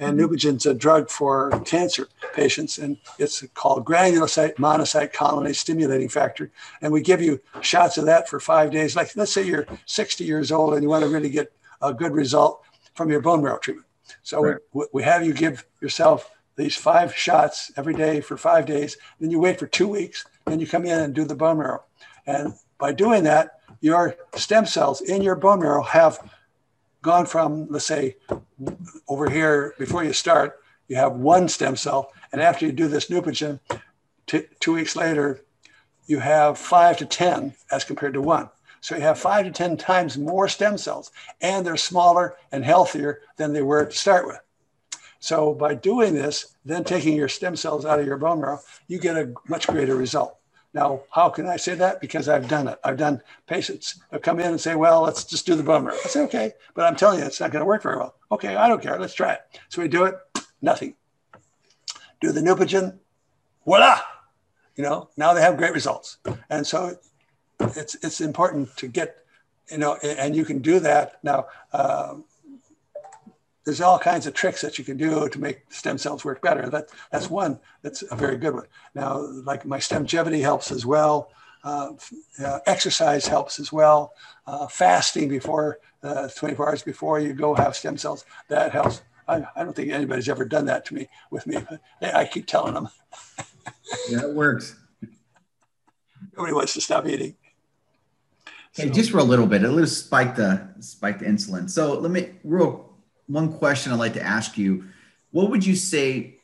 And 0.00 0.16
mm-hmm. 0.16 0.32
Neupogen's 0.32 0.64
a 0.64 0.74
drug 0.74 1.10
for 1.10 1.50
cancer 1.64 2.08
patients, 2.32 2.78
and 2.78 2.98
it's 3.18 3.44
called 3.54 3.84
granulocyte 3.84 4.54
monocyte 4.54 5.12
colony 5.12 5.52
stimulating 5.52 6.08
factor. 6.08 6.52
And 6.80 6.92
we 6.92 7.00
give 7.00 7.20
you 7.20 7.40
shots 7.62 7.98
of 7.98 8.04
that 8.06 8.28
for 8.28 8.38
five 8.38 8.70
days. 8.70 8.94
Like, 8.94 9.16
let's 9.16 9.32
say 9.32 9.42
you're 9.42 9.66
60 9.86 10.22
years 10.22 10.52
old 10.52 10.74
and 10.74 10.84
you 10.84 10.88
want 10.88 11.02
to 11.02 11.10
really 11.10 11.30
get 11.30 11.52
a 11.82 11.92
good 11.92 12.12
result 12.12 12.62
from 12.98 13.10
your 13.10 13.20
bone 13.20 13.40
marrow 13.40 13.58
treatment. 13.58 13.86
So 14.24 14.42
right. 14.42 14.56
we, 14.72 14.86
we 14.92 15.02
have 15.04 15.24
you 15.24 15.32
give 15.32 15.64
yourself 15.80 16.30
these 16.56 16.74
five 16.74 17.14
shots 17.14 17.70
every 17.76 17.94
day 17.94 18.20
for 18.20 18.36
five 18.36 18.66
days. 18.66 18.96
Then 19.20 19.30
you 19.30 19.38
wait 19.38 19.60
for 19.60 19.68
two 19.68 19.86
weeks, 19.86 20.26
then 20.46 20.58
you 20.58 20.66
come 20.66 20.84
in 20.84 20.98
and 20.98 21.14
do 21.14 21.24
the 21.24 21.36
bone 21.36 21.58
marrow. 21.58 21.84
And 22.26 22.54
by 22.76 22.92
doing 22.92 23.22
that, 23.22 23.60
your 23.80 24.16
stem 24.34 24.66
cells 24.66 25.00
in 25.00 25.22
your 25.22 25.36
bone 25.36 25.60
marrow 25.60 25.84
have 25.84 26.18
gone 27.00 27.24
from, 27.24 27.68
let's 27.70 27.86
say, 27.86 28.16
over 29.06 29.30
here 29.30 29.74
before 29.78 30.02
you 30.02 30.12
start, 30.12 30.60
you 30.88 30.96
have 30.96 31.12
one 31.12 31.48
stem 31.48 31.76
cell. 31.76 32.10
And 32.32 32.42
after 32.42 32.66
you 32.66 32.72
do 32.72 32.88
this 32.88 33.08
Neupogen, 33.08 33.60
t- 34.26 34.48
two 34.58 34.72
weeks 34.72 34.96
later, 34.96 35.40
you 36.08 36.18
have 36.18 36.58
five 36.58 36.96
to 36.96 37.06
10 37.06 37.54
as 37.70 37.84
compared 37.84 38.14
to 38.14 38.20
one. 38.20 38.50
So 38.80 38.96
you 38.96 39.02
have 39.02 39.18
five 39.18 39.44
to 39.44 39.50
10 39.50 39.76
times 39.76 40.16
more 40.16 40.48
stem 40.48 40.78
cells, 40.78 41.10
and 41.40 41.66
they're 41.66 41.76
smaller 41.76 42.36
and 42.52 42.64
healthier 42.64 43.22
than 43.36 43.52
they 43.52 43.62
were 43.62 43.84
to 43.86 43.96
start 43.96 44.26
with. 44.26 44.40
So 45.20 45.52
by 45.52 45.74
doing 45.74 46.14
this, 46.14 46.54
then 46.64 46.84
taking 46.84 47.16
your 47.16 47.28
stem 47.28 47.56
cells 47.56 47.84
out 47.84 47.98
of 47.98 48.06
your 48.06 48.18
bone 48.18 48.40
marrow, 48.40 48.60
you 48.86 48.98
get 48.98 49.16
a 49.16 49.34
much 49.48 49.66
greater 49.66 49.96
result. 49.96 50.36
Now, 50.74 51.02
how 51.10 51.28
can 51.30 51.46
I 51.46 51.56
say 51.56 51.74
that? 51.74 52.00
Because 52.00 52.28
I've 52.28 52.46
done 52.46 52.68
it. 52.68 52.78
I've 52.84 52.98
done 52.98 53.22
patients 53.46 54.00
that 54.10 54.22
come 54.22 54.38
in 54.38 54.46
and 54.46 54.60
say, 54.60 54.74
well, 54.74 55.02
let's 55.02 55.24
just 55.24 55.46
do 55.46 55.54
the 55.54 55.62
bone 55.62 55.84
marrow. 55.84 55.96
I 55.96 56.08
say, 56.08 56.22
okay, 56.24 56.52
but 56.74 56.84
I'm 56.84 56.94
telling 56.94 57.18
you, 57.18 57.24
it's 57.24 57.40
not 57.40 57.50
going 57.50 57.62
to 57.62 57.66
work 57.66 57.82
very 57.82 57.96
well. 57.96 58.14
Okay, 58.30 58.54
I 58.54 58.68
don't 58.68 58.82
care. 58.82 58.98
Let's 58.98 59.14
try 59.14 59.32
it. 59.32 59.40
So 59.70 59.82
we 59.82 59.88
do 59.88 60.04
it, 60.04 60.14
nothing. 60.62 60.94
Do 62.20 62.32
the 62.32 62.40
Neupogen, 62.40 62.98
voila. 63.64 64.00
You 64.76 64.84
know, 64.84 65.08
now 65.16 65.32
they 65.32 65.40
have 65.40 65.56
great 65.56 65.72
results. 65.72 66.18
And 66.50 66.64
so 66.66 66.96
it's, 67.60 67.96
it's 68.02 68.20
important 68.20 68.76
to 68.76 68.88
get, 68.88 69.16
you 69.70 69.78
know, 69.78 69.96
and 69.96 70.34
you 70.34 70.44
can 70.44 70.58
do 70.58 70.80
that. 70.80 71.18
Now, 71.22 71.46
um, 71.72 72.24
there's 73.68 73.82
all 73.82 73.98
kinds 73.98 74.26
of 74.26 74.32
tricks 74.32 74.62
that 74.62 74.78
you 74.78 74.84
can 74.84 74.96
do 74.96 75.28
to 75.28 75.38
make 75.38 75.70
stem 75.70 75.98
cells 75.98 76.24
work 76.24 76.40
better. 76.40 76.70
That 76.70 76.88
that's 77.12 77.28
one 77.28 77.60
that's 77.82 78.02
a 78.10 78.16
very 78.16 78.38
good 78.38 78.54
one. 78.54 78.66
Now, 78.94 79.18
like 79.18 79.66
my 79.66 79.76
StemGevity 79.78 80.40
helps 80.40 80.72
as 80.72 80.86
well. 80.86 81.30
Uh, 81.62 81.90
uh, 82.42 82.60
exercise 82.66 83.26
helps 83.26 83.60
as 83.60 83.70
well. 83.70 84.14
Uh, 84.46 84.66
fasting 84.68 85.28
before 85.28 85.80
uh, 86.02 86.28
24 86.28 86.68
hours 86.68 86.82
before 86.82 87.20
you 87.20 87.34
go 87.34 87.54
have 87.54 87.76
stem 87.76 87.98
cells 87.98 88.24
that 88.48 88.72
helps. 88.72 89.02
I, 89.28 89.44
I, 89.54 89.64
don't 89.64 89.76
think 89.76 89.90
anybody's 89.90 90.30
ever 90.30 90.46
done 90.46 90.64
that 90.66 90.86
to 90.86 90.94
me 90.94 91.08
with 91.30 91.46
me, 91.46 91.58
but 91.68 91.82
I 92.00 92.24
keep 92.24 92.46
telling 92.46 92.72
them. 92.72 92.88
yeah, 94.08 94.22
it 94.22 94.34
works. 94.34 94.76
Nobody 96.34 96.54
wants 96.54 96.72
to 96.74 96.80
stop 96.80 97.06
eating. 97.06 97.36
Hey, 98.78 98.86
so. 98.86 98.92
just 98.92 99.10
for 99.10 99.18
a 99.18 99.24
little 99.24 99.46
bit, 99.46 99.64
a 99.64 99.68
little 99.68 99.88
spike 99.88 100.36
the 100.36 100.68
spike 100.78 101.18
the 101.18 101.24
insulin. 101.24 101.68
So 101.68 101.98
let 101.98 102.12
me 102.12 102.30
real 102.44 102.92
one 103.26 103.52
question 103.52 103.92
I'd 103.92 103.98
like 103.98 104.14
to 104.14 104.22
ask 104.22 104.56
you. 104.56 104.84
What 105.32 105.50
would 105.50 105.66
you 105.66 105.74
say 105.74 106.36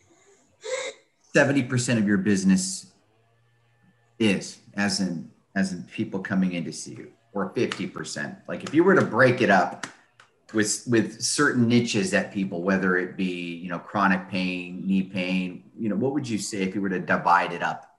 70% 1.35 1.99
of 1.99 2.09
your 2.09 2.19
business 2.19 2.87
is 4.19 4.59
as 4.75 4.99
in 4.99 5.31
as 5.55 5.73
in 5.73 5.85
people 5.85 6.19
coming 6.19 6.55
in 6.55 6.65
to 6.65 6.73
see 6.73 6.95
you 6.95 7.13
or 7.35 7.51
50%? 7.51 8.37
Like 8.49 8.65
if 8.65 8.75
you 8.75 8.83
were 8.83 8.97
to 8.97 9.05
break 9.05 9.41
it 9.41 9.51
up 9.51 9.87
with 10.53 10.83
with 10.89 11.23
certain 11.23 11.69
niches 11.69 12.11
that 12.11 12.33
people 12.33 12.63
whether 12.63 12.99
it 12.99 13.17
be, 13.17 13.55
you 13.55 13.69
know, 13.69 13.79
chronic 13.79 14.29
pain, 14.29 14.85
knee 14.85 15.05
pain, 15.05 15.63
you 15.79 15.89
know, 15.89 15.95
what 15.95 16.13
would 16.13 16.29
you 16.29 16.39
say 16.39 16.63
if 16.63 16.75
you 16.75 16.81
were 16.81 16.89
to 16.89 16.99
divide 16.99 17.53
it 17.53 17.63
up? 17.63 17.97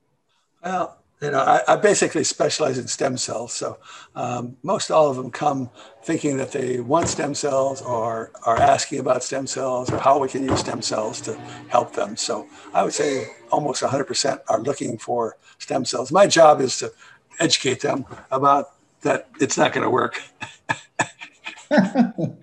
Well, 0.61 1.04
you 1.21 1.31
know, 1.31 1.39
I, 1.39 1.61
I, 1.67 1.75
basically 1.77 2.23
specialize 2.23 2.77
in 2.77 2.87
stem 2.87 3.17
cells. 3.17 3.53
So 3.53 3.77
um, 4.15 4.57
most 4.63 4.91
all 4.91 5.09
of 5.09 5.15
them 5.15 5.31
come 5.31 5.69
thinking 6.03 6.35
that 6.37 6.51
they 6.51 6.81
want 6.81 7.07
stem 7.07 7.33
cells 7.33 7.81
or 7.81 8.31
are 8.45 8.57
asking 8.57 8.99
about 8.99 9.23
stem 9.23 9.47
cells 9.47 9.89
or 9.91 9.97
how 9.97 10.19
we 10.19 10.27
can 10.27 10.43
use 10.43 10.59
stem 10.59 10.81
cells 10.81 11.21
to 11.21 11.35
help 11.69 11.93
them. 11.93 12.17
So 12.17 12.47
I 12.73 12.83
would 12.83 12.93
say 12.93 13.27
almost 13.49 13.81
100% 13.81 14.39
are 14.49 14.61
looking 14.61 14.97
for 14.97 15.37
stem 15.57 15.85
cells. 15.85 16.11
My 16.11 16.27
job 16.27 16.59
is 16.59 16.77
to 16.79 16.91
educate 17.39 17.79
them 17.79 18.05
about 18.31 18.71
that 19.01 19.29
it's 19.39 19.57
not 19.57 19.71
going 19.71 19.83
to 19.83 19.89
work. 19.89 20.21
okay. 21.71 21.71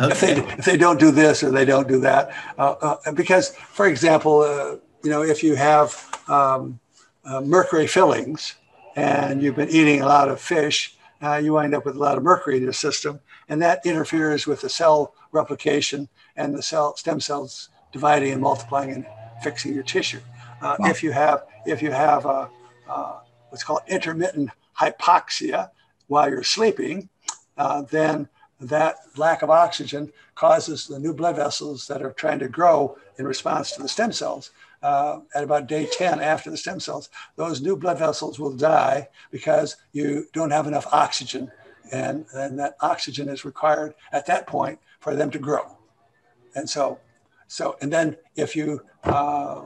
if, 0.00 0.20
they, 0.20 0.32
if 0.32 0.64
they 0.64 0.76
don't 0.78 0.98
do 0.98 1.10
this 1.10 1.42
or 1.42 1.50
they 1.50 1.66
don't 1.66 1.88
do 1.88 2.00
that. 2.00 2.34
Uh, 2.56 2.74
uh, 2.80 3.12
because, 3.12 3.54
for 3.54 3.86
example, 3.86 4.40
uh, 4.40 4.76
you 5.02 5.10
know, 5.10 5.22
if 5.22 5.42
you 5.42 5.56
have 5.56 6.22
um, 6.28 6.80
uh, 7.24 7.40
mercury 7.40 7.86
fillings 7.86 8.54
and 8.96 9.42
you've 9.42 9.56
been 9.56 9.70
eating 9.70 10.02
a 10.02 10.06
lot 10.06 10.28
of 10.28 10.40
fish, 10.40 10.96
uh, 11.22 11.36
you 11.36 11.54
wind 11.54 11.74
up 11.74 11.84
with 11.84 11.96
a 11.96 11.98
lot 11.98 12.16
of 12.16 12.22
mercury 12.22 12.56
in 12.56 12.62
your 12.62 12.72
system, 12.72 13.20
and 13.48 13.60
that 13.62 13.84
interferes 13.84 14.46
with 14.46 14.60
the 14.60 14.68
cell 14.68 15.14
replication 15.32 16.08
and 16.36 16.54
the 16.54 16.62
cell 16.62 16.96
stem 16.96 17.20
cells 17.20 17.70
dividing 17.92 18.32
and 18.32 18.42
multiplying 18.42 18.90
and 18.90 19.06
fixing 19.42 19.74
your 19.74 19.82
tissue. 19.82 20.20
Uh, 20.60 20.76
wow. 20.78 20.90
If 20.90 21.02
you 21.02 21.12
have 21.12 21.44
if 21.66 21.82
you 21.82 21.90
have 21.90 22.24
a, 22.26 22.50
uh, 22.88 23.20
what's 23.48 23.64
called 23.64 23.80
intermittent 23.88 24.50
hypoxia 24.78 25.70
while 26.08 26.28
you're 26.28 26.44
sleeping, 26.44 27.08
uh, 27.56 27.82
then 27.82 28.28
that 28.60 28.96
lack 29.16 29.42
of 29.42 29.50
oxygen 29.50 30.12
causes 30.34 30.86
the 30.86 30.98
new 30.98 31.12
blood 31.12 31.36
vessels 31.36 31.86
that 31.86 32.02
are 32.02 32.12
trying 32.12 32.38
to 32.38 32.48
grow 32.48 32.96
in 33.18 33.26
response 33.26 33.72
to 33.72 33.82
the 33.82 33.88
stem 33.88 34.12
cells 34.12 34.50
uh, 34.84 35.20
at 35.34 35.42
about 35.42 35.66
day 35.66 35.88
10 35.90 36.20
after 36.20 36.50
the 36.50 36.56
stem 36.56 36.78
cells, 36.78 37.08
those 37.36 37.62
new 37.62 37.74
blood 37.74 37.98
vessels 37.98 38.38
will 38.38 38.54
die 38.54 39.08
because 39.30 39.76
you 39.92 40.26
don't 40.34 40.50
have 40.50 40.66
enough 40.66 40.86
oxygen 40.92 41.50
and 41.90 42.26
then 42.34 42.56
that 42.56 42.76
oxygen 42.80 43.28
is 43.28 43.44
required 43.44 43.94
at 44.12 44.26
that 44.26 44.46
point 44.46 44.78
for 45.00 45.14
them 45.14 45.30
to 45.30 45.38
grow. 45.38 45.76
And 46.54 46.68
so, 46.68 46.98
so 47.48 47.76
and 47.80 47.92
then 47.92 48.16
if 48.36 48.54
you 48.54 48.82
uh, 49.04 49.62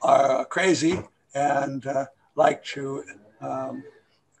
are 0.00 0.44
crazy 0.46 1.02
and 1.34 1.86
uh, 1.86 2.06
like 2.34 2.64
to 2.64 3.04
um, 3.40 3.84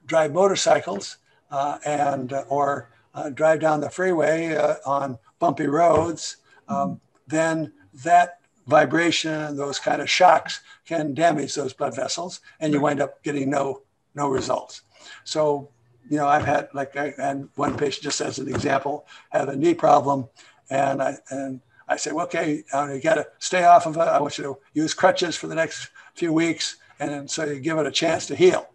drive 0.06 0.32
motorcycles 0.32 1.18
uh, 1.50 1.78
and 1.84 2.32
uh, 2.32 2.44
or 2.48 2.90
uh, 3.14 3.28
drive 3.28 3.60
down 3.60 3.80
the 3.80 3.90
freeway 3.90 4.56
on 4.86 5.18
bumpy 5.38 5.66
roads, 5.66 6.38
um, 6.68 6.98
then 7.26 7.72
that 8.04 8.38
vibration, 8.66 9.56
those 9.56 9.78
kind 9.78 10.00
of 10.00 10.08
shocks 10.08 10.60
can 10.86 11.14
damage 11.14 11.54
those 11.54 11.72
blood 11.72 11.94
vessels, 11.94 12.40
and 12.60 12.72
you 12.72 12.80
wind 12.80 13.00
up 13.00 13.22
getting 13.22 13.50
no 13.50 13.82
no 14.14 14.28
results. 14.28 14.82
So, 15.24 15.68
you 16.08 16.16
know, 16.16 16.28
I've 16.28 16.44
had 16.44 16.68
like 16.74 16.96
I 16.96 17.14
had 17.16 17.48
one 17.56 17.76
patient 17.76 18.04
just 18.04 18.20
as 18.20 18.38
an 18.38 18.48
example 18.48 19.06
had 19.30 19.48
a 19.48 19.56
knee 19.56 19.74
problem, 19.74 20.28
and 20.70 21.02
I 21.02 21.16
and 21.30 21.60
I 21.88 21.96
said, 21.96 22.12
well, 22.12 22.26
okay, 22.26 22.64
uh, 22.72 22.90
you 22.92 23.00
got 23.00 23.16
to 23.16 23.26
stay 23.38 23.64
off 23.64 23.86
of 23.86 23.96
it. 23.96 24.00
I 24.00 24.20
want 24.20 24.38
you 24.38 24.44
to 24.44 24.58
use 24.72 24.94
crutches 24.94 25.36
for 25.36 25.46
the 25.46 25.54
next 25.54 25.90
few 26.14 26.32
weeks, 26.32 26.76
and 27.00 27.30
so 27.30 27.44
you 27.44 27.60
give 27.60 27.78
it 27.78 27.86
a 27.86 27.90
chance 27.90 28.26
to 28.26 28.36
heal. 28.36 28.68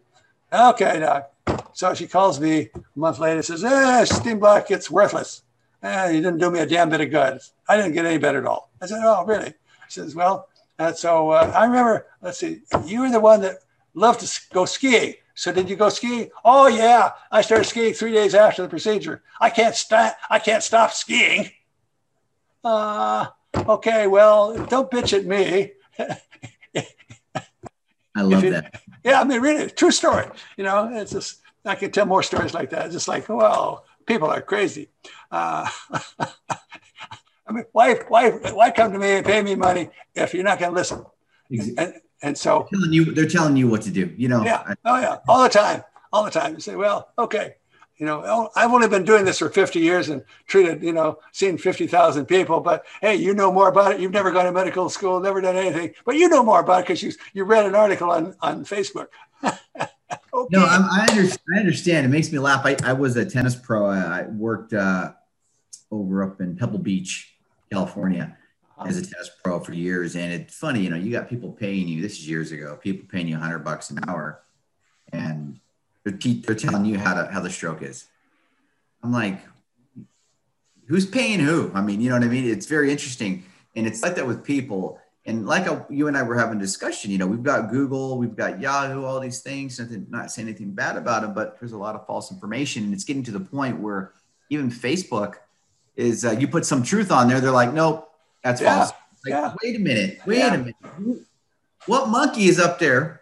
Okay, 0.51 0.99
doc. 0.99 1.31
So 1.73 1.93
she 1.93 2.07
calls 2.07 2.39
me 2.39 2.69
a 2.75 2.79
month 2.95 3.19
later, 3.19 3.41
says, 3.41 3.63
eh, 3.63 4.03
Steenblock, 4.05 4.71
it's 4.71 4.89
worthless. 4.89 5.43
Eh, 5.83 6.09
you 6.09 6.21
didn't 6.21 6.39
do 6.39 6.49
me 6.49 6.59
a 6.59 6.65
damn 6.65 6.89
bit 6.89 7.01
of 7.01 7.11
good. 7.11 7.39
I 7.67 7.77
didn't 7.77 7.93
get 7.93 8.05
any 8.05 8.17
better 8.17 8.39
at 8.39 8.45
all. 8.45 8.71
I 8.81 8.87
said, 8.87 9.01
oh, 9.03 9.25
really? 9.25 9.53
Says, 9.87 10.15
well, 10.15 10.49
and 10.79 10.95
so 10.95 11.31
uh, 11.31 11.51
I 11.55 11.65
remember, 11.65 12.07
let's 12.21 12.39
see, 12.39 12.61
you 12.85 13.01
were 13.01 13.09
the 13.09 13.19
one 13.19 13.41
that 13.41 13.57
loved 13.93 14.19
to 14.21 14.41
go 14.53 14.65
skiing. 14.65 15.15
So 15.33 15.51
did 15.51 15.69
you 15.69 15.75
go 15.75 15.89
skiing? 15.89 16.29
Oh 16.43 16.67
yeah, 16.67 17.11
I 17.31 17.41
started 17.41 17.65
skiing 17.65 17.93
three 17.93 18.11
days 18.11 18.33
after 18.33 18.63
the 18.63 18.69
procedure. 18.69 19.21
I 19.39 19.49
can't 19.49 19.75
stop. 19.75 20.17
I 20.29 20.39
can't 20.39 20.63
stop 20.63 20.91
skiing. 20.91 21.51
Uh, 22.63 23.27
okay, 23.55 24.07
well, 24.07 24.57
don't 24.65 24.89
bitch 24.89 25.13
at 25.17 25.25
me. 25.25 25.73
I 28.15 28.21
love 28.21 28.43
it, 28.43 28.49
that. 28.49 28.81
Yeah, 29.03 29.21
I 29.21 29.23
mean, 29.23 29.41
really, 29.41 29.69
true 29.69 29.91
story. 29.91 30.25
You 30.57 30.63
know, 30.63 30.89
it's 30.91 31.11
just 31.11 31.37
I 31.63 31.75
can 31.75 31.91
tell 31.91 32.07
more 32.07 32.23
stories 32.23 32.53
like 32.53 32.71
that. 32.71 32.85
It's 32.85 32.95
just 32.95 33.07
like, 33.07 33.29
well, 33.29 33.85
people 34.07 34.29
are 34.29 34.41
crazy. 34.41 34.89
Uh, 35.29 35.69
I 37.47 37.53
mean, 37.53 37.65
why, 37.71 37.95
why, 38.07 38.31
why 38.31 38.71
come 38.71 38.91
to 38.91 38.99
me 38.99 39.11
and 39.11 39.25
pay 39.25 39.41
me 39.41 39.55
money 39.55 39.89
if 40.15 40.33
you're 40.33 40.43
not 40.43 40.59
going 40.59 40.71
to 40.71 40.75
listen? 40.75 41.05
And, 41.49 41.93
and 42.21 42.37
so 42.37 42.67
they're 42.71 42.79
telling 42.79 42.93
you, 42.93 43.05
they're 43.13 43.27
telling 43.27 43.57
you 43.57 43.67
what 43.67 43.83
to 43.83 43.91
do. 43.91 44.13
You 44.17 44.27
know. 44.27 44.43
Yeah. 44.43 44.73
Oh 44.83 44.99
yeah. 44.99 45.17
All 45.27 45.43
the 45.43 45.49
time. 45.49 45.83
All 46.11 46.23
the 46.23 46.31
time. 46.31 46.55
You 46.55 46.59
say, 46.59 46.75
well, 46.75 47.11
okay. 47.17 47.55
You 47.97 48.05
know, 48.05 48.21
oh, 48.23 48.49
I've 48.55 48.71
only 48.71 48.87
been 48.87 49.05
doing 49.05 49.25
this 49.25 49.39
for 49.39 49.49
50 49.49 49.79
years 49.79 50.09
and 50.09 50.23
treated, 50.45 50.83
you 50.83 50.93
know, 50.93 51.17
seen 51.31 51.57
50,000 51.57 52.27
people. 52.27 52.59
But 52.59 52.85
hey, 53.01 53.15
you 53.15 53.33
know 53.33 53.51
more 53.51 53.69
about 53.69 53.93
it. 53.93 53.99
You've 53.99 54.11
never 54.11 54.29
gone 54.29 54.45
to 54.45 54.51
medical 54.51 54.87
school, 54.89 55.19
never 55.19 55.41
done 55.41 55.55
anything, 55.55 55.93
but 56.05 56.15
you 56.15 56.29
know 56.29 56.43
more 56.43 56.59
about 56.59 56.81
it 56.81 56.83
because 56.83 57.01
you 57.01 57.11
you 57.33 57.43
read 57.43 57.65
an 57.65 57.73
article 57.73 58.11
on 58.11 58.35
on 58.41 58.65
Facebook. 58.65 59.07
okay. 59.43 59.57
No, 60.51 60.63
I'm, 60.63 60.83
i 60.83 61.07
understand, 61.09 61.39
I 61.55 61.59
understand. 61.59 62.05
It 62.05 62.09
makes 62.09 62.31
me 62.31 62.37
laugh. 62.37 62.61
I, 62.65 62.77
I 62.83 62.93
was 62.93 63.15
a 63.17 63.25
tennis 63.25 63.55
pro. 63.55 63.87
I, 63.87 64.19
I 64.19 64.21
worked 64.27 64.73
uh, 64.73 65.13
over 65.89 66.23
up 66.23 66.39
in 66.39 66.55
Pebble 66.55 66.79
Beach, 66.79 67.36
California, 67.71 68.37
as 68.85 68.97
a 68.97 69.01
uh-huh. 69.01 69.09
test 69.17 69.31
pro 69.43 69.59
for 69.59 69.73
years. 69.73 70.15
And 70.15 70.31
it's 70.31 70.55
funny, 70.55 70.81
you 70.81 70.89
know, 70.89 70.95
you 70.95 71.11
got 71.11 71.29
people 71.29 71.51
paying 71.51 71.87
you. 71.87 72.01
This 72.01 72.13
is 72.13 72.29
years 72.29 72.51
ago. 72.51 72.77
People 72.81 73.07
paying 73.11 73.27
you 73.27 73.35
100 73.35 73.59
bucks 73.59 73.89
an 73.89 73.99
hour, 74.07 74.41
and 75.11 75.59
they're, 76.03 76.17
te- 76.17 76.41
they're 76.41 76.55
telling 76.55 76.85
you 76.85 76.97
how 76.97 77.13
to 77.13 77.31
how 77.31 77.39
the 77.39 77.49
stroke 77.49 77.81
is. 77.81 78.05
I'm 79.03 79.11
like, 79.11 79.39
who's 80.87 81.05
paying 81.05 81.39
who? 81.39 81.71
I 81.73 81.81
mean, 81.81 82.01
you 82.01 82.09
know 82.09 82.15
what 82.15 82.23
I 82.23 82.29
mean? 82.29 82.49
It's 82.49 82.65
very 82.65 82.91
interesting, 82.91 83.43
and 83.75 83.87
it's 83.87 84.03
like 84.03 84.15
that 84.15 84.27
with 84.27 84.43
people. 84.43 84.99
And 85.25 85.45
like 85.45 85.67
a, 85.67 85.85
you 85.89 86.07
and 86.07 86.15
I 86.15 86.23
were 86.23 86.37
having 86.37 86.55
a 86.57 86.61
discussion, 86.61 87.11
you 87.11 87.17
know, 87.17 87.27
we've 87.27 87.43
got 87.43 87.69
Google, 87.69 88.17
we've 88.17 88.35
got 88.37 88.61
Yahoo, 88.61 89.03
all 89.03 89.19
these 89.19 89.41
things. 89.41 89.77
Nothing, 89.77 90.07
not 90.09 90.31
saying 90.31 90.47
anything 90.47 90.71
bad 90.71 90.95
about 90.95 91.23
them, 91.23 91.33
but 91.33 91.59
there's 91.59 91.73
a 91.73 91.77
lot 91.77 91.95
of 91.95 92.07
false 92.07 92.31
information, 92.31 92.85
and 92.85 92.93
it's 92.93 93.03
getting 93.03 93.23
to 93.23 93.31
the 93.31 93.39
point 93.41 93.77
where 93.77 94.13
even 94.49 94.71
Facebook 94.71 95.35
is 95.97 96.23
uh, 96.23 96.31
you 96.31 96.47
put 96.47 96.65
some 96.65 96.83
truth 96.83 97.11
on 97.11 97.27
there, 97.27 97.41
they're 97.41 97.51
like, 97.51 97.73
nope, 97.73 98.09
that's 98.43 98.61
yeah. 98.61 98.77
false. 98.77 98.91
Like, 99.25 99.33
yeah. 99.33 99.53
wait 99.61 99.75
a 99.75 99.79
minute, 99.79 100.19
wait 100.25 100.37
yeah. 100.37 100.53
a 100.53 100.57
minute. 100.57 100.75
What 101.87 102.09
monkey 102.09 102.45
is 102.45 102.59
up 102.59 102.79
there 102.79 103.21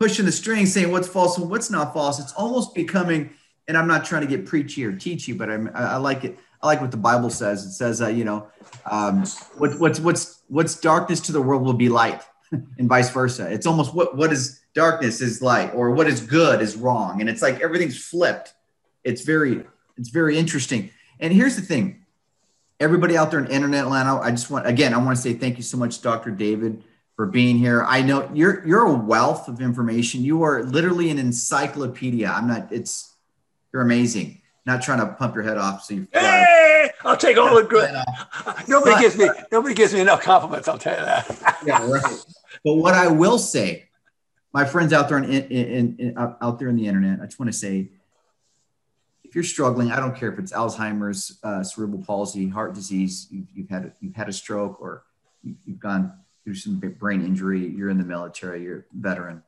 pushing 0.00 0.26
the 0.26 0.32
string, 0.32 0.66
saying 0.66 0.90
what's 0.90 1.08
false 1.08 1.38
and 1.38 1.48
what's 1.48 1.70
not 1.70 1.94
false? 1.94 2.18
It's 2.18 2.32
almost 2.32 2.74
becoming, 2.74 3.30
and 3.68 3.76
I'm 3.76 3.86
not 3.86 4.04
trying 4.04 4.22
to 4.22 4.28
get 4.28 4.46
preachy 4.46 4.84
or 4.84 4.92
teachy, 4.92 5.36
but 5.36 5.48
I'm, 5.48 5.70
I, 5.74 5.92
I 5.92 5.96
like 5.96 6.24
it. 6.24 6.38
I 6.60 6.66
like 6.66 6.80
what 6.80 6.90
the 6.90 6.96
Bible 6.96 7.30
says. 7.30 7.64
It 7.64 7.72
says, 7.72 8.02
uh, 8.02 8.08
you 8.08 8.24
know, 8.24 8.48
um, 8.90 9.24
what, 9.56 9.78
what's 9.78 10.00
what's 10.00 10.42
what's 10.48 10.74
darkness 10.80 11.20
to 11.20 11.32
the 11.32 11.40
world 11.40 11.62
will 11.62 11.72
be 11.72 11.88
light, 11.88 12.22
and 12.50 12.88
vice 12.88 13.10
versa. 13.10 13.50
It's 13.50 13.66
almost 13.66 13.94
what 13.94 14.16
what 14.16 14.32
is 14.32 14.60
darkness 14.74 15.20
is 15.20 15.40
light, 15.40 15.72
or 15.74 15.92
what 15.92 16.08
is 16.08 16.20
good 16.20 16.60
is 16.60 16.76
wrong, 16.76 17.20
and 17.20 17.30
it's 17.30 17.42
like 17.42 17.60
everything's 17.60 18.02
flipped. 18.02 18.54
It's 19.04 19.22
very 19.22 19.64
it's 19.96 20.08
very 20.08 20.36
interesting. 20.36 20.90
And 21.20 21.32
here's 21.32 21.54
the 21.54 21.62
thing: 21.62 22.04
everybody 22.80 23.16
out 23.16 23.30
there 23.30 23.40
in 23.40 23.46
internet 23.50 23.88
land, 23.88 24.08
I 24.08 24.30
just 24.30 24.50
want 24.50 24.66
again, 24.66 24.94
I 24.94 24.98
want 24.98 25.16
to 25.16 25.22
say 25.22 25.34
thank 25.34 25.56
you 25.56 25.62
so 25.62 25.76
much, 25.76 26.00
Dr. 26.00 26.30
David, 26.30 26.84
for 27.16 27.26
being 27.26 27.58
here. 27.58 27.84
I 27.84 28.02
know 28.02 28.30
you're 28.32 28.66
you're 28.66 28.86
a 28.86 28.94
wealth 28.94 29.48
of 29.48 29.60
information. 29.60 30.22
You 30.22 30.42
are 30.42 30.62
literally 30.62 31.10
an 31.10 31.18
encyclopedia. 31.18 32.28
I'm 32.28 32.48
not. 32.48 32.72
It's 32.72 33.14
you're 33.72 33.82
amazing. 33.82 34.40
Not 34.66 34.82
trying 34.82 34.98
to 35.00 35.06
pump 35.14 35.34
your 35.34 35.44
head 35.44 35.56
off. 35.56 35.84
So 35.84 35.94
you. 35.94 36.08
Hey, 36.12 36.90
I'll 37.04 37.16
take 37.16 37.38
all 37.38 37.54
the 37.54 37.62
good. 37.62 37.90
Uh, 37.90 38.54
nobody 38.68 38.92
but, 38.92 39.00
gives 39.00 39.16
me 39.16 39.28
nobody 39.50 39.74
gives 39.74 39.94
me 39.94 40.00
enough 40.00 40.22
compliments. 40.22 40.68
I'll 40.68 40.78
tell 40.78 40.98
you 40.98 41.04
that. 41.04 41.58
yeah, 41.66 41.90
right. 41.90 42.24
But 42.64 42.74
what 42.74 42.94
I 42.94 43.08
will 43.08 43.38
say, 43.38 43.88
my 44.52 44.64
friends 44.64 44.92
out 44.92 45.08
there 45.08 45.18
in, 45.18 45.24
in, 45.24 45.42
in, 45.50 45.96
in 45.98 46.18
out 46.18 46.58
there 46.58 46.68
in 46.68 46.76
the 46.76 46.86
internet, 46.86 47.20
I 47.20 47.24
just 47.24 47.38
want 47.38 47.50
to 47.52 47.58
say 47.58 47.90
if 49.28 49.34
you're 49.34 49.44
struggling, 49.44 49.92
I 49.92 49.96
don't 49.96 50.16
care 50.16 50.32
if 50.32 50.38
it's 50.38 50.52
Alzheimer's, 50.52 51.38
uh, 51.42 51.62
cerebral 51.62 52.02
palsy, 52.02 52.48
heart 52.48 52.74
disease, 52.74 53.28
you've, 53.30 53.46
you've, 53.54 53.68
had 53.68 53.92
you've 54.00 54.14
had 54.14 54.28
a 54.28 54.32
stroke, 54.32 54.80
or 54.80 55.04
you've 55.42 55.78
gone 55.78 56.14
through 56.42 56.54
some 56.54 56.78
brain 56.78 57.22
injury, 57.22 57.66
you're 57.66 57.90
in 57.90 57.98
the 57.98 58.04
military, 58.04 58.62
you're 58.62 58.78
a 58.78 58.84
veteran. 58.94 59.42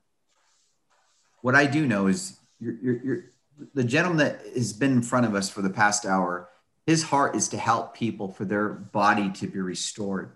What 1.40 1.54
I 1.54 1.64
do 1.64 1.86
know 1.86 2.08
is 2.08 2.36
you're, 2.60 2.74
you're, 2.74 3.02
you're, 3.02 3.24
the 3.72 3.84
gentleman 3.84 4.18
that 4.18 4.40
has 4.54 4.74
been 4.74 4.92
in 4.92 5.02
front 5.02 5.24
of 5.24 5.34
us 5.34 5.48
for 5.48 5.62
the 5.62 5.70
past 5.70 6.04
hour. 6.04 6.50
His 6.86 7.02
heart 7.02 7.34
is 7.34 7.48
to 7.48 7.56
help 7.56 7.94
people 7.94 8.28
for 8.28 8.44
their 8.44 8.68
body 8.68 9.30
to 9.30 9.46
be 9.46 9.60
restored. 9.60 10.32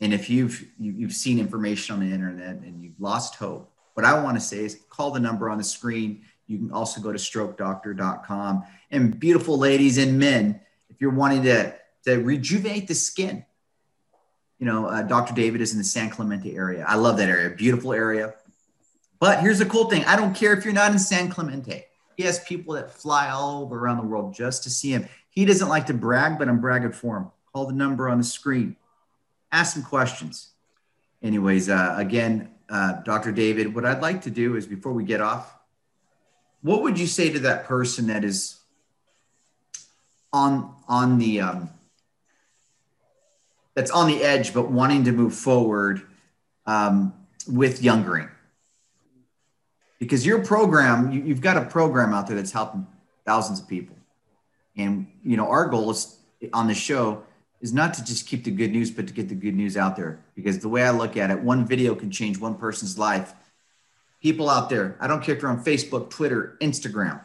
And 0.00 0.14
if 0.14 0.30
you've 0.30 0.64
you've 0.78 1.12
seen 1.12 1.40
information 1.40 1.94
on 1.94 2.00
the 2.00 2.12
internet 2.12 2.56
and 2.58 2.82
you've 2.82 3.00
lost 3.00 3.34
hope, 3.34 3.72
what 3.94 4.06
I 4.06 4.22
want 4.22 4.36
to 4.36 4.40
say 4.40 4.58
is 4.58 4.80
call 4.88 5.10
the 5.10 5.18
number 5.18 5.50
on 5.50 5.58
the 5.58 5.64
screen 5.64 6.22
you 6.48 6.58
can 6.58 6.72
also 6.72 7.00
go 7.00 7.12
to 7.12 7.18
strokedoctor.com. 7.18 8.64
And 8.90 9.20
beautiful 9.20 9.58
ladies 9.58 9.98
and 9.98 10.18
men, 10.18 10.60
if 10.90 11.00
you're 11.00 11.10
wanting 11.10 11.44
to, 11.44 11.74
to 12.06 12.16
rejuvenate 12.16 12.88
the 12.88 12.94
skin, 12.94 13.44
you 14.58 14.66
know, 14.66 14.86
uh, 14.86 15.02
Dr. 15.02 15.34
David 15.34 15.60
is 15.60 15.72
in 15.72 15.78
the 15.78 15.84
San 15.84 16.10
Clemente 16.10 16.56
area. 16.56 16.84
I 16.88 16.96
love 16.96 17.18
that 17.18 17.28
area, 17.28 17.50
beautiful 17.50 17.92
area. 17.92 18.34
But 19.20 19.40
here's 19.40 19.58
the 19.58 19.66
cool 19.66 19.88
thing 19.88 20.04
I 20.06 20.16
don't 20.16 20.34
care 20.34 20.52
if 20.54 20.64
you're 20.64 20.74
not 20.74 20.90
in 20.90 20.98
San 20.98 21.28
Clemente. 21.28 21.84
He 22.16 22.24
has 22.24 22.40
people 22.40 22.74
that 22.74 22.90
fly 22.90 23.28
all 23.28 23.62
over 23.62 23.78
around 23.78 23.98
the 23.98 24.04
world 24.04 24.34
just 24.34 24.64
to 24.64 24.70
see 24.70 24.90
him. 24.90 25.08
He 25.30 25.44
doesn't 25.44 25.68
like 25.68 25.86
to 25.86 25.94
brag, 25.94 26.38
but 26.38 26.48
I'm 26.48 26.60
bragging 26.60 26.92
for 26.92 27.18
him. 27.18 27.30
Call 27.52 27.66
the 27.66 27.74
number 27.74 28.08
on 28.08 28.18
the 28.18 28.24
screen, 28.24 28.76
ask 29.52 29.74
some 29.74 29.84
questions. 29.84 30.50
Anyways, 31.22 31.68
uh, 31.68 31.94
again, 31.96 32.50
uh, 32.68 32.94
Dr. 33.02 33.32
David, 33.32 33.74
what 33.74 33.84
I'd 33.84 34.02
like 34.02 34.22
to 34.22 34.30
do 34.30 34.56
is 34.56 34.66
before 34.66 34.92
we 34.92 35.04
get 35.04 35.20
off, 35.20 35.57
what 36.62 36.82
would 36.82 36.98
you 36.98 37.06
say 37.06 37.30
to 37.30 37.38
that 37.40 37.64
person 37.64 38.08
that 38.08 38.24
is 38.24 38.58
on 40.32 40.74
on 40.88 41.18
the 41.18 41.40
um, 41.40 41.70
that's 43.74 43.90
on 43.90 44.08
the 44.08 44.22
edge 44.22 44.52
but 44.52 44.70
wanting 44.70 45.04
to 45.04 45.12
move 45.12 45.34
forward 45.34 46.02
um, 46.66 47.14
with 47.46 47.82
youngering? 47.82 48.28
Because 49.98 50.26
your 50.26 50.44
program 50.44 51.12
you, 51.12 51.22
you've 51.22 51.40
got 51.40 51.56
a 51.56 51.64
program 51.64 52.12
out 52.12 52.26
there 52.26 52.36
that's 52.36 52.52
helping 52.52 52.86
thousands 53.24 53.60
of 53.60 53.68
people. 53.68 53.96
And 54.76 55.06
you 55.22 55.36
know 55.36 55.48
our 55.48 55.66
goal 55.66 55.90
is 55.90 56.18
on 56.52 56.66
the 56.66 56.74
show 56.74 57.24
is 57.60 57.72
not 57.72 57.92
to 57.94 58.04
just 58.04 58.26
keep 58.26 58.44
the 58.44 58.50
good 58.50 58.70
news 58.70 58.90
but 58.90 59.08
to 59.08 59.12
get 59.12 59.28
the 59.28 59.34
good 59.34 59.54
news 59.54 59.76
out 59.76 59.96
there. 59.96 60.24
Because 60.34 60.58
the 60.58 60.68
way 60.68 60.82
i 60.82 60.90
look 60.90 61.16
at 61.16 61.30
it 61.30 61.38
one 61.40 61.64
video 61.64 61.94
can 61.94 62.10
change 62.10 62.38
one 62.38 62.56
person's 62.56 62.98
life 62.98 63.32
people 64.22 64.50
out 64.50 64.68
there, 64.68 64.96
I 65.00 65.06
don't 65.06 65.22
care 65.22 65.34
if 65.36 65.42
you're 65.42 65.50
on 65.50 65.64
Facebook, 65.64 66.10
Twitter, 66.10 66.56
Instagram, 66.60 67.22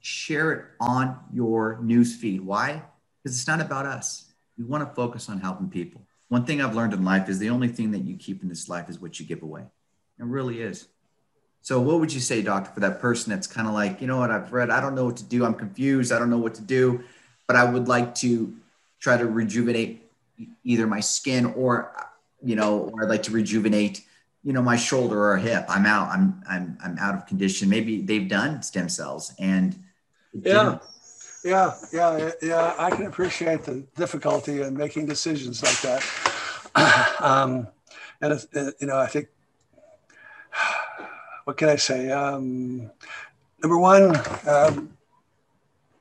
share 0.00 0.52
it 0.52 0.64
on 0.80 1.18
your 1.32 1.78
news 1.82 2.14
feed. 2.16 2.40
Why? 2.40 2.82
Because 3.22 3.38
it's 3.38 3.46
not 3.46 3.60
about 3.60 3.86
us. 3.86 4.26
We 4.58 4.64
want 4.64 4.88
to 4.88 4.94
focus 4.94 5.28
on 5.28 5.40
helping 5.40 5.68
people. 5.68 6.02
One 6.28 6.44
thing 6.44 6.62
I've 6.62 6.74
learned 6.74 6.94
in 6.94 7.04
life 7.04 7.28
is 7.28 7.38
the 7.38 7.50
only 7.50 7.68
thing 7.68 7.90
that 7.92 8.04
you 8.04 8.16
keep 8.16 8.42
in 8.42 8.48
this 8.48 8.68
life 8.68 8.88
is 8.88 9.00
what 9.00 9.20
you 9.20 9.26
give 9.26 9.42
away. 9.42 9.62
It 10.18 10.24
really 10.24 10.62
is. 10.62 10.88
So, 11.64 11.80
what 11.80 12.00
would 12.00 12.12
you 12.12 12.20
say, 12.20 12.42
doctor, 12.42 12.72
for 12.72 12.80
that 12.80 13.00
person 13.00 13.30
that's 13.30 13.46
kind 13.46 13.68
of 13.68 13.74
like, 13.74 14.00
you 14.00 14.08
know 14.08 14.18
what, 14.18 14.32
I've 14.32 14.52
read, 14.52 14.70
I 14.70 14.80
don't 14.80 14.96
know 14.96 15.04
what 15.04 15.16
to 15.18 15.24
do, 15.24 15.44
I'm 15.44 15.54
confused, 15.54 16.10
I 16.10 16.18
don't 16.18 16.30
know 16.30 16.38
what 16.38 16.54
to 16.54 16.62
do, 16.62 17.04
but 17.46 17.54
I 17.54 17.64
would 17.64 17.86
like 17.86 18.16
to 18.16 18.56
try 18.98 19.16
to 19.16 19.26
rejuvenate 19.26 20.10
either 20.64 20.88
my 20.88 20.98
skin 20.98 21.46
or, 21.46 21.92
you 22.42 22.56
know, 22.56 22.90
or 22.92 23.04
I'd 23.04 23.10
like 23.10 23.22
to 23.24 23.30
rejuvenate, 23.30 24.04
you 24.44 24.52
know, 24.52 24.62
my 24.62 24.76
shoulder 24.76 25.32
or 25.32 25.36
hip. 25.36 25.64
I'm 25.68 25.86
out, 25.86 26.08
I'm, 26.08 26.42
I'm, 26.48 26.78
I'm 26.84 26.98
out 26.98 27.14
of 27.14 27.26
condition. 27.26 27.68
Maybe 27.68 28.02
they've 28.02 28.28
done 28.28 28.62
stem 28.62 28.88
cells 28.88 29.32
and 29.38 29.78
yeah. 30.32 30.78
Yeah, 31.44 31.74
yeah, 31.92 32.30
yeah. 32.40 32.74
I 32.78 32.90
can 32.90 33.06
appreciate 33.06 33.64
the 33.64 33.84
difficulty 33.96 34.62
in 34.62 34.76
making 34.76 35.06
decisions 35.06 35.62
like 35.62 35.80
that. 35.80 37.16
um, 37.20 37.66
and 38.20 38.46
you 38.80 38.86
know, 38.86 38.98
I 38.98 39.08
think 39.08 39.28
what 41.44 41.56
can 41.56 41.68
I 41.68 41.76
say? 41.76 42.10
Um, 42.10 42.90
number 43.60 43.76
one, 43.76 44.16
um, 44.46 44.96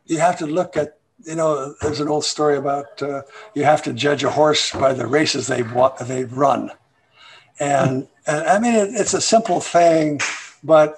you 0.06 0.20
have 0.20 0.38
to 0.40 0.46
look 0.46 0.78
at, 0.78 1.00
you 1.26 1.36
know, 1.36 1.74
there's 1.82 2.00
an 2.00 2.08
old 2.08 2.26
story 2.26 2.58
about 2.58 3.02
uh, 3.02 3.24
you 3.56 3.64
have 3.64 3.82
to 3.84 3.94
judge 3.94 4.24
a 4.24 4.30
horse 4.30 4.72
by 4.72 4.94
the 4.94 5.08
races 5.08 5.48
they've, 5.48 5.72
they've 6.06 6.32
run. 6.32 6.72
And, 7.60 8.08
and 8.28 8.48
I 8.48 8.60
mean, 8.60 8.76
it, 8.76 8.90
it's 8.94 9.14
a 9.14 9.22
simple 9.22 9.60
thing, 9.60 10.20
but 10.64 10.98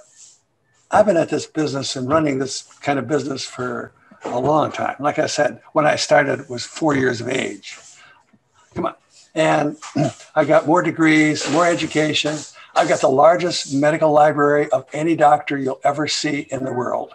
I've 0.92 1.06
been 1.06 1.18
at 1.18 1.30
this 1.30 1.46
business 1.46 1.96
and 1.96 2.08
running 2.08 2.40
this 2.40 2.64
kind 2.82 3.00
of 3.00 3.08
business 3.08 3.46
for 3.46 3.92
a 4.26 4.40
long 4.40 4.72
time. 4.72 4.96
Like 5.00 5.20
I 5.20 5.28
said, 5.28 5.62
when 5.74 5.86
I 5.86 5.96
started, 5.96 6.48
was 6.50 6.66
four 6.66 6.96
years 6.96 7.22
of 7.22 7.28
age. 7.30 7.78
Come 8.76 8.86
on. 8.86 8.96
And 9.36 9.78
I 10.36 10.46
got 10.46 10.68
more 10.68 10.82
degrees, 10.82 11.50
more 11.52 11.66
education. 11.66 12.38
I've 12.76 12.90
got 12.90 13.02
the 13.02 13.10
largest 13.10 13.74
medical 13.74 14.12
library 14.12 14.70
of 14.70 14.86
any 14.94 15.16
doctor 15.16 15.58
you'll 15.58 15.82
ever 15.84 16.08
see 16.08 16.48
in 16.52 16.64
the 16.64 16.74
world. 16.74 17.14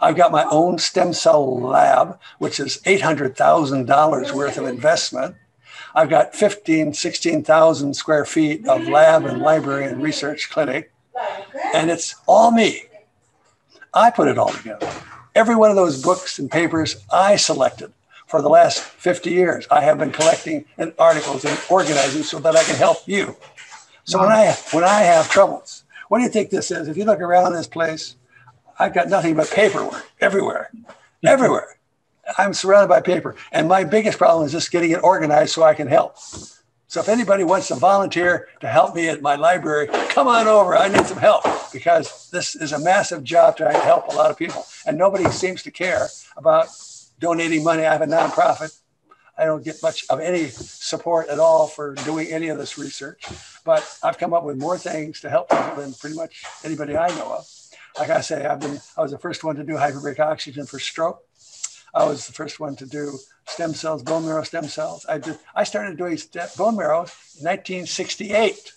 I've 0.00 0.16
got 0.16 0.32
my 0.32 0.44
own 0.50 0.78
stem 0.78 1.12
cell 1.12 1.60
lab, 1.60 2.18
which 2.38 2.58
is 2.58 2.78
$800,000 2.84 4.32
worth 4.32 4.58
of 4.58 4.66
investment. 4.66 5.36
I've 5.94 6.08
got 6.08 6.34
15, 6.34 6.94
16,000 6.94 7.94
square 7.94 8.24
feet 8.24 8.66
of 8.66 8.88
lab 8.88 9.24
and 9.24 9.40
library 9.40 9.86
and 9.86 10.02
research 10.02 10.50
clinic. 10.50 10.92
And 11.74 11.90
it's 11.90 12.14
all 12.26 12.50
me. 12.50 12.84
I 13.92 14.10
put 14.10 14.28
it 14.28 14.38
all 14.38 14.48
together. 14.48 14.90
Every 15.34 15.54
one 15.54 15.70
of 15.70 15.76
those 15.76 16.02
books 16.02 16.38
and 16.38 16.50
papers 16.50 16.96
I 17.12 17.36
selected 17.36 17.92
for 18.26 18.40
the 18.40 18.48
last 18.48 18.80
50 18.80 19.30
years. 19.30 19.66
I 19.70 19.82
have 19.82 19.98
been 19.98 20.10
collecting 20.10 20.64
and 20.78 20.94
articles 20.98 21.44
and 21.44 21.58
organizing 21.70 22.22
so 22.22 22.38
that 22.38 22.56
I 22.56 22.64
can 22.64 22.76
help 22.76 23.06
you. 23.06 23.36
So 24.04 24.18
when 24.18 24.30
I 24.30 24.52
when 24.72 24.84
I 24.84 25.00
have 25.00 25.28
troubles, 25.28 25.84
what 26.08 26.18
do 26.18 26.24
you 26.24 26.30
think 26.30 26.50
this 26.50 26.70
is? 26.70 26.88
If 26.88 26.96
you 26.96 27.04
look 27.04 27.20
around 27.20 27.52
this 27.52 27.66
place, 27.66 28.16
I've 28.78 28.94
got 28.94 29.08
nothing 29.08 29.36
but 29.36 29.50
paperwork 29.50 30.10
everywhere, 30.20 30.70
everywhere. 31.24 31.76
I'm 32.38 32.54
surrounded 32.54 32.88
by 32.88 33.00
paper, 33.00 33.36
and 33.50 33.68
my 33.68 33.84
biggest 33.84 34.18
problem 34.18 34.46
is 34.46 34.52
just 34.52 34.70
getting 34.70 34.90
it 34.90 35.02
organized 35.02 35.52
so 35.52 35.62
I 35.62 35.74
can 35.74 35.88
help. 35.88 36.18
So 36.88 37.00
if 37.00 37.08
anybody 37.08 37.42
wants 37.42 37.68
to 37.68 37.74
volunteer 37.74 38.48
to 38.60 38.68
help 38.68 38.94
me 38.94 39.08
at 39.08 39.22
my 39.22 39.34
library, 39.34 39.88
come 40.10 40.28
on 40.28 40.46
over. 40.46 40.76
I 40.76 40.88
need 40.88 41.06
some 41.06 41.18
help 41.18 41.44
because 41.72 42.30
this 42.30 42.54
is 42.54 42.72
a 42.72 42.78
massive 42.78 43.24
job 43.24 43.56
trying 43.56 43.72
to 43.72 43.80
help 43.80 44.08
a 44.08 44.14
lot 44.14 44.30
of 44.30 44.36
people, 44.36 44.64
and 44.86 44.98
nobody 44.98 45.28
seems 45.30 45.62
to 45.62 45.70
care 45.70 46.08
about 46.36 46.68
donating 47.18 47.64
money. 47.64 47.84
I 47.84 47.92
have 47.92 48.02
a 48.02 48.06
nonprofit 48.06 48.78
I 49.36 49.46
don't 49.46 49.64
get 49.64 49.82
much 49.82 50.04
of 50.10 50.20
any 50.20 50.48
support 50.48 51.28
at 51.28 51.38
all 51.38 51.66
for 51.66 51.94
doing 51.94 52.28
any 52.28 52.48
of 52.48 52.58
this 52.58 52.76
research, 52.76 53.24
but 53.64 53.98
I've 54.02 54.18
come 54.18 54.34
up 54.34 54.44
with 54.44 54.58
more 54.58 54.76
things 54.76 55.20
to 55.20 55.30
help 55.30 55.48
people 55.48 55.74
than 55.76 55.94
pretty 55.94 56.16
much 56.16 56.44
anybody 56.64 56.96
I 56.96 57.08
know 57.16 57.32
of. 57.32 57.48
Like 57.98 58.10
I 58.10 58.20
say, 58.20 58.44
I've 58.44 58.60
been, 58.60 58.80
I 58.96 59.02
was 59.02 59.10
the 59.10 59.18
first 59.18 59.42
one 59.42 59.56
to 59.56 59.64
do 59.64 59.72
hyperbaric 59.72 60.20
oxygen 60.20 60.66
for 60.66 60.78
stroke. 60.78 61.22
I 61.94 62.04
was 62.04 62.26
the 62.26 62.32
first 62.32 62.58
one 62.58 62.76
to 62.76 62.86
do 62.86 63.18
stem 63.46 63.74
cells, 63.74 64.02
bone 64.02 64.24
marrow 64.24 64.42
stem 64.42 64.64
cells. 64.64 65.04
I 65.08 65.18
did, 65.18 65.38
I 65.54 65.64
started 65.64 65.98
doing 65.98 66.18
bone 66.56 66.76
marrow 66.76 67.00
in 67.00 67.44
1968. 67.44 68.72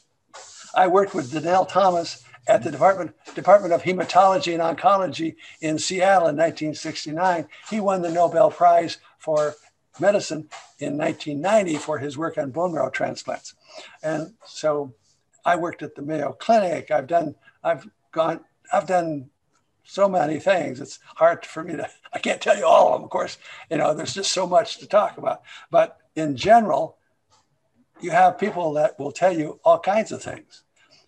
I 0.75 0.87
worked 0.87 1.15
with 1.15 1.31
Donnall 1.31 1.65
Thomas 1.65 2.23
at 2.47 2.63
the 2.63 2.71
Department, 2.71 3.15
Department 3.33 3.73
of 3.73 3.83
Hematology 3.83 4.53
and 4.53 4.77
Oncology 4.77 5.35
in 5.61 5.79
Seattle 5.79 6.27
in 6.27 6.35
1969. 6.35 7.47
He 7.69 7.79
won 7.79 8.01
the 8.01 8.11
Nobel 8.11 8.51
Prize 8.51 8.97
for 9.17 9.55
medicine 9.99 10.49
in 10.79 10.97
1990 10.97 11.77
for 11.77 11.97
his 11.97 12.17
work 12.17 12.37
on 12.37 12.51
bone 12.51 12.73
marrow 12.73 12.89
transplants. 12.89 13.55
And 14.03 14.33
so 14.45 14.93
I 15.45 15.55
worked 15.55 15.81
at 15.81 15.95
the 15.95 16.01
Mayo 16.01 16.33
Clinic. 16.33 16.91
I've 16.91 17.07
done, 17.07 17.35
I've 17.63 17.87
gone, 18.11 18.41
I've 18.73 18.87
done 18.87 19.29
so 19.85 20.09
many 20.09 20.39
things. 20.39 20.79
It's 20.81 20.99
hard 21.15 21.45
for 21.45 21.63
me 21.63 21.77
to, 21.77 21.89
I 22.13 22.19
can't 22.19 22.41
tell 22.41 22.57
you 22.57 22.65
all 22.65 22.87
of 22.87 22.93
them, 22.93 23.03
of 23.03 23.09
course. 23.09 23.37
You 23.69 23.77
know, 23.77 23.93
there's 23.93 24.13
just 24.13 24.31
so 24.31 24.47
much 24.47 24.77
to 24.79 24.87
talk 24.87 25.17
about. 25.17 25.43
But 25.71 25.97
in 26.15 26.35
general, 26.35 26.97
you 28.01 28.11
have 28.11 28.37
people 28.37 28.73
that 28.73 28.99
will 28.99 29.11
tell 29.11 29.35
you 29.35 29.59
all 29.63 29.79
kinds 29.79 30.11
of 30.11 30.21
things 30.21 30.63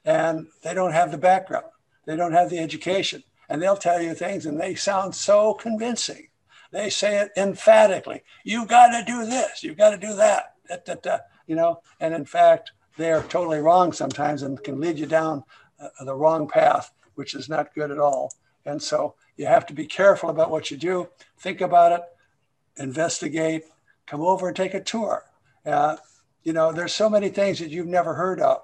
and 0.05 0.47
they 0.63 0.73
don't 0.73 0.93
have 0.93 1.11
the 1.11 1.17
background, 1.17 1.65
they 2.05 2.15
don't 2.15 2.31
have 2.33 2.49
the 2.49 2.59
education, 2.59 3.23
and 3.49 3.61
they'll 3.61 3.75
tell 3.75 4.01
you 4.01 4.13
things 4.13 4.45
and 4.45 4.59
they 4.59 4.75
sound 4.75 5.13
so 5.13 5.53
convincing 5.53 6.27
they 6.71 6.89
say 6.89 7.17
it 7.19 7.31
emphatically. 7.37 8.23
You've 8.43 8.67
got 8.67 8.87
to 8.89 9.03
do 9.05 9.25
this. 9.25 9.63
You've 9.63 9.77
got 9.77 9.91
to 9.91 9.97
do 9.97 10.15
that. 10.15 10.55
Da, 10.67 10.77
da, 10.85 10.95
da, 10.95 11.17
you 11.47 11.55
know, 11.55 11.81
and 11.99 12.13
in 12.13 12.25
fact, 12.25 12.71
they 12.97 13.11
are 13.11 13.23
totally 13.23 13.59
wrong 13.59 13.93
sometimes 13.93 14.43
and 14.43 14.61
can 14.63 14.79
lead 14.81 14.99
you 14.99 15.05
down 15.05 15.43
uh, 15.79 15.87
the 16.03 16.15
wrong 16.15 16.47
path, 16.47 16.91
which 17.15 17.35
is 17.35 17.47
not 17.47 17.73
good 17.73 17.91
at 17.91 17.99
all. 17.99 18.33
And 18.67 18.83
so 18.83 19.15
you 19.37 19.45
have 19.45 19.65
to 19.67 19.73
be 19.73 19.85
careful 19.85 20.29
about 20.29 20.51
what 20.51 20.69
you 20.69 20.77
do. 20.77 21.07
Think 21.39 21.61
about 21.61 21.93
it, 21.93 22.01
investigate, 22.75 23.63
come 24.05 24.21
over 24.21 24.47
and 24.47 24.55
take 24.55 24.73
a 24.73 24.81
tour. 24.81 25.23
Uh, 25.65 25.97
you 26.43 26.53
know, 26.53 26.71
there's 26.71 26.93
so 26.93 27.09
many 27.09 27.29
things 27.29 27.59
that 27.59 27.69
you've 27.69 27.87
never 27.87 28.13
heard 28.13 28.41
of. 28.41 28.61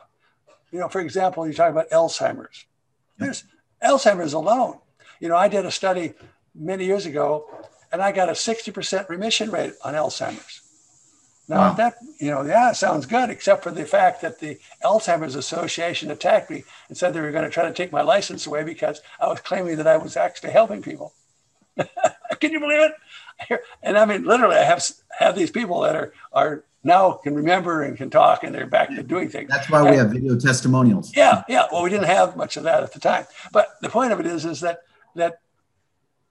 You 0.72 0.80
know, 0.80 0.90
for 0.90 1.02
example, 1.02 1.48
you 1.48 1.54
talk 1.54 1.72
about 1.72 1.90
Alzheimer's. 1.90 2.66
There's 3.18 3.46
Alzheimer's 3.84 4.34
alone. 4.34 4.80
You 5.20 5.30
know, 5.30 5.38
I 5.38 5.48
did 5.48 5.66
a 5.66 5.72
study 5.72 6.14
many 6.54 6.86
years 6.86 7.06
ago 7.06 7.50
and 7.92 8.02
I 8.02 8.12
got 8.12 8.28
a 8.28 8.34
60% 8.34 9.08
remission 9.08 9.52
rate 9.52 9.74
on 9.84 9.94
Alzheimer's. 9.94 10.63
Now 11.48 11.58
wow. 11.58 11.74
that 11.74 11.96
you 12.20 12.32
know, 12.32 12.44
yeah, 12.44 12.72
sounds 12.72 13.06
good, 13.06 13.30
except 13.30 13.64
for 13.64 13.72
the 13.72 13.86
fact 13.86 14.22
that 14.22 14.40
the 14.40 14.58
Alzheimer's 14.84 15.36
Association 15.36 16.10
attacked 16.10 16.50
me 16.50 16.64
and 16.88 16.98
said 16.98 17.14
they 17.14 17.20
were 17.22 17.32
going 17.32 17.44
to 17.44 17.50
try 17.50 17.66
to 17.66 17.74
take 17.74 17.92
my 17.92 18.02
license 18.02 18.48
away 18.48 18.64
because 18.64 19.02
I 19.20 19.28
was 19.28 19.42
claiming 19.42 19.76
that 19.78 19.88
I 19.88 19.98
was 19.98 20.16
actually 20.16 20.52
helping 20.52 20.82
people. 20.82 21.14
can 22.40 22.52
you 22.52 22.60
believe 22.60 22.92
it? 23.50 23.62
And 23.82 23.98
I 23.98 24.06
mean, 24.06 24.24
literally, 24.24 24.56
I 24.56 24.64
have 24.64 24.84
have 25.20 25.36
these 25.36 25.52
people 25.52 25.82
that 25.82 25.96
are 25.96 26.14
are 26.32 26.64
now 26.84 27.14
can 27.14 27.36
remember 27.36 27.84
and 27.84 27.98
can 27.98 28.10
talk, 28.10 28.44
and 28.44 28.56
they're 28.56 28.68
back 28.68 28.90
to 28.90 29.04
doing 29.04 29.28
things. 29.28 29.50
That's 29.50 29.70
why 29.70 29.82
we 29.82 29.90
and, 29.90 29.98
have 29.98 30.12
video 30.12 30.38
testimonials. 30.38 31.16
Yeah, 31.16 31.44
yeah. 31.50 31.66
Well, 31.72 31.84
we 31.84 31.90
didn't 31.90 32.08
have 32.08 32.38
much 32.38 32.56
of 32.56 32.64
that 32.64 32.84
at 32.84 32.94
the 32.94 33.00
time, 33.00 33.26
but 33.52 33.68
the 33.82 33.90
point 33.90 34.14
of 34.14 34.20
it 34.20 34.26
is, 34.26 34.46
is 34.46 34.62
that 34.62 34.80
that 35.16 35.40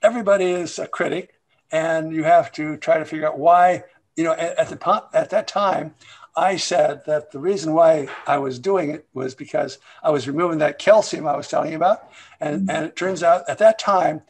everybody 0.02 0.46
is 0.46 0.78
a 0.78 0.86
critic 0.86 1.34
and 1.70 2.12
you 2.12 2.24
have 2.24 2.52
to 2.52 2.76
try 2.76 2.98
to 2.98 3.04
figure 3.04 3.26
out 3.26 3.38
why 3.38 3.84
you 4.16 4.24
know 4.24 4.32
at, 4.32 4.58
at 4.58 4.68
the 4.68 5.04
at 5.14 5.30
that 5.30 5.48
time 5.48 5.94
i 6.36 6.56
said 6.56 7.02
that 7.06 7.30
the 7.30 7.38
reason 7.38 7.72
why 7.72 8.08
i 8.26 8.38
was 8.38 8.58
doing 8.58 8.90
it 8.90 9.06
was 9.14 9.34
because 9.34 9.78
i 10.02 10.10
was 10.10 10.26
removing 10.26 10.58
that 10.58 10.78
calcium 10.78 11.26
i 11.26 11.36
was 11.36 11.48
telling 11.48 11.70
you 11.70 11.76
about. 11.76 12.10
And 12.40 12.62
mm-hmm. 12.62 12.70
and 12.70 12.86
it 12.86 12.96
turns 12.96 13.22
out 13.22 13.48
at 13.48 13.58
that 13.58 13.78
time 13.78 14.22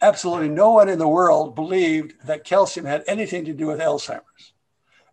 absolutely 0.00 0.48
no 0.48 0.70
one 0.70 0.88
in 0.88 0.98
the 0.98 1.08
world 1.08 1.54
believed 1.54 2.14
that 2.26 2.44
calcium 2.44 2.86
had 2.86 3.04
anything 3.06 3.44
to 3.44 3.52
do 3.52 3.66
with 3.66 3.80
alzheimer's 3.80 4.51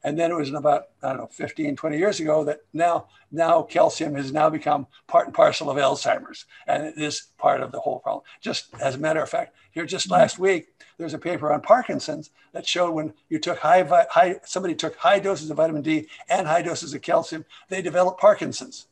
and 0.04 0.18
then 0.18 0.32
it 0.32 0.36
was 0.36 0.50
in 0.50 0.56
about 0.56 0.88
i 1.04 1.10
don't 1.10 1.18
know 1.18 1.28
15 1.28 1.76
20 1.76 1.98
years 1.98 2.20
ago 2.20 2.44
that 2.44 2.62
now 2.74 3.08
now 3.32 3.62
calcium 3.62 4.16
has 4.16 4.32
now 4.32 4.50
become 4.50 4.88
part 5.08 5.26
and 5.26 5.36
parcel 5.36 5.70
of 5.70 5.78
alzheimer's 5.78 6.46
and 6.68 6.84
it 6.84 6.98
is 6.98 7.28
part 7.38 7.62
of 7.62 7.72
the 7.72 7.80
whole 7.80 8.00
problem 8.00 8.24
just 8.42 8.68
as 8.82 8.96
a 8.96 9.00
matter 9.00 9.22
of 9.22 9.30
fact 9.30 9.56
here 9.72 9.86
just 9.86 10.08
hmm. 10.08 10.14
last 10.14 10.40
week 10.40 10.70
there's 11.00 11.14
a 11.14 11.18
paper 11.18 11.52
on 11.52 11.62
Parkinson's 11.62 12.30
that 12.52 12.68
showed 12.68 12.92
when 12.92 13.14
you 13.30 13.40
took 13.40 13.58
high, 13.58 13.84
high 14.12 14.36
somebody 14.44 14.76
took 14.76 14.98
high 14.98 15.18
doses 15.18 15.50
of 15.50 15.58
vitamin 15.58 15.82
D 15.82 16.10
and 16.30 16.46
high 16.46 16.62
doses 16.62 16.94
of 16.94 17.02
calcium, 17.02 17.46
they 17.70 17.82
developed 17.82 18.20
Parkinson's. 18.20 18.88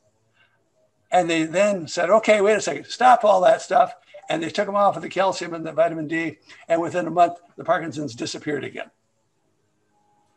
And 1.11 1.29
they 1.29 1.43
then 1.43 1.87
said, 1.87 2.09
okay, 2.09 2.39
wait 2.41 2.55
a 2.55 2.61
second, 2.61 2.85
stop 2.85 3.25
all 3.25 3.41
that 3.41 3.61
stuff. 3.61 3.93
And 4.29 4.41
they 4.41 4.49
took 4.49 4.65
them 4.65 4.75
off 4.75 4.95
of 4.95 5.01
the 5.01 5.09
calcium 5.09 5.53
and 5.53 5.65
the 5.65 5.71
vitamin 5.73 6.07
D. 6.07 6.37
And 6.69 6.81
within 6.81 7.07
a 7.07 7.11
month, 7.11 7.39
the 7.57 7.63
Parkinson's 7.63 8.15
disappeared 8.15 8.63
again. 8.63 8.89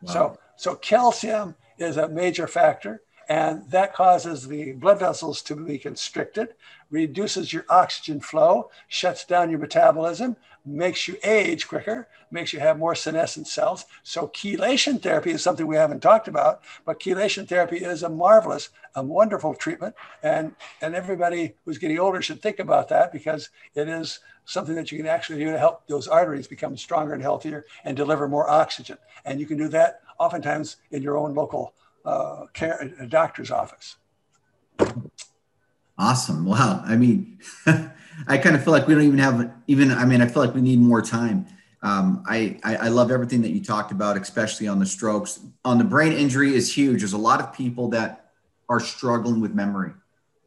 Wow. 0.03 0.13
So, 0.13 0.39
so 0.61 0.75
calcium 0.75 1.55
is 1.79 1.97
a 1.97 2.07
major 2.07 2.47
factor. 2.47 3.01
And 3.31 3.67
that 3.71 3.95
causes 3.95 4.47
the 4.47 4.73
blood 4.73 4.99
vessels 4.99 5.41
to 5.43 5.57
be 5.57 5.79
constricted, 5.79 6.55
reduces 6.91 7.51
your 7.51 7.65
oxygen 7.71 8.21
flow, 8.21 8.71
shuts 8.87 9.25
down 9.25 9.49
your 9.49 9.59
metabolism, 9.59 10.37
makes 10.67 11.09
you 11.09 11.17
age 11.25 11.67
quicker, 11.67 12.09
makes 12.31 12.53
you 12.53 12.61
have 12.61 12.79
more 12.79 12.95
senescent 12.95 13.47
cells. 13.47 13.87
So 14.03 14.29
chelation 14.29 15.01
therapy 15.01 15.31
is 15.31 15.43
something 15.43 15.67
we 15.67 15.77
haven't 15.77 16.01
talked 16.01 16.29
about, 16.29 16.61
but 16.85 17.01
chelation 17.01 17.49
therapy 17.49 17.79
is 17.79 18.03
a 18.03 18.11
marvelous, 18.11 18.69
a 18.95 19.03
wonderful 19.03 19.55
treatment. 19.55 19.95
And, 20.23 20.55
and 20.83 20.95
everybody 20.95 21.55
who's 21.65 21.79
getting 21.79 21.99
older 21.99 22.21
should 22.21 22.43
think 22.43 22.59
about 22.59 22.91
that 22.91 23.13
because 23.13 23.49
it 23.75 23.89
is 23.89 24.21
something 24.45 24.75
that 24.75 24.93
you 24.93 24.99
can 24.99 25.07
actually 25.07 25.39
do 25.39 25.53
to 25.53 25.59
help 25.59 25.87
those 25.87 26.09
arteries 26.09 26.49
become 26.49 26.77
stronger 26.77 27.15
and 27.15 27.23
healthier 27.23 27.65
and 27.85 27.97
deliver 27.97 28.29
more 28.29 28.51
oxygen. 28.51 28.99
And 29.25 29.41
you 29.41 29.47
can 29.47 29.57
do 29.57 29.69
that 29.69 30.03
oftentimes 30.21 30.77
in 30.93 31.03
your 31.03 31.17
own 31.17 31.35
local 31.35 31.75
uh, 32.05 32.47
care, 32.53 32.95
uh, 33.01 33.07
doctor's 33.07 33.51
office. 33.51 33.97
Awesome. 35.99 36.45
Wow. 36.45 36.83
I 36.87 36.97
mean, 36.97 37.39
I 38.29 38.39
kind 38.39 38.55
of 38.55 38.63
feel 38.63 38.73
like 38.73 38.87
we 38.87 38.95
don't 38.95 39.03
even 39.03 39.19
have 39.19 39.53
even. 39.67 39.91
I 39.91 40.05
mean, 40.05 40.21
I 40.21 40.27
feel 40.27 40.45
like 40.45 40.55
we 40.55 40.61
need 40.61 40.79
more 40.79 41.03
time. 41.03 41.47
Um, 41.83 42.23
I, 42.29 42.59
I, 42.63 42.77
I 42.77 42.89
love 42.89 43.11
everything 43.11 43.41
that 43.43 43.51
you 43.51 43.63
talked 43.63 43.91
about, 43.91 44.21
especially 44.21 44.69
on 44.69 44.79
the 44.79 44.87
strokes. 44.87 45.41
On 45.65 45.79
the 45.79 45.85
brain 45.85 46.13
injury 46.13 46.55
is 46.55 46.75
huge. 46.75 47.01
There's 47.01 47.15
a 47.15 47.19
lot 47.19 47.41
of 47.41 47.55
people 47.55 47.89
that 47.89 48.33
are 48.69 48.81
struggling 48.81 49.41
with 49.41 49.55
memory, 49.55 49.93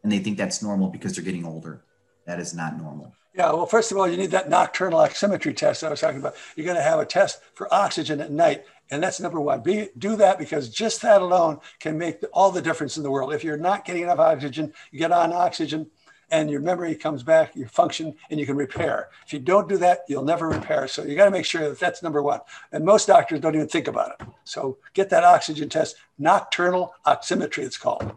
and 0.04 0.12
they 0.12 0.20
think 0.20 0.38
that's 0.38 0.62
normal 0.62 0.90
because 0.90 1.16
they're 1.16 1.26
getting 1.26 1.46
older. 1.46 1.84
That 2.26 2.40
is 2.40 2.54
not 2.54 2.78
normal. 2.78 3.14
Yeah, 3.36 3.52
well, 3.52 3.66
first 3.66 3.92
of 3.92 3.98
all, 3.98 4.08
you 4.08 4.16
need 4.16 4.30
that 4.32 4.48
nocturnal 4.48 5.00
oximetry 5.00 5.58
test 5.58 5.84
I 5.84 5.90
was 5.90 6.00
talking 6.00 6.20
about. 6.20 6.36
You're 6.56 6.66
going 6.66 6.78
to 6.78 6.84
have 6.84 7.00
a 7.00 7.06
test 7.06 7.42
for 7.56 7.72
oxygen 7.74 8.22
at 8.22 8.32
night, 8.32 8.64
and 8.94 9.02
that's 9.02 9.20
number 9.20 9.42
one. 9.42 9.62
Be, 9.62 9.90
do 9.98 10.16
that 10.18 10.38
because 10.38 10.70
just 10.70 11.02
that 11.02 11.22
alone 11.22 11.60
can 11.80 11.98
make 11.98 12.24
all 12.32 12.52
the 12.52 12.62
difference 12.62 12.96
in 12.96 13.04
the 13.04 13.10
world. 13.10 13.34
If 13.34 13.44
you're 13.44 13.58
not 13.58 13.86
getting 13.86 14.04
enough 14.04 14.20
oxygen, 14.20 14.72
you 14.92 15.00
get 15.00 15.12
on 15.12 15.34
oxygen, 15.34 15.90
and 16.30 16.50
your 16.50 16.62
memory 16.62 16.96
comes 16.96 17.24
back, 17.24 17.56
you 17.56 17.68
function, 17.68 18.16
and 18.30 18.40
you 18.40 18.46
can 18.46 18.56
repair. 18.56 19.10
If 19.26 19.34
you 19.34 19.40
don't 19.40 19.68
do 19.68 19.78
that, 19.78 20.02
you'll 20.08 20.24
never 20.24 20.48
repair. 20.48 20.88
So 20.88 21.04
you 21.04 21.16
got 21.16 21.26
to 21.26 21.32
make 21.32 21.46
sure 21.46 21.70
that 21.70 21.80
that's 21.80 22.04
number 22.04 22.22
one. 22.22 22.42
And 22.72 22.86
most 22.86 23.08
doctors 23.08 23.40
don't 23.40 23.56
even 23.56 23.68
think 23.68 23.88
about 23.88 24.12
it. 24.20 24.28
So 24.44 24.78
get 24.94 25.10
that 25.10 25.24
oxygen 25.24 25.70
test, 25.70 25.96
nocturnal 26.20 26.94
oximetry, 27.06 27.60
it's 27.60 27.78
called. 27.78 28.16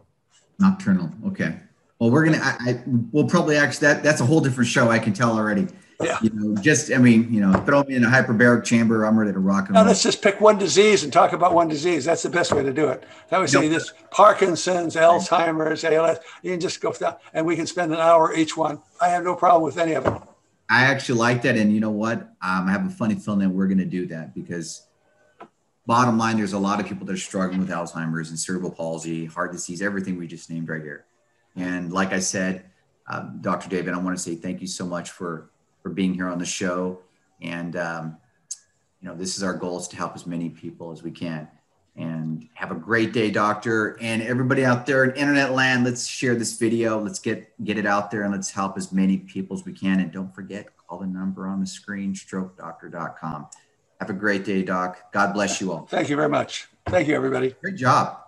Nocturnal. 0.59 1.11
Okay. 1.27 1.59
Well, 1.99 2.11
we're 2.11 2.25
gonna. 2.25 2.41
I, 2.41 2.69
I 2.69 2.83
we'll 3.11 3.27
probably 3.27 3.57
actually 3.57 3.87
that 3.87 4.03
that's 4.03 4.21
a 4.21 4.25
whole 4.25 4.41
different 4.41 4.69
show. 4.69 4.91
I 4.91 4.99
can 4.99 5.13
tell 5.13 5.35
already. 5.35 5.67
Yeah. 6.01 6.19
You 6.21 6.29
know, 6.31 6.61
just 6.61 6.91
I 6.91 6.97
mean, 6.97 7.33
you 7.33 7.41
know, 7.41 7.51
throw 7.61 7.83
me 7.83 7.95
in 7.95 8.03
a 8.03 8.07
hyperbaric 8.07 8.63
chamber. 8.63 9.03
I'm 9.03 9.17
ready 9.17 9.33
to 9.33 9.39
rock 9.39 9.65
and 9.65 9.73
now, 9.73 9.79
roll. 9.79 9.87
let's 9.87 10.03
just 10.03 10.21
pick 10.21 10.39
one 10.39 10.59
disease 10.59 11.03
and 11.03 11.11
talk 11.11 11.33
about 11.33 11.55
one 11.55 11.67
disease. 11.67 12.05
That's 12.05 12.21
the 12.21 12.29
best 12.29 12.53
way 12.53 12.61
to 12.61 12.71
do 12.71 12.87
it. 12.89 13.03
That 13.29 13.39
would 13.39 13.49
say 13.49 13.61
nope. 13.61 13.71
this 13.71 13.93
Parkinson's, 14.11 14.95
Alzheimer's, 14.95 15.83
ALS. 15.83 16.19
You 16.43 16.51
can 16.51 16.59
just 16.59 16.81
go 16.81 16.93
down, 16.93 17.15
and 17.33 17.47
we 17.47 17.55
can 17.55 17.65
spend 17.65 17.91
an 17.93 17.99
hour 17.99 18.35
each 18.35 18.55
one. 18.55 18.79
I 19.01 19.07
have 19.07 19.23
no 19.23 19.35
problem 19.35 19.63
with 19.63 19.79
any 19.79 19.93
of 19.93 20.05
it. 20.05 20.13
I 20.69 20.83
actually 20.83 21.17
like 21.17 21.41
that, 21.43 21.57
and 21.57 21.73
you 21.73 21.79
know 21.79 21.89
what? 21.89 22.19
Um, 22.19 22.67
I 22.67 22.71
have 22.71 22.85
a 22.85 22.89
funny 22.89 23.15
feeling 23.15 23.39
that 23.39 23.49
we're 23.49 23.67
going 23.67 23.77
to 23.79 23.85
do 23.85 24.05
that 24.07 24.35
because, 24.35 24.85
bottom 25.87 26.19
line, 26.19 26.37
there's 26.37 26.53
a 26.53 26.59
lot 26.59 26.79
of 26.79 26.85
people 26.85 27.07
that 27.07 27.13
are 27.13 27.17
struggling 27.17 27.59
with 27.59 27.69
Alzheimer's 27.69 28.29
and 28.29 28.37
cerebral 28.37 28.69
palsy, 28.69 29.25
heart 29.25 29.51
disease, 29.51 29.81
everything 29.81 30.17
we 30.17 30.27
just 30.27 30.49
named 30.51 30.69
right 30.69 30.83
here. 30.83 31.05
And 31.55 31.91
like 31.91 32.13
I 32.13 32.19
said, 32.19 32.65
um, 33.07 33.39
Dr. 33.41 33.69
David, 33.69 33.95
I 33.95 33.97
want 33.97 34.15
to 34.15 34.21
say 34.21 34.35
thank 34.35 34.61
you 34.61 34.67
so 34.67 34.85
much 34.85 35.09
for 35.09 35.49
for 35.87 35.93
being 35.93 36.13
here 36.13 36.27
on 36.27 36.37
the 36.37 36.45
show. 36.45 36.99
And 37.41 37.75
um, 37.77 38.17
you 38.99 39.07
know, 39.07 39.15
this 39.15 39.37
is 39.37 39.43
our 39.43 39.53
goal 39.53 39.79
is 39.79 39.87
to 39.89 39.95
help 39.95 40.15
as 40.15 40.25
many 40.25 40.49
people 40.49 40.91
as 40.91 41.01
we 41.01 41.11
can. 41.11 41.47
And 41.95 42.47
have 42.53 42.71
a 42.71 42.75
great 42.75 43.11
day, 43.11 43.31
doctor. 43.31 43.97
And 44.01 44.21
everybody 44.21 44.63
out 44.63 44.85
there 44.85 45.03
in 45.05 45.15
internet 45.15 45.53
land, 45.53 45.83
let's 45.83 46.05
share 46.05 46.35
this 46.35 46.57
video. 46.59 46.99
Let's 46.99 47.19
get 47.19 47.51
get 47.63 47.77
it 47.77 47.85
out 47.87 48.11
there 48.11 48.23
and 48.23 48.31
let's 48.31 48.51
help 48.51 48.77
as 48.77 48.91
many 48.91 49.17
people 49.17 49.57
as 49.57 49.65
we 49.65 49.73
can. 49.73 49.99
And 50.01 50.11
don't 50.11 50.33
forget, 50.35 50.67
call 50.77 50.99
the 50.99 51.07
number 51.07 51.47
on 51.47 51.59
the 51.59 51.65
screen, 51.65 52.13
strokedoctor.com. 52.13 53.47
Have 53.99 54.09
a 54.11 54.13
great 54.13 54.45
day, 54.45 54.61
Doc. 54.61 55.11
God 55.11 55.33
bless 55.33 55.59
you 55.59 55.71
all. 55.71 55.87
Thank 55.87 56.09
you 56.09 56.15
very 56.15 56.29
much. 56.29 56.67
Thank 56.87 57.07
you, 57.07 57.15
everybody. 57.15 57.55
Great 57.61 57.77
job. 57.77 58.19